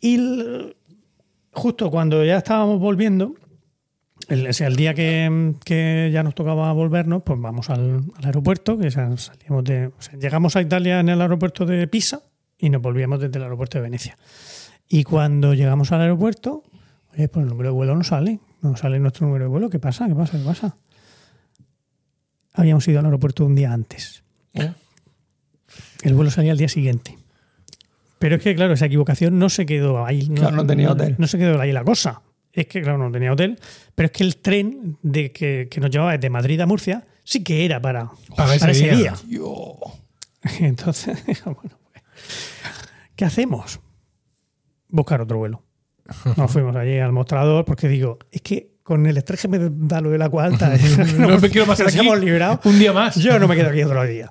Y 0.00 0.74
justo 1.52 1.90
cuando 1.90 2.24
ya 2.24 2.36
estábamos 2.38 2.78
volviendo, 2.78 3.34
el, 4.28 4.46
el 4.46 4.76
día 4.76 4.94
que, 4.94 5.54
que 5.64 6.10
ya 6.12 6.22
nos 6.22 6.34
tocaba 6.34 6.70
volvernos, 6.72 7.22
pues 7.24 7.40
vamos 7.40 7.70
al, 7.70 8.02
al 8.16 8.24
aeropuerto, 8.24 8.78
que 8.78 8.90
ya 8.90 9.16
salíamos 9.16 9.64
de, 9.64 9.86
o 9.86 9.92
sea, 9.98 10.18
llegamos 10.18 10.54
a 10.56 10.60
Italia 10.62 11.00
en 11.00 11.08
el 11.08 11.20
aeropuerto 11.20 11.64
de 11.66 11.88
Pisa 11.88 12.20
y 12.58 12.70
nos 12.70 12.82
volvíamos 12.82 13.20
desde 13.20 13.36
el 13.38 13.44
aeropuerto 13.44 13.78
de 13.78 13.82
Venecia. 13.82 14.18
Y 14.88 15.04
cuando 15.04 15.54
llegamos 15.54 15.92
al 15.92 16.00
aeropuerto, 16.00 16.64
oye, 17.12 17.28
pues 17.28 17.44
el 17.44 17.48
número 17.50 17.70
de 17.70 17.74
vuelo 17.74 17.94
no 17.94 18.04
sale, 18.04 18.40
no 18.62 18.76
sale 18.76 18.98
nuestro 18.98 19.26
número 19.26 19.44
de 19.44 19.48
vuelo, 19.50 19.70
¿qué 19.70 19.78
pasa? 19.78 20.06
¿Qué 20.08 20.14
pasa? 20.14 20.38
¿Qué 20.38 20.44
pasa? 20.44 20.76
Habíamos 22.54 22.86
ido 22.88 22.98
al 22.98 23.04
aeropuerto 23.04 23.44
un 23.44 23.54
día 23.54 23.72
antes. 23.72 24.22
El 26.02 26.14
vuelo 26.14 26.30
salía 26.30 26.52
al 26.52 26.58
día 26.58 26.68
siguiente. 26.68 27.18
Pero 28.18 28.36
es 28.36 28.42
que, 28.42 28.54
claro, 28.54 28.74
esa 28.74 28.86
equivocación 28.86 29.38
no 29.38 29.48
se 29.48 29.64
quedó 29.64 30.04
ahí. 30.04 30.26
Claro, 30.28 30.56
no 30.56 30.66
tenía 30.66 30.90
hotel. 30.90 31.14
No 31.18 31.26
se 31.28 31.38
quedó 31.38 31.60
ahí 31.60 31.70
la 31.70 31.84
cosa. 31.84 32.22
Es 32.52 32.66
que, 32.66 32.82
claro, 32.82 32.98
no 32.98 33.12
tenía 33.12 33.32
hotel. 33.32 33.58
Pero 33.94 34.06
es 34.06 34.12
que 34.12 34.24
el 34.24 34.36
tren 34.38 34.96
de 35.02 35.30
que, 35.30 35.68
que 35.70 35.80
nos 35.80 35.90
llevaba 35.90 36.12
desde 36.12 36.30
Madrid 36.30 36.60
a 36.60 36.66
Murcia 36.66 37.06
sí 37.22 37.44
que 37.44 37.64
era 37.64 37.80
para, 37.80 38.10
Para 38.36 38.54
ese 38.54 38.70
ese 38.70 38.96
día. 38.96 39.14
día. 39.28 39.40
Entonces, 40.60 41.22
bueno, 41.44 41.78
¿qué 43.18 43.24
hacemos? 43.24 43.80
Buscar 44.90 45.20
otro 45.20 45.38
vuelo. 45.38 45.64
Nos 46.36 46.50
fuimos 46.52 46.74
allí 46.76 46.98
al 47.00 47.10
mostrador 47.12 47.64
porque 47.64 47.88
digo, 47.88 48.18
es 48.30 48.40
que 48.42 48.76
con 48.84 49.04
el 49.06 49.16
estrés 49.16 49.42
que 49.42 49.48
me 49.48 49.58
da 49.60 50.00
lo 50.00 50.10
del 50.10 50.22
agua 50.22 50.44
alta, 50.44 50.72
No 51.18 51.36
me 51.40 51.50
quiero 51.50 51.66
más 51.66 51.80
aquí. 51.80 51.98
hemos 51.98 52.20
librado, 52.20 52.60
Un 52.64 52.78
día 52.78 52.92
más. 52.92 53.16
yo 53.16 53.38
no 53.40 53.48
me 53.48 53.56
quedo 53.56 53.70
aquí 53.70 53.82
otro 53.82 54.02
día. 54.04 54.30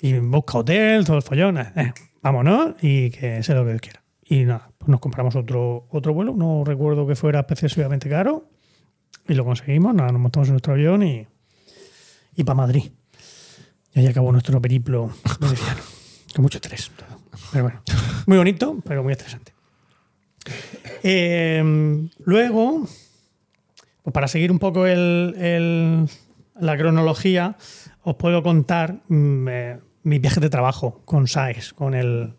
Y 0.00 0.14
busca 0.18 0.56
hotel, 0.58 1.04
todo 1.04 1.18
el 1.18 1.22
follón. 1.22 1.58
eh, 1.58 1.92
vámonos 2.22 2.74
y 2.82 3.10
que 3.10 3.42
sea 3.42 3.54
lo 3.54 3.64
que 3.64 3.70
Dios 3.72 3.80
quiera. 3.82 4.02
Y 4.24 4.44
nada, 4.46 4.70
pues 4.78 4.88
nos 4.88 4.98
compramos 4.98 5.36
otro, 5.36 5.86
otro 5.90 6.14
vuelo. 6.14 6.34
No 6.34 6.64
recuerdo 6.64 7.06
que 7.06 7.14
fuera 7.14 7.46
excesivamente 7.48 8.08
caro. 8.08 8.48
Y 9.28 9.34
lo 9.34 9.44
conseguimos. 9.44 9.94
Nada, 9.94 10.10
nos 10.10 10.22
montamos 10.22 10.48
en 10.48 10.54
nuestro 10.54 10.72
avión 10.72 11.02
y, 11.02 11.28
y 12.34 12.44
para 12.44 12.56
Madrid. 12.56 12.90
Y 13.94 14.00
ahí 14.00 14.06
acabó 14.06 14.32
nuestro 14.32 14.60
periplo 14.60 15.10
veneciano. 15.38 15.82
Con 16.34 16.42
mucho 16.42 16.56
estrés. 16.58 16.90
Pero 17.52 17.64
bueno, 17.64 17.80
muy 18.26 18.38
bonito, 18.38 18.76
pero 18.86 19.02
muy 19.02 19.12
estresante. 19.12 19.52
Eh, 21.02 22.08
luego, 22.24 22.86
pues 24.02 24.12
para 24.12 24.28
seguir 24.28 24.50
un 24.52 24.58
poco 24.58 24.86
el- 24.86 25.34
el- 25.38 26.06
la 26.60 26.76
cronología, 26.76 27.56
os 28.02 28.16
puedo 28.16 28.42
contar 28.42 29.00
mm, 29.08 29.48
eh, 29.48 29.78
mis 30.04 30.20
viajes 30.20 30.40
de 30.40 30.50
trabajo 30.50 31.00
con 31.04 31.26
SAES, 31.28 31.72
con 31.74 31.94
el... 31.94 32.34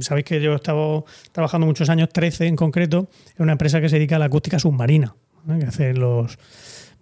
Sabéis 0.00 0.24
que 0.24 0.40
yo 0.40 0.52
he 0.52 0.56
estado 0.56 1.04
trabajando 1.30 1.66
muchos 1.68 1.88
años, 1.88 2.08
13 2.12 2.46
en 2.48 2.56
concreto, 2.56 3.08
en 3.36 3.44
una 3.44 3.52
empresa 3.52 3.80
que 3.80 3.88
se 3.88 3.96
dedica 3.96 4.16
a 4.16 4.18
la 4.18 4.24
acústica 4.24 4.58
submarina, 4.58 5.14
que 5.60 5.66
hace 5.66 5.94
los, 5.94 6.36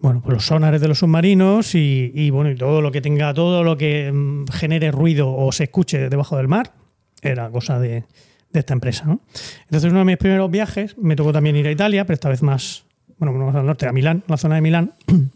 bueno, 0.05 0.20
pues 0.20 0.35
los 0.35 0.44
sonares 0.44 0.82
de 0.82 0.89
los 0.89 0.98
submarinos 0.98 1.74
y, 1.74 2.12
y, 2.14 2.28
bueno, 2.28 2.51
y 2.51 2.56
todo 2.56 2.82
lo 2.82 2.93
que 2.93 3.01
tenga, 3.01 3.32
todo 3.32 3.64
lo 3.64 3.78
que 3.78 4.12
mm, 4.12 4.48
genere 4.48 4.90
ruido 4.90 5.35
o 5.35 5.51
se 5.51 5.64
escuche 5.64 6.10
debajo 6.10 6.36
del 6.36 6.47
mar, 6.47 6.74
era 7.22 7.48
cosa 7.48 7.78
de, 7.78 8.05
de 8.52 8.60
esta 8.60 8.74
empresa. 8.74 9.06
¿no? 9.06 9.22
Entonces, 9.62 9.90
uno 9.90 10.01
de 10.01 10.05
mis 10.05 10.18
primeros 10.18 10.51
viajes 10.51 10.94
me 10.98 11.16
tocó 11.16 11.32
también 11.32 11.56
ir 11.56 11.66
a 11.68 11.70
Italia, 11.70 12.05
pero 12.05 12.12
esta 12.16 12.28
vez 12.28 12.43
más, 12.43 12.85
bueno, 13.16 13.32
más 13.32 13.55
al 13.55 13.64
norte, 13.64 13.86
a 13.86 13.93
Milán, 13.93 14.22
la 14.28 14.36
zona 14.36 14.56
de 14.56 14.60
Milán. 14.60 14.93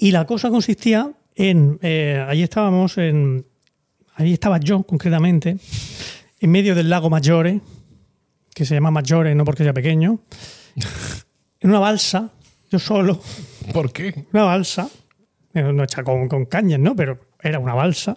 Y 0.00 0.12
la 0.12 0.26
cosa 0.26 0.48
consistía 0.48 1.12
en, 1.36 1.78
eh, 1.82 2.24
allí 2.28 2.42
estábamos, 2.44 2.98
en, 2.98 3.46
allí 4.14 4.32
estaba 4.32 4.58
yo 4.58 4.82
concretamente, 4.82 5.56
en 6.40 6.50
medio 6.50 6.76
del 6.76 6.88
lago 6.88 7.10
Maggiore, 7.10 7.60
que 8.54 8.64
se 8.64 8.74
llama 8.74 8.92
Maggiore 8.92 9.34
no 9.34 9.44
porque 9.44 9.64
sea 9.64 9.72
pequeño, 9.72 10.20
en 11.60 11.70
una 11.70 11.80
balsa, 11.80 12.32
yo 12.70 12.78
solo, 12.78 13.20
¿Por 13.72 13.92
qué? 13.92 14.26
una 14.32 14.44
balsa, 14.44 14.88
eh, 15.54 15.62
no 15.62 15.82
hecha 15.84 16.02
con, 16.02 16.28
con 16.28 16.44
cañas, 16.46 16.78
¿no? 16.80 16.94
Pero 16.96 17.18
era 17.42 17.58
una 17.58 17.74
balsa. 17.74 18.16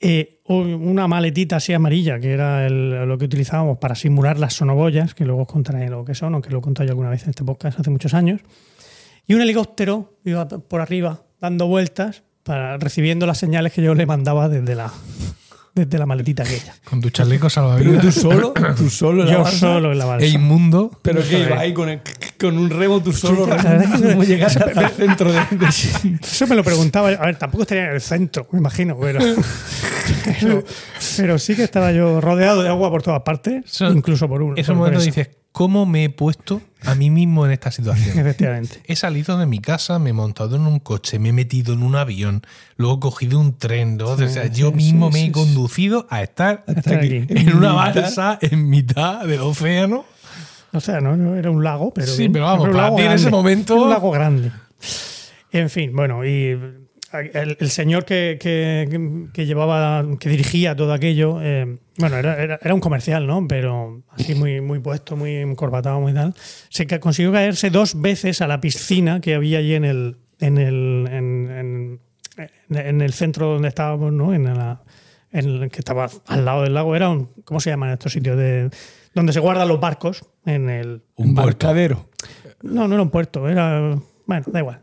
Eh, 0.00 0.40
un- 0.46 0.74
una 0.74 1.08
maletita 1.08 1.56
así 1.56 1.72
amarilla, 1.72 2.20
que 2.20 2.30
era 2.32 2.66
el- 2.66 2.90
lo 3.08 3.18
que 3.18 3.24
utilizábamos 3.24 3.78
para 3.78 3.94
simular 3.96 4.38
las 4.38 4.54
sonoboyas, 4.54 5.14
que 5.14 5.24
luego 5.24 5.42
os 5.42 5.48
contaré 5.48 5.88
lo 5.88 6.04
que 6.04 6.14
son, 6.14 6.34
aunque 6.34 6.50
lo 6.50 6.58
he 6.58 6.62
contado 6.62 6.86
yo 6.86 6.92
alguna 6.92 7.10
vez 7.10 7.24
en 7.24 7.30
este 7.30 7.44
podcast 7.44 7.80
hace 7.80 7.90
muchos 7.90 8.14
años. 8.14 8.40
Y 9.26 9.34
un 9.34 9.40
helicóptero 9.42 10.18
iba 10.24 10.46
por 10.46 10.80
arriba 10.80 11.22
dando 11.40 11.66
vueltas, 11.66 12.22
para, 12.44 12.76
recibiendo 12.78 13.26
las 13.26 13.38
señales 13.38 13.72
que 13.72 13.82
yo 13.82 13.94
le 13.94 14.06
mandaba 14.06 14.48
desde 14.48 14.74
la, 14.74 14.92
desde 15.84 15.98
la 15.98 16.06
maletita 16.06 16.42
aquella. 16.42 16.74
Con 16.84 17.00
tu 17.00 17.10
chaleco 17.10 17.48
Pero 17.48 17.50
salvavidas. 17.50 18.02
tú 18.02 18.12
solo, 18.12 18.52
tú 18.76 18.90
solo 18.90 19.22
en 19.22 19.28
la 19.28 19.32
Yo 19.34 19.42
balsa. 19.42 19.58
solo 19.58 19.92
en 19.92 19.98
la 19.98 20.04
balsa. 20.04 20.26
E 20.26 20.30
inmundo. 20.30 20.90
Pero 21.02 21.22
que 21.26 21.38
iba 21.40 21.58
ahí 21.58 21.72
con, 21.72 21.88
el- 21.88 22.00
con 22.38 22.56
un 22.58 22.70
remo 22.70 23.02
tú 23.02 23.12
solo. 23.12 23.46
la 23.46 23.56
verdad 23.56 23.82
es 23.94 24.00
que 24.00 24.08
¿Cómo 24.10 24.24
llegaste 24.24 24.62
hasta 24.64 24.80
el 24.86 24.90
centro 24.90 25.32
de, 25.32 25.38
de- 25.50 26.18
Eso 26.22 26.46
me 26.46 26.54
lo 26.56 26.64
preguntaba. 26.64 27.08
A 27.08 27.26
ver, 27.26 27.36
tampoco 27.36 27.62
estaría 27.62 27.84
en 27.86 27.94
el 27.94 28.00
centro, 28.00 28.46
me 28.52 28.58
imagino, 28.58 28.96
pero, 29.00 29.20
pero, 30.40 30.64
pero 31.16 31.38
sí 31.38 31.54
que 31.56 31.64
estaba 31.64 31.92
yo 31.92 32.20
rodeado 32.20 32.62
de 32.62 32.68
agua 32.68 32.90
por 32.90 33.02
todas 33.02 33.22
partes, 33.22 33.64
Eso- 33.66 33.90
incluso 33.90 34.28
por 34.28 34.42
uno. 34.42 34.54
Esos 34.56 34.68
por 34.68 34.76
momentos 34.76 35.02
eso. 35.06 35.14
dices, 35.14 35.34
¿cómo 35.52 35.86
me 35.86 36.04
he 36.04 36.10
puesto 36.10 36.60
a 36.84 36.94
mí 36.94 37.10
mismo 37.10 37.44
en 37.46 37.52
esta 37.52 37.70
situación? 37.70 38.18
Efectivamente. 38.18 38.80
He 38.86 38.96
salido 38.96 39.38
de 39.38 39.46
mi 39.46 39.58
casa, 39.58 39.98
me 39.98 40.10
he 40.10 40.12
montado 40.12 40.56
en 40.56 40.62
un 40.62 40.78
coche, 40.78 41.18
me 41.18 41.30
he 41.30 41.32
metido 41.32 41.72
en 41.74 41.82
un 41.82 41.96
avión, 41.96 42.42
luego 42.76 42.96
he 42.96 43.00
cogido 43.00 43.40
un 43.40 43.56
tren, 43.56 43.96
¿no? 43.96 44.10
o 44.10 44.16
sea, 44.16 44.46
yo 44.46 44.72
mismo 44.72 45.10
sí, 45.10 45.14
me 45.14 45.26
he 45.26 45.32
conducido 45.32 46.06
a 46.10 46.22
estar 46.22 46.64
aquí. 46.68 47.26
en 47.28 47.56
una 47.56 47.72
balsa 47.72 48.38
en 48.40 48.68
mitad 48.68 49.24
del 49.26 49.40
océano. 49.40 50.04
O 50.72 50.80
sea, 50.80 51.00
no, 51.00 51.16
no 51.16 51.34
era 51.34 51.50
un 51.50 51.64
lago, 51.64 51.92
pero. 51.94 52.08
Sí, 52.08 52.18
bien. 52.18 52.32
pero 52.32 52.44
vamos, 52.44 52.68
un 52.68 52.76
lago 52.76 52.98
en 53.00 53.12
ese 53.12 53.30
momento- 53.30 53.74
Un 53.82 53.90
lago 53.90 54.10
grande. 54.10 54.52
En 55.50 55.70
fin, 55.70 55.96
bueno, 55.96 56.26
y 56.26 56.58
el, 57.12 57.56
el 57.58 57.70
señor 57.70 58.04
que, 58.04 58.38
que- 58.40 59.28
que 59.32 59.46
llevaba, 59.46 60.04
que 60.18 60.28
dirigía 60.28 60.76
todo 60.76 60.92
aquello, 60.92 61.38
eh, 61.42 61.78
bueno, 61.96 62.16
era, 62.16 62.42
era- 62.42 62.58
era 62.62 62.74
un 62.74 62.80
comercial, 62.80 63.26
¿no? 63.26 63.46
Pero 63.48 64.02
así 64.10 64.34
muy, 64.34 64.60
muy 64.60 64.78
puesto, 64.78 65.16
muy 65.16 65.36
encorbatado, 65.36 66.00
muy 66.00 66.12
tal. 66.14 66.34
Se 66.68 66.86
consiguió 67.00 67.32
caerse 67.32 67.70
dos 67.70 68.00
veces 68.00 68.40
a 68.42 68.46
la 68.46 68.60
piscina 68.60 69.20
que 69.20 69.34
había 69.34 69.58
allí 69.58 69.74
en 69.74 69.84
el, 69.84 70.16
en 70.40 70.58
el, 70.58 71.08
en, 71.10 72.00
en- 72.36 72.76
en 72.76 73.00
el 73.00 73.12
centro 73.12 73.46
donde 73.54 73.68
estábamos, 73.68 74.12
¿no? 74.12 74.32
En 74.34 74.44
la, 74.44 74.82
en 75.32 75.46
el 75.62 75.70
que 75.70 75.78
estaba 75.80 76.08
al 76.26 76.44
lado 76.44 76.62
del 76.62 76.74
lago. 76.74 76.94
Era 76.94 77.08
un, 77.08 77.28
¿cómo 77.44 77.58
se 77.60 77.70
llaman 77.70 77.90
estos 77.90 78.12
sitios? 78.12 78.36
De, 78.36 78.70
donde 79.14 79.32
se 79.32 79.40
guardan 79.40 79.66
los 79.68 79.80
barcos 79.80 80.24
en 80.46 80.68
el, 80.70 81.02
Un 81.16 81.34
puerto. 81.34 81.68
embarcadero. 81.68 82.08
no, 82.62 82.86
no 82.86 82.94
era 82.94 83.02
un 83.02 83.10
puerto, 83.10 83.48
era. 83.48 83.98
Bueno, 84.26 84.44
da 84.52 84.58
igual. 84.60 84.82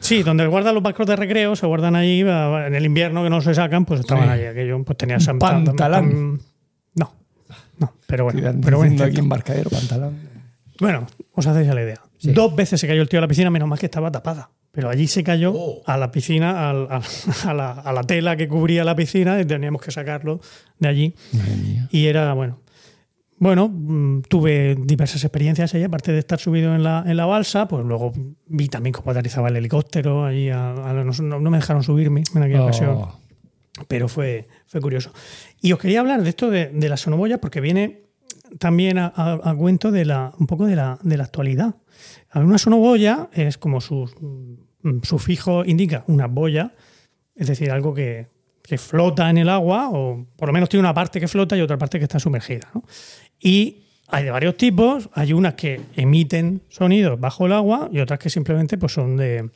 Sí, 0.00 0.22
donde 0.22 0.46
guardan 0.46 0.74
los 0.74 0.82
barcos 0.82 1.06
de 1.06 1.16
recreo, 1.16 1.56
se 1.56 1.66
guardan 1.66 1.96
ahí, 1.96 2.20
en 2.20 2.74
el 2.74 2.84
invierno 2.86 3.22
que 3.22 3.30
no 3.30 3.40
se 3.40 3.54
sacan, 3.54 3.84
pues 3.84 4.00
estaban 4.00 4.24
Sí. 4.24 4.30
ahí. 4.30 4.44
Aquello, 4.46 4.82
pues 4.84 4.96
tenía 4.98 5.18
Sam- 5.18 5.38
pantalán. 5.38 6.40
No, 6.94 7.12
no, 7.78 7.92
pero 8.06 8.24
bueno. 8.24 8.38
Estoy 8.38 8.60
Pero 8.62 8.76
bueno, 8.78 8.92
aquí 8.94 9.02
intento. 9.02 9.20
embarcadero, 9.20 9.70
pantalón. 9.70 10.16
bueno, 10.80 11.06
os 11.34 11.46
hacéis 11.46 11.68
a 11.68 11.74
la 11.74 11.82
idea. 11.82 12.00
Sí. 12.18 12.32
Dos 12.32 12.54
veces 12.56 12.80
se 12.80 12.86
cayó 12.86 13.02
el 13.02 13.08
tío 13.08 13.18
a 13.18 13.22
la 13.22 13.28
piscina, 13.28 13.50
menos 13.50 13.68
mal 13.68 13.78
que 13.78 13.86
estaba 13.86 14.10
tapada. 14.10 14.50
Pero 14.72 14.90
allí 14.90 15.06
se 15.08 15.24
cayó 15.24 15.52
Oh. 15.54 15.82
a 15.86 15.96
la 15.96 16.10
piscina, 16.12 16.68
al- 16.70 16.86
al- 16.90 17.02
a, 17.46 17.54
la, 17.54 17.70
a 17.72 17.92
la 17.92 18.02
tela 18.04 18.36
que 18.36 18.46
cubría 18.48 18.84
la 18.84 18.94
piscina, 18.94 19.40
y 19.40 19.44
teníamos 19.44 19.82
que 19.82 19.90
sacarlo 19.90 20.40
de 20.78 20.88
allí. 20.88 21.14
Madre 21.32 21.56
mía. 21.56 21.88
Y 21.90 22.06
era, 22.06 22.32
bueno. 22.34 22.58
Bueno, 23.40 23.68
mm, 23.68 24.22
tuve 24.22 24.74
diversas 24.74 25.22
experiencias 25.24 25.72
ahí, 25.74 25.84
aparte 25.84 26.10
de 26.12 26.18
estar 26.18 26.38
subido 26.40 26.74
en 26.74 26.82
la, 26.82 27.04
en 27.06 27.16
la 27.16 27.26
balsa, 27.26 27.68
pues 27.68 27.84
luego 27.84 28.12
vi 28.46 28.68
también 28.68 28.92
cómo 28.92 29.10
aterrizaba 29.12 29.48
el 29.48 29.56
helicóptero. 29.56 30.24
Allí 30.24 30.50
a- 30.50 30.72
a- 30.72 30.92
no, 31.04 31.12
no 31.40 31.50
me 31.50 31.58
dejaron 31.58 31.82
subirme 31.82 32.24
en 32.34 32.42
aquella 32.42 32.64
ocasión, 32.64 32.96
Oh. 33.00 33.18
pero 33.86 34.08
fue, 34.08 34.48
fue 34.66 34.80
curioso. 34.80 35.12
Y 35.60 35.72
os 35.72 35.78
quería 35.78 36.00
hablar 36.00 36.22
de 36.22 36.28
esto 36.30 36.50
de, 36.50 36.66
de 36.68 36.88
las 36.88 37.00
sonoboyas 37.02 37.38
porque 37.38 37.60
viene 37.60 38.02
también 38.58 38.98
a, 38.98 39.12
a- 39.14 39.50
a 39.50 39.54
cuento 39.54 39.92
de 39.92 40.04
la, 40.04 40.32
un 40.38 40.46
poco 40.48 40.66
de 40.66 40.74
la, 40.74 40.98
de 41.02 41.16
la 41.16 41.24
actualidad. 41.24 41.76
Una 42.34 42.58
sonoboya 42.58 43.28
es 43.32 43.56
como 43.56 43.80
su, 43.80 44.10
mm, 44.82 45.02
su 45.02 45.18
fijo 45.20 45.64
indica, 45.64 46.02
una 46.08 46.26
boya, 46.26 46.74
es 47.36 47.46
decir, 47.46 47.70
algo 47.70 47.94
que, 47.94 48.26
que 48.62 48.78
flota 48.78 49.30
en 49.30 49.38
el 49.38 49.48
agua, 49.48 49.88
o 49.90 50.26
por 50.36 50.48
lo 50.48 50.52
menos 50.52 50.68
tiene 50.68 50.80
una 50.82 50.92
parte 50.92 51.20
que 51.20 51.28
flota 51.28 51.56
y 51.56 51.60
otra 51.60 51.78
parte 51.78 51.98
que 51.98 52.04
está 52.04 52.18
sumergida. 52.18 52.68
¿no? 52.74 52.82
Y 53.40 53.84
hay 54.08 54.24
de 54.24 54.30
varios 54.30 54.56
tipos, 54.56 55.10
hay 55.12 55.32
unas 55.32 55.54
que 55.54 55.80
emiten 55.96 56.62
sonidos 56.68 57.20
bajo 57.20 57.46
el 57.46 57.52
agua 57.52 57.88
y 57.92 58.00
otras 58.00 58.18
que 58.18 58.30
simplemente 58.30 58.78
pues, 58.78 58.92
son 58.92 59.16
de, 59.16 59.50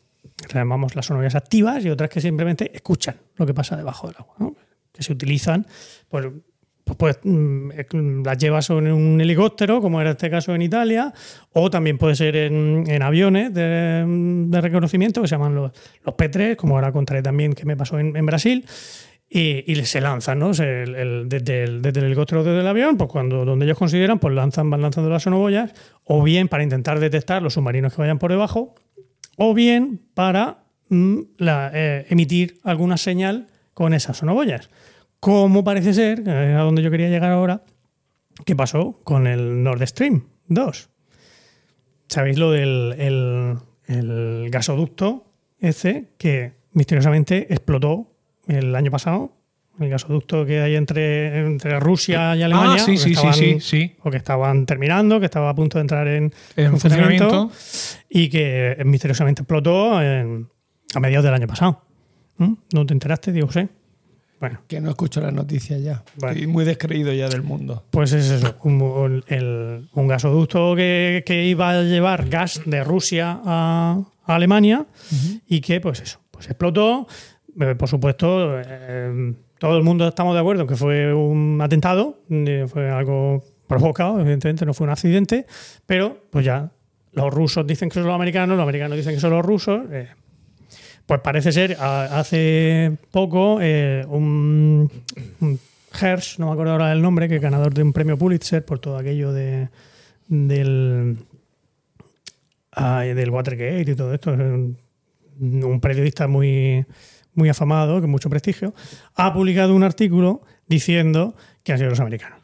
llamamos 0.52 0.94
las 0.94 1.06
sonoridades 1.06 1.36
activas 1.36 1.84
y 1.84 1.90
otras 1.90 2.10
que 2.10 2.20
simplemente 2.20 2.70
escuchan 2.74 3.16
lo 3.36 3.46
que 3.46 3.54
pasa 3.54 3.76
debajo 3.76 4.08
del 4.08 4.16
agua, 4.18 4.34
¿no? 4.38 4.54
que 4.92 5.02
se 5.02 5.12
utilizan, 5.12 5.66
pues, 6.08 6.26
pues, 6.84 6.98
pues, 6.98 7.18
mm, 7.22 8.22
las 8.24 8.36
llevas 8.38 8.68
en 8.70 8.92
un 8.92 9.20
helicóptero, 9.20 9.80
como 9.80 10.00
era 10.00 10.10
este 10.10 10.28
caso 10.28 10.54
en 10.54 10.62
Italia, 10.62 11.12
o 11.52 11.70
también 11.70 11.96
puede 11.96 12.14
ser 12.14 12.36
en, 12.36 13.02
aviones 13.02 13.54
de, 13.54 14.04
de 14.48 14.60
reconocimiento 14.60 15.22
que 15.22 15.28
se 15.28 15.34
llaman 15.34 15.54
los, 15.54 15.72
los 16.04 16.14
P3, 16.14 16.56
como 16.56 16.74
ahora 16.74 16.92
contaré 16.92 17.22
también 17.22 17.54
que 17.54 17.64
me 17.64 17.76
pasó 17.76 17.98
en, 17.98 18.14
en 18.16 18.26
Brasil. 18.26 18.66
Y, 19.34 19.64
y 19.72 19.76
se 19.86 20.02
lanzan, 20.02 20.40
¿no? 20.40 20.52
Se- 20.52 20.64
desde, 20.64 21.64
el, 21.64 21.80
el 21.86 21.96
helicóptero, 22.04 22.44
desde 22.44 22.60
el 22.60 22.66
avión, 22.66 22.98
pues 22.98 23.08
cuando 23.08 23.46
donde 23.46 23.64
ellos 23.64 23.78
consideran, 23.78 24.18
pues 24.18 24.34
lanzan, 24.34 24.68
van 24.68 24.82
lanzando 24.82 25.08
las 25.08 25.22
sonoboyas, 25.22 25.72
o 26.04 26.22
bien 26.22 26.48
para 26.48 26.62
intentar 26.62 27.00
detectar 27.00 27.42
los 27.42 27.54
submarinos 27.54 27.94
que 27.94 28.02
vayan 28.02 28.18
por 28.18 28.30
debajo, 28.30 28.74
o 29.38 29.54
bien 29.54 30.02
para 30.12 30.64
mm, 30.90 31.18
eh, 31.38 32.06
emitir 32.10 32.58
alguna 32.62 32.98
señal 32.98 33.46
con 33.72 33.94
esas 33.94 34.18
sonoboyas. 34.18 34.68
Como 35.18 35.64
parece 35.64 35.94
ser, 35.94 36.28
a 36.28 36.60
donde 36.60 36.82
yo 36.82 36.90
quería 36.90 37.08
llegar 37.08 37.30
ahora, 37.32 37.62
que 38.44 38.54
pasó 38.54 39.00
con 39.04 39.26
el 39.26 39.62
Nord 39.62 39.86
Stream 39.86 40.24
2. 40.48 40.90
¿Sabéis 42.08 42.36
lo 42.38 42.50
del 42.50 42.94
el, 42.98 43.56
el 43.86 44.50
gasoducto 44.50 45.24
ese 45.58 46.10
que 46.18 46.52
misteriosamente 46.72 47.46
explotó 47.50 48.11
el 48.54 48.74
año 48.76 48.90
pasado? 48.90 49.32
El 49.80 49.88
gasoducto 49.88 50.44
que 50.44 50.60
hay 50.60 50.76
entre, 50.76 51.38
entre 51.46 51.80
Rusia 51.80 52.36
y 52.36 52.42
Alemania. 52.42 52.74
Ah, 52.76 52.78
sí, 52.78 52.96
sí, 52.98 53.04
sí, 53.04 53.10
estaban- 53.12 53.34
sí, 53.34 53.56
sí. 53.60 53.96
O 54.02 54.10
que 54.10 54.18
estaban 54.18 54.66
terminando, 54.66 55.18
que 55.18 55.24
estaba 55.26 55.48
a 55.48 55.54
punto 55.54 55.78
de 55.78 55.82
entrar 55.82 56.06
en, 56.08 56.32
En 56.56 56.70
funcionamiento. 56.72 57.50
y 58.10 58.28
que 58.28 58.76
misteriosamente 58.84 59.42
explotó 59.42 60.00
en- 60.02 60.48
a 60.94 61.00
mediados 61.00 61.24
del 61.24 61.34
año 61.34 61.46
pasado. 61.46 61.82
¿Mm? 62.36 62.52
¿No 62.74 62.84
te 62.86 62.92
enteraste, 62.92 63.32
Diego? 63.32 63.50
Sí. 63.50 63.66
Bueno, 64.40 64.60
Que 64.66 64.80
no 64.80 64.90
escucho 64.90 65.20
las 65.20 65.32
noticias 65.32 65.80
ya. 65.80 66.02
Vale. 66.16 66.34
Estoy 66.34 66.48
muy 66.48 66.64
descreído 66.64 67.12
ya 67.12 67.28
del 67.28 67.42
mundo. 67.42 67.84
pues 67.90 68.12
es 68.12 68.28
eso, 68.30 68.56
un, 68.64 69.22
el- 69.28 69.88
un 69.94 70.08
gasoducto 70.08 70.74
que, 70.76 71.22
que 71.24 71.46
iba 71.46 71.70
a 71.70 71.82
llevar 71.82 72.28
gas 72.28 72.60
de 72.66 72.82
Rusia 72.84 73.40
a, 73.44 74.00
a 74.26 74.34
Alemania 74.34 74.84
y 75.48 75.60
que, 75.60 75.80
pues 75.80 76.00
eso, 76.00 76.20
pues 76.30 76.46
explotó. 76.48 77.06
Eh, 77.60 77.74
Por 77.74 77.88
supuesto, 77.88 78.58
eh, 78.60 79.34
todo 79.58 79.76
el 79.76 79.82
mundo 79.82 80.08
estamos 80.08 80.34
de 80.34 80.40
acuerdo 80.40 80.66
que 80.66 80.76
fue 80.76 81.12
un 81.12 81.60
atentado, 81.60 82.18
eh, 82.30 82.66
fue 82.68 82.90
algo 82.90 83.42
provocado, 83.66 84.20
evidentemente 84.20 84.64
no 84.64 84.74
fue 84.74 84.86
un 84.86 84.90
accidente, 84.90 85.46
pero 85.86 86.18
pues 86.30 86.44
ya 86.44 86.70
los 87.12 87.32
rusos 87.32 87.66
dicen 87.66 87.88
que 87.88 87.94
son 87.94 88.04
los 88.04 88.14
americanos, 88.14 88.56
los 88.56 88.62
americanos 88.62 88.96
dicen 88.96 89.14
que 89.14 89.20
son 89.20 89.30
los 89.30 89.44
rusos. 89.44 89.82
pues 91.06 91.20
parece 91.20 91.52
ser, 91.52 91.76
hace 91.78 92.96
poco, 93.10 93.56
un, 93.56 94.90
un 95.40 95.60
no 96.38 96.46
me 96.46 96.52
acuerdo 96.52 96.72
ahora 96.72 96.88
del 96.88 97.02
nombre, 97.02 97.28
que 97.28 97.36
es 97.36 97.42
ganador 97.42 97.74
de 97.74 97.82
un 97.82 97.92
premio 97.92 98.16
Pulitzer 98.16 98.64
por 98.64 98.78
todo 98.78 98.96
aquello 98.96 99.32
de, 99.32 99.68
del, 100.28 101.18
del 102.76 103.30
Watergate 103.30 103.90
y 103.90 103.94
todo 103.94 104.14
esto. 104.14 104.32
Es 104.32 104.40
un, 104.40 104.78
un 105.40 105.80
periodista 105.80 106.26
muy, 106.28 106.84
muy 107.34 107.48
afamado, 107.48 108.00
con 108.00 108.10
mucho 108.10 108.28
prestigio, 108.30 108.74
ha 109.14 109.32
publicado 109.32 109.74
un 109.74 109.82
artículo 109.82 110.42
diciendo 110.66 111.34
que 111.62 111.72
han 111.72 111.78
sido 111.78 111.90
los 111.90 112.00
americanos 112.00 112.40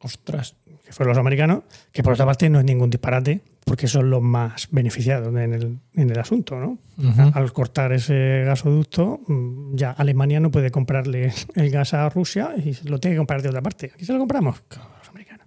Ostras. 0.00 0.54
que 0.84 0.92
fueron 0.92 1.10
los 1.10 1.18
americanos, 1.18 1.62
que 1.92 2.02
por 2.02 2.12
otra 2.12 2.24
parte 2.24 2.48
no 2.48 2.58
es 2.60 2.64
ningún 2.64 2.88
disparate, 2.90 3.40
porque 3.64 3.88
son 3.88 4.08
los 4.10 4.22
más 4.22 4.68
beneficiados 4.70 5.28
en 5.28 5.52
el, 5.52 5.78
en 5.94 6.10
el 6.10 6.18
asunto, 6.18 6.56
¿no? 6.56 6.78
Al 7.34 7.52
cortar 7.52 7.92
ese 7.92 8.44
gasoducto, 8.46 9.20
mm, 9.26 9.74
ya 9.76 9.90
Alemania 9.90 10.40
no 10.40 10.50
puede 10.50 10.70
comprarle 10.70 11.32
el 11.56 11.70
gas 11.70 11.94
a 11.94 12.08
Rusia 12.08 12.52
y 12.56 12.76
lo 12.88 12.98
tiene 13.00 13.14
que 13.16 13.18
comprar 13.18 13.42
de 13.42 13.48
otra 13.48 13.60
parte. 13.60 13.90
¿Aquí 13.94 14.04
se 14.04 14.12
lo 14.12 14.18
compramos? 14.20 14.62
Los 14.70 15.08
americanos. 15.10 15.46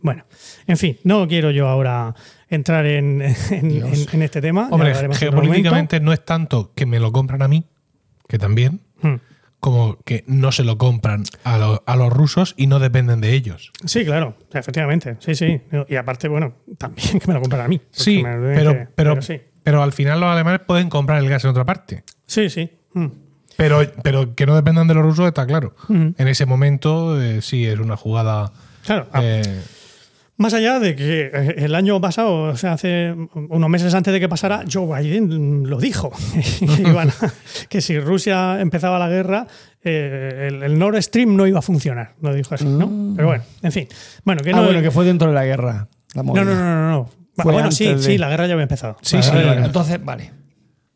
Bueno, 0.00 0.24
en 0.66 0.76
fin, 0.76 0.98
no 1.04 1.26
quiero 1.28 1.50
yo 1.52 1.68
ahora 1.68 2.14
entrar 2.48 2.84
en, 2.86 3.22
en- 3.50 4.22
este 4.22 4.40
tema. 4.42 4.68
Hombre, 4.70 4.94
geopolíticamente 5.14 6.00
no 6.00 6.12
es 6.12 6.24
tanto 6.24 6.72
que 6.74 6.84
me 6.86 6.98
lo 6.98 7.12
compran 7.12 7.40
a 7.42 7.48
mí, 7.48 7.64
que 8.32 8.38
también. 8.38 8.80
Hmm. 9.02 9.16
como 9.60 9.96
que 10.04 10.24
no 10.26 10.50
se 10.50 10.64
lo 10.64 10.76
compran 10.76 11.22
a, 11.44 11.56
lo- 11.56 11.84
a 11.86 11.94
los 11.94 12.12
rusos 12.12 12.54
y 12.56 12.66
no 12.66 12.80
dependen 12.80 13.20
de 13.20 13.32
ellos. 13.34 13.70
Sí, 13.84 14.04
claro, 14.04 14.36
efectivamente. 14.52 15.16
Sí, 15.20 15.36
sí. 15.36 15.60
Y 15.88 15.94
aparte, 15.94 16.26
bueno, 16.26 16.54
también 16.78 17.20
que 17.20 17.28
me 17.28 17.34
lo 17.34 17.40
compran 17.42 17.60
a 17.62 17.68
mí. 17.68 17.80
Sí, 17.92 18.24
me 18.24 18.36
pero, 18.56 18.72
que- 18.72 18.88
pero, 18.96 19.22
sí. 19.22 19.40
pero 19.62 19.84
al 19.84 19.92
final 19.92 20.18
los 20.18 20.30
alemanes 20.30 20.62
pueden 20.66 20.88
comprar 20.88 21.18
el 21.22 21.28
gas 21.28 21.44
en 21.44 21.50
otra 21.50 21.64
parte. 21.64 22.02
Sí, 22.26 22.50
sí. 22.50 22.72
Mm. 22.94 23.06
Pero, 23.56 23.82
pero 24.02 24.34
que 24.34 24.46
no 24.46 24.56
dependan 24.56 24.88
de 24.88 24.94
los 24.94 25.04
rusos 25.04 25.28
está 25.28 25.46
claro. 25.46 25.76
Ujú. 25.84 26.14
En 26.18 26.26
ese 26.26 26.44
momento 26.44 27.22
eh, 27.22 27.40
sí 27.40 27.64
es 27.64 27.78
una 27.78 27.96
jugada. 27.96 28.50
Claro, 28.84 29.06
a- 29.12 29.20
eh, 29.22 29.62
Más 30.42 30.54
allá 30.54 30.80
de 30.80 30.96
que 30.96 31.30
eh, 31.32 31.54
el 31.58 31.74
año 31.76 32.00
pasado, 32.00 32.42
o 32.50 32.56
sea, 32.56 32.72
hace 32.72 33.14
unos 33.34 33.70
meses 33.70 33.94
antes 33.94 34.12
de 34.12 34.18
que 34.18 34.28
pasara, 34.28 34.64
Joe 34.70 35.00
Biden 35.00 35.70
lo 35.70 35.78
dijo, 35.78 36.10
que, 37.68 37.80
si 37.80 37.98
Rusia 38.00 38.60
empezaba 38.60 38.98
la 38.98 39.08
guerra, 39.08 39.46
eh, 39.84 40.48
el, 40.48 40.62
el 40.64 40.76
Nord 40.78 41.00
Stream 41.00 41.36
no 41.36 41.46
iba 41.46 41.60
a 41.60 41.62
funcionar, 41.62 42.14
lo 42.20 42.34
dijo 42.34 42.56
así, 42.56 42.64
¿no? 42.64 43.14
Pero 43.14 43.28
bueno, 43.28 43.44
en 43.62 43.70
fin. 43.72 43.86
Bueno, 44.24 44.42
que 44.42 44.50
Ah, 44.50 44.56
no, 44.56 44.64
bueno, 44.64 44.82
que 44.82 44.90
fue 44.90 45.04
dentro 45.04 45.28
de 45.28 45.34
la 45.34 45.44
guerra. 45.44 45.86
la 46.14 46.22
no, 46.24 46.34
no, 46.34 46.44
no, 46.44 46.54
no, 46.54 46.90
no. 46.90 47.08
Fue 47.36 47.52
Bueno, 47.52 47.70
sí, 47.70 47.86
de- 47.86 47.98
sí, 47.98 48.18
la 48.18 48.28
guerra 48.28 48.48
ya 48.48 48.54
había 48.54 48.64
empezado. 48.64 48.96
Sí, 49.00 49.16
La 49.18 49.22
sí, 49.22 49.30
guerra 49.32 49.64
Entonces, 49.64 50.04
vale. 50.04 50.32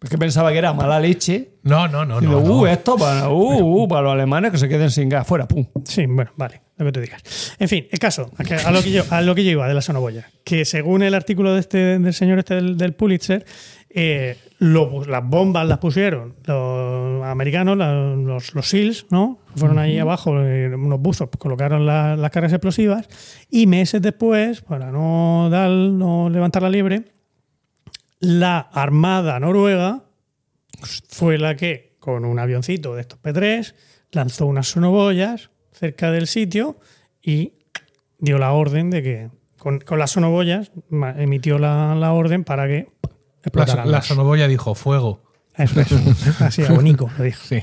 Es 0.03 0.11
que 0.11 0.19
pensaba 0.19 0.51
que 0.51 0.59
era 0.59 0.73
mala 0.73 0.99
leche. 0.99 1.53
no, 1.63 1.87
no, 1.89 2.05
no. 2.05 2.21
y 2.21 2.25
no, 2.25 2.41
digo, 2.41 2.41
no. 2.43 2.61
uh, 2.63 2.67
esto 2.67 2.97
para, 2.97 3.29
uh, 3.29 3.85
uh, 3.85 3.89
para 3.89 4.03
los 4.03 4.13
alemanes 4.13 4.51
que 4.51 4.59
se 4.59 4.69
queden 4.69 4.91
sin 4.91 5.09
gas. 5.09 5.25
Fuera, 5.25 5.47
pum. 5.47 5.65
Sí, 5.85 6.05
bueno, 6.07 6.33
vale, 6.37 6.63
lo 6.79 6.85
que 6.87 6.93
tú 6.93 7.01
digas. 7.01 7.55
En 7.59 7.69
fin, 7.69 7.87
el 7.91 7.99
caso, 7.99 8.31
a, 8.37 8.71
lo, 8.71 8.83
que 8.83 8.91
yo, 8.91 9.03
a 9.11 9.23
lo 9.23 9.35
que 9.35 9.45
yo 9.45 9.51
iba 9.51 9.67
de 9.69 9.75
la 9.75 9.81
sonoboya, 9.83 10.29
que 10.45 10.65
según 10.65 11.03
el 11.03 11.15
artículo 11.15 11.55
de 11.55 11.61
este, 11.61 11.99
del 11.99 12.13
señor 12.15 12.39
este 12.39 12.55
del, 12.57 12.77
del 12.77 12.93
Pulitzer, 12.95 13.45
eh, 13.91 14.37
lo 14.59 15.05
las 15.07 15.25
bombas 15.27 15.67
las 15.67 15.79
pusieron 15.79 16.35
los 16.45 17.25
americanos, 17.25 17.79
la- 17.79 18.15
los, 18.15 18.55
los 18.55 18.69
SEALs, 18.69 19.07
¿no? 19.11 19.39
Fueron 19.55 19.79
ahí 19.79 19.99
abajo, 19.99 20.39
eh, 20.43 20.71
unos 20.75 21.01
buzos, 21.01 21.29
colocaron 21.39 21.87
la- 21.87 22.15
las 22.17 22.31
cargas 22.31 22.53
explosivas 22.53 23.09
y 23.51 23.67
meses 23.67 24.03
después, 24.03 24.61
para 24.61 24.91
no, 24.91 25.49
dar, 25.51 25.71
no 25.71 26.29
levantar 26.29 26.63
la 26.63 26.69
liebre, 26.71 27.05
la 28.21 28.59
Armada 28.59 29.39
Noruega 29.41 30.05
fue 31.09 31.39
la 31.39 31.57
que, 31.57 31.97
con 32.01 32.25
un 32.25 32.39
avioncito 32.39 32.95
de 32.95 33.01
estos 33.03 33.19
P3, 33.23 33.75
lanzó 34.13 34.47
unas 34.47 34.69
sonoboyas 34.69 35.51
cerca 35.79 36.11
del 36.11 36.27
sitio 36.27 36.79
y 37.23 37.53
dio 38.19 38.39
la 38.39 38.53
orden 38.53 38.91
de 38.91 39.03
que, 39.03 39.31
con, 39.59 39.81
con 39.81 39.99
las 39.99 40.13
sonoboyas, 40.13 40.73
emitió 41.19 41.59
la, 41.59 41.95
la 41.95 42.13
orden 42.13 42.45
para 42.45 42.67
que 42.67 42.89
La, 43.03 43.11
explotaran. 43.43 43.91
la 43.91 44.03
sonoboya 44.03 44.49
dijo 44.49 44.75
fuego. 44.75 45.23
Eso, 45.57 45.81
eso. 45.81 45.99
Así, 46.41 46.63
abonico, 46.65 47.11
lo 47.17 47.25
dijo. 47.25 47.43
Sí. 47.47 47.61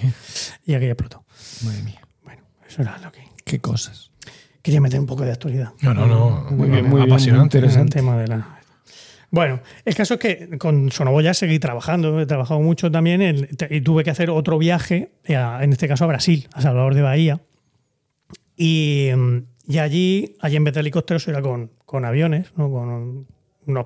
Y 0.66 0.74
aquella 0.74 0.94
explotó. 0.94 1.24
Madre 1.64 1.84
mía. 1.84 2.02
Bueno, 2.24 2.44
eso 2.68 2.82
era 2.82 2.98
lo 3.00 3.12
que... 3.12 3.22
Qué 3.44 3.60
cosas. 3.60 4.12
Quería 4.62 4.80
meter 4.82 5.00
un 5.00 5.06
poco 5.06 5.24
de 5.24 5.32
actualidad. 5.32 5.74
No, 5.82 5.94
no, 5.94 6.08
no. 6.08 6.48
Muy 6.52 6.70
bien, 6.70 6.86
muy 6.88 7.02
bien, 7.02 7.12
apasionante. 7.12 7.58
muy 7.60 7.66
interesante. 7.66 8.00
El 8.00 8.06
tema 8.06 8.18
de 8.18 8.28
la- 8.30 8.60
Bueno, 9.30 9.60
el 9.86 9.94
caso 9.96 10.14
es 10.16 10.20
que 10.20 10.58
con 10.58 10.90
Sonoboya 10.92 11.34
seguí 11.34 11.60
trabajando, 11.60 12.20
he 12.22 12.26
trabajado 12.26 12.62
mucho 12.62 12.90
también 12.90 13.22
en- 13.22 13.50
y 13.70 13.82
tuve 13.82 14.04
que 14.04 14.10
hacer 14.12 14.30
otro 14.30 14.58
viaje, 14.58 15.12
a- 15.30 15.60
en 15.64 15.72
este 15.74 15.88
caso 15.88 16.06
a 16.06 16.08
Brasil, 16.08 16.48
a 16.54 16.62
Salvador 16.62 16.96
de 16.96 17.02
Bahía. 17.02 17.42
Y, 18.56 19.10
mm, 19.16 19.38
y 19.68 19.78
allí, 19.80 20.36
allí 20.42 20.56
en 20.56 20.64
vez 20.64 20.74
de 20.74 20.82
helicópteros 20.82 21.28
era 21.28 21.42
con, 21.42 21.72
con 21.86 22.06
aviones, 22.06 22.52
¿no? 22.56 22.70
con 22.72 23.28
unos, 23.66 23.86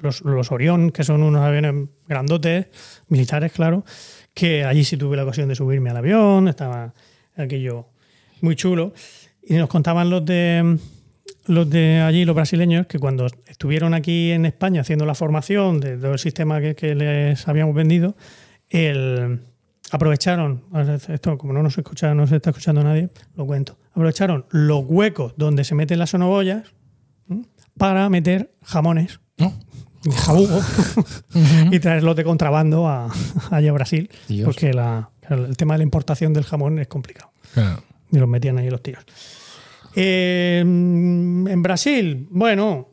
los, 0.00 0.20
los 0.22 0.52
Orión, 0.52 0.90
que 0.90 1.04
son 1.04 1.22
unos 1.22 1.42
aviones 1.42 1.88
grandotes, 2.06 2.66
militares, 3.08 3.52
claro, 3.52 3.84
que 4.34 4.64
allí 4.64 4.84
sí 4.84 4.96
tuve 4.96 5.16
la 5.16 5.24
ocasión 5.24 5.48
de 5.48 5.54
subirme 5.54 5.90
al 5.90 5.96
avión, 5.96 6.48
estaba 6.48 6.94
aquello 7.36 7.86
muy 8.40 8.56
chulo. 8.56 8.92
Y 9.42 9.54
nos 9.54 9.68
contaban 9.68 10.10
los 10.10 10.24
de 10.24 10.78
los 11.46 11.70
de 11.70 12.00
allí, 12.00 12.24
los 12.24 12.36
brasileños, 12.36 12.86
que 12.86 12.98
cuando 12.98 13.26
estuvieron 13.46 13.94
aquí 13.94 14.32
en 14.32 14.44
España 14.44 14.82
haciendo 14.82 15.06
la 15.06 15.14
formación 15.14 15.80
de 15.80 15.96
todo 15.96 16.12
el 16.12 16.18
sistema 16.18 16.60
que, 16.60 16.74
que 16.74 16.94
les 16.94 17.48
habíamos 17.48 17.74
vendido, 17.74 18.16
el, 18.68 19.40
aprovecharon, 19.92 20.64
esto 21.08 21.38
como 21.38 21.52
no 21.52 21.62
nos 21.62 21.76
escucha, 21.78 22.14
no 22.14 22.26
se 22.26 22.36
está 22.36 22.50
escuchando 22.50 22.82
nadie, 22.82 23.10
lo 23.36 23.46
cuento, 23.46 23.78
aprovecharon 23.92 24.44
los 24.50 24.84
huecos 24.86 25.34
donde 25.36 25.64
se 25.64 25.74
meten 25.74 25.98
las 25.98 26.10
sonobollas 26.10 26.64
para 27.76 28.08
meter 28.08 28.52
jamones, 28.62 29.20
jabugo, 30.16 30.60
y 31.70 31.78
traerlos 31.78 32.16
de 32.16 32.24
contrabando 32.24 32.88
a, 32.88 33.12
allá 33.50 33.70
a 33.70 33.72
Brasil, 33.72 34.10
Dios. 34.28 34.44
porque 34.46 34.72
la- 34.72 35.10
el 35.30 35.56
tema 35.56 35.74
de 35.74 35.78
la 35.78 35.84
importación 35.84 36.32
del 36.32 36.44
jamón 36.44 36.78
es 36.78 36.88
complicado 36.88 37.30
Claro. 37.52 37.82
y 38.10 38.16
los 38.18 38.28
metían 38.28 38.56
ahí 38.58 38.70
los 38.70 38.82
tiros. 38.82 39.04
Eh, 39.94 40.60
en 40.60 41.62
Brasil, 41.62 42.26
bueno, 42.30 42.88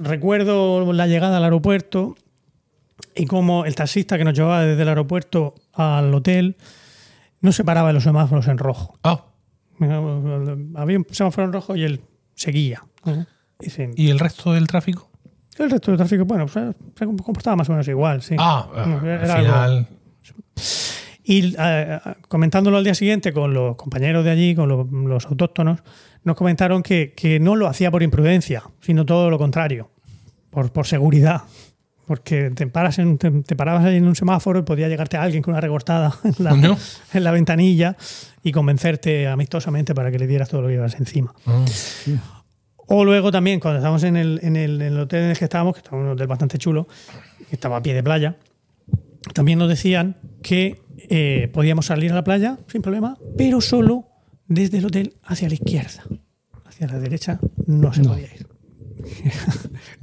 recuerdo 0.00 0.92
la 0.92 1.06
llegada 1.06 1.36
al 1.38 1.44
aeropuerto 1.44 2.16
y 3.14 3.26
cómo 3.26 3.64
el 3.64 3.74
taxista 3.74 4.16
que 4.18 4.24
nos 4.24 4.34
llevaba 4.34 4.62
desde 4.64 4.82
el 4.82 4.88
aeropuerto 4.88 5.54
al 5.72 6.12
hotel 6.14 6.56
no 7.40 7.52
se 7.52 7.64
paraba 7.64 7.90
en 7.90 7.94
los 7.94 8.04
semáforos 8.04 8.48
en 8.48 8.58
rojo. 8.58 8.98
Ah, 9.04 9.24
Había 9.80 10.98
un 10.98 11.06
semáforo 11.10 11.46
en 11.46 11.52
rojo 11.52 11.76
y 11.76 11.84
él 11.84 12.00
seguía. 12.34 12.84
¿Y 13.96 14.10
el 14.10 14.18
resto 14.18 14.52
del 14.52 14.66
tráfico? 14.66 15.08
el 15.58 15.70
resto 15.72 15.90
del 15.90 15.98
tráfico, 15.98 16.24
bueno, 16.24 16.46
pues, 16.46 16.76
se 16.96 17.04
comportaba 17.04 17.56
más 17.56 17.68
o 17.68 17.72
menos 17.72 17.88
igual, 17.88 18.22
sí. 18.22 18.36
Ah, 18.38 18.68
al 18.76 19.04
era 19.04 19.34
algo- 19.34 19.44
final. 19.44 19.88
Y 21.24 21.54
eh, 21.58 21.98
comentándolo 22.28 22.76
al 22.78 22.84
día 22.84 22.94
siguiente 22.94 23.32
con 23.32 23.52
los 23.52 23.74
compañeros 23.76 24.24
de 24.24 24.30
allí, 24.30 24.54
con 24.54 24.68
los, 24.68 24.88
los 24.90 25.26
autóctonos, 25.26 25.80
nos 26.22 26.36
comentaron 26.36 26.82
que, 26.82 27.12
que 27.16 27.40
no 27.40 27.56
lo 27.56 27.66
hacía 27.66 27.90
por 27.90 28.02
imprudencia, 28.04 28.62
sino 28.80 29.04
todo 29.04 29.30
lo 29.30 29.38
contrario, 29.38 29.90
por, 30.50 30.70
por 30.72 30.86
seguridad. 30.86 31.42
Porque 32.08 32.50
te, 32.50 32.66
paras 32.66 32.98
en- 32.98 33.18
te, 33.18 33.30
te 33.30 33.54
parabas 33.54 33.84
ahí 33.84 33.96
en 33.96 34.06
un 34.08 34.16
semáforo 34.16 34.58
y 34.58 34.62
podía 34.62 34.88
llegarte 34.88 35.16
alguien 35.16 35.42
con 35.44 35.52
una 35.52 35.60
recortada 35.60 36.12
en 36.24 36.34
la, 36.42 36.76
en 37.14 37.22
la 37.24 37.30
ventanilla 37.30 37.96
y 38.42 38.50
convencerte 38.50 39.28
amistosamente 39.28 39.94
para 39.94 40.10
que 40.10 40.18
le 40.18 40.26
dieras 40.26 40.48
todo 40.48 40.62
lo 40.62 40.68
que 40.68 40.74
llevas 40.74 40.94
encima. 40.98 41.32
Ah. 41.46 41.64
O 42.90 43.04
luego 43.04 43.30
también, 43.30 43.60
cuando 43.60 43.78
estábamos 43.78 44.02
en 44.04 44.16
el, 44.16 44.40
en 44.42 44.56
el, 44.56 44.80
en 44.80 44.94
el 44.94 44.98
hotel 45.00 45.24
en 45.24 45.30
el 45.30 45.38
que 45.38 45.44
estábamos, 45.44 45.74
que 45.74 45.80
estaba 45.80 46.00
un 46.02 46.08
hotel 46.08 46.26
bastante 46.26 46.56
chulo, 46.58 46.88
que 47.48 47.54
estaba 47.54 47.76
a 47.76 47.82
pie 47.82 47.92
de 47.94 48.02
playa, 48.02 48.36
también 49.34 49.58
nos 49.58 49.68
decían 49.68 50.16
que 50.42 50.80
eh, 51.10 51.50
podíamos 51.52 51.86
salir 51.86 52.10
a 52.12 52.14
la 52.14 52.24
playa 52.24 52.58
sin 52.66 52.80
problema, 52.82 53.18
pero 53.36 53.60
solo 53.60 54.06
desde 54.46 54.78
el 54.78 54.86
hotel 54.86 55.14
hacia 55.22 55.48
la 55.48 55.54
izquierda. 55.54 56.02
Hacia 56.64 56.86
la 56.86 56.98
derecha 56.98 57.38
no 57.66 57.92
se 57.92 58.02
podía 58.02 58.24
ir. 58.34 58.47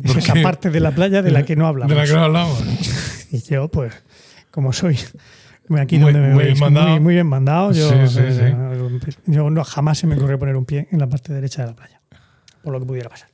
Es 0.03 0.07
¿Por 0.11 0.17
esa 0.17 0.33
parte 0.43 0.69
de 0.69 0.79
la 0.79 0.91
playa 0.91 1.21
de 1.21 1.31
la 1.31 1.43
que 1.45 1.55
no 1.55 1.67
hablamos. 1.67 1.89
De 1.89 1.95
la 2.01 2.05
que 2.07 2.13
no 2.13 2.23
hablamos. 2.23 2.63
Y 3.31 3.41
yo, 3.41 3.67
pues, 3.69 3.93
como 4.51 4.71
soy 4.73 4.97
aquí 5.77 5.97
Muy- 5.97 6.13
donde 6.13 6.27
me 6.27 6.33
muy 6.33 6.43
veis, 6.43 6.53
bien 6.53 6.59
mandado. 6.59 6.89
muy, 6.91 6.99
muy 6.99 7.13
bien 7.15 7.27
mandado, 7.27 7.71
yo, 7.71 7.89
Sí, 8.07 8.17
sí, 8.19 8.29
yo 9.25 9.49
no, 9.49 9.63
jamás 9.63 9.97
se 9.97 10.07
me 10.07 10.15
ocurrió 10.15 10.37
poner 10.39 10.55
un 10.55 10.65
pie 10.65 10.87
en 10.91 10.99
la 10.99 11.07
parte 11.07 11.33
derecha 11.33 11.63
de 11.63 11.69
la 11.69 11.75
playa, 11.75 12.01
por 12.63 12.71
lo 12.73 12.79
que 12.79 12.85
pudiera 12.85 13.09
pasar. 13.09 13.29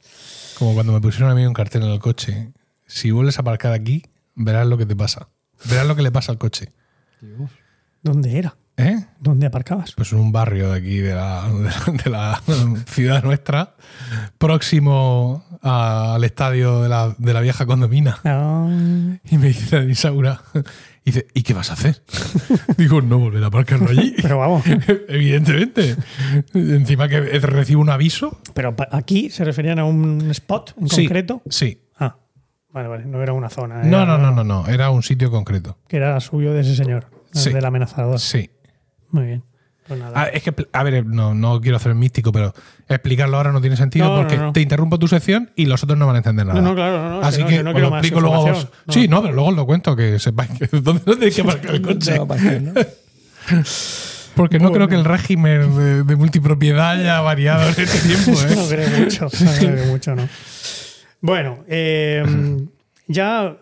Como 0.58 0.74
cuando 0.74 0.94
me 0.94 1.02
pusieron 1.02 1.30
a 1.32 1.36
mí 1.36 1.46
un 1.46 1.54
cartel 1.54 1.84
en 1.84 1.90
el 1.90 2.00
coche. 2.00 2.52
Si 2.88 3.12
vuelves 3.12 3.38
a 3.38 3.42
aparcar 3.42 3.74
aquí, 3.74 4.04
verás 4.36 4.68
lo 4.68 4.78
que 4.78 4.86
te 4.86 4.96
pasa. 4.96 5.30
Verás 5.70 5.88
lo 5.88 5.96
que 5.96 6.02
le 6.04 6.12
pasa 6.12 6.32
al 6.32 6.38
coche. 6.38 6.72
¿Dónde 8.04 8.38
era? 8.38 8.56
¿Eh? 8.82 9.06
¿Dónde 9.20 9.46
aparcabas? 9.48 9.94
Pues 9.96 10.12
en 10.12 10.20
un 10.20 10.32
barrio 10.32 10.72
de 10.72 10.78
aquí, 10.80 10.98
de 10.98 11.14
la, 11.16 11.48
de 12.04 12.10
la 12.10 12.42
ciudad 12.88 13.24
nuestra, 13.24 13.76
próximo 14.38 15.44
a- 15.62 16.16
al 16.16 16.24
estadio 16.24 16.82
de 16.82 16.90
la, 16.90 17.16
de 17.18 17.34
la 17.34 17.42
vieja 17.42 17.66
condomina. 17.66 18.18
Ah, 18.26 18.68
Y 19.30 19.38
me 19.38 19.48
dice 19.48 19.84
Isaura, 19.86 20.42
y 21.04 21.12
dice, 21.12 21.28
¿y 21.34 21.44
qué 21.44 21.54
vas 21.54 21.70
a 21.70 21.74
hacer? 21.74 22.02
Digo, 22.78 23.02
no 23.02 23.20
volver 23.20 23.44
a 23.44 23.48
aparcarlo 23.48 23.90
allí. 23.90 24.16
pero 24.22 24.40
vamos, 24.40 24.64
Evidentemente. 25.08 25.96
Encima 26.54 27.08
que 27.08 27.20
recibo 27.22 27.82
un 27.82 27.90
aviso. 27.90 28.40
pero 28.54 28.76
aquí 28.92 29.30
se 29.30 29.44
referían 29.46 29.80
a 29.80 29.86
un 29.86 30.30
spot 30.32 30.74
en 30.80 30.90
Sí, 30.90 31.04
concreto. 31.04 31.42
Sí. 31.50 31.82
Ah, 32.00 32.18
vale, 32.72 32.88
vale, 32.88 33.06
no 33.06 33.22
era 33.22 33.34
una 33.34 33.50
zona. 33.50 33.84
No, 33.84 34.06
no, 34.06 34.18
no, 34.18 34.32
no, 34.32 34.44
no. 34.44 34.68
Era 34.68 34.90
un 34.90 35.04
sitio 35.04 35.30
concreto. 35.32 35.78
Que 35.88 35.98
era 35.98 36.20
suyo 36.20 36.54
de 36.54 36.62
ese 36.62 36.76
señor, 36.76 37.08
Sí. 37.32 37.52
del 37.54 37.64
amenazador. 37.66 38.20
Sí. 38.20 38.50
Muy 39.12 39.26
bien. 39.26 39.44
Pues 39.88 40.00
nada. 40.00 40.14
Ah, 40.16 40.26
es 40.28 40.44
que, 40.44 40.54
a 40.72 40.84
ver, 40.84 41.06
no, 41.06 41.34
no 41.34 41.60
quiero 41.60 41.78
hacer 41.78 41.92
el 41.92 41.98
místico, 41.98 42.32
pero 42.32 42.54
explicarlo 42.88 43.38
ahora 43.38 43.52
no 43.52 43.62
tiene 43.62 43.76
sentido 43.76 44.08
No, 44.10 44.16
porque 44.22 44.38
no. 44.38 44.54
te 44.54 44.62
interrumpo 44.62 45.00
tu 45.00 45.08
sección 45.08 45.50
y 45.56 45.66
los 45.66 45.84
otros 45.84 45.98
no 45.98 46.06
van 46.06 46.16
a 46.16 46.20
entender 46.20 46.46
nada. 46.46 46.62
No, 46.62 46.70
no, 46.70 46.76
claro, 46.76 46.98
no, 47.04 47.20
no, 47.22 47.26
Así 47.26 47.44
que 47.44 47.60
os 47.60 47.66
lo 47.66 47.88
explico 47.90 48.22
luego. 48.22 48.36
a 48.36 48.40
vos. 48.40 48.48
información, 48.50 48.72
no. 48.88 48.94
Sí, 48.94 49.08
no, 49.08 49.22
pero 49.22 49.34
luego 49.34 49.50
os 49.50 49.56
lo 49.56 49.66
cuento, 49.66 49.96
que 49.96 50.20
sepáis 50.20 50.52
que 50.52 50.68
dónde 50.82 51.02
tenéis 51.16 51.36
que 51.36 51.44
marcar 51.44 51.76
el 51.76 51.82
coche. 51.82 52.20
Porque 54.36 54.60
no 54.60 54.70
Bueno. 54.70 54.76
creo 54.76 54.88
que 54.88 54.96
el 54.96 55.04
régimen 55.06 55.76
de, 55.76 56.04
de 56.04 56.16
multipropiedad 56.16 56.92
haya 56.92 57.20
variado 57.22 57.64
en 57.64 57.70
este 57.70 57.86
tiempo. 58.08 58.32
¿eh? 58.42 58.56
No 58.56 58.68
creo 58.70 58.90
mucho, 59.04 59.24
no 59.26 59.52
creo 59.60 59.76
que 59.76 59.86
mucho, 59.92 60.16
no. 60.16 60.30
Bueno, 61.20 61.66
eh, 61.68 62.24
ya 63.08 63.58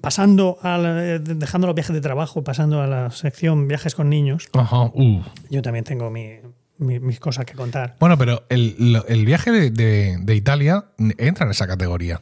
pasando 0.00 0.58
a 0.62 0.78
la- 0.78 1.04
eh, 1.04 1.18
dejando 1.18 1.66
los 1.66 1.74
viajes 1.76 1.94
de 1.94 2.00
trabajo, 2.00 2.42
pasando 2.44 2.80
a 2.82 2.86
la 2.86 3.10
sección 3.10 3.68
viajes 3.68 3.94
con 3.94 4.08
niños, 4.08 4.48
Ajá, 4.52 4.84
uh. 4.94 5.22
yo 5.50 5.62
también 5.62 5.84
tengo 5.84 6.10
mi- 6.10 6.36
mi- 6.78 7.00
mis 7.00 7.18
cosas 7.20 7.44
que 7.44 7.54
contar. 7.54 7.96
Bueno, 8.00 8.16
pero 8.16 8.44
el, 8.48 9.02
el 9.08 9.26
viaje 9.26 9.50
de, 9.50 9.70
de- 9.70 10.16
de 10.20 10.34
Italia 10.36 10.84
entra 11.18 11.44
en 11.44 11.50
esa 11.50 11.66
categoría. 11.66 12.20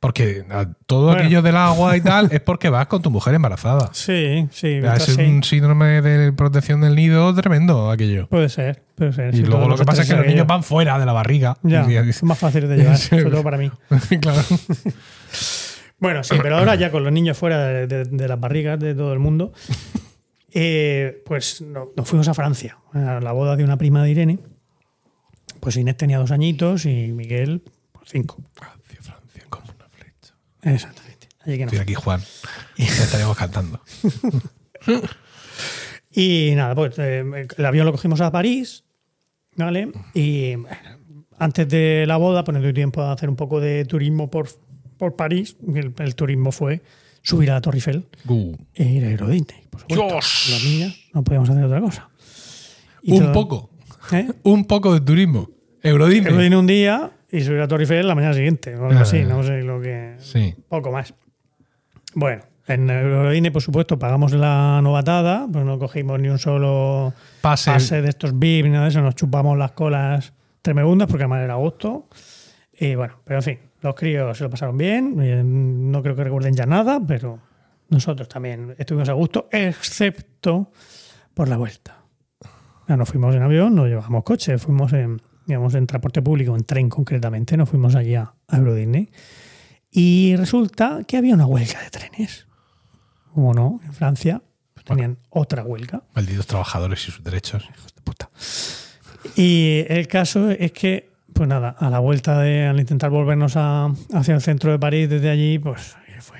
Porque 0.00 0.44
todo 0.86 1.06
Bueno. 1.06 1.20
aquello 1.20 1.42
del 1.42 1.54
agua 1.56 1.96
y 1.96 2.00
tal 2.00 2.28
es 2.32 2.40
porque 2.40 2.68
vas 2.68 2.88
con 2.88 3.02
tu 3.02 3.10
mujer 3.12 3.34
embarazada. 3.34 3.88
Sí, 3.92 4.48
sí, 4.50 4.78
O 4.80 4.82
sea, 4.82 4.94
es 4.96 5.04
sí. 5.04 5.22
un 5.22 5.44
síndrome 5.44 6.02
de 6.02 6.32
protección 6.32 6.80
del 6.80 6.96
nido 6.96 7.32
tremendo 7.36 7.88
aquello. 7.88 8.26
puede 8.26 8.48
ser, 8.48 8.82
puede 8.96 9.12
ser. 9.12 9.32
Y 9.32 9.36
sí, 9.38 9.42
luego 9.44 9.68
lo 9.68 9.76
que 9.76 9.84
pasa 9.84 10.02
es 10.02 10.08
que 10.08 10.16
los 10.16 10.26
niños 10.26 10.44
van 10.48 10.64
fuera 10.64 10.98
de 10.98 11.06
la 11.06 11.12
barriga. 11.12 11.56
Ya, 11.62 11.86
Y- 11.88 11.94
es 12.08 12.20
más 12.24 12.36
fácil 12.36 12.66
de 12.68 12.78
llevar, 12.78 12.96
sobre 12.98 13.26
todo 13.26 13.44
para 13.44 13.58
mí. 13.58 13.70
claro. 14.20 14.42
Bueno, 16.02 16.22
sí, 16.24 16.34
pero 16.42 16.58
ahora 16.58 16.74
ya 16.74 16.90
con 16.90 17.04
los 17.04 17.12
niños 17.12 17.38
fuera 17.38 17.64
de, 17.66 17.86
de- 17.86 18.04
de 18.04 18.28
las 18.28 18.38
barrigas 18.38 18.78
de 18.78 18.94
todo 18.94 19.12
el 19.12 19.18
mundo, 19.20 19.52
eh, 20.52 21.22
pues 21.24 21.60
no- 21.62 21.88
nos 21.96 22.08
fuimos 22.08 22.26
a 22.28 22.34
Francia, 22.34 22.76
a 22.92 23.20
la 23.20 23.32
boda 23.32 23.56
de 23.56 23.64
una 23.64 23.78
prima 23.78 24.02
de 24.04 24.10
Irene. 24.10 24.38
Pues 25.60 25.76
Inés 25.76 25.96
tenía 25.96 26.18
dos 26.18 26.32
añitos 26.32 26.86
y 26.86 27.12
Miguel 27.12 27.62
pues, 27.92 28.08
cinco. 28.10 28.36
Francia, 28.52 28.98
Francia, 29.00 29.44
como 29.48 29.64
una 29.74 29.88
flecha. 29.88 30.34
Exactamente. 30.62 31.28
Allí 31.44 31.52
que 31.56 31.64
no. 31.66 31.70
Estoy 31.70 31.78
aquí, 31.78 31.94
Juan. 31.94 32.20
Ya 32.76 32.84
estaríamos 32.86 33.36
cantando. 33.36 33.80
Y 36.14 36.52
nada, 36.56 36.74
pues 36.74 36.98
eh, 36.98 37.24
el 37.56 37.64
avión 37.64 37.86
lo 37.86 37.92
cogimos 37.92 38.20
a 38.20 38.30
París, 38.30 38.84
¿vale? 39.56 39.90
Y 40.12 40.56
bueno, 40.56 40.76
antes 41.38 41.66
de 41.70 42.04
la 42.06 42.18
boda, 42.18 42.44
pues 42.44 42.60
dio 42.60 42.74
tiempo 42.74 43.00
a 43.00 43.12
hacer 43.12 43.30
un 43.30 43.36
poco 43.36 43.60
de 43.60 43.84
turismo 43.86 44.30
por, 44.30 44.48
por 45.02 45.16
París. 45.16 45.56
El, 45.74 45.92
el 45.98 46.14
turismo 46.14 46.52
fue 46.52 46.80
subir 47.22 47.50
a 47.50 47.54
la 47.54 47.60
Torre 47.60 47.78
Eiffel 47.78 48.06
Uh, 48.28 48.54
e 48.72 48.84
ir 48.84 49.04
a 49.04 49.10
Euro 49.10 49.26
Disney, 49.26 49.64
por 49.68 49.80
supuesto. 49.80 50.06
Dios. 50.06 50.48
Los 50.52 50.64
niños 50.64 51.10
no 51.12 51.24
podíamos 51.24 51.50
hacer 51.50 51.64
otra 51.64 51.80
cosa. 51.80 52.08
Y 53.02 53.12
un 53.14 53.18
todo- 53.18 53.32
poco. 53.32 53.70
¿eh? 54.12 54.28
Un 54.44 54.64
poco 54.66 54.94
de 54.94 55.00
turismo. 55.00 55.50
Eurodime. 55.82 56.28
Euro 56.28 56.40
Disney 56.40 56.56
un 56.58 56.66
día 56.68 57.10
y 57.32 57.40
subir 57.40 57.58
a 57.58 57.62
la 57.62 57.68
Torre 57.68 57.82
Eiffel 57.82 58.06
la 58.06 58.14
mañana 58.14 58.32
siguiente, 58.34 58.76
o 58.76 58.84
algo 58.86 58.96
Ah, 58.98 59.02
así, 59.02 59.24
no 59.24 59.42
sé 59.42 59.62
lo 59.62 59.80
que... 59.80 60.14
Sí. 60.20 60.54
Poco 60.68 60.92
más. 60.92 61.14
Bueno, 62.14 62.42
en 62.68 62.88
Eurodine, 62.88 63.50
por 63.50 63.60
supuesto, 63.62 63.98
pagamos 63.98 64.32
la 64.34 64.78
novatada, 64.84 65.48
pues 65.52 65.64
no 65.64 65.80
cogimos 65.80 66.20
ni 66.20 66.28
un 66.28 66.38
solo 66.38 67.12
Pase. 67.40 67.72
pase 67.72 68.02
de 68.02 68.08
estos 68.08 68.38
VIP, 68.38 68.66
ni 68.66 68.70
nada 68.70 68.84
de 68.84 68.90
eso, 68.90 69.00
nos 69.02 69.16
chupamos 69.16 69.58
las 69.58 69.72
colas 69.72 70.32
tremendas 70.62 71.08
porque 71.08 71.24
además 71.24 71.42
era 71.42 71.54
agosto. 71.54 72.06
Y 72.78 72.94
bueno, 72.94 73.14
pero 73.24 73.40
en 73.40 73.42
fin, 73.42 73.58
los 73.82 73.94
críos 73.94 74.36
se 74.36 74.44
lo 74.44 74.50
pasaron 74.50 74.78
bien, 74.78 75.20
eh, 75.20 75.42
no 75.44 76.02
creo 76.02 76.16
que 76.16 76.24
recuerden 76.24 76.54
ya 76.54 76.66
nada, 76.66 77.00
pero 77.06 77.38
nosotros 77.88 78.28
también 78.28 78.74
estuvimos 78.78 79.08
a 79.08 79.12
gusto, 79.12 79.48
excepto 79.50 80.72
por 81.34 81.48
la 81.48 81.56
vuelta. 81.56 82.04
Ya 82.88 82.96
no 82.96 83.04
fuimos 83.04 83.34
en 83.34 83.42
avión, 83.42 83.74
no 83.74 83.86
llevamos 83.86 84.22
coche, 84.24 84.58
fuimos 84.58 84.92
en, 84.92 85.20
digamos, 85.46 85.74
en 85.74 85.86
transporte 85.86 86.22
público, 86.22 86.54
en 86.54 86.64
tren 86.64 86.88
concretamente, 86.88 87.56
nos 87.56 87.68
fuimos 87.68 87.94
allí 87.94 88.14
a 88.14 88.34
a 88.52 88.58
Euro 88.58 88.74
Disney. 88.74 89.10
Y 89.90 90.36
resulta 90.36 91.02
que 91.06 91.16
había 91.16 91.34
una 91.34 91.46
huelga 91.46 91.82
de 91.82 91.90
trenes. 91.90 92.46
Como 93.34 93.52
no, 93.54 93.80
en 93.84 93.92
Francia 93.92 94.42
pues 94.74 94.84
tenían 94.84 95.18
otra 95.30 95.64
huelga. 95.64 96.02
Malditos 96.14 96.46
trabajadores 96.46 97.08
y 97.08 97.10
sus 97.10 97.24
derechos. 97.24 97.68
Hijos 97.74 97.94
de 97.94 98.02
puta. 98.02 98.30
Y 99.36 99.84
el 99.88 100.06
caso 100.08 100.50
es 100.50 100.72
que, 100.72 101.11
pues 101.42 101.48
nada, 101.48 101.70
a 101.76 101.90
la 101.90 101.98
vuelta 101.98 102.38
de, 102.40 102.66
al 102.68 102.78
intentar 102.78 103.10
volvernos 103.10 103.56
a- 103.56 103.86
hacia 104.14 104.32
el 104.34 104.40
centro 104.40 104.70
de 104.70 104.78
París 104.78 105.10
desde 105.10 105.28
allí, 105.28 105.58
pues 105.58 105.96
fue 106.20 106.38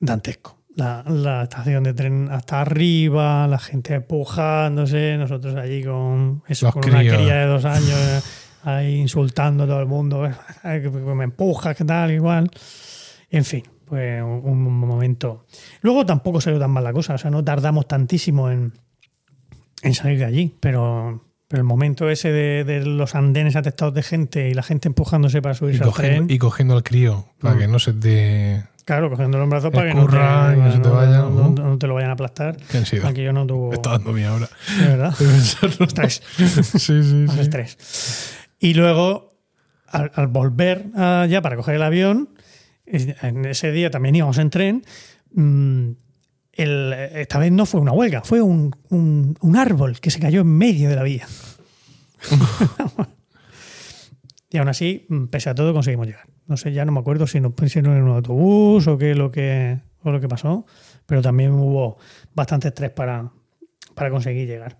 dantesco. 0.00 0.58
La, 0.74 1.04
la 1.06 1.42
estación 1.42 1.84
de 1.84 1.92
tren 1.92 2.28
hasta 2.30 2.62
arriba, 2.62 3.46
la 3.46 3.58
gente 3.58 3.92
empujándose, 3.94 5.18
nosotros 5.18 5.54
allí 5.56 5.84
con 5.84 6.42
eso, 6.48 6.66
Los 6.66 6.74
con 6.76 6.88
una 6.88 7.00
cría 7.00 7.34
de 7.40 7.44
dos 7.46 7.64
años 7.66 8.58
ahí 8.64 8.94
insultando 9.00 9.64
a 9.64 9.66
todo 9.66 9.80
el 9.80 9.86
mundo, 9.86 10.24
eh, 10.24 10.32
"Ay, 10.62 10.80
que 10.80 10.88
me 10.88 11.24
empujas, 11.24 11.76
que 11.76 11.84
tal, 11.84 12.10
igual. 12.10 12.50
En 13.28 13.44
fin, 13.44 13.64
pues 13.84 14.22
un, 14.22 14.30
un 14.46 14.78
momento. 14.78 15.44
Luego 15.82 16.06
tampoco 16.06 16.40
salió 16.40 16.58
tan 16.58 16.70
mal 16.70 16.84
la 16.84 16.94
cosa, 16.94 17.14
o 17.16 17.18
sea, 17.18 17.30
no 17.30 17.44
tardamos 17.44 17.86
tantísimo 17.86 18.50
en, 18.50 18.72
en 19.82 19.92
salir 19.94 20.18
de 20.20 20.24
allí, 20.24 20.56
pero, 20.58 21.22
pero 21.52 21.60
el 21.60 21.66
momento 21.68 22.08
ese 22.08 22.32
de, 22.32 22.64
de 22.64 22.82
los 22.86 23.14
andenes 23.14 23.56
atestados 23.56 23.92
de 23.92 24.02
gente 24.02 24.48
y 24.48 24.54
la 24.54 24.62
gente 24.62 24.88
empujándose 24.88 25.42
para 25.42 25.54
Y 25.54 25.58
subirse 25.58 25.82
al 25.84 25.90
cogiendo, 25.90 26.26
tren, 26.26 26.34
y 26.34 26.38
cogiendo 26.38 26.74
al 26.74 26.82
crío 26.82 27.26
para 27.42 27.56
Mm. 27.56 27.58
que 27.58 27.68
no 27.68 27.78
se 27.78 27.92
te. 27.92 28.64
claro, 28.86 29.10
cogiendo 29.10 29.36
los 29.36 29.50
brazos 29.50 29.70
para 29.70 29.88
que 29.90 29.94
no 29.94 30.06
te, 30.06 30.16
y 30.16 30.60
no 30.62 30.72
se 30.72 30.78
te 30.78 30.88
vaya, 30.88 31.18
no- 31.18 31.76
te 31.78 31.86
lo 31.86 31.92
vayan 31.92 32.08
a 32.08 32.12
aplastar. 32.14 32.56
¿Qué 32.70 32.78
han 32.78 32.86
sido? 32.86 33.06
Aquello 33.06 33.34
no 33.34 33.46
tuvo. 33.46 33.70
Está 33.74 33.90
dando 33.90 34.12
mía 34.14 34.30
ahora. 34.30 34.48
De 34.80 34.86
verdad. 34.86 35.14
Estrés. 35.80 36.22
sí, 36.38 37.02
sí, 37.02 37.14
Más 37.26 37.34
sí. 37.34 37.40
estrés. 37.42 38.34
Y 38.58 38.72
luego, 38.72 39.34
al, 39.88 40.10
al 40.14 40.28
volver 40.28 40.86
ah, 40.96 41.26
ya 41.28 41.42
para 41.42 41.56
coger 41.56 41.74
el 41.74 41.82
avión, 41.82 42.30
en 42.86 43.44
ese 43.44 43.72
día 43.72 43.90
también 43.90 44.14
íbamos 44.16 44.38
en 44.38 44.48
tren. 44.48 44.84
mm, 45.34 45.90
el- 46.52 46.92
esta 46.92 47.38
vez 47.38 47.50
no 47.52 47.66
fue 47.66 47.80
una 47.80 47.92
huelga, 47.92 48.22
fue 48.22 48.40
un, 48.42 48.74
un- 48.90 49.36
un 49.40 49.56
árbol 49.56 50.00
que 50.00 50.10
se 50.10 50.20
cayó 50.20 50.40
en 50.42 50.48
medio 50.48 50.88
de 50.88 50.96
la 50.96 51.02
vía. 51.02 51.26
y 54.50 54.58
aún 54.58 54.68
así, 54.68 55.06
mm, 55.08 55.24
pese 55.26 55.50
a 55.50 55.54
todo, 55.54 55.72
conseguimos 55.72 56.06
llegar. 56.06 56.26
No 56.46 56.56
sé, 56.56 56.72
ya 56.72 56.84
no 56.84 56.92
me 56.92 57.00
acuerdo 57.00 57.26
si 57.26 57.40
nos 57.40 57.52
pusieron 57.54 57.96
en 57.96 58.02
un 58.02 58.10
autobús 58.16 58.86
o 58.86 58.98
qué 58.98 59.14
lo 59.14 59.30
que, 59.30 59.78
o 60.02 60.10
lo 60.10 60.20
que 60.20 60.28
pasó, 60.28 60.66
pero 61.06 61.22
también 61.22 61.52
hubo 61.52 61.96
bastante 62.34 62.68
estrés 62.68 62.90
para, 62.90 63.30
para 63.94 64.10
conseguir 64.10 64.46
llegar. 64.46 64.76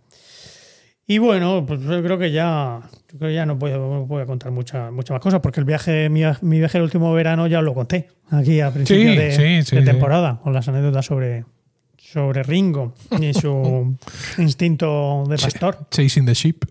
Y 1.06 1.18
bueno, 1.18 1.64
pues 1.66 1.80
yo 1.80 2.02
creo 2.02 2.18
que 2.18 2.30
ya, 2.32 2.80
yo 3.12 3.18
creo 3.18 3.30
que 3.30 3.34
ya 3.34 3.46
no 3.46 3.56
voy, 3.56 3.70
no 3.72 4.06
voy 4.06 4.22
a 4.22 4.26
contar 4.26 4.52
muchas 4.52 4.92
muchas 4.92 5.14
más 5.14 5.20
cosas, 5.20 5.40
porque 5.40 5.60
el 5.60 5.66
viaje, 5.66 6.08
mi, 6.08 6.22
mi 6.42 6.58
viaje 6.58 6.78
el 6.78 6.84
último 6.84 7.12
verano 7.12 7.46
ya 7.48 7.60
lo 7.60 7.74
conté 7.74 8.08
aquí 8.30 8.60
a 8.60 8.70
principio 8.70 9.10
Sí, 9.12 9.16
de, 9.16 9.32
sí, 9.32 9.62
sí, 9.68 9.76
de 9.76 9.82
sí. 9.82 9.86
temporada, 9.86 10.40
con 10.42 10.52
las 10.52 10.68
anécdotas 10.68 11.04
sobre, 11.06 11.44
sobre 12.12 12.42
Ringo 12.42 12.94
y 13.20 13.32
su 13.32 13.96
instinto 14.38 15.24
de 15.28 15.36
pastor. 15.38 15.86
Chasing 15.90 16.26
the 16.26 16.34
sheep. 16.34 16.64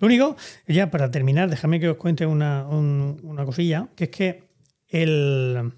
Lo 0.00 0.06
único, 0.06 0.36
ya 0.66 0.90
para 0.90 1.10
terminar, 1.10 1.50
déjame 1.50 1.78
que 1.80 1.88
os 1.90 1.96
cuente 1.96 2.24
una, 2.26 2.66
un- 2.66 3.20
una 3.22 3.44
cosilla, 3.44 3.88
que 3.94 4.04
es 4.04 4.10
que 4.10 4.44
el, 4.88 5.72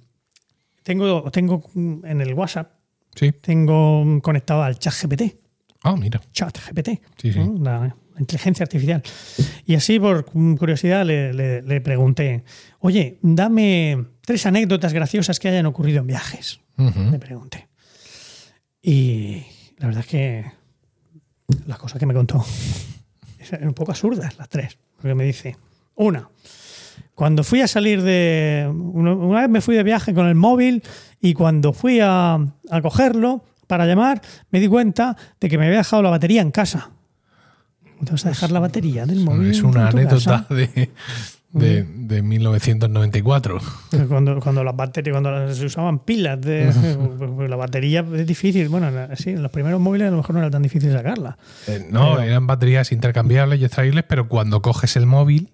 tengo, 0.82 1.30
tengo 1.30 1.62
en 1.74 2.20
el 2.20 2.34
WhatsApp, 2.34 2.72
Sí. 3.14 3.32
tengo 3.32 4.20
conectado 4.22 4.62
al 4.62 4.78
chat 4.78 4.94
GPT. 5.02 5.36
Ah, 5.82 5.96
mira. 5.96 6.20
chat 6.32 6.56
GPT, 6.58 7.00
Sí, 7.20 7.32
sí. 7.32 7.38
¿no? 7.38 7.54
la, 7.62 7.78
la 7.80 8.20
inteligencia 8.20 8.64
artificial. 8.64 9.02
Y 9.66 9.74
así, 9.74 9.98
por 9.98 10.24
curiosidad, 10.26 11.04
le, 11.06 11.32
le- 11.32 11.62
le 11.62 11.80
pregunté, 11.80 12.44
oye, 12.80 13.18
dame 13.22 14.04
tres 14.22 14.44
anécdotas 14.46 14.92
graciosas 14.92 15.38
que 15.40 15.48
hayan 15.48 15.66
ocurrido 15.66 16.00
en 16.00 16.06
viajes. 16.08 16.60
Le 16.76 17.18
pregunté. 17.18 17.68
Y 18.86 19.42
la 19.78 19.88
verdad 19.88 20.02
es 20.02 20.06
que 20.06 20.52
las 21.66 21.76
cosas 21.76 21.98
que 21.98 22.06
me 22.06 22.14
contó 22.14 22.44
eran 23.50 23.66
un 23.66 23.74
poco 23.74 23.90
absurdas, 23.90 24.38
las 24.38 24.48
tres. 24.48 24.78
Porque 24.96 25.12
me 25.16 25.24
dice, 25.24 25.56
una, 25.96 26.30
cuando 27.16 27.42
fui 27.42 27.62
a 27.62 27.66
salir 27.66 28.00
de... 28.02 28.72
Una, 28.72 29.40
vez 29.40 29.50
me 29.50 29.60
fui 29.60 29.74
de 29.74 29.82
viaje 29.82 30.14
con 30.14 30.28
el 30.28 30.36
móvil 30.36 30.84
y 31.20 31.34
cuando 31.34 31.72
fui 31.72 31.98
a, 32.00 32.34
a 32.34 32.80
cogerlo 32.80 33.44
para 33.66 33.86
llamar, 33.86 34.22
me 34.50 34.60
di 34.60 34.68
cuenta 34.68 35.16
de 35.40 35.48
que 35.48 35.58
me 35.58 35.66
había 35.66 35.78
dejado 35.78 36.04
la 36.04 36.10
batería 36.10 36.40
en 36.40 36.52
casa. 36.52 36.90
¿Cómo 37.82 38.04
te 38.04 38.12
vas 38.12 38.24
a 38.24 38.28
dejar 38.28 38.52
la 38.52 38.60
batería 38.60 39.04
del 39.04 39.18
móvil? 39.18 39.50
Es 39.50 39.62
una 39.62 39.88
anécdota 39.88 40.46
de, 40.48 40.92
de, 41.58 41.82
de 41.84 42.22
1994. 42.22 43.58
Cuando, 44.08 44.40
cuando 44.40 44.62
las 44.64 44.76
baterías, 44.76 45.12
cuando 45.20 45.54
se 45.54 45.64
usaban 45.66 46.00
pilas 46.00 46.40
de 46.40 46.70
pues 47.36 47.48
la 47.50 47.56
batería 47.56 48.04
es 48.14 48.26
difícil. 48.26 48.68
Bueno, 48.68 48.90
sí, 49.16 49.30
en 49.30 49.42
los 49.42 49.50
primeros 49.50 49.80
móviles 49.80 50.08
a 50.08 50.10
lo 50.10 50.18
mejor 50.18 50.34
no 50.34 50.40
era 50.40 50.50
tan 50.50 50.62
difícil 50.62 50.92
sacarla. 50.92 51.36
Eh, 51.66 51.86
no, 51.90 52.12
Pero- 52.16 52.22
eran 52.22 52.46
baterías 52.46 52.92
intercambiables 52.92 53.60
y 53.60 53.64
extraíbles, 53.64 54.04
pero 54.08 54.28
cuando 54.28 54.60
coges 54.62 54.96
el 54.96 55.06
móvil. 55.06 55.52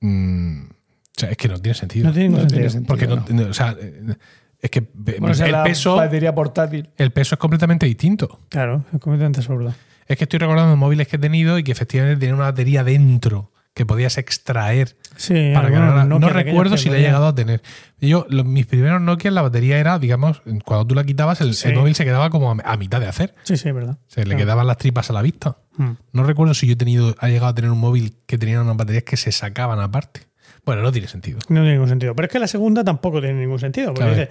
mm, 0.00 0.62
o 0.70 1.20
sea, 1.20 1.30
es 1.30 1.36
que 1.36 1.48
no 1.48 1.58
tiene 1.58 1.74
sentido. 1.74 2.06
No 2.06 2.12
tiene 2.12 2.28
ningún 2.28 2.42
No 2.42 2.48
tiene 2.48 2.70
sentido. 2.70 2.96
sentido. 2.96 3.16
Porque 3.16 3.32
no, 3.32 3.36
no. 3.38 3.44
no, 3.46 3.50
o 3.50 3.54
sea, 3.54 3.76
eh, 3.80 4.14
Es 4.60 4.70
que 4.70 4.88
Bueno, 4.94 5.28
o 5.30 5.34
sea, 5.34 5.46
el, 5.46 5.52
la 5.52 5.64
peso, 5.64 5.96
batería 5.96 6.34
portátil. 6.34 6.88
el 6.96 7.10
peso 7.12 7.34
es 7.34 7.38
completamente 7.38 7.86
distinto. 7.86 8.40
Claro, 8.48 8.84
es 8.92 9.00
completamente 9.00 9.40
absurdo. 9.40 9.74
Es 10.06 10.16
que 10.16 10.24
estoy 10.24 10.38
recordando 10.38 10.74
móviles 10.76 11.06
que 11.08 11.16
he 11.16 11.18
tenido 11.18 11.58
y 11.58 11.64
que 11.64 11.72
efectivamente 11.72 12.18
tienen 12.18 12.36
una 12.36 12.44
batería 12.46 12.82
dentro 12.82 13.52
que 13.74 13.86
podías 13.86 14.18
extraer 14.18 14.96
Sí, 15.16 15.52
para 15.54 15.68
No 16.04 16.18
pequeños 16.20 16.32
recuerdo 16.32 16.76
si 16.76 16.90
la 16.90 16.96
he 16.98 17.00
llegado 17.00 17.28
a 17.28 17.34
tener. 17.34 17.62
Yo, 18.00 18.26
los- 18.28 18.44
mis 18.44 18.66
primeros 18.66 19.00
Nokia, 19.00 19.30
la 19.30 19.42
batería 19.42 19.78
era, 19.78 19.98
digamos, 19.98 20.42
cuando 20.64 20.86
tú 20.86 20.94
la 20.94 21.04
quitabas, 21.04 21.40
el, 21.40 21.54
Sí. 21.54 21.68
el 21.68 21.74
móvil 21.76 21.94
se 21.94 22.04
quedaba 22.04 22.30
como 22.30 22.50
a, 22.52 22.56
a 22.64 22.76
mitad 22.76 23.00
de 23.00 23.06
hacer. 23.06 23.34
Sí, 23.44 23.56
sí, 23.56 23.70
verdad. 23.72 23.98
Se 24.06 24.24
le 24.24 24.36
quedaban 24.36 24.66
las 24.66 24.78
tripas 24.78 25.10
a 25.10 25.12
la 25.12 25.22
vista. 25.22 25.58
Mm. 25.76 25.90
No 26.12 26.22
recuerdo 26.24 26.54
si 26.54 26.66
yo 26.66 26.72
he 26.72 26.76
tenido, 26.76 27.14
ha 27.18 27.28
llegado 27.28 27.46
a 27.48 27.54
tener 27.54 27.70
un 27.70 27.78
móvil 27.78 28.16
que 28.26 28.36
tenía 28.38 28.60
unas 28.60 28.76
baterías 28.76 29.04
que 29.04 29.16
se 29.16 29.30
sacaban 29.32 29.78
aparte. 29.80 30.22
Bueno, 30.64 30.82
no 30.82 30.90
tiene 30.92 31.08
sentido. 31.08 31.38
No 31.48 31.60
tiene 31.60 31.72
ningún 31.72 31.88
sentido. 31.88 32.14
Pero 32.14 32.26
es 32.26 32.32
que 32.32 32.38
la 32.38 32.48
segunda 32.48 32.82
tampoco 32.84 33.20
tiene 33.20 33.40
ningún 33.40 33.58
sentido. 33.60 33.94
Porque 33.94 34.10
dice, 34.10 34.28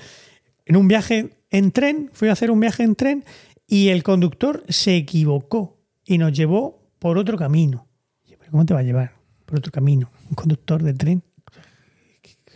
en 0.65 0.75
un 0.75 0.87
viaje 0.87 1.41
en 1.49 1.71
tren, 1.71 2.09
fui 2.13 2.27
a 2.29 2.33
hacer 2.33 2.51
un 2.51 2.59
viaje 2.59 2.83
en 2.83 2.95
tren 2.95 3.25
y 3.65 3.89
el 3.89 4.03
conductor 4.03 4.63
se 4.69 4.95
equivocó 4.95 5.79
y 6.05 6.17
nos 6.17 6.31
llevó 6.33 6.91
por 6.99 7.17
otro 7.17 7.37
camino. 7.37 7.87
Y 8.25 8.31
yo, 8.31 8.37
¿Pero 8.37 8.51
cómo 8.51 8.65
te 8.65 8.73
va 8.73 8.81
a 8.81 8.83
llevar 8.83 9.16
por 9.47 9.57
otro 9.57 9.71
camino? 9.71 10.11
¿Un 10.29 10.35
conductor 10.35 10.83
de 10.83 10.93
tren? 10.93 11.23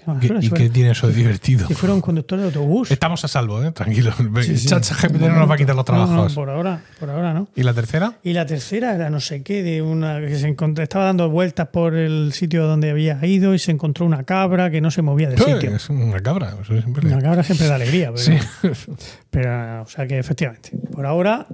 Ah, 0.07 0.18
¿Qué- 0.19 0.26
eso 0.26 0.39
¿Y 0.41 0.49
qué 0.49 0.68
tiene 0.72 0.89
eso 0.91 1.07
de 1.07 1.13
divertido? 1.13 1.68
Si 1.68 1.76
fuera 1.76 1.93
un 1.93 2.01
conductor 2.01 2.39
de 2.39 2.45
autobús. 2.45 2.89
Estamos 2.89 3.23
a 3.23 3.27
salvo, 3.27 3.63
¿eh? 3.63 3.72
Tranquilo. 3.72 4.11
Sí, 4.41 4.57
sí. 4.57 4.65
ChatGPT 4.68 5.22
no 5.22 5.35
nos 5.38 5.47
va 5.47 5.53
a 5.53 5.57
quitar 5.57 5.76
los 5.76 5.88
No, 5.88 5.95
no, 5.95 6.05
trabajos. 6.07 6.34
por 6.34 6.49
ahora, 6.49 6.84
por 6.99 7.11
ahora 7.11 7.35
no. 7.35 7.47
¿Y 7.55 7.61
la 7.61 7.72
tercera? 7.76 8.18
Y 8.23 8.34
la 8.34 8.47
tercera 8.47 8.95
era 8.95 9.11
no 9.11 9.19
sé 9.19 9.43
qué, 9.43 9.61
de 9.61 9.84
una 9.84 10.19
que 10.19 10.35
se 10.39 10.47
encontró, 10.47 10.84
estaba 10.84 11.05
dando 11.05 11.30
vueltas 11.30 11.68
por 11.68 11.93
el 11.95 12.34
sitio 12.34 12.65
donde 12.65 12.89
había 12.89 13.23
ido 13.23 13.53
y 13.53 13.59
se 13.59 13.69
encontró 13.69 14.07
una 14.07 14.23
cabra 14.23 14.72
que 14.72 14.81
no 14.81 14.89
se 14.89 15.03
movía 15.03 15.30
de 15.30 15.35
Eh, 15.35 15.38
sitio. 15.38 15.76
Es 15.76 15.88
una 15.91 16.19
cabra. 16.19 16.55
siempre- 16.65 17.07
Una 17.07 17.22
cabra 17.22 17.43
siempre 17.43 17.68
da 17.68 17.76
alegría, 17.76 18.11
pero, 18.11 18.18
Sí. 18.18 18.34
pero, 19.30 19.84
o 19.84 19.88
sea 19.88 20.07
que 20.07 20.18
efectivamente, 20.18 20.72
por 20.91 21.05
ahora, 21.05 21.45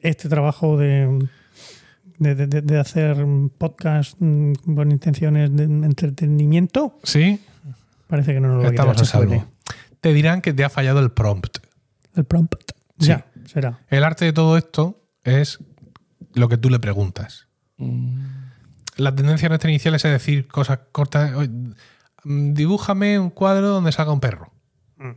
este 0.00 0.28
trabajo 0.28 0.76
de, 0.76 1.26
de, 2.18 2.34
de- 2.34 2.60
de 2.62 2.78
hacer 2.80 3.16
podcast 3.58 4.16
mm, 4.18 4.52
con 4.74 4.90
intenciones 4.90 5.54
de 5.54 5.64
entretenimiento 5.64 6.98
Sí, 7.02 7.40
parece 8.06 8.32
que 8.34 8.40
no 8.40 8.48
nos 8.54 8.62
lo 8.64 8.70
estamos 8.70 9.00
a 9.00 9.04
salvo. 9.04 9.44
Te 10.00 10.12
dirán 10.12 10.40
que 10.40 10.52
te 10.52 10.64
ha 10.64 10.70
fallado 10.70 11.00
el 11.00 11.10
prompt. 11.10 11.58
El 12.14 12.24
prompt. 12.24 12.54
Sí. 12.98 13.08
Ya, 13.08 13.26
será. 13.46 13.80
El 13.88 14.04
arte 14.04 14.24
de 14.24 14.32
todo 14.32 14.56
esto 14.56 15.02
es 15.24 15.58
lo 16.34 16.48
que 16.48 16.56
tú 16.56 16.70
le 16.70 16.78
preguntas. 16.78 17.48
La 18.96 19.14
tendencia 19.14 19.48
nuestra 19.48 19.70
inicial 19.70 19.94
es 19.94 20.04
a 20.04 20.08
decir 20.10 20.46
cosas 20.48 20.78
cortas. 20.92 21.32
Mm, 22.24 22.52
Dibújame 22.54 23.18
un 23.18 23.30
cuadro 23.30 23.68
donde 23.68 23.92
salga 23.92 24.12
un 24.12 24.20
perro. 24.20 24.52
Mm. 24.96 25.10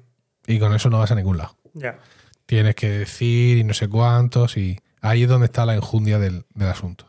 Y 0.48 0.60
con 0.60 0.74
eso 0.74 0.90
no 0.90 1.00
vas 1.00 1.12
a 1.12 1.16
ningún 1.16 1.38
lado. 1.38 1.56
Ya. 1.74 1.98
Tienes 2.46 2.76
que 2.76 2.90
decir 2.90 3.58
y 3.60 3.64
no 3.64 3.74
sé 3.74 3.88
cuántos. 3.88 4.58
Y 4.58 4.80
ahí 5.02 5.24
es 5.24 5.30
donde 5.30 5.46
está 5.46 5.66
la 5.66 5.76
enjundia 5.76 6.20
del, 6.20 6.46
del 6.54 6.68
asunto. 6.68 7.06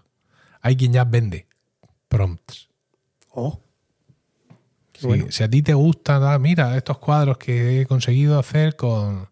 Hay 0.61 0.77
quien 0.77 0.93
ya 0.93 1.05
vende 1.05 1.47
prompts. 2.09 2.69
Oh. 3.31 3.61
Qué 4.93 5.01
Sí, 5.01 5.07
bueno. 5.07 5.27
Si 5.31 5.43
a 5.43 5.49
ti 5.49 5.63
te 5.63 5.75
gustan, 5.75 6.23
ah, 6.25 6.39
mira, 6.39 6.77
estos 6.77 6.99
cuadros 6.99 7.39
que 7.39 7.81
he 7.81 7.87
conseguido 7.87 8.39
hacer 8.39 8.77
con 8.77 9.29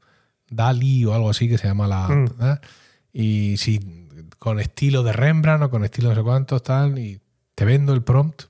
Dali 0.48 1.04
o 1.04 1.14
algo 1.14 1.28
así 1.28 1.48
que 1.48 1.58
se 1.58 1.66
llama 1.66 1.86
la. 1.86 2.08
Mm. 2.08 2.26
¿ah? 2.40 2.60
Y 3.12 3.56
si 3.58 3.80
con 4.38 4.60
estilo 4.60 5.02
de 5.02 5.12
Rembrandt 5.12 5.64
o 5.64 5.70
con 5.70 5.84
estilo 5.84 6.10
no 6.10 6.14
sé 6.14 6.22
cuántos, 6.22 6.62
tal, 6.62 6.98
y 6.98 7.20
te 7.54 7.64
vendo 7.64 7.92
el 7.92 8.02
prompt 8.02 8.44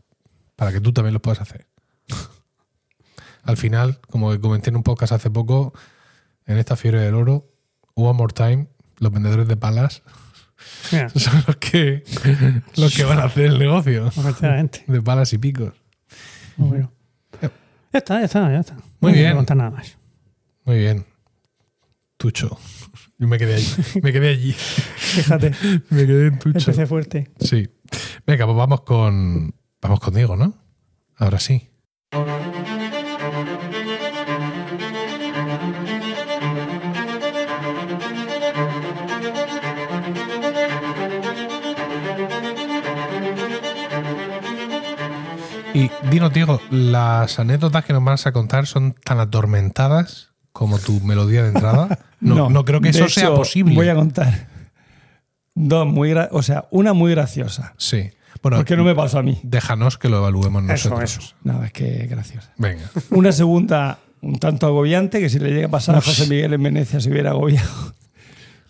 para 0.55 0.73
que 0.73 0.81
tú 0.81 0.93
también 0.93 1.15
lo 1.15 1.23
puedas 1.23 1.41
hacer. 1.41 1.67
Al 3.43 3.57
final, 3.57 4.01
como 4.11 4.39
comenté 4.41 4.71
en 4.71 4.77
un 4.77 4.83
podcast 4.83 5.13
hace 5.13 5.31
poco, 5.31 5.73
en 6.47 6.59
esta 6.59 6.77
fiebre 6.77 7.01
del 7.01 7.15
oro, 7.15 7.51
One 7.95 8.19
More 8.19 8.33
Time, 8.33 8.69
los 8.99 9.13
vendedores 9.13 9.49
de 9.49 9.57
palas 9.57 10.03
Mira, 10.93 11.09
son 11.15 11.43
los 11.47 11.57
que, 11.57 12.03
los 12.77 12.95
que 12.95 13.05
van 13.05 13.21
a 13.21 13.25
hacer 13.25 13.47
el 13.47 13.59
negocio 13.59 14.11
de 14.87 15.03
palas 15.03 15.33
y 15.33 15.39
picos. 15.39 15.73
Bueno. 16.57 16.93
Ya 17.93 17.99
está, 18.01 18.19
ya 18.19 18.25
está, 18.27 18.53
ya 18.53 18.61
está. 18.61 18.75
No 18.75 18.83
Muy 19.01 19.13
a 19.13 19.15
bien. 19.15 19.37
contar 19.37 19.57
nada 19.57 19.71
más. 19.71 19.97
Muy 20.65 20.79
bien. 20.79 21.07
Tucho. 22.17 22.59
Yo 23.19 23.29
me 23.29 23.39
quedé 23.39 23.55
allí. 23.55 23.75
Me 24.03 24.13
quedé 24.13 24.29
allí. 24.31 24.53
Fíjate, 24.53 25.53
Me 25.91 26.07
quedé 26.07 26.27
en 26.27 26.39
Tucho. 26.39 26.59
empecé 26.59 26.87
fuerte. 26.87 27.31
Sí. 27.41 27.69
Venga, 28.27 28.45
pues 28.45 28.57
vamos 28.57 28.81
con. 28.83 29.55
Vamos 29.81 30.01
con 30.01 30.15
Diego, 30.15 30.37
¿no? 30.37 30.55
Ahora 31.17 31.39
sí. 31.39 31.71
Diego, 46.33 46.61
las 46.71 47.39
anécdotas 47.39 47.85
que 47.85 47.93
nos 47.93 48.05
vas 48.05 48.27
a 48.27 48.33
contar 48.33 48.67
son 48.67 48.93
tan 49.05 49.21
atormentadas 49.21 50.31
como 50.53 50.79
tu 50.79 51.01
melodía 51.01 51.43
de 51.43 51.49
entrada. 51.49 51.99
No, 52.21 52.51
no, 52.51 52.65
creo 52.65 52.81
que 52.81 52.89
eso 52.89 53.09
sea 53.09 53.33
posible. 53.33 53.77
Voy 53.77 53.89
a 53.89 53.95
contar 53.95 54.49
dos 55.55 55.87
muy 55.87 56.13
o 56.13 56.43
sea, 56.43 56.67
una 56.71 56.93
muy 56.93 57.13
graciosa. 57.13 57.75
Sí. 57.77 58.11
Bueno, 58.43 58.57
Porque 58.59 58.77
no 58.77 58.85
me 58.85 58.95
pasó 58.95 59.19
a 59.19 59.23
mí. 59.23 59.39
déjanos 59.43 59.99
que 59.99 60.09
lo 60.09 60.19
evaluemos 60.19 60.63
Eso, 60.65 60.91
nosotros. 60.91 61.17
eso. 61.19 61.35
No, 61.43 61.65
es 61.65 61.73
que 61.73 62.07
graciosa. 62.07 62.53
Venga. 62.57 62.91
Una 63.11 63.33
segunda 63.33 63.99
un 64.21 64.39
tanto 64.39 64.67
agobiante, 64.67 65.21
que 65.21 65.29
si 65.29 65.39
le 65.39 65.51
llega 65.51 65.69
a 65.69 65.71
pasar 65.71 65.95
a 65.95 66.01
José 66.01 66.27
Miguel 66.27 66.53
en 66.55 66.63
Venecia 66.63 67.01
se 67.01 67.11
hubiera 67.11 67.31
agobiado. 67.31 67.69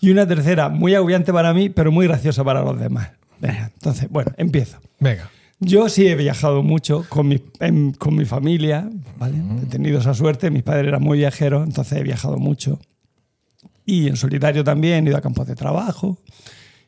Y 0.00 0.12
una 0.12 0.28
tercera 0.28 0.68
muy 0.68 0.94
agobiante 0.94 1.32
para 1.32 1.52
mí, 1.52 1.70
pero 1.70 1.90
muy 1.90 2.06
graciosa 2.06 2.44
para 2.44 2.60
los 2.62 2.78
demás. 2.78 3.10
Venga, 3.40 3.72
entonces, 3.74 4.08
bueno, 4.08 4.30
empiezo. 4.36 4.78
Venga. 5.00 5.28
Yo 5.60 5.88
sí 5.88 6.06
he 6.06 6.14
viajado 6.14 6.62
mucho 6.62 7.04
con 7.08 7.26
mi, 7.28 7.42
en- 7.60 7.92
con 7.92 8.14
mi 8.14 8.24
familia, 8.24 8.88
¿vale? 9.18 9.38
He 9.62 9.66
tenido 9.66 9.98
esa 9.98 10.14
suerte, 10.14 10.50
mis 10.50 10.62
padres 10.62 10.86
eran 10.88 11.02
muy 11.02 11.18
viajeros, 11.18 11.66
entonces 11.66 11.98
he 11.98 12.02
viajado 12.02 12.36
mucho. 12.38 12.78
Y 13.84 14.06
en 14.08 14.16
solitario 14.16 14.62
también, 14.62 15.06
he 15.06 15.10
ido 15.10 15.18
a 15.18 15.20
campos 15.22 15.46
de 15.48 15.56
trabajo 15.56 16.18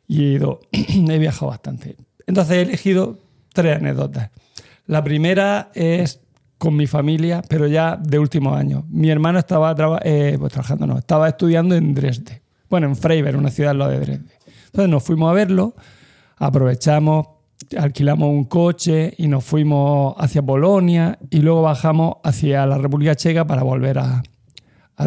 y 0.06 0.22
he, 0.24 0.32
ido, 0.34 0.60
he 0.72 1.18
viajado 1.18 1.48
bastante. 1.48 1.96
Entonces 2.26 2.56
he 2.58 2.62
elegido 2.62 3.18
tres 3.52 3.76
anécdotas. 3.78 4.30
La 4.86 5.02
primera 5.02 5.70
es 5.74 6.20
con 6.58 6.76
mi 6.76 6.86
familia, 6.86 7.42
pero 7.48 7.66
ya 7.66 7.96
de 7.96 8.18
últimos 8.18 8.56
años. 8.56 8.84
Mi 8.88 9.08
hermano 9.10 9.38
estaba 9.38 9.74
traba- 9.74 10.00
eh, 10.04 10.36
pues 10.38 10.52
trabajando, 10.52 10.86
no, 10.86 10.98
estaba 10.98 11.28
estudiando 11.28 11.74
en 11.74 11.94
Dresde. 11.94 12.42
Bueno, 12.68 12.86
en 12.86 12.94
Freiberg, 12.96 13.36
una 13.36 13.50
ciudad 13.50 13.70
al 13.72 13.78
lado 13.78 13.90
de 13.92 14.00
Dresde. 14.00 14.26
Entonces 14.66 14.88
nos 14.90 15.02
fuimos 15.02 15.30
a 15.30 15.32
verlo, 15.32 15.74
aprovechamos, 16.36 17.26
alquilamos 17.76 18.28
un 18.28 18.44
coche 18.44 19.14
y 19.16 19.28
nos 19.28 19.44
fuimos 19.44 20.14
hacia 20.18 20.42
Polonia 20.42 21.18
y 21.30 21.40
luego 21.40 21.62
bajamos 21.62 22.16
hacia 22.24 22.66
la 22.66 22.78
República 22.78 23.14
Checa 23.14 23.46
para 23.46 23.62
volver 23.62 23.98
a, 23.98 24.22
a. 24.96 25.06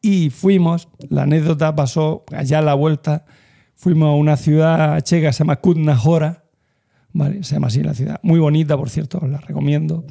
Y 0.00 0.30
fuimos, 0.30 0.88
la 1.08 1.22
anécdota 1.22 1.74
pasó 1.76 2.24
allá 2.32 2.58
a 2.58 2.62
la 2.62 2.74
vuelta, 2.74 3.24
fuimos 3.74 4.08
a 4.08 4.14
una 4.16 4.36
ciudad 4.36 5.00
checa 5.02 5.28
que 5.28 5.32
se 5.32 5.38
llama 5.40 5.56
Kutna 5.56 5.98
Hora, 6.02 6.44
¿vale? 7.12 7.44
se 7.44 7.54
llama 7.54 7.68
así 7.68 7.82
la 7.82 7.94
ciudad, 7.94 8.18
muy 8.22 8.40
bonita 8.40 8.76
por 8.76 8.90
cierto, 8.90 9.18
os 9.22 9.30
la 9.30 9.38
recomiendo. 9.38 10.04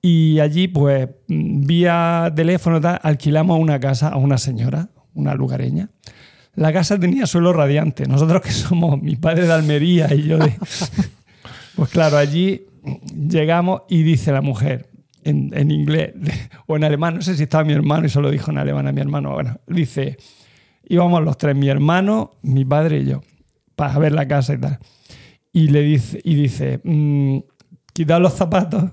Y 0.00 0.38
allí, 0.38 0.68
pues, 0.68 1.08
mm, 1.26 1.66
vía 1.66 2.32
teléfono 2.34 2.80
alquilamos 3.02 3.58
una 3.58 3.80
casa 3.80 4.08
a 4.08 4.16
una 4.16 4.38
señora, 4.38 4.90
una 5.14 5.34
lugareña. 5.34 5.90
La 6.58 6.72
casa 6.72 6.98
tenía 6.98 7.26
suelo 7.26 7.52
radiante. 7.52 8.06
Nosotros 8.06 8.42
que 8.42 8.50
somos 8.50 9.00
mi 9.00 9.14
padre 9.14 9.46
de 9.46 9.52
Almería 9.52 10.12
y 10.12 10.24
yo 10.24 10.38
de... 10.38 10.54
Pues 11.76 11.90
claro, 11.90 12.16
allí 12.16 12.66
llegamos 13.16 13.82
y 13.88 14.02
dice 14.02 14.32
la 14.32 14.40
mujer 14.40 14.88
en, 15.22 15.52
en 15.54 15.70
inglés 15.70 16.12
o 16.66 16.74
en 16.74 16.82
alemán, 16.82 17.14
no 17.14 17.22
sé 17.22 17.36
si 17.36 17.44
estaba 17.44 17.62
mi 17.62 17.72
hermano 17.72 18.06
y 18.06 18.08
solo 18.08 18.32
dijo 18.32 18.50
en 18.50 18.58
alemán 18.58 18.88
a 18.88 18.92
mi 18.92 19.00
hermano. 19.00 19.32
Bueno, 19.34 19.60
dice, 19.68 20.16
íbamos 20.88 21.22
los 21.22 21.38
tres, 21.38 21.54
mi 21.54 21.68
hermano, 21.68 22.32
mi 22.42 22.64
padre 22.64 22.98
y 22.98 23.04
yo, 23.04 23.20
para 23.76 23.96
ver 24.00 24.10
la 24.10 24.26
casa 24.26 24.54
y 24.54 24.58
tal. 24.58 24.80
Y 25.52 25.68
le 25.68 25.82
dice, 25.82 26.20
y 26.24 26.34
dice 26.34 26.80
mm, 26.82 27.38
quitad 27.92 28.20
los 28.20 28.32
zapatos 28.32 28.90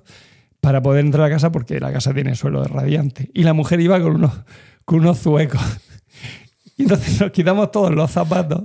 para 0.62 0.84
poder 0.84 1.04
entrar 1.04 1.26
a 1.26 1.30
la 1.30 1.36
casa 1.36 1.52
porque 1.52 1.80
la 1.80 1.92
casa 1.92 2.14
tiene 2.14 2.36
suelo 2.36 2.64
radiante. 2.66 3.32
Y 3.34 3.42
la 3.42 3.54
mujer 3.54 3.80
iba 3.80 4.00
con 4.00 4.18
unos, 4.18 4.44
con 4.86 5.00
unos 5.00 5.18
zuecos. 5.18 5.62
Y 6.78 6.84
entonces 6.84 7.20
nos 7.22 7.32
quitamos 7.32 7.72
todos 7.72 7.94
los 7.94 8.12
zapatos 8.12 8.64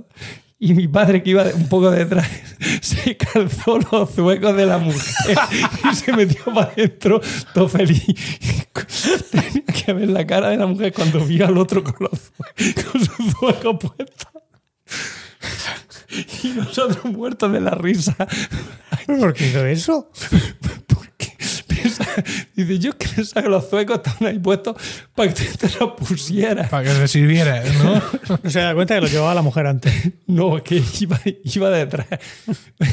y 0.63 0.75
mi 0.75 0.87
padre, 0.87 1.23
que 1.23 1.31
iba 1.31 1.43
un 1.55 1.67
poco 1.67 1.89
detrás, 1.89 2.29
se 2.81 3.17
calzó 3.17 3.79
los 3.79 4.11
zuecos 4.11 4.55
de 4.55 4.67
la 4.67 4.77
mujer 4.77 5.35
y 5.91 5.95
se 5.95 6.13
metió 6.13 6.45
para 6.53 6.71
adentro 6.71 7.19
todo 7.51 7.67
feliz. 7.67 8.05
Tenía 9.31 9.65
que 9.65 9.91
ver 9.91 10.09
la 10.09 10.27
cara 10.27 10.49
de 10.49 10.57
la 10.57 10.67
mujer 10.67 10.93
cuando 10.93 11.25
vio 11.25 11.47
al 11.47 11.57
otro 11.57 11.83
con, 11.83 11.95
los 12.01 12.31
con 12.91 13.03
sus 13.03 13.33
zuecos 13.33 13.77
puestos. 13.79 14.27
Y 16.43 16.49
nosotros 16.49 17.05
muertos 17.05 17.51
de 17.51 17.59
la 17.59 17.71
risa. 17.71 18.15
¿Por 19.07 19.33
qué 19.33 19.47
hizo 19.47 19.65
eso? 19.65 20.11
Porque 20.85 21.35
Dice, 22.55 22.79
yo 22.79 22.91
creo 22.97 23.25
que 23.33 23.49
los 23.49 23.69
zuecos 23.69 23.97
estaban 23.97 24.25
ahí 24.33 24.39
puestos 24.39 24.75
para 25.15 25.33
que 25.33 25.43
te, 25.43 25.57
te 25.67 25.79
los 25.79 25.91
pusieras. 25.93 26.69
Para 26.69 26.83
que 26.83 26.89
se 26.95 27.07
sirviera, 27.07 27.63
¿no? 27.83 28.01
No 28.43 28.49
se 28.49 28.59
da 28.59 28.73
cuenta 28.73 28.95
que 28.95 29.01
lo 29.01 29.07
llevaba 29.07 29.33
la 29.33 29.41
mujer 29.41 29.67
antes. 29.67 29.93
No, 30.27 30.57
es 30.57 30.63
que 30.63 30.81
iba, 31.01 31.19
iba 31.43 31.69
detrás. 31.69 32.07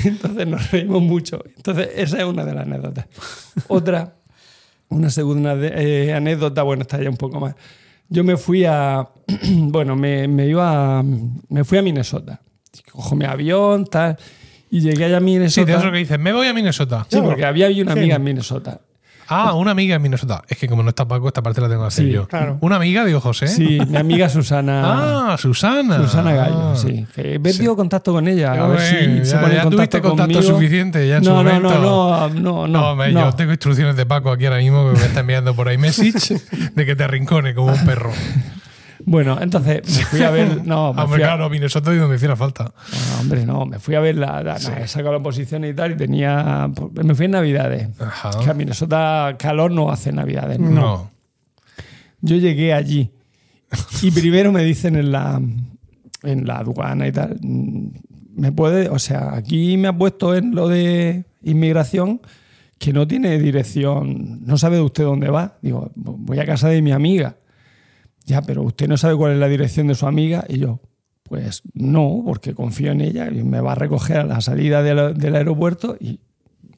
Entonces 0.05 0.47
nos 0.47 0.71
reímos 0.71 1.03
mucho. 1.03 1.43
Entonces, 1.57 1.89
esa 1.95 2.19
es 2.19 2.25
una 2.25 2.45
de 2.45 2.55
las 2.55 2.67
anécdotas. 2.67 3.07
Otra, 3.69 4.15
una 4.89 5.09
segunda 5.11 5.55
de- 5.55 6.07
eh, 6.09 6.15
anécdota, 6.15 6.63
bueno, 6.65 6.83
está 6.83 7.01
ya 7.03 7.09
un 7.11 7.17
poco 7.17 7.39
más. 7.41 7.55
Yo 8.09 8.25
me 8.25 8.37
fui 8.37 8.65
a. 8.65 9.07
Bueno, 9.51 9.95
me, 9.97 10.27
me 10.29 10.47
iba 10.47 10.99
a, 10.99 11.03
Me 11.49 11.63
fui 11.65 11.79
a 11.79 11.83
Minnesota. 11.83 12.41
Cojo 12.91 13.15
mi 13.15 13.25
avión, 13.25 13.85
tal. 13.87 14.17
Y 14.71 14.81
llegué 14.81 15.05
allá 15.07 15.17
a 15.17 15.21
Sí, 15.21 15.25
Minnesota. 15.27 15.73
de 15.73 15.79
eso 15.79 15.93
que 15.93 15.99
dices, 15.99 16.19
me 16.19 16.33
voy 16.33 16.47
a 16.47 16.53
Minnesota. 16.53 17.07
Sí, 17.11 17.19
porque 17.23 17.45
había, 17.45 17.69
una 17.69 17.93
Sí. 17.93 17.99
amiga 17.99 18.17
en 18.17 18.25
Minnesota. 18.25 18.81
Ah, 19.31 19.55
una 19.55 19.73
amiga 19.73 19.95
en 19.97 20.03
Minnesota. 20.03 20.43
Es 20.49 20.57
que 20.59 20.69
como 20.69 20.83
no 20.83 20.89
está 20.89 21.07
Paco, 21.07 21.29
esta 21.29 21.43
parte 21.43 21.61
la 21.61 21.69
tengo 21.69 21.83
que 21.83 21.89
hacer 21.89 22.07
Sí, 22.07 22.11
yo. 22.13 22.27
claro. 22.27 22.57
Una 22.61 22.77
amiga, 22.77 23.05
digo 23.05 23.21
José. 23.21 23.47
Sí, 23.49 23.79
mi 23.89 23.97
amiga 23.97 24.29
Susana. 24.29 24.83
Ah, 25.29 25.37
Susana. 25.39 25.97
Susana 25.99 26.33
Gallo, 26.33 26.71
Ah. 26.73 26.77
sí. 26.77 27.07
He 27.17 27.39
perdido 27.39 27.77
contacto 27.77 28.13
con 28.13 28.27
ella. 28.29 28.53
A 28.53 28.67
ver 28.69 28.81
si 28.81 28.95
se 29.25 29.33
ya- 29.33 29.41
pone 29.41 29.53
en 29.53 29.59
ya 29.59 29.63
contacto 29.65 29.71
tuviste 29.77 30.01
contacto 30.01 30.33
conmigo. 30.35 30.43
suficiente 30.55 31.07
ya 31.09 31.19
en 31.19 31.25
su 31.25 31.31
no, 31.31 31.43
no, 31.43 31.51
momento. 31.53 31.69
no, 31.79 32.29
no, 32.29 32.29
no, 32.29 32.41
no, 32.41 32.67
No, 32.67 32.91
hombre, 32.93 33.13
no. 33.13 33.27
yo 33.31 33.33
tengo 33.37 33.51
instrucciones 33.53 33.97
de 33.97 34.07
Paco 34.07 34.31
aquí 34.31 34.47
ahora 34.47 34.59
mismo 34.59 34.91
que 34.93 34.99
me 34.99 35.05
está 35.07 35.21
enviando 35.21 35.55
por 35.55 35.69
ahí 35.69 35.77
message 35.79 36.41
de 36.75 36.87
que 36.87 36.97
te 36.97 37.05
arrincone 37.05 37.55
como 37.55 37.73
un 37.73 37.85
perro. 37.85 38.13
Bueno, 39.05 39.39
entonces 39.41 39.83
me 39.87 40.05
fui 40.05 40.23
a 40.23 40.31
ver. 40.31 40.65
No, 40.67 40.93
me 40.93 41.03
Hombre, 41.03 41.17
fui 41.19 41.23
a- 41.23 41.27
claro, 41.27 41.51
Minnesota 41.51 41.95
y 41.95 41.99
donde 41.99 42.17
hiciera 42.17 42.37
falta. 42.37 42.65
no, 43.15 43.21
hombre, 43.21 43.47
no, 43.47 43.65
me 43.67 43.79
fui 43.79 43.95
a 43.95 44.01
ver 44.01 44.17
la. 44.17 44.43
la- 44.43 44.59
no, 44.59 44.77
he 44.77 44.89
sacado 44.89 45.13
la 45.15 45.23
posición 45.23 45.65
y 45.65 45.73
tal, 45.75 45.93
y 45.93 45.97
tenía. 45.97 46.71
Me 47.05 47.15
fui 47.15 47.27
en 47.27 47.33
Navidades. 47.33 47.89
Ajá. 48.01 48.31
Que 48.43 48.51
a 48.51 48.55
Minnesota 48.55 49.37
calor 49.39 49.71
no 49.71 49.91
hace 49.91 50.13
Navidades. 50.13 50.59
¿no? 50.59 50.71
No. 50.71 51.11
Yo 52.21 52.37
llegué 52.37 52.73
allí 52.75 53.11
y 54.03 54.11
primero 54.11 54.51
me 54.51 54.65
dicen 54.65 54.97
en 54.97 55.13
la, 55.13 55.41
en 56.25 56.47
la 56.47 56.59
aduana 56.59 57.07
y 57.07 57.13
tal, 57.13 57.39
me 57.43 58.51
puede, 58.51 58.89
o 58.89 58.99
sea, 58.99 59.35
aquí 59.35 59.77
me 59.77 59.89
ha 59.89 59.93
puesto 59.97 60.35
en 60.35 60.55
lo 60.55 60.69
de 60.69 61.25
inmigración 61.43 62.21
que 62.79 62.93
no 62.93 63.07
tiene 63.07 63.39
dirección, 63.39 64.45
no 64.47 64.57
sabe 64.59 64.81
usted 64.81 65.05
dónde 65.05 65.29
va. 65.31 65.59
Digo, 65.63 65.91
voy 65.95 66.39
a 66.41 66.47
casa 66.47 66.69
de 66.69 66.81
mi 66.83 66.91
amiga. 66.93 67.37
Ya, 68.29 68.43
pero 68.43 68.63
usted 68.63 68.89
no 68.89 68.99
sabe 68.99 69.17
cuál 69.17 69.33
es 69.33 69.39
la 69.39 69.49
dirección 69.49 69.87
de 69.87 69.95
su 69.95 70.07
amiga 70.07 70.45
y 70.47 70.59
yo, 70.59 70.81
pues 71.23 71.63
no, 71.73 72.23
porque 72.27 72.55
confío 72.55 72.93
en 72.93 73.01
ella 73.01 73.31
y 73.31 73.43
me 73.43 73.59
va 73.63 73.73
a 73.73 73.75
recoger 73.75 74.19
a 74.19 74.25
la 74.25 74.43
salida 74.43 74.83
del, 74.83 75.17
del 75.17 75.35
aeropuerto 75.35 75.97
y 75.99 76.21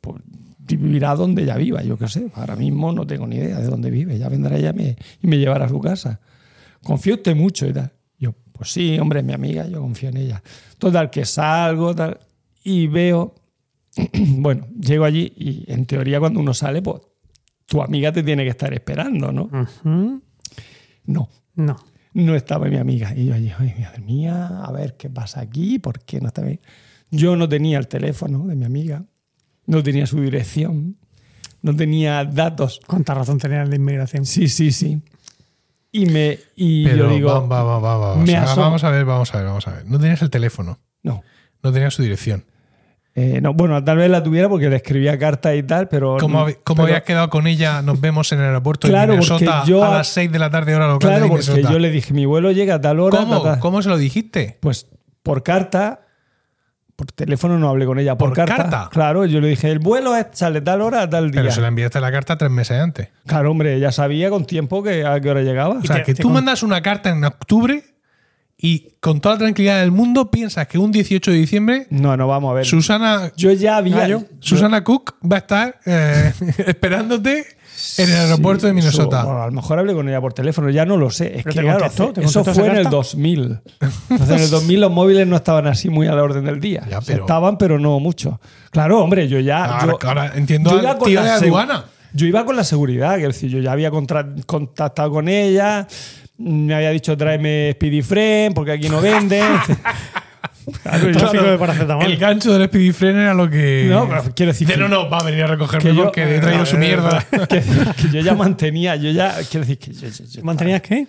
pues, 0.00 0.22
vivirá 0.58 1.16
donde 1.16 1.42
ella 1.42 1.56
viva, 1.56 1.82
yo 1.82 1.98
qué 1.98 2.06
sé. 2.06 2.30
Ahora 2.34 2.54
mismo 2.54 2.92
no 2.92 3.04
tengo 3.04 3.26
ni 3.26 3.36
idea 3.36 3.58
de 3.58 3.66
dónde 3.66 3.90
vive. 3.90 4.16
Ya 4.16 4.28
vendrá 4.28 4.56
ella 4.56 4.70
y 4.70 4.74
me, 4.74 4.96
y 5.20 5.26
me 5.26 5.38
llevará 5.38 5.64
a 5.64 5.68
su 5.68 5.80
casa. 5.80 6.20
Confío 6.84 7.14
usted 7.14 7.34
mucho 7.34 7.66
y 7.66 7.72
tal. 7.72 7.90
Yo, 8.16 8.32
pues 8.52 8.70
sí, 8.70 8.96
hombre, 9.00 9.18
es 9.18 9.26
mi 9.26 9.32
amiga, 9.32 9.66
yo 9.66 9.80
confío 9.80 10.10
en 10.10 10.18
ella. 10.18 10.40
Total, 10.78 11.10
que 11.10 11.24
salgo 11.24 11.96
tal, 11.96 12.20
y 12.62 12.86
veo, 12.86 13.34
bueno, 14.36 14.68
llego 14.80 15.04
allí 15.04 15.32
y 15.36 15.64
en 15.66 15.84
teoría 15.84 16.20
cuando 16.20 16.38
uno 16.38 16.54
sale, 16.54 16.80
pues 16.80 17.02
tu 17.66 17.82
amiga 17.82 18.12
te 18.12 18.22
tiene 18.22 18.44
que 18.44 18.50
estar 18.50 18.72
esperando, 18.72 19.32
¿no? 19.32 19.50
No, 21.04 21.28
No. 21.66 21.76
no 22.14 22.34
estaba 22.34 22.66
mi 22.66 22.76
amiga. 22.76 23.14
Y 23.14 23.26
yo 23.26 23.34
allí, 23.34 23.52
ay, 23.58 23.74
madre 23.80 24.00
mía, 24.02 24.60
a 24.64 24.72
ver 24.72 24.96
qué 24.96 25.10
pasa 25.10 25.40
aquí, 25.40 25.78
por 25.78 26.00
qué 26.00 26.20
no 26.20 26.28
está 26.28 26.42
bien. 26.42 26.60
Yo 27.10 27.36
no 27.36 27.48
tenía 27.48 27.78
el 27.78 27.88
teléfono 27.88 28.46
de 28.46 28.56
mi 28.56 28.64
amiga, 28.64 29.04
no 29.66 29.82
tenía 29.82 30.06
su 30.06 30.20
dirección, 30.20 30.96
no 31.62 31.74
tenía 31.74 32.24
datos. 32.24 32.80
¿Cuánta 32.86 33.14
razón 33.14 33.38
tenía 33.38 33.64
la 33.64 33.76
inmigración? 33.76 34.24
Sí, 34.24 34.48
sí, 34.48 34.70
sí. 34.72 35.02
Y 35.92 36.06
me 36.06 36.38
y 36.54 36.84
Pero 36.84 37.08
yo 37.08 37.10
digo, 37.10 37.28
va, 37.28 37.40
va, 37.40 37.62
va, 37.64 37.78
va, 37.78 37.96
va. 37.96 38.12
O 38.12 38.18
me 38.18 38.26
sea, 38.26 38.44
asomo. 38.44 38.62
vamos 38.62 38.84
a 38.84 38.90
ver, 38.90 39.04
vamos 39.04 39.34
a 39.34 39.38
ver, 39.38 39.46
vamos 39.46 39.66
a 39.66 39.72
ver. 39.72 39.86
No 39.86 39.98
tenías 39.98 40.22
el 40.22 40.30
teléfono, 40.30 40.78
no. 41.02 41.22
no 41.62 41.72
tenías 41.72 41.94
su 41.94 42.02
dirección. 42.02 42.44
Eh, 43.16 43.40
no, 43.40 43.52
bueno, 43.54 43.82
tal 43.82 43.98
vez 43.98 44.08
la 44.08 44.22
tuviera 44.22 44.48
porque 44.48 44.70
le 44.70 44.76
escribía 44.76 45.18
cartas 45.18 45.54
y 45.56 45.62
tal, 45.64 45.88
pero. 45.88 46.16
¿Cómo, 46.20 46.46
hab- 46.46 46.58
cómo 46.62 46.76
pero- 46.82 46.84
habías 46.94 47.02
quedado 47.02 47.28
con 47.28 47.46
ella? 47.48 47.82
Nos 47.82 48.00
vemos 48.00 48.30
en 48.32 48.38
el 48.38 48.44
aeropuerto 48.46 48.86
Claro, 48.88 49.14
de 49.14 49.18
porque 49.18 49.32
Minnesota 49.44 49.64
yo- 49.66 49.84
a 49.84 49.90
las 49.98 50.08
6 50.08 50.30
de 50.30 50.38
la 50.38 50.48
tarde, 50.50 50.74
hora 50.76 50.86
local 50.86 51.10
Claro, 51.10 51.24
de 51.24 51.28
porque 51.30 51.62
yo 51.62 51.78
le 51.80 51.90
dije, 51.90 52.14
mi 52.14 52.24
vuelo 52.24 52.52
llega 52.52 52.76
a 52.76 52.80
tal 52.80 53.00
hora. 53.00 53.18
¿Cómo? 53.18 53.42
ta, 53.42 53.54
ta. 53.54 53.60
¿Cómo 53.60 53.82
se 53.82 53.88
lo 53.88 53.98
dijiste? 53.98 54.58
Pues 54.60 54.86
por 55.24 55.42
carta, 55.42 56.02
por 56.94 57.10
teléfono 57.12 57.58
no 57.58 57.68
hablé 57.68 57.84
con 57.86 57.98
ella, 57.98 58.16
por, 58.16 58.28
¿Por 58.28 58.36
carta. 58.36 58.56
carta? 58.56 58.88
Claro, 58.92 59.24
yo 59.26 59.40
le 59.40 59.48
dije, 59.48 59.70
el 59.70 59.80
vuelo 59.80 60.14
es, 60.14 60.26
sale 60.32 60.60
tal 60.60 60.80
hora 60.80 61.02
a 61.02 61.10
tal 61.10 61.30
día. 61.32 61.40
Pero 61.42 61.52
se 61.52 61.60
la 61.60 61.68
enviaste 61.68 62.00
la 62.00 62.12
carta 62.12 62.38
tres 62.38 62.50
meses 62.50 62.78
antes. 62.80 63.08
Claro, 63.26 63.50
hombre, 63.50 63.74
ella 63.74 63.90
sabía 63.90 64.30
con 64.30 64.44
tiempo 64.44 64.82
que 64.84 65.04
a 65.04 65.18
qué 65.20 65.30
hora 65.30 65.40
llegaba. 65.42 65.78
O 65.78 65.82
sea, 65.82 65.96
te- 65.96 66.02
que 66.04 66.14
te 66.14 66.22
tú 66.22 66.28
con- 66.28 66.34
mandas 66.34 66.62
una 66.62 66.80
carta 66.80 67.10
en 67.10 67.24
octubre 67.24 67.82
y 68.62 68.88
con 69.00 69.20
toda 69.20 69.36
la 69.36 69.38
tranquilidad 69.40 69.80
del 69.80 69.90
mundo 69.90 70.30
piensas 70.30 70.66
que 70.66 70.76
un 70.78 70.92
18 70.92 71.30
de 71.30 71.36
diciembre 71.38 71.86
No, 71.90 72.16
no, 72.16 72.26
vamos 72.28 72.50
a 72.50 72.54
ver. 72.54 72.66
Susana, 72.66 73.32
yo 73.36 73.50
ya 73.52 73.78
había. 73.78 73.96
Gallo. 73.96 74.24
Susana 74.40 74.84
Cook 74.84 75.14
va 75.24 75.36
a 75.36 75.38
estar 75.38 75.80
eh, 75.86 76.32
esperándote 76.66 77.46
en 77.96 78.10
el 78.10 78.16
aeropuerto 78.16 78.66
de 78.66 78.72
Su- 78.72 78.74
Minnesota. 78.76 79.24
bueno, 79.24 79.42
a 79.42 79.46
lo 79.46 79.52
mejor 79.52 79.78
hablé 79.78 79.94
con 79.94 80.06
ella 80.08 80.20
por 80.20 80.34
teléfono, 80.34 80.68
ya 80.68 80.84
no 80.84 80.98
lo 80.98 81.10
sé. 81.10 81.38
Es 81.38 81.44
Pero 81.44 81.54
que 81.54 81.60
te 81.60 81.60
claro, 81.62 81.78
contestó, 81.78 82.12
te 82.12 82.20
eso 82.24 82.44
fue 82.44 82.66
en 82.66 82.76
el 82.76 82.82
carta. 82.82 82.90
2000. 82.90 83.58
Entonces 84.10 84.36
en 84.36 84.42
el 84.42 84.50
2000 84.50 84.80
los 84.82 84.92
móviles 84.92 85.26
no 85.26 85.36
estaban 85.36 85.66
así 85.66 85.88
muy 85.88 86.06
a 86.06 86.14
la 86.14 86.22
orden 86.22 86.44
del 86.44 86.60
día. 86.60 86.82
Ya, 86.90 87.00
pero- 87.00 87.22
Estaban, 87.22 87.56
pero 87.56 87.78
no 87.78 87.98
mucho. 87.98 88.40
Claro, 88.70 89.00
hombre, 89.02 89.26
yo 89.28 89.40
ya. 89.40 89.64
Ahora, 89.64 89.94
yo- 90.00 90.08
ahora 90.08 90.32
entiendo 90.34 90.70
yo 90.72 90.80
iba 90.80 90.90
al 90.90 90.98
tío 90.98 91.22
de 91.22 91.30
aduana. 91.30 91.84
Yo 92.12 92.26
iba 92.26 92.44
con 92.44 92.56
la 92.56 92.64
seguridad, 92.64 93.16
que 93.18 93.28
decir, 93.28 93.48
yo 93.50 93.60
ya 93.60 93.70
había 93.72 93.90
contactado 94.46 95.10
con 95.12 95.28
ella, 95.28 95.86
me 96.40 96.74
había 96.74 96.90
dicho 96.90 97.16
tráeme 97.16 97.70
Speedy 97.74 98.02
Friend, 98.02 98.54
porque 98.54 98.72
aquí 98.72 98.88
no 98.88 99.00
venden. 99.00 99.44
Claro, 100.82 101.50
de 101.50 101.58
paracetamol. 101.58 102.04
El 102.06 102.16
gancho 102.16 102.52
del 102.56 102.68
Speedy 102.68 102.92
Friend 102.92 103.18
era 103.18 103.34
lo 103.34 103.50
que. 103.50 103.86
No, 103.90 104.08
pero 104.08 104.22
quiero 104.36 104.52
decir 104.52 104.68
que- 104.68 104.76
no, 104.76 104.88
no, 104.88 105.10
va 105.10 105.18
a 105.18 105.24
venir 105.24 105.42
a 105.42 105.48
recogerme 105.48 105.90
que 105.90 105.96
yo- 105.96 106.04
porque 106.04 106.36
he 106.36 106.38
traído 106.38 106.64
su 106.64 106.76
mierda. 106.78 107.24
que, 107.48 107.60
que 107.60 108.08
yo 108.12 108.20
ya 108.20 108.34
mantenía, 108.34 108.94
yo 108.94 109.10
ya, 109.10 109.34
quiero 109.50 109.66
decir 109.66 109.78
que 109.78 109.92
yo, 109.92 110.06
yo- 110.08 110.24
yo- 110.24 110.44
¿Mantenías 110.44 110.80
qué? 110.82 111.06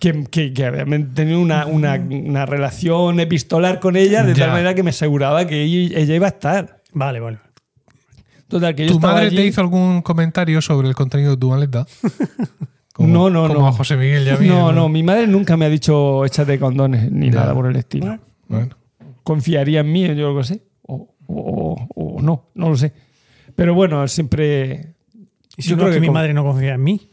que, 0.00 0.24
que, 0.24 0.52
que 0.52 0.64
había 0.64 0.84
tenido 1.14 1.38
una, 1.38 1.66
una, 1.66 1.94
una 1.94 2.44
relación 2.46 3.20
epistolar 3.20 3.78
con 3.78 3.94
ella 3.94 4.24
de 4.24 4.34
Ya. 4.34 4.44
tal 4.46 4.52
manera 4.52 4.74
que 4.74 4.82
me 4.82 4.90
aseguraba 4.90 5.46
que 5.46 5.62
ella, 5.62 5.96
ella 5.98 6.14
iba 6.16 6.26
a 6.26 6.30
estar. 6.30 6.80
Vale, 6.92 7.20
vale. 7.20 7.38
Total, 8.48 8.74
que 8.74 8.86
yo 8.86 8.94
¿Tu 8.94 9.00
madre 9.00 9.26
allí- 9.26 9.36
te 9.36 9.46
hizo 9.46 9.60
algún 9.60 10.02
comentario 10.02 10.60
sobre 10.60 10.88
el 10.88 10.94
contenido 10.94 11.32
de 11.32 11.36
tu 11.36 11.50
maleta? 11.50 11.86
Como- 12.98 13.12
No, 13.12 13.30
no, 13.30 13.46
como 13.46 13.60
no. 13.60 13.68
a 13.68 13.72
José 13.72 13.96
Miguel 13.96 14.26
y 14.26 14.30
a 14.30 14.36
mí. 14.36 14.48
No, 14.48 14.72
no, 14.72 14.88
mi 14.88 15.04
madre 15.04 15.28
nunca 15.28 15.56
me 15.56 15.64
ha 15.66 15.68
dicho 15.70 16.24
échate 16.24 16.58
condones 16.58 17.10
ni 17.12 17.26
Ya. 17.30 17.36
nada 17.40 17.54
por 17.54 17.66
el 17.66 17.76
estilo. 17.76 18.18
Bueno. 18.48 18.76
Confiaría 19.22 19.80
en 19.80 19.92
mí, 19.92 20.02
yo 20.16 20.32
lo 20.32 20.38
que 20.38 20.44
sé. 20.44 20.62
O, 20.82 21.14
o- 21.28 21.86
o 21.94 22.20
no, 22.20 22.50
no 22.54 22.70
lo 22.70 22.76
sé. 22.76 22.92
Pero 23.54 23.72
bueno, 23.74 24.06
siempre. 24.08 24.94
Y 25.56 25.62
si 25.62 25.70
yo 25.70 25.76
creo 25.76 25.88
que 25.88 25.94
que 25.94 26.00
mi 26.00 26.06
con- 26.08 26.14
madre 26.14 26.34
no 26.34 26.42
confía 26.42 26.74
en 26.74 26.82
mí. 26.82 27.08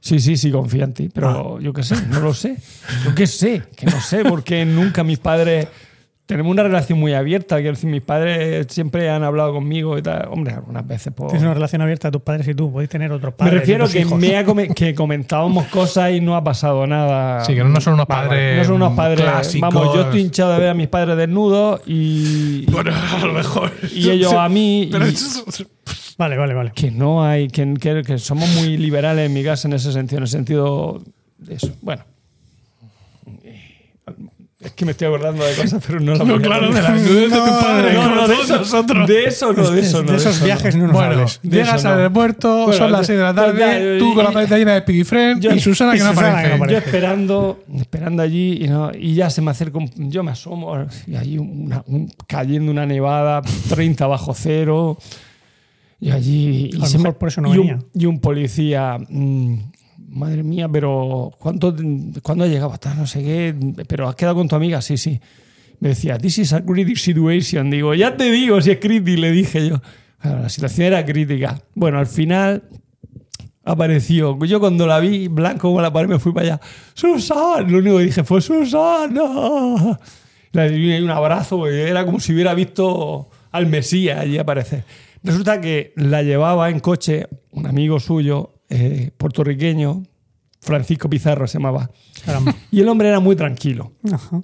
Sí, 0.00 0.20
sí, 0.20 0.36
sí, 0.36 0.52
confía 0.52 0.84
en 0.84 0.92
ti. 0.94 1.08
Pero 1.12 1.58
yo 1.60 1.72
qué 1.72 1.82
sé, 1.82 1.96
no 2.06 2.20
lo 2.20 2.32
sé. 2.32 2.56
Yo 3.04 3.12
qué 3.16 3.26
sé, 3.26 3.62
que 3.76 3.86
no 3.86 4.00
sé, 4.00 4.24
porque 4.24 4.64
nunca 4.64 5.02
mis 5.02 5.18
padres. 5.18 5.66
Tenemos 6.28 6.50
una 6.52 6.62
relación 6.62 7.00
muy 7.00 7.14
abierta. 7.14 7.56
Quiero 7.56 7.70
decir, 7.72 7.88
mis 7.88 8.02
padres 8.02 8.66
siempre 8.68 9.08
han 9.08 9.24
hablado 9.24 9.54
conmigo 9.54 9.96
y 9.96 10.02
tal. 10.02 10.28
Hombre, 10.30 10.52
algunas 10.52 10.86
veces 10.86 11.10
pues, 11.16 11.30
Tienes 11.30 11.42
una 11.42 11.54
relación 11.54 11.80
abierta 11.80 12.08
a 12.08 12.10
tus 12.10 12.20
padres 12.20 12.46
y 12.48 12.54
tú. 12.54 12.70
Podéis 12.70 12.90
tener 12.90 13.10
otros 13.10 13.32
Me 13.32 13.36
padres. 13.38 13.54
y 13.54 13.58
refiero 13.60 13.88
que, 13.88 14.00
hijos. 14.00 14.18
me 14.20 14.36
ha 14.36 14.44
come- 14.44 14.68
que 14.74 14.94
comentábamos 14.94 15.64
cosas 15.68 16.12
y 16.12 16.20
no 16.20 16.36
ha 16.36 16.44
pasado 16.44 16.86
nada. 16.86 17.42
Sí, 17.46 17.54
que 17.54 17.64
no 17.64 17.80
son 17.80 17.94
unos 17.94 18.04
padres 18.04 18.28
vale. 18.28 18.56
No 18.58 18.64
son 18.64 18.74
unos 18.74 18.92
padres. 18.92 19.22
clásicos. 19.22 19.74
Vamos, 19.74 19.94
yo 19.94 20.02
estoy 20.02 20.20
hinchado 20.20 20.52
de 20.52 20.58
ver 20.58 20.68
a 20.68 20.74
mis 20.74 20.88
padres 20.88 21.16
desnudos 21.16 21.80
y. 21.86 22.70
Bueno, 22.70 22.90
a 22.94 23.24
lo 23.24 23.32
mejor. 23.32 23.72
Y 23.94 24.10
ellos 24.10 24.34
a 24.34 24.50
mí. 24.50 24.90
Pero 24.92 25.08
y- 25.08 25.14
Vale, 26.18 26.36
vale, 26.36 26.52
vale. 26.52 26.72
que 26.74 26.90
no 26.90 27.24
hay. 27.24 27.48
Que, 27.48 27.72
que- 27.80 28.02
que 28.02 28.18
somos 28.18 28.50
muy 28.50 28.76
liberales 28.76 29.24
en 29.26 29.32
mi 29.32 29.42
casa 29.42 29.66
en 29.66 29.72
ese 29.72 29.92
sentido, 29.92 30.18
en 30.18 30.22
el 30.24 30.28
sentido 30.28 31.02
de 31.38 31.54
eso. 31.54 31.72
Bueno. 31.80 32.02
Es 34.60 34.72
que 34.72 34.84
me 34.84 34.90
estoy 34.90 35.06
acordando 35.06 35.44
de 35.44 35.54
cosas, 35.54 35.80
pero 35.86 36.00
no 36.00 36.16
las 36.16 36.26
No, 36.26 36.40
claro, 36.40 36.72
de 36.72 36.82
las 36.82 37.08
dudas 37.08 37.30
de 37.30 37.36
tu 37.36 37.60
padre. 37.60 37.94
No, 37.94 38.14
no, 38.16 38.26
de 38.26 38.34
nosotros. 38.58 39.06
de 39.08 39.24
eso 39.26 39.52
no, 39.52 39.70
de 39.70 39.80
eso 39.80 40.02
no. 40.02 40.10
de 40.10 40.16
esos 40.16 40.34
eso 40.36 40.44
viajes 40.44 40.74
no 40.74 40.86
nos 40.88 40.92
Bueno, 40.94 41.26
llegas 41.42 41.84
al 41.84 41.98
aeropuerto, 41.98 42.72
son 42.72 42.90
las 42.90 43.06
6 43.06 43.18
de 43.18 43.22
la 43.24 43.32
total, 43.34 43.56
tarde, 43.56 43.98
tú 44.00 44.14
con 44.14 44.24
la 44.24 44.32
maleta 44.32 44.58
llena 44.58 44.74
de 44.74 44.82
Yo- 45.38 45.52
y 45.52 45.60
Susana 45.60 45.92
que 45.92 46.00
no 46.00 46.08
aparece. 46.08 46.58
Yo 46.72 46.76
esperando, 46.78 47.62
esperando 47.76 48.20
allí 48.20 48.64
y, 48.64 48.66
no- 48.66 48.90
y 48.92 49.14
ya 49.14 49.30
se 49.30 49.42
me 49.42 49.52
acerca, 49.52 49.78
yo 49.96 50.24
me 50.24 50.32
asomo 50.32 50.76
y 51.06 51.14
cayendo 52.26 52.72
una 52.72 52.84
nevada, 52.84 53.42
30 53.68 54.08
bajo 54.08 54.34
cero. 54.34 54.98
Y 56.00 56.10
allí. 56.10 56.70
Y 56.72 56.76
A 56.76 56.78
lo 56.78 56.84
mejor 56.86 57.00
me- 57.02 57.12
por 57.12 57.28
eso 57.28 57.40
no 57.40 57.50
venía. 57.50 57.74
un, 57.76 57.86
y 57.94 58.06
un 58.06 58.20
policía. 58.20 58.98
mm, 59.08 59.54
madre 60.08 60.42
mía, 60.42 60.68
pero 60.68 61.32
¿cuánto, 61.38 61.74
¿cuándo? 62.22 62.44
Hasta 62.44 62.94
no 62.94 63.06
sé 63.06 63.22
qué. 63.22 63.54
Pero 63.86 64.08
has 64.08 64.14
quedado 64.14 64.36
con 64.36 64.48
tu 64.48 64.56
amiga, 64.56 64.80
sí, 64.82 64.96
sí. 64.96 65.20
Me 65.80 65.90
decía, 65.90 66.18
This 66.18 66.38
is 66.38 66.52
a 66.52 66.64
critical 66.64 66.96
situation. 66.96 67.70
Digo, 67.70 67.94
ya 67.94 68.16
te 68.16 68.30
digo 68.30 68.60
si 68.60 68.72
es 68.72 68.78
crítico, 68.78 69.20
le 69.20 69.30
dije 69.30 69.68
yo. 69.68 69.80
Claro, 70.20 70.42
la 70.42 70.48
situación 70.48 70.88
era 70.88 71.04
crítica. 71.04 71.62
Bueno, 71.74 71.98
al 71.98 72.06
final 72.06 72.64
apareció. 73.64 74.38
Yo 74.44 74.58
cuando 74.60 74.86
la 74.86 74.98
vi 74.98 75.28
blanco 75.28 75.68
como 75.68 75.80
la 75.80 75.92
pared 75.92 76.08
me 76.08 76.18
fui 76.18 76.32
para 76.32 76.46
allá. 76.46 76.60
¡Susana! 76.94 77.60
Lo 77.68 77.78
único 77.78 77.98
que 77.98 78.04
dije 78.04 78.24
fue 78.24 78.40
¡Susana! 78.40 79.98
Le 80.52 80.70
di 80.70 81.00
un 81.00 81.10
abrazo, 81.10 81.66
era 81.66 82.04
como 82.06 82.20
si 82.20 82.32
hubiera 82.32 82.54
visto 82.54 83.28
al 83.52 83.66
Mesías 83.66 84.20
allí 84.20 84.38
aparecer. 84.38 84.84
Resulta 85.22 85.60
que 85.60 85.92
la 85.96 86.22
llevaba 86.22 86.70
en 86.70 86.80
coche 86.80 87.28
un 87.50 87.66
amigo 87.66 88.00
suyo, 88.00 88.57
eh, 88.70 89.10
puertorriqueño, 89.16 90.02
Francisco 90.60 91.08
Pizarro 91.08 91.46
se 91.46 91.58
llamaba. 91.58 91.90
Caramba. 92.24 92.54
Y 92.70 92.80
el 92.80 92.88
hombre 92.88 93.08
era 93.08 93.20
muy 93.20 93.36
tranquilo, 93.36 93.92
Ajá. 94.12 94.40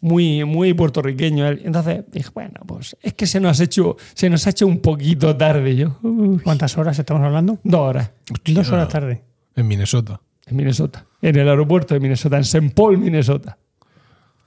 muy, 0.00 0.44
muy 0.44 0.74
puertorriqueño. 0.74 1.46
él. 1.46 1.62
Entonces 1.64 2.04
dije, 2.10 2.30
bueno, 2.34 2.60
pues 2.66 2.96
es 3.02 3.14
que 3.14 3.26
se 3.26 3.40
nos 3.40 3.60
ha 3.60 3.64
hecho, 3.64 3.96
se 4.14 4.28
nos 4.28 4.46
ha 4.46 4.50
hecho 4.50 4.66
un 4.66 4.80
poquito 4.80 5.36
tarde. 5.36 5.76
Yo, 5.76 5.98
"Uy, 6.02 6.38
¿Cuántas 6.42 6.76
horas 6.78 6.98
estamos 6.98 7.22
hablando? 7.22 7.58
dos 7.64 7.80
horas 7.80 8.10
Dos 8.46 8.70
horas 8.70 8.88
tarde. 8.88 9.22
En 9.56 9.68
Minnesota. 9.68 10.20
en 10.46 10.56
Minnesota, 10.56 11.06
en 11.22 11.36
el 11.36 11.48
aeropuerto 11.48 11.94
de 11.94 12.00
Minnesota, 12.00 12.36
en 12.36 12.42
St. 12.42 12.70
Paul, 12.74 12.98
Minnesota. 12.98 13.58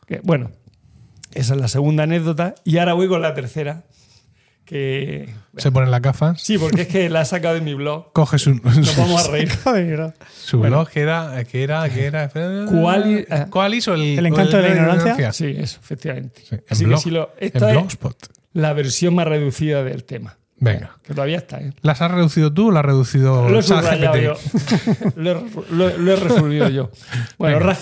Que, 0.06 0.19
bueno, 0.23 0.52
esa 1.34 1.56
es 1.56 1.61
la 1.61 1.68
segunda 1.68 2.03
anécdota. 2.03 2.53
Y 2.64 2.77
ahora 2.77 2.93
voy 2.93 3.07
con 3.07 3.22
la 3.22 3.34
tercera. 3.34 3.85
Que. 4.65 5.29
Se 5.57 5.71
ponen 5.71 5.91
las 5.91 6.01
gafas. 6.01 6.41
Sí, 6.41 6.57
porque 6.57 6.81
es 6.83 6.87
que 6.87 7.09
la 7.09 7.21
he 7.21 7.25
sacado 7.25 7.53
de 7.53 7.61
mi 7.61 7.73
blog. 7.75 8.11
Coges 8.13 8.47
un, 8.47 8.61
Nos 8.63 8.97
vamos 8.97 9.27
a 9.27 9.31
reír. 9.31 9.49
Su 10.33 10.59
blog 10.59 10.89
que 10.89 11.01
era, 11.01 11.43
que 11.43 11.63
era, 11.63 11.87
que 11.89 12.05
era. 12.05 12.29
Cuali- 12.31 13.25
eh, 13.29 13.45
¿Cuális 13.49 13.87
o 13.87 13.93
el, 13.93 14.25
encanto 14.25 14.57
de 14.57 14.63
la 14.63 14.69
ignorancia? 14.75 15.31
Sí, 15.33 15.55
eso, 15.57 15.79
efectivamente. 15.83 16.41
Sí, 16.49 16.55
en 16.55 16.63
Así 16.69 16.85
blog- 16.85 16.95
que 16.95 17.01
si 17.01 17.09
lo. 17.11 17.31
en 17.39 17.45
Esta 17.47 17.69
es 17.69 17.75
Blogspot. 17.77 18.27
la 18.53 18.73
versión 18.73 19.13
más 19.15 19.27
reducida 19.27 19.83
del 19.83 20.03
tema. 20.03 20.37
Venga. 20.57 20.95
Que 21.03 21.13
todavía 21.13 21.37
está, 21.37 21.59
¿eh? 21.59 21.73
¿Las 21.81 22.01
has 22.01 22.09
reducido 22.11 22.51
tú 22.51 22.69
o 22.69 22.71
las 22.71 22.79
has 22.79 22.85
reducido 22.85 23.49
Lo 23.49 23.59
he 23.59 23.61
yo. 24.23 24.33
lo, 25.17 25.31
he, 25.31 25.43
lo- 25.71 25.97
lo 25.97 26.11
he 26.11 26.15
resuelto 26.15 26.69
yo. 26.69 26.91
Bueno, 27.37 27.57
Venga. 27.59 27.73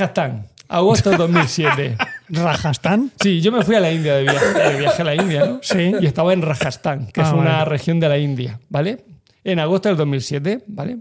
Agosto 0.69 1.11
de 1.11 1.17
2007. 1.17 1.97
¿Rajasthan? 2.29 3.11
Sí, 3.21 3.41
yo 3.41 3.51
me 3.51 3.63
fui 3.63 3.75
a 3.75 3.79
la 3.79 3.91
India 3.91 4.15
de 4.15 4.23
viaje, 4.23 4.45
de 4.71 4.79
viaje 4.79 5.01
a 5.01 5.05
la 5.05 5.15
India, 5.15 5.45
¿no? 5.45 5.59
Sí. 5.61 5.91
Y 6.01 6.05
estaba 6.05 6.33
en 6.33 6.41
Rajasthan, 6.41 7.07
que 7.07 7.21
Ah, 7.21 7.25
es 7.27 7.33
una 7.33 7.51
vale. 7.57 7.65
región 7.65 7.99
de 7.99 8.09
la 8.09 8.17
India, 8.17 8.59
¿vale? 8.69 9.03
En 9.43 9.59
agosto 9.59 9.89
del 9.89 9.97
2007, 9.97 10.63
¿vale? 10.67 10.97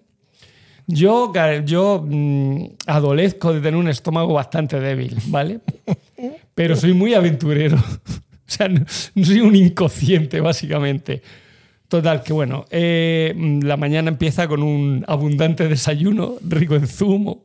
Yo, 0.86 1.32
yo 1.64 2.04
mm, 2.06 2.64
adolezco 2.86 3.54
de 3.54 3.60
tener 3.60 3.76
un 3.76 3.88
estómago 3.88 4.34
bastante 4.34 4.80
débil, 4.80 5.16
¿vale? 5.28 5.60
Pero 6.54 6.76
soy 6.76 6.92
muy 6.92 7.14
aventurero. 7.14 7.78
O 8.44 8.54
sea, 8.54 8.68
no, 8.68 8.84
soy 9.24 9.40
un 9.40 9.56
inconsciente, 9.56 10.38
básicamente. 10.42 11.22
Total, 11.88 12.22
que 12.22 12.34
bueno, 12.34 12.66
eh, 12.70 13.32
la 13.62 13.78
mañana 13.78 14.10
empieza 14.10 14.46
con 14.46 14.62
un 14.62 15.06
abundante 15.08 15.68
desayuno, 15.68 16.34
rico 16.46 16.74
en 16.74 16.86
zumo, 16.86 17.44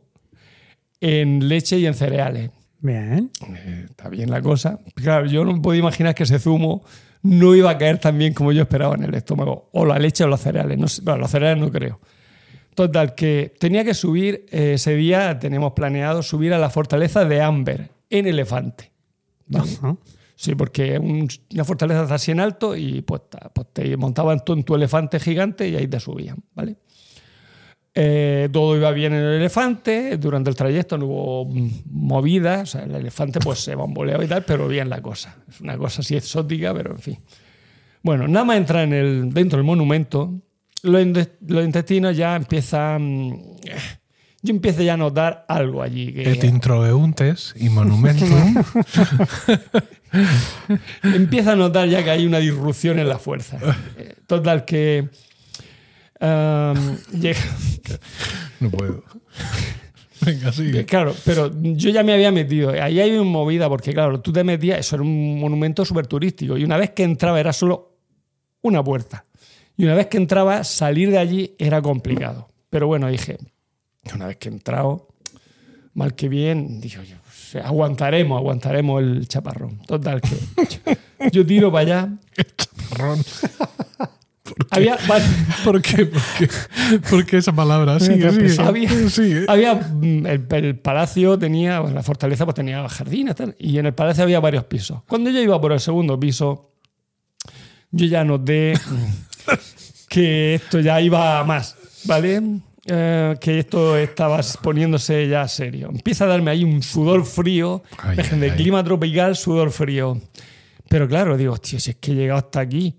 en 1.01 1.47
leche 1.47 1.77
y 1.79 1.85
en 1.85 1.93
cereales. 1.93 2.51
Bien. 2.79 3.31
Eh, 3.55 3.85
está 3.89 4.09
bien 4.09 4.29
la 4.29 4.41
cosa. 4.41 4.79
Claro, 4.95 5.25
yo 5.25 5.43
no 5.45 5.61
podía 5.61 5.79
imaginar 5.79 6.13
que 6.15 6.23
ese 6.23 6.39
zumo 6.39 6.83
no 7.23 7.55
iba 7.55 7.71
a 7.71 7.77
caer 7.77 7.97
tan 7.97 8.17
bien 8.17 8.33
como 8.33 8.51
yo 8.51 8.61
esperaba 8.61 8.95
en 8.95 9.03
el 9.03 9.13
estómago. 9.15 9.69
O 9.73 9.85
la 9.85 9.97
leche 9.99 10.23
o 10.23 10.27
los 10.27 10.39
cereales. 10.41 10.77
No 10.77 10.87
sé, 10.87 11.01
bueno, 11.01 11.19
los 11.19 11.31
cereales 11.31 11.59
no 11.63 11.71
creo. 11.71 11.99
Total, 12.75 13.15
que 13.15 13.53
tenía 13.59 13.83
que 13.83 13.95
subir, 13.95 14.45
eh, 14.51 14.73
ese 14.75 14.95
día 14.95 15.39
teníamos 15.39 15.73
planeado 15.73 16.21
subir 16.21 16.53
a 16.53 16.59
la 16.59 16.69
fortaleza 16.69 17.25
de 17.25 17.41
Amber, 17.41 17.89
en 18.09 18.27
elefante. 18.27 18.91
¿vale? 19.47 19.71
Sí, 20.35 20.53
porque 20.53 20.99
un- 20.99 21.27
una 21.53 21.63
fortaleza 21.65 22.03
está 22.03 22.15
así 22.15 22.29
en 22.31 22.39
alto 22.39 22.75
y 22.75 23.01
pues, 23.01 23.21
pues 23.53 23.67
te 23.73 23.97
montaban 23.97 24.45
tú 24.45 24.53
en 24.53 24.63
tu 24.63 24.75
elefante 24.75 25.19
gigante 25.19 25.67
y 25.67 25.75
ahí 25.75 25.87
te 25.87 25.99
subían, 25.99 26.37
¿vale? 26.53 26.75
Eh, 27.99 28.47
todo 28.51 28.77
iba 28.77 28.91
bien 28.91 29.11
en 29.13 29.23
el 29.23 29.33
elefante, 29.39 30.17
durante 30.17 30.51
el 30.51 30.55
trayecto 30.55 30.99
no 30.99 31.07
hubo 31.07 31.49
movidas, 31.89 32.61
o 32.61 32.65
sea, 32.67 32.83
el 32.83 32.93
elefante 32.93 33.39
pues 33.39 33.57
se 33.57 33.73
bamboleaba 33.73 34.23
y 34.23 34.27
tal, 34.27 34.45
pero 34.45 34.67
bien 34.67 34.87
la 34.87 35.01
cosa. 35.01 35.37
Es 35.49 35.61
una 35.61 35.75
cosa 35.79 36.01
así 36.01 36.15
exótica, 36.15 36.75
pero 36.75 36.91
en 36.91 36.99
fin. 36.99 37.17
Bueno, 38.03 38.27
nada 38.27 38.45
más 38.45 38.57
entrar 38.57 38.83
en 38.83 38.93
el, 38.93 39.33
dentro 39.33 39.57
del 39.57 39.65
monumento, 39.65 40.31
los, 40.83 41.07
los 41.47 41.65
intestinos 41.65 42.15
ya 42.15 42.35
empiezan... 42.35 43.41
Yo 44.43 44.53
empiezo 44.53 44.83
ya 44.83 44.93
a 44.93 44.97
notar 44.97 45.45
algo 45.47 45.81
allí. 45.81 46.13
Que, 46.13 46.33
Et 46.33 46.43
introeuntes 46.43 47.55
y 47.57 47.69
monumentum. 47.69 48.63
empieza 51.01 51.53
a 51.53 51.55
notar 51.55 51.89
ya 51.89 52.03
que 52.03 52.11
hay 52.11 52.27
una 52.27 52.37
disrupción 52.37 52.99
en 52.99 53.09
la 53.09 53.17
fuerza. 53.17 53.57
Eh, 53.97 54.13
Total, 54.27 54.63
que. 54.63 55.09
Um, 56.21 56.97
llega- 57.19 57.39
no 58.59 58.69
puedo. 58.69 59.03
Venga, 60.25 60.51
sigue. 60.51 60.85
claro, 60.85 61.13
pero 61.25 61.51
yo 61.61 61.91
ya 61.91 62.03
me 62.03 62.11
había 62.13 62.31
metido. 62.31 62.71
Ahí 62.71 62.99
hay 62.99 63.11
una 63.11 63.23
movida, 63.29 63.69
porque 63.69 63.93
claro, 63.93 64.19
tú 64.19 64.33
te 64.33 64.43
metías, 64.43 64.79
eso 64.79 64.95
era 64.95 65.03
un 65.03 65.39
monumento 65.39 65.85
súper 65.85 66.07
turístico, 66.07 66.57
y 66.57 66.63
una 66.63 66.77
vez 66.77 66.89
que 66.91 67.03
entraba 67.03 67.39
era 67.39 67.53
solo 67.53 67.97
una 68.61 68.83
puerta. 68.83 69.25
Y 69.77 69.83
una 69.85 69.93
vez 69.93 70.07
que 70.07 70.17
entraba, 70.17 70.63
salir 70.63 71.11
de 71.11 71.19
allí 71.19 71.55
era 71.59 71.81
complicado. 71.83 72.49
Pero 72.71 72.87
bueno, 72.87 73.07
dije, 73.09 73.37
una 74.15 74.25
vez 74.25 74.37
que 74.37 74.49
he 74.49 74.51
entrado, 74.51 75.07
mal 75.93 76.15
que 76.15 76.27
bien, 76.29 76.81
digo 76.81 77.03
yo, 77.03 77.15
pues, 77.23 77.63
aguantaremos, 77.63 78.39
aguantaremos 78.39 79.03
el 79.03 79.27
chaparrón. 79.27 79.77
Total, 79.85 80.19
que 80.19 81.29
yo 81.31 81.45
tiro 81.45 81.71
para 81.71 81.81
allá. 82.07 82.09
Ron. 84.47 84.67
Había, 84.71 84.95
va- 85.09 85.19
¿Por 85.63 85.81
qué? 85.81 86.05
¿Por 86.05 86.21
qué? 86.37 86.49
¿Por 87.09 87.25
qué 87.25 87.37
esa 87.37 87.51
palabra? 87.53 87.99
Sigue, 87.99 88.31
sigue. 88.49 88.63
Había, 88.63 89.09
Sigue. 89.09 89.45
había, 89.47 89.75
mm, 89.75 90.25
el, 90.25 90.45
el 90.51 90.79
palacio 90.79 91.37
tenía, 91.37 91.79
la 91.81 92.03
fortaleza 92.03 92.45
pues 92.45 92.55
tenía 92.55 92.87
jardines 92.89 93.35
tal, 93.35 93.55
y 93.59 93.77
en 93.77 93.85
el 93.87 93.93
palacio 93.93 94.23
había 94.23 94.39
varios 94.39 94.63
pisos. 94.65 95.01
Cuando 95.07 95.29
yo 95.29 95.39
iba 95.41 95.59
por 95.59 95.71
el 95.73 95.79
segundo 95.79 96.19
piso, 96.19 96.71
yo 97.91 98.05
ya 98.05 98.23
noté 98.23 98.73
mm, 98.75 99.51
que 100.09 100.55
esto 100.55 100.79
ya 100.79 100.99
iba 101.01 101.39
a 101.39 101.43
más, 101.43 101.75
¿vale? 102.05 102.41
Eh, 102.89 103.35
que 103.41 103.59
esto 103.59 103.97
estaba 103.97 104.39
poniéndose 104.61 105.27
ya 105.27 105.45
serio. 105.49 105.89
Empieza 105.93 106.23
a 106.23 106.27
darme 106.27 106.51
ahí 106.51 106.63
un 106.63 106.81
sudor 106.81 107.25
frío, 107.25 107.83
Ay, 107.97 108.15
de 108.15 108.21
ay, 108.23 108.43
ay. 108.43 108.51
clima 108.51 108.81
tropical, 108.83 109.35
sudor 109.35 109.71
frío. 109.71 110.21
Pero 110.87 111.05
claro, 111.07 111.35
digo, 111.35 111.51
hostia, 111.53 111.81
si 111.81 111.91
es 111.91 111.97
que 111.97 112.13
he 112.13 112.15
llegado 112.15 112.39
hasta 112.39 112.61
aquí, 112.61 112.95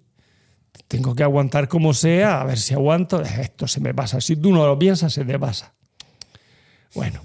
tengo 0.87 1.15
que 1.15 1.23
aguantar 1.23 1.69
como 1.69 1.93
sea, 1.95 2.41
a 2.41 2.45
ver 2.45 2.59
si 2.59 2.75
aguanto. 2.75 3.21
Esto 3.21 3.67
se 3.67 3.81
me 3.81 3.95
pasa. 3.95 4.21
Si 4.21 4.37
tú 4.37 4.53
no 4.53 4.67
lo 4.67 4.79
piensas, 4.79 5.13
se 5.13 5.25
te 5.25 5.39
pasa. 5.39 5.75
Bueno, 6.95 7.21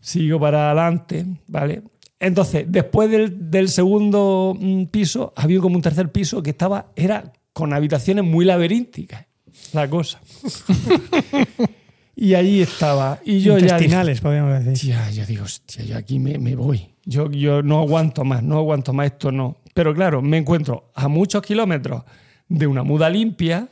sigo 0.00 0.40
para 0.40 0.66
adelante, 0.66 1.24
¿vale? 1.46 1.82
Entonces, 2.18 2.66
después 2.68 3.10
del, 3.10 3.50
del 3.50 3.68
segundo 3.68 4.56
mm, 4.58 4.84
piso, 4.84 5.32
había 5.36 5.60
como 5.60 5.76
un 5.76 5.82
tercer 5.82 6.10
piso 6.12 6.42
que 6.42 6.50
estaba, 6.50 6.92
era 6.94 7.32
con 7.52 7.72
habitaciones 7.72 8.24
muy 8.24 8.44
laberínticas, 8.44 9.26
la 9.72 9.88
cosa. 9.88 10.20
y 12.16 12.34
allí 12.34 12.62
estaba. 12.62 13.20
Y 13.24 13.40
yo 13.40 13.58
ya 13.58 13.78
dije, 13.78 14.20
podríamos 14.20 14.64
decir. 14.64 14.94
Hostia, 14.94 15.10
yo 15.10 15.26
digo, 15.26 15.44
hostia, 15.44 15.84
yo 15.84 15.96
aquí 15.96 16.18
me, 16.18 16.38
me 16.38 16.54
voy. 16.54 16.94
Yo, 17.04 17.30
yo 17.30 17.62
no 17.62 17.80
aguanto 17.80 18.24
más, 18.24 18.42
no 18.42 18.58
aguanto 18.58 18.92
más 18.92 19.06
esto, 19.06 19.32
no. 19.32 19.61
Pero 19.74 19.94
claro, 19.94 20.20
me 20.22 20.36
encuentro 20.38 20.90
a 20.94 21.08
muchos 21.08 21.42
kilómetros 21.42 22.02
de 22.48 22.66
una 22.66 22.82
muda 22.82 23.08
limpia 23.08 23.68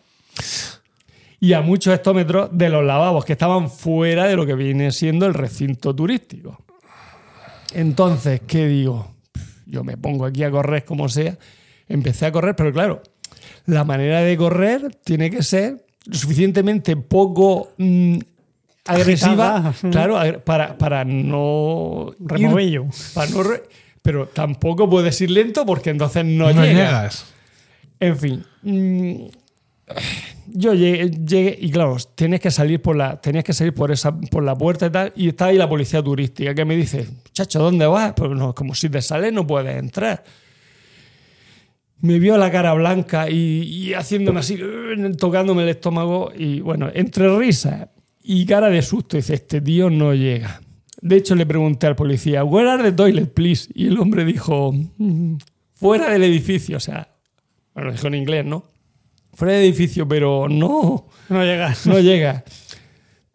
y 1.38 1.52
a 1.52 1.60
muchos 1.60 1.94
hectómetros 1.94 2.50
de 2.52 2.68
los 2.68 2.84
lavabos 2.84 3.24
que 3.24 3.32
estaban 3.32 3.70
fuera 3.70 4.24
de 4.26 4.36
lo 4.36 4.46
que 4.46 4.54
viene 4.54 4.92
siendo 4.92 5.26
el 5.26 5.34
recinto 5.34 5.94
turístico. 5.94 6.58
Entonces, 7.74 8.40
¿qué 8.46 8.66
digo? 8.66 9.12
Yo 9.66 9.84
me 9.84 9.96
pongo 9.96 10.24
aquí 10.26 10.42
a 10.42 10.50
correr 10.50 10.84
como 10.84 11.08
sea. 11.08 11.36
Empecé 11.88 12.26
a 12.26 12.32
correr, 12.32 12.56
pero 12.56 12.72
claro, 12.72 13.02
la 13.66 13.84
manera 13.84 14.20
de 14.20 14.36
correr 14.36 14.94
tiene 15.04 15.30
que 15.30 15.42
ser 15.42 15.84
lo 16.06 16.14
suficientemente 16.16 16.96
poco 16.96 17.72
mm, 17.78 18.18
agresiva, 18.86 19.56
Agitada. 19.68 19.90
claro, 19.90 20.42
para, 20.44 20.76
para 20.78 21.04
no 21.04 22.12
ir- 22.12 22.16
Removello. 22.20 22.86
para 23.14 23.30
no 23.30 23.42
re- 23.42 23.62
pero 24.02 24.26
tampoco 24.28 24.88
puedes 24.88 25.20
ir 25.20 25.30
lento 25.30 25.64
porque 25.66 25.90
entonces 25.90 26.24
no, 26.24 26.52
No 26.52 26.64
llegas. 26.64 26.74
llegas. 26.74 27.26
En 28.00 28.16
fin. 28.18 28.44
mm, 28.62 29.14
Yo 30.52 30.74
llegué, 30.74 31.10
llegué 31.10 31.58
y 31.60 31.70
claro, 31.70 31.96
tienes 32.14 32.40
que 32.40 32.50
salir 32.50 32.80
por 32.80 32.96
la, 32.96 33.20
tenías 33.20 33.44
que 33.44 33.52
salir 33.52 33.74
por 33.74 33.90
esa, 33.90 34.16
por 34.18 34.42
la 34.42 34.56
puerta 34.56 34.86
y 34.86 34.90
tal, 34.90 35.12
y 35.16 35.28
está 35.28 35.46
ahí 35.46 35.56
la 35.58 35.68
policía 35.68 36.02
turística 36.02 36.54
que 36.54 36.64
me 36.64 36.76
dice, 36.76 37.06
chacho, 37.32 37.58
¿dónde 37.60 37.86
vas? 37.86 38.14
Pues 38.16 38.30
no, 38.30 38.54
como 38.54 38.74
si 38.74 38.88
te 38.88 39.02
sales 39.02 39.32
no 39.32 39.46
puedes 39.46 39.76
entrar. 39.76 40.24
Me 42.00 42.18
vio 42.18 42.38
la 42.38 42.50
cara 42.50 42.72
blanca 42.72 43.28
y, 43.28 43.62
y 43.62 43.92
haciéndome 43.94 44.40
así, 44.40 44.58
tocándome 45.18 45.64
el 45.64 45.68
estómago, 45.68 46.32
y 46.34 46.60
bueno, 46.60 46.88
entre 46.94 47.36
risas 47.38 47.88
y 48.22 48.46
cara 48.46 48.70
de 48.70 48.80
susto, 48.80 49.16
dice, 49.18 49.34
este 49.34 49.60
tío 49.60 49.90
no 49.90 50.14
llega. 50.14 50.60
De 51.02 51.16
hecho, 51.16 51.34
le 51.34 51.46
pregunté 51.46 51.86
al 51.86 51.96
policía, 51.96 52.44
where 52.44 52.68
are 52.70 52.82
the 52.82 52.92
toilet, 52.92 53.32
please? 53.32 53.70
Y 53.74 53.86
el 53.88 53.98
hombre 53.98 54.24
dijo, 54.24 54.72
"Mm, 54.98 55.36
fuera 55.72 56.10
del 56.10 56.22
edificio, 56.24 56.76
o 56.76 56.80
sea, 56.80 57.08
bueno, 57.74 57.88
lo 57.88 57.92
dijo 57.94 58.06
en 58.08 58.14
inglés, 58.14 58.44
¿no? 58.44 58.64
fuera 59.32 59.54
de 59.54 59.64
edificio, 59.64 60.06
pero 60.06 60.48
no, 60.50 61.06
No 61.30 61.42
llega. 61.44 61.74
no 61.86 62.00
llega. 62.00 62.44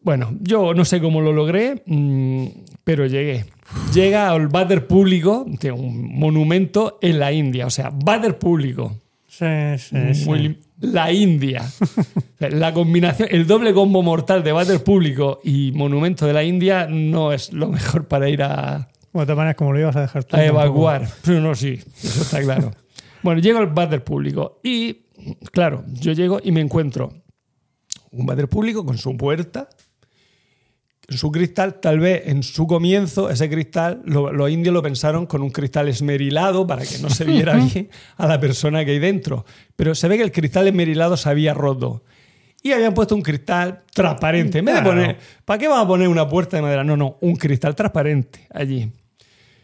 Bueno, 0.01 0.37
yo 0.41 0.75
no 0.75 0.85
sé 0.85 1.01
cómo 1.01 1.19
lo 1.21 1.33
logré, 1.33 1.81
mm, 1.87 2.45
pero 2.83 3.07
llegué. 3.07 3.45
Llega 3.93 4.29
al 4.29 4.47
váter 4.49 4.85
público, 4.85 5.45
un 5.73 6.19
monumento 6.19 6.99
en 7.01 7.17
la 7.17 7.31
India, 7.31 7.65
o 7.65 7.71
sea, 7.71 7.89
váter 7.91 8.37
público. 8.37 8.95
Sí, 9.37 9.77
sí, 10.13 10.57
la 10.79 11.11
India. 11.11 11.61
La 12.39 12.73
combinación, 12.73 13.29
el 13.31 13.47
doble 13.47 13.73
combo 13.73 14.03
mortal 14.03 14.43
de 14.43 14.51
váter 14.51 14.83
público 14.83 15.39
y 15.43 15.71
monumento 15.73 16.25
de 16.25 16.33
la 16.33 16.43
India 16.43 16.87
no 16.89 17.31
es 17.33 17.51
lo 17.53 17.69
mejor 17.69 18.07
para 18.07 18.29
ir 18.29 18.43
a, 18.43 18.87
Bueno, 19.11 19.35
maneras, 19.35 19.55
como 19.55 19.73
lo 19.73 19.79
ibas 19.79 19.95
a 19.95 20.01
dejar 20.01 20.23
tú. 20.25 20.35
a 20.35 20.45
evacuar. 20.45 21.07
Pero 21.23 21.41
no, 21.41 21.55
sí, 21.55 21.79
eso 22.03 22.21
está 22.21 22.41
claro. 22.41 22.71
Bueno, 23.23 23.41
llego 23.41 23.59
al 23.59 23.67
váter 23.67 24.03
público 24.03 24.59
y, 24.63 25.05
claro, 25.51 25.83
yo 25.87 26.11
llego 26.13 26.39
y 26.43 26.51
me 26.51 26.61
encuentro 26.61 27.11
un 28.11 28.25
váter 28.25 28.47
público 28.47 28.85
con 28.85 28.97
su 28.97 29.17
puerta, 29.17 29.67
su 31.09 31.31
cristal, 31.31 31.79
tal 31.79 31.99
vez 31.99 32.23
en 32.25 32.41
su 32.43 32.65
comienzo, 32.67 33.29
ese 33.29 33.49
cristal, 33.49 34.01
lo- 34.05 34.31
los 34.31 34.49
indios 34.49 34.73
lo 34.73 34.81
pensaron 34.81 35.25
con 35.25 35.41
un 35.43 35.51
cristal 35.51 35.87
esmerilado 35.87 36.65
para 36.65 36.83
que 36.83 36.97
no 36.99 37.09
se 37.09 37.25
viera 37.25 37.53
bien 37.55 37.89
a 38.17 38.27
la 38.27 38.39
persona 38.39 38.83
que 38.85 38.91
hay 38.91 38.99
dentro. 38.99 39.45
Pero 39.75 39.93
se 39.95 40.07
ve 40.07 40.17
que 40.17 40.23
el 40.23 40.31
cristal 40.31 40.67
esmerilado 40.67 41.15
se 41.17 41.29
había 41.29 41.53
roto. 41.53 42.03
Y 42.63 42.71
habían 42.71 42.95
puesto 42.95 43.13
un 43.15 43.21
cristal 43.21 43.83
transparente. 43.93 44.57
En 44.59 44.65
vez 44.65 44.75
de 44.75 44.81
poner, 44.81 45.17
¿para 45.45 45.59
qué 45.59 45.67
vamos 45.67 45.85
a 45.85 45.87
poner 45.87 46.07
una 46.07 46.27
puerta 46.27 46.57
de 46.57 46.63
madera? 46.63 46.83
No, 46.83 46.97
no, 46.97 47.17
un 47.21 47.35
cristal 47.35 47.75
transparente 47.75 48.47
allí. 48.51 48.89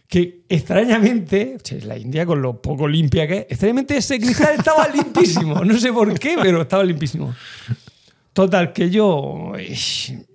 Que 0.07 0.41
extrañamente, 0.49 1.57
la 1.83 1.97
India 1.97 2.25
con 2.25 2.41
lo 2.41 2.61
poco 2.61 2.87
limpia 2.87 3.25
que 3.27 3.33
es, 3.37 3.45
extrañamente 3.49 3.97
ese 3.97 4.19
cristal 4.19 4.55
estaba 4.57 4.87
limpísimo. 4.93 5.63
No 5.65 5.79
sé 5.79 5.91
por 5.91 6.19
qué, 6.19 6.35
pero 6.39 6.61
estaba 6.61 6.83
limpísimo. 6.83 7.33
Total, 8.33 8.71
que 8.71 8.89
yo, 8.89 9.51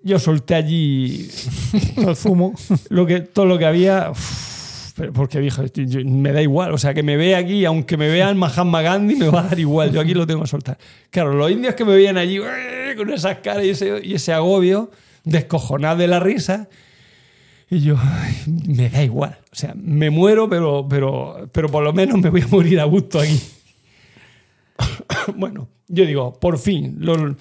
yo 0.02 0.18
solté 0.18 0.55
allí 0.55 1.28
El 1.97 2.14
zumo. 2.14 2.55
lo 2.90 3.06
que, 3.06 3.20
todo 3.20 3.47
lo 3.47 3.59
que 3.59 3.64
había, 3.64 4.10
uf, 4.10 4.93
pero 4.97 5.12
porque 5.14 5.40
dije, 5.40 5.62
yo- 5.74 6.05
me 6.05 6.32
da 6.32 6.43
igual, 6.43 6.73
o 6.74 6.78
sea, 6.78 6.93
que 6.93 7.02
me 7.02 7.16
vea 7.16 7.39
aquí, 7.39 7.64
aunque 7.64 7.97
me 7.97 8.09
vean 8.09 8.36
Mahatma 8.36 8.82
Gandhi, 8.82 9.16
me 9.16 9.28
va 9.28 9.40
a 9.40 9.48
dar 9.48 9.59
igual, 9.59 9.93
yo 9.93 10.01
aquí 10.02 10.12
lo 10.12 10.27
tengo 10.27 10.43
que 10.43 10.48
soltar. 10.48 10.77
Claro, 11.10 11.32
los 11.32 11.51
indios 11.51 11.74
que 11.74 11.86
me 11.86 11.94
veían 11.94 12.18
allí 12.18 12.36
¡eh! 12.39 12.94
con 12.98 13.10
esas 13.10 13.39
caras 13.39 13.64
y 13.64 13.70
ese, 13.70 14.01
y 14.05 14.12
ese 14.14 14.32
agobio, 14.35 14.90
descojonados 15.24 15.98
de 15.98 16.09
la 16.09 16.20
risa, 16.20 16.68
y 17.70 17.81
yo, 17.81 17.97
me 18.47 18.90
da 18.90 19.02
igual, 19.02 19.39
o 19.51 19.56
sea, 19.56 19.73
me 19.74 20.10
muero, 20.10 20.51
pero, 20.51 20.86
pero, 20.89 21.48
pero 21.51 21.68
por 21.70 21.82
lo 21.82 21.94
menos 21.94 22.18
me 22.20 22.28
voy 22.28 22.43
a 22.43 22.47
morir 22.48 22.78
a 22.78 22.85
gusto 22.85 23.18
aquí. 23.20 23.40
bueno, 25.36 25.68
yo 25.89 26.05
digo, 26.05 26.39
por 26.39 26.59
fin, 26.59 26.97
lo- 26.98 27.35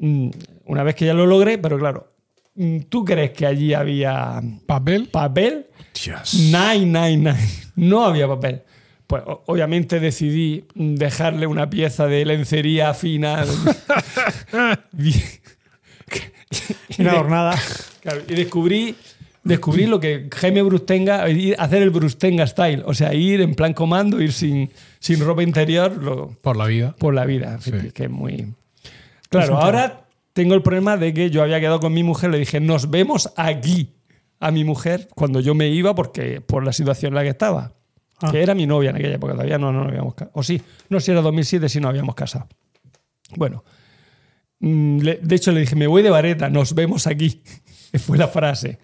una 0.00 0.82
vez 0.82 0.94
que 0.94 1.04
ya 1.06 1.14
lo 1.14 1.26
logré, 1.26 1.58
pero 1.58 1.78
claro, 1.78 2.12
mm, 2.54 2.78
¿tú 2.88 3.04
crees 3.04 3.30
que 3.32 3.46
allí 3.46 3.74
había 3.74 4.40
¿Papel? 4.66 5.08
papel? 5.08 5.66
Dios. 6.04 6.34
Nine, 6.34 6.86
nine, 6.86 7.16
nine. 7.18 7.48
No 7.76 8.04
había 8.04 8.26
papel. 8.28 8.62
Pues 9.06 9.22
obviamente 9.46 9.98
decidí 10.00 10.64
dejarle 10.74 11.46
una 11.46 11.68
pieza 11.68 12.06
de 12.06 12.24
lencería 12.24 12.94
fina. 12.94 13.44
Una 16.98 17.12
jornada. 17.12 17.58
Claro, 18.00 18.22
y 18.28 18.34
descubrí, 18.34 18.96
descubrí 19.44 19.86
lo 19.86 20.00
que 20.00 20.28
Jaime 20.34 20.62
Brustenga, 20.62 21.24
hacer 21.58 21.82
el 21.82 21.90
Brustenga 21.90 22.46
style. 22.46 22.82
O 22.86 22.94
sea, 22.94 23.14
ir 23.14 23.40
en 23.40 23.54
plan 23.54 23.72
comando, 23.74 24.20
ir 24.20 24.32
sin, 24.32 24.70
sin 24.98 25.20
ropa 25.20 25.42
interior 25.42 26.02
lo- 26.02 26.28
Por 26.42 26.56
la 26.56 26.66
vida. 26.66 26.94
por 26.98 27.14
la 27.14 27.24
vida. 27.24 27.58
Sí. 27.60 27.72
Que 27.94 28.04
es 28.04 28.10
muy. 28.10 28.52
Claro, 29.30 29.56
ahora 29.58 30.06
tengo 30.32 30.54
el 30.54 30.62
problema 30.62 30.96
de 30.96 31.14
que 31.14 31.30
yo 31.30 31.42
había 31.42 31.58
quedado 31.60 31.80
con 31.80 31.92
mi 31.94 32.02
mujer, 32.02 32.30
le 32.30 32.38
dije, 32.38 32.60
nos 32.60 32.90
vemos 32.90 33.32
aquí 33.36 33.94
a 34.40 34.50
mi 34.50 34.64
mujer 34.64 35.08
cuando 35.14 35.40
yo 35.40 35.54
me 35.54 35.68
iba 35.68 35.94
porque 35.94 36.40
por 36.40 36.64
la 36.64 36.72
situación 36.72 37.10
en 37.12 37.14
la 37.16 37.22
que 37.22 37.28
estaba. 37.30 37.72
Ah. 38.22 38.30
Que 38.30 38.42
era 38.42 38.54
mi 38.54 38.66
novia 38.66 38.90
en 38.90 38.96
aquella 38.96 39.14
época, 39.14 39.32
todavía 39.32 39.56
no, 39.58 39.72
no 39.72 39.80
nos 39.80 39.88
habíamos 39.88 40.14
casado. 40.14 40.32
O 40.34 40.42
sí, 40.42 40.60
no 40.90 41.00
si 41.00 41.10
era 41.10 41.22
2007, 41.22 41.68
si 41.70 41.80
no 41.80 41.88
habíamos 41.88 42.14
casado. 42.14 42.48
Bueno, 43.36 43.64
mm, 44.58 44.98
de 44.98 45.34
hecho 45.36 45.52
le 45.52 45.60
dije, 45.60 45.74
me 45.76 45.86
voy 45.86 46.02
de 46.02 46.10
vareta, 46.10 46.50
nos 46.50 46.74
vemos 46.74 47.06
aquí. 47.06 47.40
Fue 47.98 48.18
la 48.18 48.28
frase. 48.28 48.78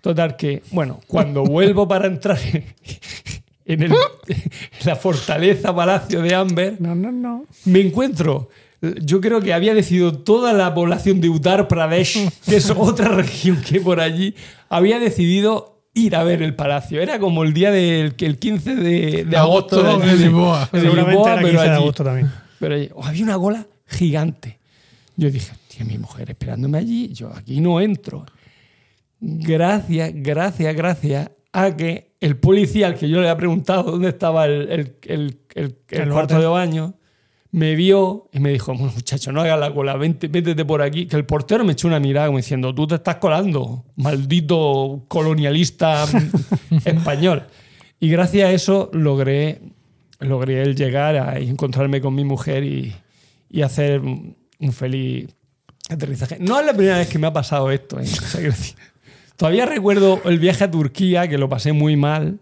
Total 0.00 0.36
que, 0.36 0.62
bueno, 0.72 1.00
cuando 1.06 1.44
vuelvo 1.44 1.86
para 1.86 2.06
entrar 2.06 2.38
en, 3.64 3.82
el- 3.82 3.92
en 4.28 4.50
la 4.86 4.96
fortaleza 4.96 5.74
palacio 5.74 6.20
de 6.22 6.34
Amber, 6.34 6.80
No, 6.80 6.94
no, 6.94 7.12
no. 7.12 7.44
me 7.66 7.80
encuentro. 7.80 8.48
Yo 9.02 9.20
creo 9.20 9.40
que 9.40 9.52
había 9.54 9.74
decidido 9.74 10.12
toda 10.18 10.52
la 10.52 10.74
población 10.74 11.20
de 11.20 11.28
Uttar 11.28 11.68
Pradesh, 11.68 12.28
que 12.46 12.56
es 12.56 12.70
otra 12.70 13.08
región 13.08 13.60
que 13.62 13.80
por 13.80 14.00
allí, 14.00 14.34
había 14.68 14.98
decidido 14.98 15.82
ir 15.94 16.16
a 16.16 16.24
ver 16.24 16.42
el 16.42 16.54
palacio. 16.54 17.00
Era 17.00 17.18
como 17.18 17.44
el 17.44 17.52
día 17.54 17.70
del 17.70 18.14
el 18.18 18.38
15 18.38 18.74
de, 18.76 19.24
de 19.24 19.36
agosto, 19.36 19.78
Agosto 19.80 20.06
de 20.06 20.16
Lisboa. 20.16 20.68
de 20.72 20.80
Seguramente 20.80 21.10
Lisboa, 21.12 21.32
era 21.32 21.42
pero 21.42 21.48
15 21.50 21.64
de 21.64 21.70
agosto 21.76 22.04
también. 22.04 22.32
Pero 22.58 22.74
allí, 22.74 22.88
oh, 22.94 23.04
había 23.04 23.24
una 23.24 23.38
cola 23.38 23.66
gigante. 23.86 24.58
Yo 25.16 25.30
dije, 25.30 25.52
tío, 25.68 25.86
mi 25.86 25.98
mujer 25.98 26.30
esperándome 26.30 26.78
allí, 26.78 27.12
yo 27.12 27.30
aquí 27.34 27.60
no 27.60 27.80
entro. 27.80 28.26
Gracias, 29.20 30.10
gracias, 30.14 30.74
gracias 30.74 31.30
a 31.52 31.76
que 31.76 32.14
el 32.20 32.36
policía 32.36 32.88
al 32.88 32.96
que 32.96 33.08
yo 33.08 33.16
le 33.20 33.28
había 33.28 33.36
preguntado 33.36 33.84
dónde 33.92 34.08
estaba 34.08 34.46
el, 34.46 34.68
el- 34.70 34.96
el- 35.02 35.38
el- 35.54 35.76
el 35.90 36.00
El 36.02 36.10
cuarto 36.10 36.40
de 36.40 36.46
baño, 36.46 36.94
me 37.54 37.76
vio 37.76 38.28
y 38.32 38.40
me 38.40 38.50
dijo, 38.50 38.74
muchacho, 38.74 39.30
no 39.30 39.42
hagas 39.42 39.60
la 39.60 39.72
cola, 39.72 39.96
vente, 39.96 40.28
métete 40.28 40.64
por 40.64 40.82
aquí. 40.82 41.06
Que 41.06 41.14
el 41.14 41.24
portero 41.24 41.64
me 41.64 41.74
echó 41.74 41.86
una 41.86 42.00
mirada 42.00 42.26
como 42.26 42.38
diciendo, 42.38 42.74
tú 42.74 42.88
te 42.88 42.96
estás 42.96 43.16
colando, 43.16 43.84
maldito 43.94 45.04
colonialista 45.06 46.04
español. 46.84 47.44
Y 48.00 48.08
gracias 48.08 48.48
a 48.48 48.52
eso 48.52 48.90
logré, 48.92 49.60
logré 50.18 50.62
el 50.62 50.74
llegar 50.74 51.14
a 51.14 51.38
encontrarme 51.38 52.00
con 52.00 52.16
mi 52.16 52.24
mujer 52.24 52.64
y, 52.64 52.92
y 53.48 53.62
hacer 53.62 54.00
un 54.00 54.72
feliz 54.72 55.28
aterrizaje. 55.88 56.38
No 56.40 56.58
es 56.58 56.66
la 56.66 56.74
primera 56.74 56.98
vez 56.98 57.06
que 57.06 57.20
me 57.20 57.28
ha 57.28 57.32
pasado 57.32 57.70
esto. 57.70 58.00
¿eh? 58.00 58.02
O 58.02 58.06
sea, 58.06 58.40
decir, 58.40 58.74
todavía 59.36 59.64
recuerdo 59.64 60.20
el 60.24 60.40
viaje 60.40 60.64
a 60.64 60.70
Turquía, 60.72 61.28
que 61.28 61.38
lo 61.38 61.48
pasé 61.48 61.72
muy 61.72 61.94
mal. 61.94 62.40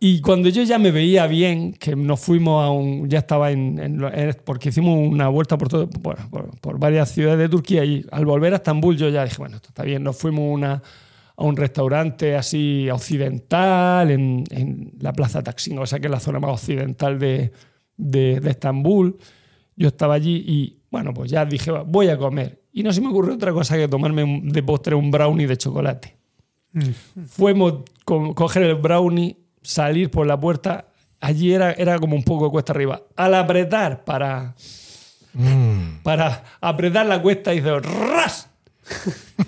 Y 0.00 0.20
cuando 0.20 0.48
yo 0.48 0.62
ya 0.64 0.78
me 0.78 0.90
veía 0.90 1.26
bien, 1.26 1.72
que 1.74 1.94
nos 1.96 2.20
fuimos 2.20 2.64
a 2.64 2.70
un. 2.70 3.08
Ya 3.08 3.18
estaba 3.20 3.50
en. 3.50 3.78
en 3.78 4.36
porque 4.44 4.68
hicimos 4.70 4.98
una 4.98 5.28
vuelta 5.28 5.56
por, 5.58 5.68
todo, 5.68 5.88
bueno, 6.00 6.28
por, 6.30 6.58
por 6.60 6.78
varias 6.78 7.10
ciudades 7.10 7.38
de 7.38 7.48
Turquía 7.48 7.84
y 7.84 8.04
al 8.10 8.24
volver 8.26 8.52
a 8.52 8.56
Estambul 8.56 8.96
yo 8.96 9.08
ya 9.08 9.24
dije, 9.24 9.36
bueno, 9.38 9.56
esto 9.56 9.68
está 9.68 9.82
bien. 9.84 10.02
Nos 10.02 10.16
fuimos 10.16 10.40
a 10.42 10.52
una- 10.52 10.82
a 11.34 11.44
un 11.44 11.56
restaurante 11.56 12.36
así 12.36 12.90
occidental 12.90 14.10
en, 14.10 14.44
en 14.50 14.92
la 15.00 15.12
Plaza 15.14 15.42
Taksim, 15.42 15.78
o 15.78 15.86
sea 15.86 15.98
que 15.98 16.06
es 16.06 16.10
la 16.10 16.20
zona 16.20 16.38
más 16.38 16.50
occidental 16.52 17.18
de, 17.18 17.52
de, 17.96 18.38
de 18.40 18.50
Estambul. 18.50 19.16
Yo 19.74 19.88
estaba 19.88 20.14
allí 20.14 20.44
y, 20.46 20.78
bueno, 20.90 21.14
pues 21.14 21.30
ya 21.30 21.46
dije, 21.46 21.70
"Va, 21.70 21.82
voy 21.84 22.08
a 22.08 22.18
comer. 22.18 22.60
Y 22.74 22.82
no 22.82 22.92
se 22.92 23.00
me 23.00 23.08
ocurrió 23.08 23.34
otra 23.34 23.52
cosa 23.52 23.76
que 23.76 23.88
tomarme 23.88 24.40
de 24.44 24.62
postre 24.62 24.94
un 24.94 25.10
brownie 25.10 25.46
de 25.46 25.56
chocolate. 25.56 26.16
Fuimos 27.26 27.74
co- 28.04 28.34
coger 28.34 28.62
el 28.64 28.74
brownie, 28.76 29.36
salir 29.62 30.10
por 30.10 30.26
la 30.26 30.38
puerta. 30.38 30.86
Allí 31.20 31.52
era, 31.52 31.72
era 31.72 31.98
como 31.98 32.16
un 32.16 32.24
poco 32.24 32.50
cuesta 32.50 32.72
arriba. 32.72 33.02
Al 33.16 33.34
apretar 33.34 34.04
para, 34.04 34.54
Mm. 35.34 36.02
para 36.02 36.44
apretar 36.60 37.06
la 37.06 37.22
cuesta, 37.22 37.54
hizo 37.54 37.80
ras. 37.80 38.48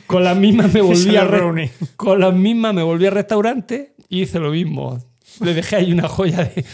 Con 0.07 0.25
las 0.25 0.37
mismas 0.37 0.73
me 0.73 0.81
volví 0.83 1.17
a 1.17 1.29
con 1.97 2.21
las 2.21 2.33
mismas 2.33 2.73
me 2.73 2.83
volví 2.83 3.05
al 3.07 3.13
restaurante 3.13 3.95
y 4.09 4.23
hice 4.23 4.39
lo 4.39 4.51
mismo. 4.51 4.99
Le 5.41 5.53
dejé 5.53 5.77
ahí 5.77 5.93
una 5.93 6.09
joya 6.09 6.45
de, 6.45 6.65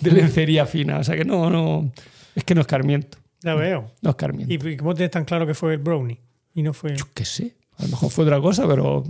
de 0.00 0.10
lencería 0.10 0.66
fina. 0.66 0.98
O 0.98 1.04
sea 1.04 1.16
que 1.16 1.24
no, 1.24 1.50
no. 1.50 1.92
Es 2.34 2.42
que 2.44 2.54
no 2.54 2.62
escarmiento. 2.62 3.18
Ya 3.42 3.54
veo. 3.54 3.92
No 4.00 4.10
escarmiento. 4.10 4.52
¿Y 4.52 4.72
y 4.72 4.76
cómo 4.78 4.94
tienes 4.94 5.10
tan 5.12 5.24
claro 5.26 5.46
que 5.46 5.54
fue 5.54 5.74
el 5.74 5.78
brownie? 5.78 6.18
Y 6.54 6.62
no 6.62 6.72
fue. 6.72 6.96
Yo 6.96 7.04
qué 7.14 7.24
sé. 7.24 7.54
A 7.78 7.82
lo 7.84 7.88
mejor 7.90 8.10
fue 8.10 8.24
otra 8.24 8.40
cosa, 8.40 8.66
pero 8.66 9.04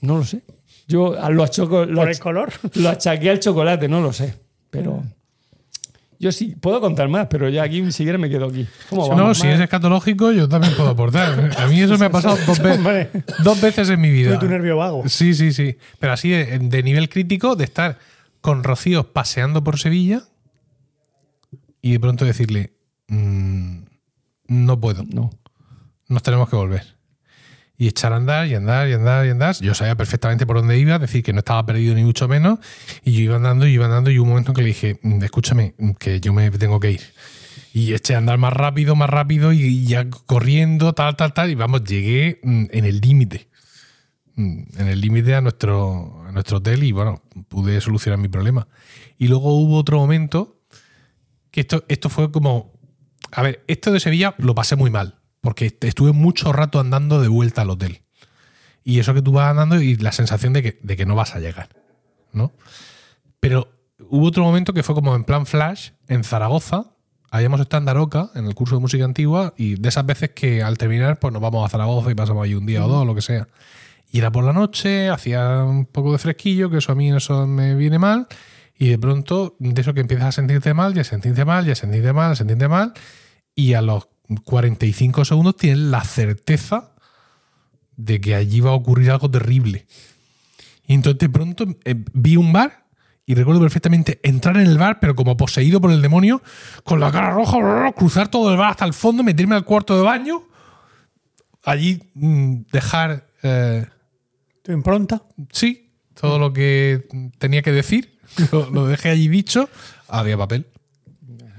no 0.00 0.16
lo 0.18 0.24
sé. 0.24 0.40
Yo 0.86 1.18
a 1.20 1.30
lo, 1.30 1.42
achoco- 1.44 1.86
lo 1.86 2.00
¿Por 2.00 2.08
el 2.08 2.14
ach- 2.14 2.18
color? 2.20 2.52
lo 2.74 2.88
achaqué 2.90 3.30
al 3.30 3.40
chocolate, 3.40 3.88
no 3.88 4.00
lo 4.00 4.12
sé. 4.12 4.34
Pero. 4.70 5.02
Yo 6.20 6.30
sí, 6.32 6.54
puedo 6.58 6.80
contar 6.80 7.08
más, 7.08 7.26
pero 7.28 7.48
ya 7.50 7.64
aquí 7.64 7.82
ni 7.82 7.92
siquiera 7.92 8.16
me 8.18 8.30
quedo 8.30 8.46
aquí. 8.46 8.66
¿Cómo 8.88 9.08
No, 9.08 9.16
vamos? 9.16 9.38
si 9.38 9.48
es 9.48 9.60
escatológico, 9.60 10.32
yo 10.32 10.48
también 10.48 10.72
puedo 10.74 10.88
aportar. 10.90 11.50
A 11.58 11.66
mí 11.66 11.80
eso 11.80 11.98
me 11.98 12.06
ha 12.06 12.10
pasado 12.10 12.38
dos, 12.46 12.60
ve- 12.60 12.72
Hombre. 12.72 13.10
dos 13.42 13.60
veces 13.60 13.90
en 13.90 14.00
mi 14.00 14.10
vida. 14.10 14.38
Tu 14.38 14.46
nervio 14.46 14.76
vago. 14.78 15.06
Sí, 15.08 15.34
sí, 15.34 15.52
sí. 15.52 15.76
Pero 15.98 16.12
así 16.12 16.30
de, 16.30 16.58
de 16.60 16.82
nivel 16.82 17.08
crítico, 17.08 17.56
de 17.56 17.64
estar 17.64 17.98
con 18.40 18.62
Rocío 18.64 19.12
paseando 19.12 19.64
por 19.64 19.78
Sevilla 19.78 20.22
y 21.82 21.92
de 21.92 22.00
pronto 22.00 22.24
decirle, 22.24 22.72
"Mm, 23.08 23.78
no 24.48 24.80
puedo, 24.80 25.02
No. 25.12 25.30
nos 26.08 26.22
tenemos 26.22 26.48
que 26.48 26.56
volver. 26.56 26.94
Y 27.76 27.88
echar 27.88 28.12
a 28.12 28.16
andar 28.16 28.46
y 28.46 28.54
andar 28.54 28.88
y 28.88 28.92
andar 28.92 29.26
y 29.26 29.30
andar. 29.30 29.56
Yo 29.60 29.74
sabía 29.74 29.96
perfectamente 29.96 30.46
por 30.46 30.56
dónde 30.56 30.78
iba, 30.78 30.98
decir 30.98 31.24
que 31.24 31.32
no 31.32 31.40
estaba 31.40 31.66
perdido 31.66 31.94
ni 31.94 32.04
mucho 32.04 32.28
menos. 32.28 32.60
Y 33.04 33.12
yo 33.12 33.20
iba 33.20 33.36
andando 33.36 33.66
y 33.66 33.72
iba 33.72 33.86
andando 33.86 34.10
y 34.10 34.18
hubo 34.18 34.24
un 34.24 34.30
momento 34.30 34.52
en 34.52 34.54
que 34.56 34.62
le 34.62 34.68
dije, 34.68 34.98
"Mm, 35.02 35.22
escúchame, 35.24 35.74
que 35.98 36.20
yo 36.20 36.32
me 36.32 36.50
tengo 36.52 36.78
que 36.78 36.92
ir. 36.92 37.00
Y 37.72 37.92
eché 37.92 38.14
a 38.14 38.18
andar 38.18 38.38
más 38.38 38.52
rápido, 38.52 38.94
más 38.94 39.10
rápido 39.10 39.52
y 39.52 39.84
ya 39.86 40.08
corriendo, 40.08 40.92
tal, 40.92 41.16
tal, 41.16 41.32
tal. 41.32 41.50
Y 41.50 41.56
vamos, 41.56 41.82
llegué 41.82 42.38
mm, 42.44 42.66
en 42.70 42.84
el 42.84 43.00
límite. 43.00 43.48
Mm, 44.36 44.62
En 44.78 44.88
el 44.88 45.00
límite 45.00 45.34
a 45.34 45.40
nuestro, 45.40 46.24
a 46.28 46.32
nuestro 46.32 46.58
hotel 46.58 46.82
y 46.84 46.92
bueno, 46.92 47.22
pude 47.48 47.80
solucionar 47.80 48.18
mi 48.20 48.28
problema. 48.28 48.68
Y 49.18 49.26
luego 49.28 49.52
hubo 49.56 49.76
otro 49.78 49.98
momento 49.98 50.60
que 51.50 51.60
esto, 51.62 51.84
esto 51.88 52.08
fue 52.08 52.30
como. 52.30 52.72
A 53.32 53.42
ver, 53.42 53.64
esto 53.66 53.90
de 53.92 53.98
Sevilla 53.98 54.34
lo 54.38 54.54
pasé 54.54 54.76
muy 54.76 54.90
mal. 54.90 55.18
Porque 55.44 55.76
estuve 55.82 56.12
mucho 56.12 56.54
rato 56.54 56.80
andando 56.80 57.20
de 57.20 57.28
vuelta 57.28 57.60
al 57.62 57.70
hotel. 57.70 58.00
Y 58.82 58.98
eso 58.98 59.12
que 59.12 59.20
tú 59.20 59.32
vas 59.32 59.50
andando 59.50 59.78
y 59.78 59.94
la 59.96 60.10
sensación 60.10 60.54
de 60.54 60.62
que, 60.62 60.80
de 60.82 60.96
que 60.96 61.04
no 61.04 61.14
vas 61.14 61.34
a 61.34 61.38
llegar. 61.38 61.68
¿No? 62.32 62.50
Pero 63.40 63.68
hubo 64.08 64.26
otro 64.26 64.42
momento 64.42 64.72
que 64.72 64.82
fue 64.82 64.94
como 64.94 65.14
en 65.14 65.24
plan 65.24 65.44
flash 65.44 65.90
en 66.08 66.24
Zaragoza. 66.24 66.92
Habíamos 67.30 67.60
estado 67.60 67.82
en 67.82 67.84
Daroca, 67.84 68.30
en 68.34 68.46
el 68.46 68.54
curso 68.54 68.76
de 68.76 68.80
música 68.80 69.04
antigua, 69.04 69.52
y 69.58 69.74
de 69.74 69.88
esas 69.90 70.06
veces 70.06 70.30
que 70.30 70.62
al 70.62 70.78
terminar, 70.78 71.18
pues 71.18 71.30
nos 71.30 71.42
vamos 71.42 71.66
a 71.66 71.68
Zaragoza 71.68 72.10
y 72.10 72.14
pasamos 72.14 72.42
ahí 72.42 72.54
un 72.54 72.64
día 72.64 72.86
o 72.86 72.88
dos, 72.88 73.06
lo 73.06 73.14
que 73.14 73.20
sea. 73.20 73.46
Y 74.10 74.20
era 74.20 74.32
por 74.32 74.44
la 74.44 74.54
noche, 74.54 75.10
hacía 75.10 75.62
un 75.62 75.84
poco 75.84 76.12
de 76.12 76.18
fresquillo, 76.18 76.70
que 76.70 76.78
eso 76.78 76.92
a 76.92 76.94
mí 76.94 77.12
eso 77.12 77.46
me 77.46 77.74
viene 77.74 77.98
mal. 77.98 78.28
Y 78.78 78.88
de 78.88 78.98
pronto, 78.98 79.56
de 79.58 79.78
eso 79.78 79.92
que 79.92 80.00
empiezas 80.00 80.28
a 80.28 80.32
sentirte 80.32 80.72
mal, 80.72 80.94
ya 80.94 81.04
sentirte 81.04 81.44
mal, 81.44 81.66
ya 81.66 81.74
sentirte 81.74 82.14
mal, 82.14 82.34
sentirte 82.34 82.66
mal. 82.66 82.94
Y 83.54 83.74
a 83.74 83.82
los 83.82 84.08
45 84.44 85.24
segundos 85.24 85.56
tienes 85.56 85.78
la 85.78 86.02
certeza 86.02 86.94
de 87.96 88.20
que 88.20 88.34
allí 88.34 88.60
va 88.60 88.70
a 88.70 88.74
ocurrir 88.74 89.10
algo 89.10 89.30
terrible. 89.30 89.86
Y 90.86 90.94
entonces 90.94 91.18
de 91.18 91.28
pronto 91.28 91.66
eh, 91.84 91.94
vi 92.12 92.36
un 92.36 92.52
bar 92.52 92.84
y 93.26 93.34
recuerdo 93.34 93.60
perfectamente 93.60 94.20
entrar 94.22 94.56
en 94.56 94.66
el 94.66 94.76
bar, 94.76 95.00
pero 95.00 95.14
como 95.14 95.36
poseído 95.36 95.80
por 95.80 95.90
el 95.90 96.02
demonio, 96.02 96.42
con 96.84 97.00
la 97.00 97.10
cara 97.10 97.30
roja, 97.30 97.92
cruzar 97.92 98.28
todo 98.28 98.50
el 98.50 98.58
bar 98.58 98.72
hasta 98.72 98.84
el 98.84 98.92
fondo, 98.92 99.22
meterme 99.22 99.54
al 99.54 99.64
cuarto 99.64 99.96
de 99.96 100.02
baño, 100.02 100.42
allí 101.62 102.02
mm, 102.14 102.62
dejar, 102.70 103.26
eh, 103.42 103.86
¿Tu 104.62 104.72
impronta? 104.72 105.22
sí, 105.50 105.90
todo 106.20 106.38
lo 106.38 106.52
que 106.52 107.06
tenía 107.38 107.62
que 107.62 107.72
decir, 107.72 108.18
lo, 108.52 108.68
lo 108.70 108.86
dejé 108.86 109.08
allí 109.10 109.28
dicho, 109.28 109.70
había 110.06 110.36
papel. 110.36 110.66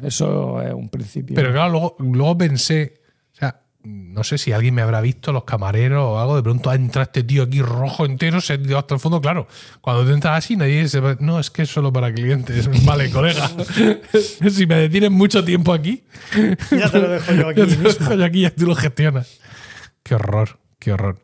Eso 0.06 0.62
es 0.62 0.74
un 0.74 0.90
principio. 0.90 1.36
Pero 1.36 1.52
claro, 1.52 1.72
luego, 1.72 1.96
luego 2.00 2.38
pensé, 2.38 3.02
o 3.34 3.38
sea, 3.38 3.62
no 3.84 4.24
sé 4.24 4.38
si 4.38 4.52
alguien 4.52 4.74
me 4.74 4.82
habrá 4.82 5.00
visto, 5.02 5.32
los 5.32 5.44
camareros 5.44 6.04
o 6.04 6.20
algo, 6.20 6.36
de 6.36 6.44
pronto 6.44 6.70
ha 6.70 6.76
entrado 6.76 7.04
este 7.04 7.24
tío 7.24 7.44
aquí 7.44 7.62
rojo 7.62 8.06
entero, 8.06 8.42
se 8.42 8.58
dio 8.58 8.78
hasta 8.80 8.96
el 8.96 9.00
fondo, 9.00 9.22
claro, 9.22 9.48
cuando 9.82 10.06
te 10.06 10.12
entras 10.14 10.38
así 10.40 10.56
nadie 10.56 10.88
se 10.88 11.00
va, 11.00 11.16
no, 11.20 11.40
es 11.40 11.52
que 11.52 11.62
es 11.64 11.70
solo 11.70 11.94
para 11.94 12.12
clientes, 12.14 12.68
vale, 12.86 13.10
colega, 13.12 13.50
si 14.50 14.66
me 14.66 14.76
detienen 14.76 15.14
mucho 15.14 15.44
tiempo 15.44 15.72
aquí, 15.74 16.04
Ya 16.72 16.90
te 16.90 17.00
lo 17.00 17.10
dejo 17.10 17.34
yo 17.34 17.50
aquí 17.50 17.60
ya 17.62 17.66
te 17.68 17.76
lo 17.76 17.84
mismo. 17.84 18.00
dejo 18.06 18.14
yo 18.16 18.26
aquí 18.26 18.46
y 18.46 18.50
tú 18.52 18.66
lo 18.68 18.76
gestionas. 18.76 19.40
Qué 20.04 20.16
horror, 20.16 20.60
qué 20.80 20.94
horror. 20.94 21.20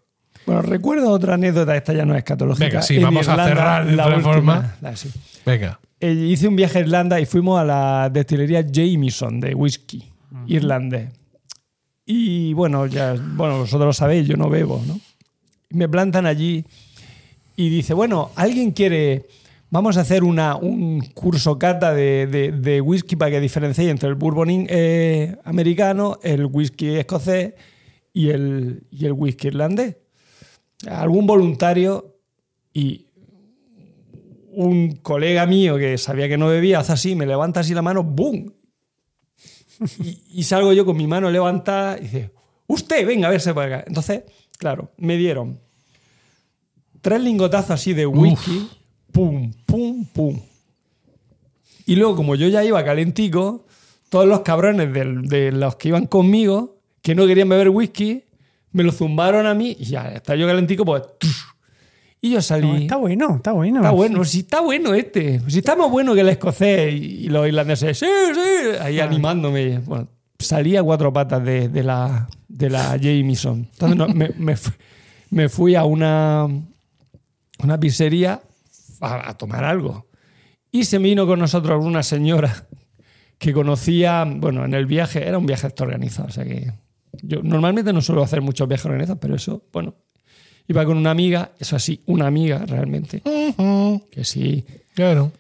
Bueno, 0.46 0.64
recuerdo 0.64 1.12
otra 1.12 1.36
anécdota, 1.36 1.76
esta 1.76 1.94
ya 1.94 2.04
no 2.06 2.14
es 2.14 2.20
escatológica. 2.20 2.66
Venga, 2.68 2.82
sí, 2.82 2.96
En 2.98 3.04
vamos 3.04 3.28
a 3.28 3.44
cerrar 3.46 3.86
de 3.86 3.96
la 3.96 4.06
otra 4.06 4.18
última, 4.18 4.34
forma. 4.34 4.76
la- 4.82 4.96
sí. 4.96 5.12
Venga, 5.46 5.80
hice 6.02 6.48
un 6.48 6.56
viaje 6.56 6.80
a 6.80 6.82
Irlanda 6.82 7.20
y 7.20 7.26
fuimos 7.26 7.60
a 7.60 7.64
la 7.66 8.10
destilería 8.12 8.62
Jameson 8.70 9.40
de 9.40 9.54
whisky 9.56 10.04
irlandés. 10.48 11.10
Y 12.06 12.54
bueno, 12.54 12.88
ya, 12.88 13.16
bueno, 13.36 13.60
vosotros 13.60 13.86
lo 13.88 13.94
sabéis, 13.94 14.28
yo 14.28 14.36
no 14.38 14.50
bebo, 14.50 14.82
¿no? 14.88 15.00
Me 15.70 15.88
plantan 15.88 16.26
allí 16.26 16.66
y 17.56 17.70
dice, 17.70 17.94
bueno, 17.94 18.32
¿alguien 18.36 18.72
quiere, 18.72 19.28
vamos 19.70 19.98
a 19.98 20.02
hacer 20.02 20.24
una, 20.24 20.56
un 20.56 21.02
curso 21.14 21.58
cata 21.60 21.94
de, 21.94 22.28
de- 22.28 22.52
de 22.52 22.82
whisky 22.82 23.16
para 23.16 23.32
que 23.32 23.40
diferencie 23.40 23.90
entre 23.90 24.10
el 24.10 24.16
bourbon 24.16 24.50
eh, 24.70 25.38
americano, 25.46 26.18
el 26.24 26.46
whisky 26.48 26.96
escocés 26.96 27.54
y 28.14 28.30
el, 28.30 28.84
y 28.92 29.06
el 29.06 29.14
whisky 29.14 29.48
irlandés? 29.48 29.96
Algún 30.90 31.28
voluntario 31.28 32.16
y 32.74 33.06
un 34.54 34.98
colega 34.98 35.46
mío 35.46 35.78
que 35.78 35.98
sabía 35.98 36.28
que 36.28 36.38
no 36.38 36.48
bebía 36.48 36.80
hace 36.80 36.94
así, 36.94 37.16
me 37.16 37.26
levanta 37.26 37.62
así 37.62 37.74
la 37.74 37.82
mano, 37.82 38.04
¡boom! 38.04 38.54
Y, 40.04 40.22
y 40.40 40.44
salgo 40.44 40.74
yo 40.74 40.86
con 40.86 40.96
mi 40.96 41.08
mano 41.08 41.32
levantada 41.32 41.98
y 41.98 42.02
dice, 42.02 42.32
usted, 42.68 43.06
venga 43.06 43.28
a 43.28 43.32
verse 43.32 43.54
para 43.54 43.78
acá. 43.78 43.86
Entonces, 43.88 44.24
claro, 44.58 44.92
me 44.98 45.18
dieron 45.18 45.60
tres 47.02 47.22
lingotazos 47.22 47.72
así 47.72 47.94
de 47.94 48.06
whisky, 48.06 48.70
pum, 49.12 49.52
pum, 49.66 50.06
pum. 50.06 50.40
Y 51.86 51.96
luego, 51.96 52.16
como 52.16 52.36
yo 52.36 52.48
ya 52.48 52.64
iba 52.64 52.84
calentico, 52.86 53.66
todos 54.10 54.28
los 54.28 54.42
cabrones 54.42 54.94
de, 54.94 55.52
los 55.52 55.76
que 55.76 55.90
iban 55.90 56.06
conmigo, 56.06 56.80
que 57.02 57.16
no 57.16 57.26
querían 57.26 57.50
beber 57.50 57.70
whisky, 57.70 58.24
me 58.72 58.84
lo 58.84 58.92
zumbaron 58.92 59.46
a 59.48 59.54
mí 59.54 59.76
y 59.80 59.86
ya, 59.86 60.10
está 60.10 60.36
yo 60.36 60.48
calentico, 60.48 60.86
pues... 60.86 61.04
Y 62.22 62.30
yo 62.32 62.42
salí... 62.42 62.68
No, 62.68 62.76
está 62.78 62.98
bueno, 62.98 63.36
está 63.38 63.52
bueno. 63.52 63.80
Está 63.80 63.92
bueno, 63.92 64.24
sí, 64.24 64.40
está 64.42 64.62
bueno 64.62 64.94
este. 64.94 65.42
Si 65.50 65.58
está 65.60 65.76
más 65.76 65.90
bueno 65.90 66.14
que 66.14 66.22
el 66.22 66.30
escocés 66.30 66.94
y, 66.94 67.30
los 67.30 67.48
irlandeses, 67.48 67.98
sí, 67.98 68.06
sí, 68.34 68.78
ahí 68.80 69.00
animándome. 69.00 69.80
Bueno, 69.80 70.08
salí 70.38 70.76
a 70.78 70.84
cuatro 70.84 71.12
patas 71.12 71.44
de, 71.44 71.68
de 71.70 71.84
la, 71.84 72.30
de 72.48 72.70
la 72.70 72.96
Jameson. 72.98 73.68
Entonces 73.72 73.98
no, 73.98 74.08
me, 74.08 74.30
me 74.38 74.56
fu- 74.56 74.72
me 75.32 75.50
fui 75.50 75.74
a 75.74 75.84
una, 75.84 76.48
una 77.64 77.80
pizzería 77.80 78.40
a, 79.00 79.30
a 79.30 79.38
tomar 79.38 79.64
algo. 79.64 80.08
Y 80.70 80.84
se 80.86 81.00
vino 81.00 81.26
con 81.26 81.40
nosotros 81.40 81.84
una 81.84 82.04
señora 82.04 82.68
que 83.40 83.52
conocía, 83.52 84.26
bueno, 84.26 84.64
en 84.64 84.76
el 84.76 84.86
viaje, 84.86 85.28
era 85.28 85.40
un 85.40 85.48
viaje 85.48 85.68
organizado, 85.80 86.28
o 86.28 86.32
sea 86.32 86.46
que 86.46 86.72
yo 87.24 87.42
normalmente 87.42 87.92
no 87.92 88.00
suelo 88.02 88.22
hacer 88.22 88.42
muchos 88.42 88.68
viajes 88.68 88.86
organizados, 88.86 89.20
pero 89.20 89.36
eso, 89.36 89.64
bueno, 89.74 89.96
iba 90.72 90.86
con 90.86 90.98
una 90.98 91.12
amiga, 91.12 91.52
eso 91.60 91.76
así, 91.76 92.02
una 92.08 92.28
amiga 92.28 92.64
realmente, 92.66 93.22
que 94.12 94.24
sí, 94.24 94.66
claro. 94.96 95.32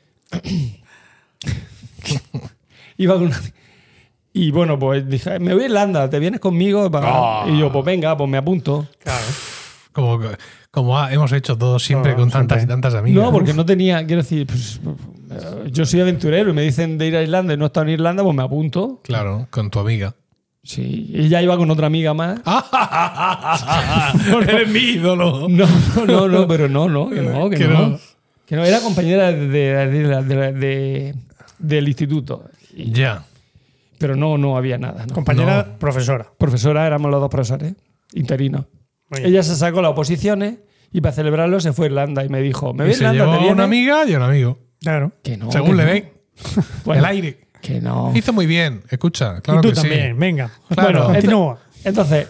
iba 2.98 3.14
con 3.16 3.24
una 3.24 3.40
y 4.34 4.50
bueno, 4.52 4.80
pues 4.80 5.10
dije, 5.10 5.40
me 5.40 5.54
voy 5.54 5.64
a 5.64 5.66
Irlanda, 5.66 6.10
¿te 6.10 6.18
vienes 6.18 6.40
conmigo? 6.40 6.90
para-?" 6.90 7.10
Ah. 7.44 7.46
Y 7.50 7.60
yo, 7.60 7.70
pues 7.70 7.84
venga, 7.84 8.16
pues 8.16 8.30
me 8.30 8.38
apunto. 8.38 8.88
Claro. 9.04 9.26
Como, 9.92 10.20
como 10.72 11.06
hemos 11.10 11.34
hecho 11.34 11.58
todos 11.58 11.84
siempre 11.84 12.14
Oh, 12.14 12.16
con 12.16 12.30
tantas 12.32 12.60
siempre. 12.60 12.64
y 12.64 12.76
tantas 12.76 12.94
amigas. 12.96 13.22
No, 13.26 13.30
porque 13.34 13.54
no 13.54 13.66
tenía, 13.66 14.06
quiero 14.08 14.22
decir, 14.22 14.48
pues, 14.48 14.80
eh, 15.32 15.70
yo 15.70 15.86
soy 15.86 16.00
aventurero 16.00 16.52
y 16.52 16.54
me 16.54 16.62
dicen 16.62 16.98
de 16.98 17.08
ir 17.08 17.18
a 17.18 17.22
Irlanda 17.24 17.54
y 17.54 17.58
no 17.58 17.66
he 17.66 17.68
estado 17.68 17.88
en 17.88 17.94
Irlanda, 17.96 18.24
pues 18.24 18.34
me 18.34 18.44
apunto. 18.44 19.02
Claro, 19.04 19.48
con 19.50 19.70
tu 19.70 19.80
amiga. 19.80 20.16
Sí, 20.64 21.12
ella 21.16 21.42
iba 21.42 21.58
con 21.58 21.72
otra 21.72 21.88
amiga 21.88 22.14
más. 22.14 22.40
Eres 24.48 24.70
mi 24.70 24.80
ídolo. 24.80 25.48
No, 25.50 25.66
no, 25.96 26.06
no, 26.06 26.28
no, 26.28 26.48
pero 26.48 26.70
no, 26.70 26.90
no, 26.90 27.10
que 27.10 27.22
no, 27.22 27.50
que, 27.50 27.58
Que 27.58 27.68
no. 27.68 27.88
no. 27.90 28.00
Que 28.46 28.56
no, 28.56 28.66
era 28.66 28.82
compañera 28.82 29.32
de, 29.32 29.48
de- 29.48 29.88
de- 29.88 30.24
de- 30.24 30.54
de- 30.54 31.16
del 31.58 31.88
instituto. 31.88 32.46
Y- 32.76 32.92
Ya. 32.92 33.24
pero 33.98 34.16
no, 34.16 34.38
no 34.38 34.58
había 34.58 34.78
nada. 34.78 35.06
¿no? 35.06 35.14
Compañera 35.14 35.78
profesora. 35.80 36.28
Profesora, 36.38 36.86
éramos 36.86 37.12
los 37.12 37.22
dos 37.22 37.30
profesores, 37.30 37.76
interinos. 38.14 38.66
Ella 39.12 39.44
se 39.44 39.56
sacó 39.56 39.82
las 39.82 39.92
oposiciones 39.92 40.60
y 40.92 41.02
para 41.02 41.14
celebrarlo 41.14 41.60
se 41.60 41.74
fue 41.74 41.86
a 41.86 41.90
Irlanda 41.90 42.26
y 42.26 42.30
me 42.30 42.42
dijo, 42.42 42.74
me 42.74 42.86
voy 42.86 42.94
a 42.94 42.96
se 42.96 43.04
Irlanda, 43.04 43.26
llevó 43.26 43.46
¿te 43.46 43.52
una 43.54 43.64
amiga 43.66 44.06
y 44.06 44.14
a 44.14 44.18
un 44.18 44.24
amigo. 44.24 44.60
Claro. 44.82 45.12
Que 45.24 45.38
no, 45.38 45.52
según 45.52 45.72
que 45.72 45.76
le 45.76 45.86
no. 45.86 45.92
ven. 45.92 46.98
El 46.98 47.06
aire. 47.06 47.38
Que 47.62 47.80
no. 47.80 48.12
Hizo 48.16 48.34
muy 48.34 48.46
bien. 48.46 48.84
Escucha, 48.90 49.42
claro 49.42 49.60
y 49.60 49.64
tú 49.64 49.70
que 49.70 49.76
sí. 49.76 49.82
también, 49.82 50.18
venga. 50.18 50.52
Claro. 50.70 51.04
Bueno, 51.04 51.14
continúa. 51.14 51.60
Entonces, 51.84 52.28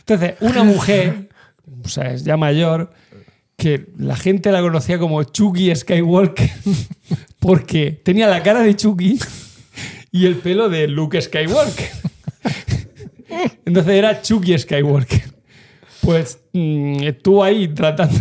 entonces, 0.00 0.34
una 0.40 0.64
mujer, 0.64 1.28
o 1.84 1.88
sea, 1.88 2.12
es 2.12 2.24
ya 2.24 2.36
mayor, 2.36 2.92
que 3.56 3.86
la 3.98 4.16
gente 4.16 4.50
la 4.50 4.60
conocía 4.60 4.98
como 4.98 5.22
Chucky 5.22 5.74
Skywalker, 5.74 6.50
porque 7.38 8.00
tenía 8.02 8.26
la 8.26 8.42
cara 8.42 8.60
de 8.62 8.74
Chucky 8.74 9.18
y 10.10 10.26
el 10.26 10.36
pelo 10.36 10.68
de 10.68 10.88
Luke 10.88 11.20
Skywalker. 11.20 11.88
Entonces 13.64 13.92
era 13.94 14.20
Chucky 14.22 14.58
Skywalker. 14.58 15.22
Pues 16.00 16.38
mm, 16.52 17.02
estuvo 17.02 17.44
ahí 17.44 17.68
tratando 17.68 18.18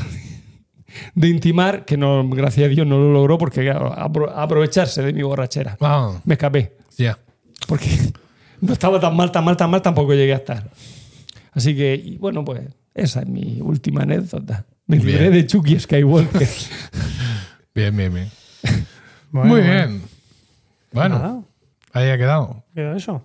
de 1.16 1.28
intimar, 1.30 1.86
que 1.86 1.98
no, 1.98 2.28
gracias 2.30 2.66
a 2.66 2.70
Dios 2.70 2.86
no 2.88 2.98
lo 2.98 3.12
logró 3.12 3.38
porque 3.38 3.62
claro, 3.62 3.94
apro- 3.96 4.32
aprovecharse 4.36 5.02
de 5.02 5.14
mi 5.14 5.22
borrachera. 5.24 5.78
Ah, 5.82 6.20
Me 6.26 6.34
escapé 6.36 6.76
ya. 6.98 7.18
porque 7.68 7.88
no 8.62 8.74
estaba 8.74 9.00
tan 9.00 9.16
mal, 9.16 9.32
tan 9.32 9.44
mal, 9.46 9.58
tan 9.58 9.70
mal, 9.72 9.82
tampoco 9.82 10.14
llegué 10.14 10.34
a 10.34 10.38
estar. 10.38 10.70
Así 11.52 11.76
que, 11.76 11.96
y 11.96 12.18
bueno, 12.18 12.44
pues 12.46 12.62
esa 12.94 13.22
es 13.22 13.28
mi 13.28 13.60
última 13.62 14.04
anécdota. 14.04 14.66
Me 14.88 14.98
Bien. 14.98 15.08
libré 15.08 15.30
de 15.30 15.46
Chucky 15.48 15.80
Skywalker. 15.80 16.48
Bien, 17.76 17.96
bien, 17.96 18.14
bien. 18.14 18.32
Bueno, 19.32 19.48
muy 19.50 19.62
bueno. 19.62 19.74
bien. 19.74 20.02
Bueno, 20.92 21.20
Nada, 21.20 21.42
ahí 21.94 22.10
ha 22.10 22.18
quedado. 22.18 22.64
queda 22.74 22.98
eso. 22.98 23.22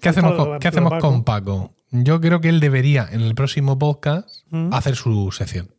¿Qué 0.00 0.08
hacemos, 0.10 0.34
con, 0.34 0.58
¿qué 0.60 0.68
hacemos 0.68 0.90
Paco. 0.90 1.08
con 1.08 1.24
Paco? 1.24 1.74
Yo 1.90 2.20
creo 2.20 2.40
que 2.40 2.48
él 2.50 2.60
debería, 2.60 3.08
en 3.10 3.22
el 3.22 3.34
próximo 3.34 3.78
podcast, 3.78 4.28
Mm. 4.50 4.72
hacer 4.74 4.94
su 4.96 5.32
sección. 5.32 5.70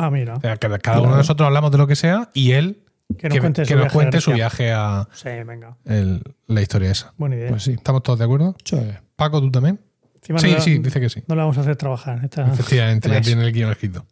Ah, 0.00 0.10
mira. 0.10 0.34
O 0.36 0.40
sea, 0.40 0.56
que 0.56 0.68
cada 0.78 1.00
uno 1.00 1.10
de 1.12 1.16
nosotros 1.18 1.46
hablamos 1.46 1.70
de 1.72 1.78
lo 1.78 1.86
que 1.86 1.96
sea 1.96 2.30
y 2.34 2.52
él 2.52 2.84
Que 3.18 3.28
nos 3.28 3.34
que, 3.34 3.40
cuente, 3.40 3.62
que 3.62 3.68
su, 3.68 3.74
nos 3.74 3.82
viaje 3.84 3.94
cuente 3.94 4.16
a 4.18 4.20
su 4.20 4.30
Grecia. 4.30 4.44
viaje 4.48 4.72
a 4.72 5.08
Sí, 5.12 5.28
venga. 5.46 5.76
el- 5.86 6.22
la 6.46 6.62
historia 6.62 6.90
esa. 6.90 7.12
Buena 7.16 7.36
idea. 7.36 7.48
Pues 7.50 7.62
sí. 7.64 7.72
¿Estamos 7.72 8.02
todos 8.02 8.18
de 8.18 8.24
acuerdo? 8.26 8.54
Sí. 8.64 8.76
Paco, 9.16 9.40
¿tú 9.40 9.50
también? 9.50 9.80
Encima 10.16 10.38
sí, 10.38 10.46
no 10.48 10.54
la- 10.54 10.60
sí, 10.60 10.78
dice 10.78 11.00
que 11.00 11.08
sí. 11.08 11.22
No 11.26 11.34
la 11.34 11.42
vamos 11.42 11.58
a 11.58 11.62
hacer 11.62 11.76
trabajar. 11.76 12.20
Esta, 12.24 12.46
Efectivamente, 12.52 13.08
ya 13.08 13.20
tiene 13.20 13.44
el 13.44 13.52
guion 13.52 13.70
escrito. 13.70 14.04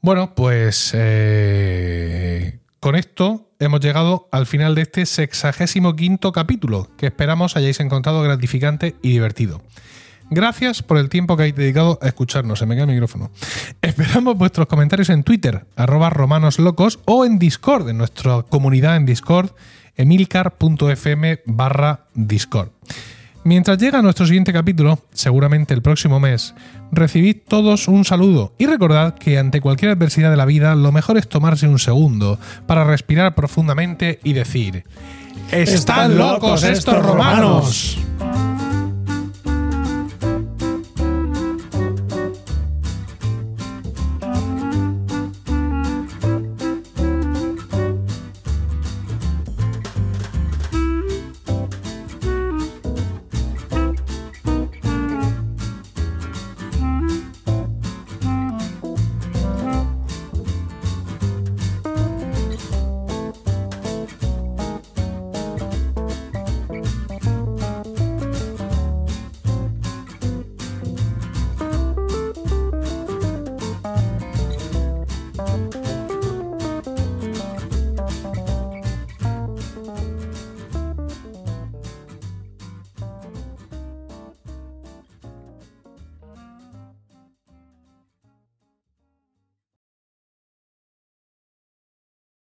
Bueno, 0.00 0.34
pues 0.34 0.90
eh, 0.94 2.58
con 2.80 2.94
esto 2.96 3.50
hemos 3.58 3.80
llegado 3.80 4.28
al 4.32 4.46
final 4.46 4.74
de 4.74 4.82
este 4.82 5.06
sexagésimo 5.06 5.96
quinto 5.96 6.32
capítulo, 6.32 6.90
que 6.98 7.06
esperamos 7.06 7.56
hayáis 7.56 7.80
encontrado 7.80 8.22
gratificante 8.22 8.96
y 9.02 9.10
divertido. 9.10 9.62
Gracias 10.30 10.82
por 10.82 10.98
el 10.98 11.08
tiempo 11.08 11.36
que 11.36 11.44
habéis 11.44 11.56
dedicado 11.56 11.98
a 12.02 12.06
escucharnos. 12.06 12.58
Se 12.58 12.66
me 12.66 12.74
cae 12.74 12.84
el 12.84 12.90
micrófono. 12.90 13.30
Esperamos 13.82 14.36
vuestros 14.36 14.66
comentarios 14.66 15.10
en 15.10 15.22
Twitter, 15.22 15.66
arroba 15.76 16.10
romanoslocos, 16.10 17.00
o 17.04 17.24
en 17.24 17.38
Discord, 17.38 17.88
en 17.88 17.98
nuestra 17.98 18.42
comunidad 18.42 18.96
en 18.96 19.06
Discord, 19.06 19.50
emilcar.fm 19.96 21.40
barra 21.46 22.06
Discord. 22.14 22.70
Mientras 23.44 23.76
llega 23.76 24.00
nuestro 24.00 24.26
siguiente 24.26 24.54
capítulo, 24.54 24.98
seguramente 25.12 25.74
el 25.74 25.82
próximo 25.82 26.18
mes, 26.18 26.54
recibid 26.90 27.36
todos 27.46 27.88
un 27.88 28.06
saludo 28.06 28.54
y 28.56 28.64
recordad 28.64 29.14
que 29.16 29.38
ante 29.38 29.60
cualquier 29.60 29.90
adversidad 29.90 30.30
de 30.30 30.38
la 30.38 30.46
vida 30.46 30.74
lo 30.74 30.92
mejor 30.92 31.18
es 31.18 31.28
tomarse 31.28 31.68
un 31.68 31.78
segundo 31.78 32.38
para 32.66 32.84
respirar 32.84 33.34
profundamente 33.34 34.18
y 34.24 34.32
decir, 34.32 34.84
¡Están 35.52 36.16
locos 36.16 36.62
estos 36.62 37.04
romanos! 37.04 37.98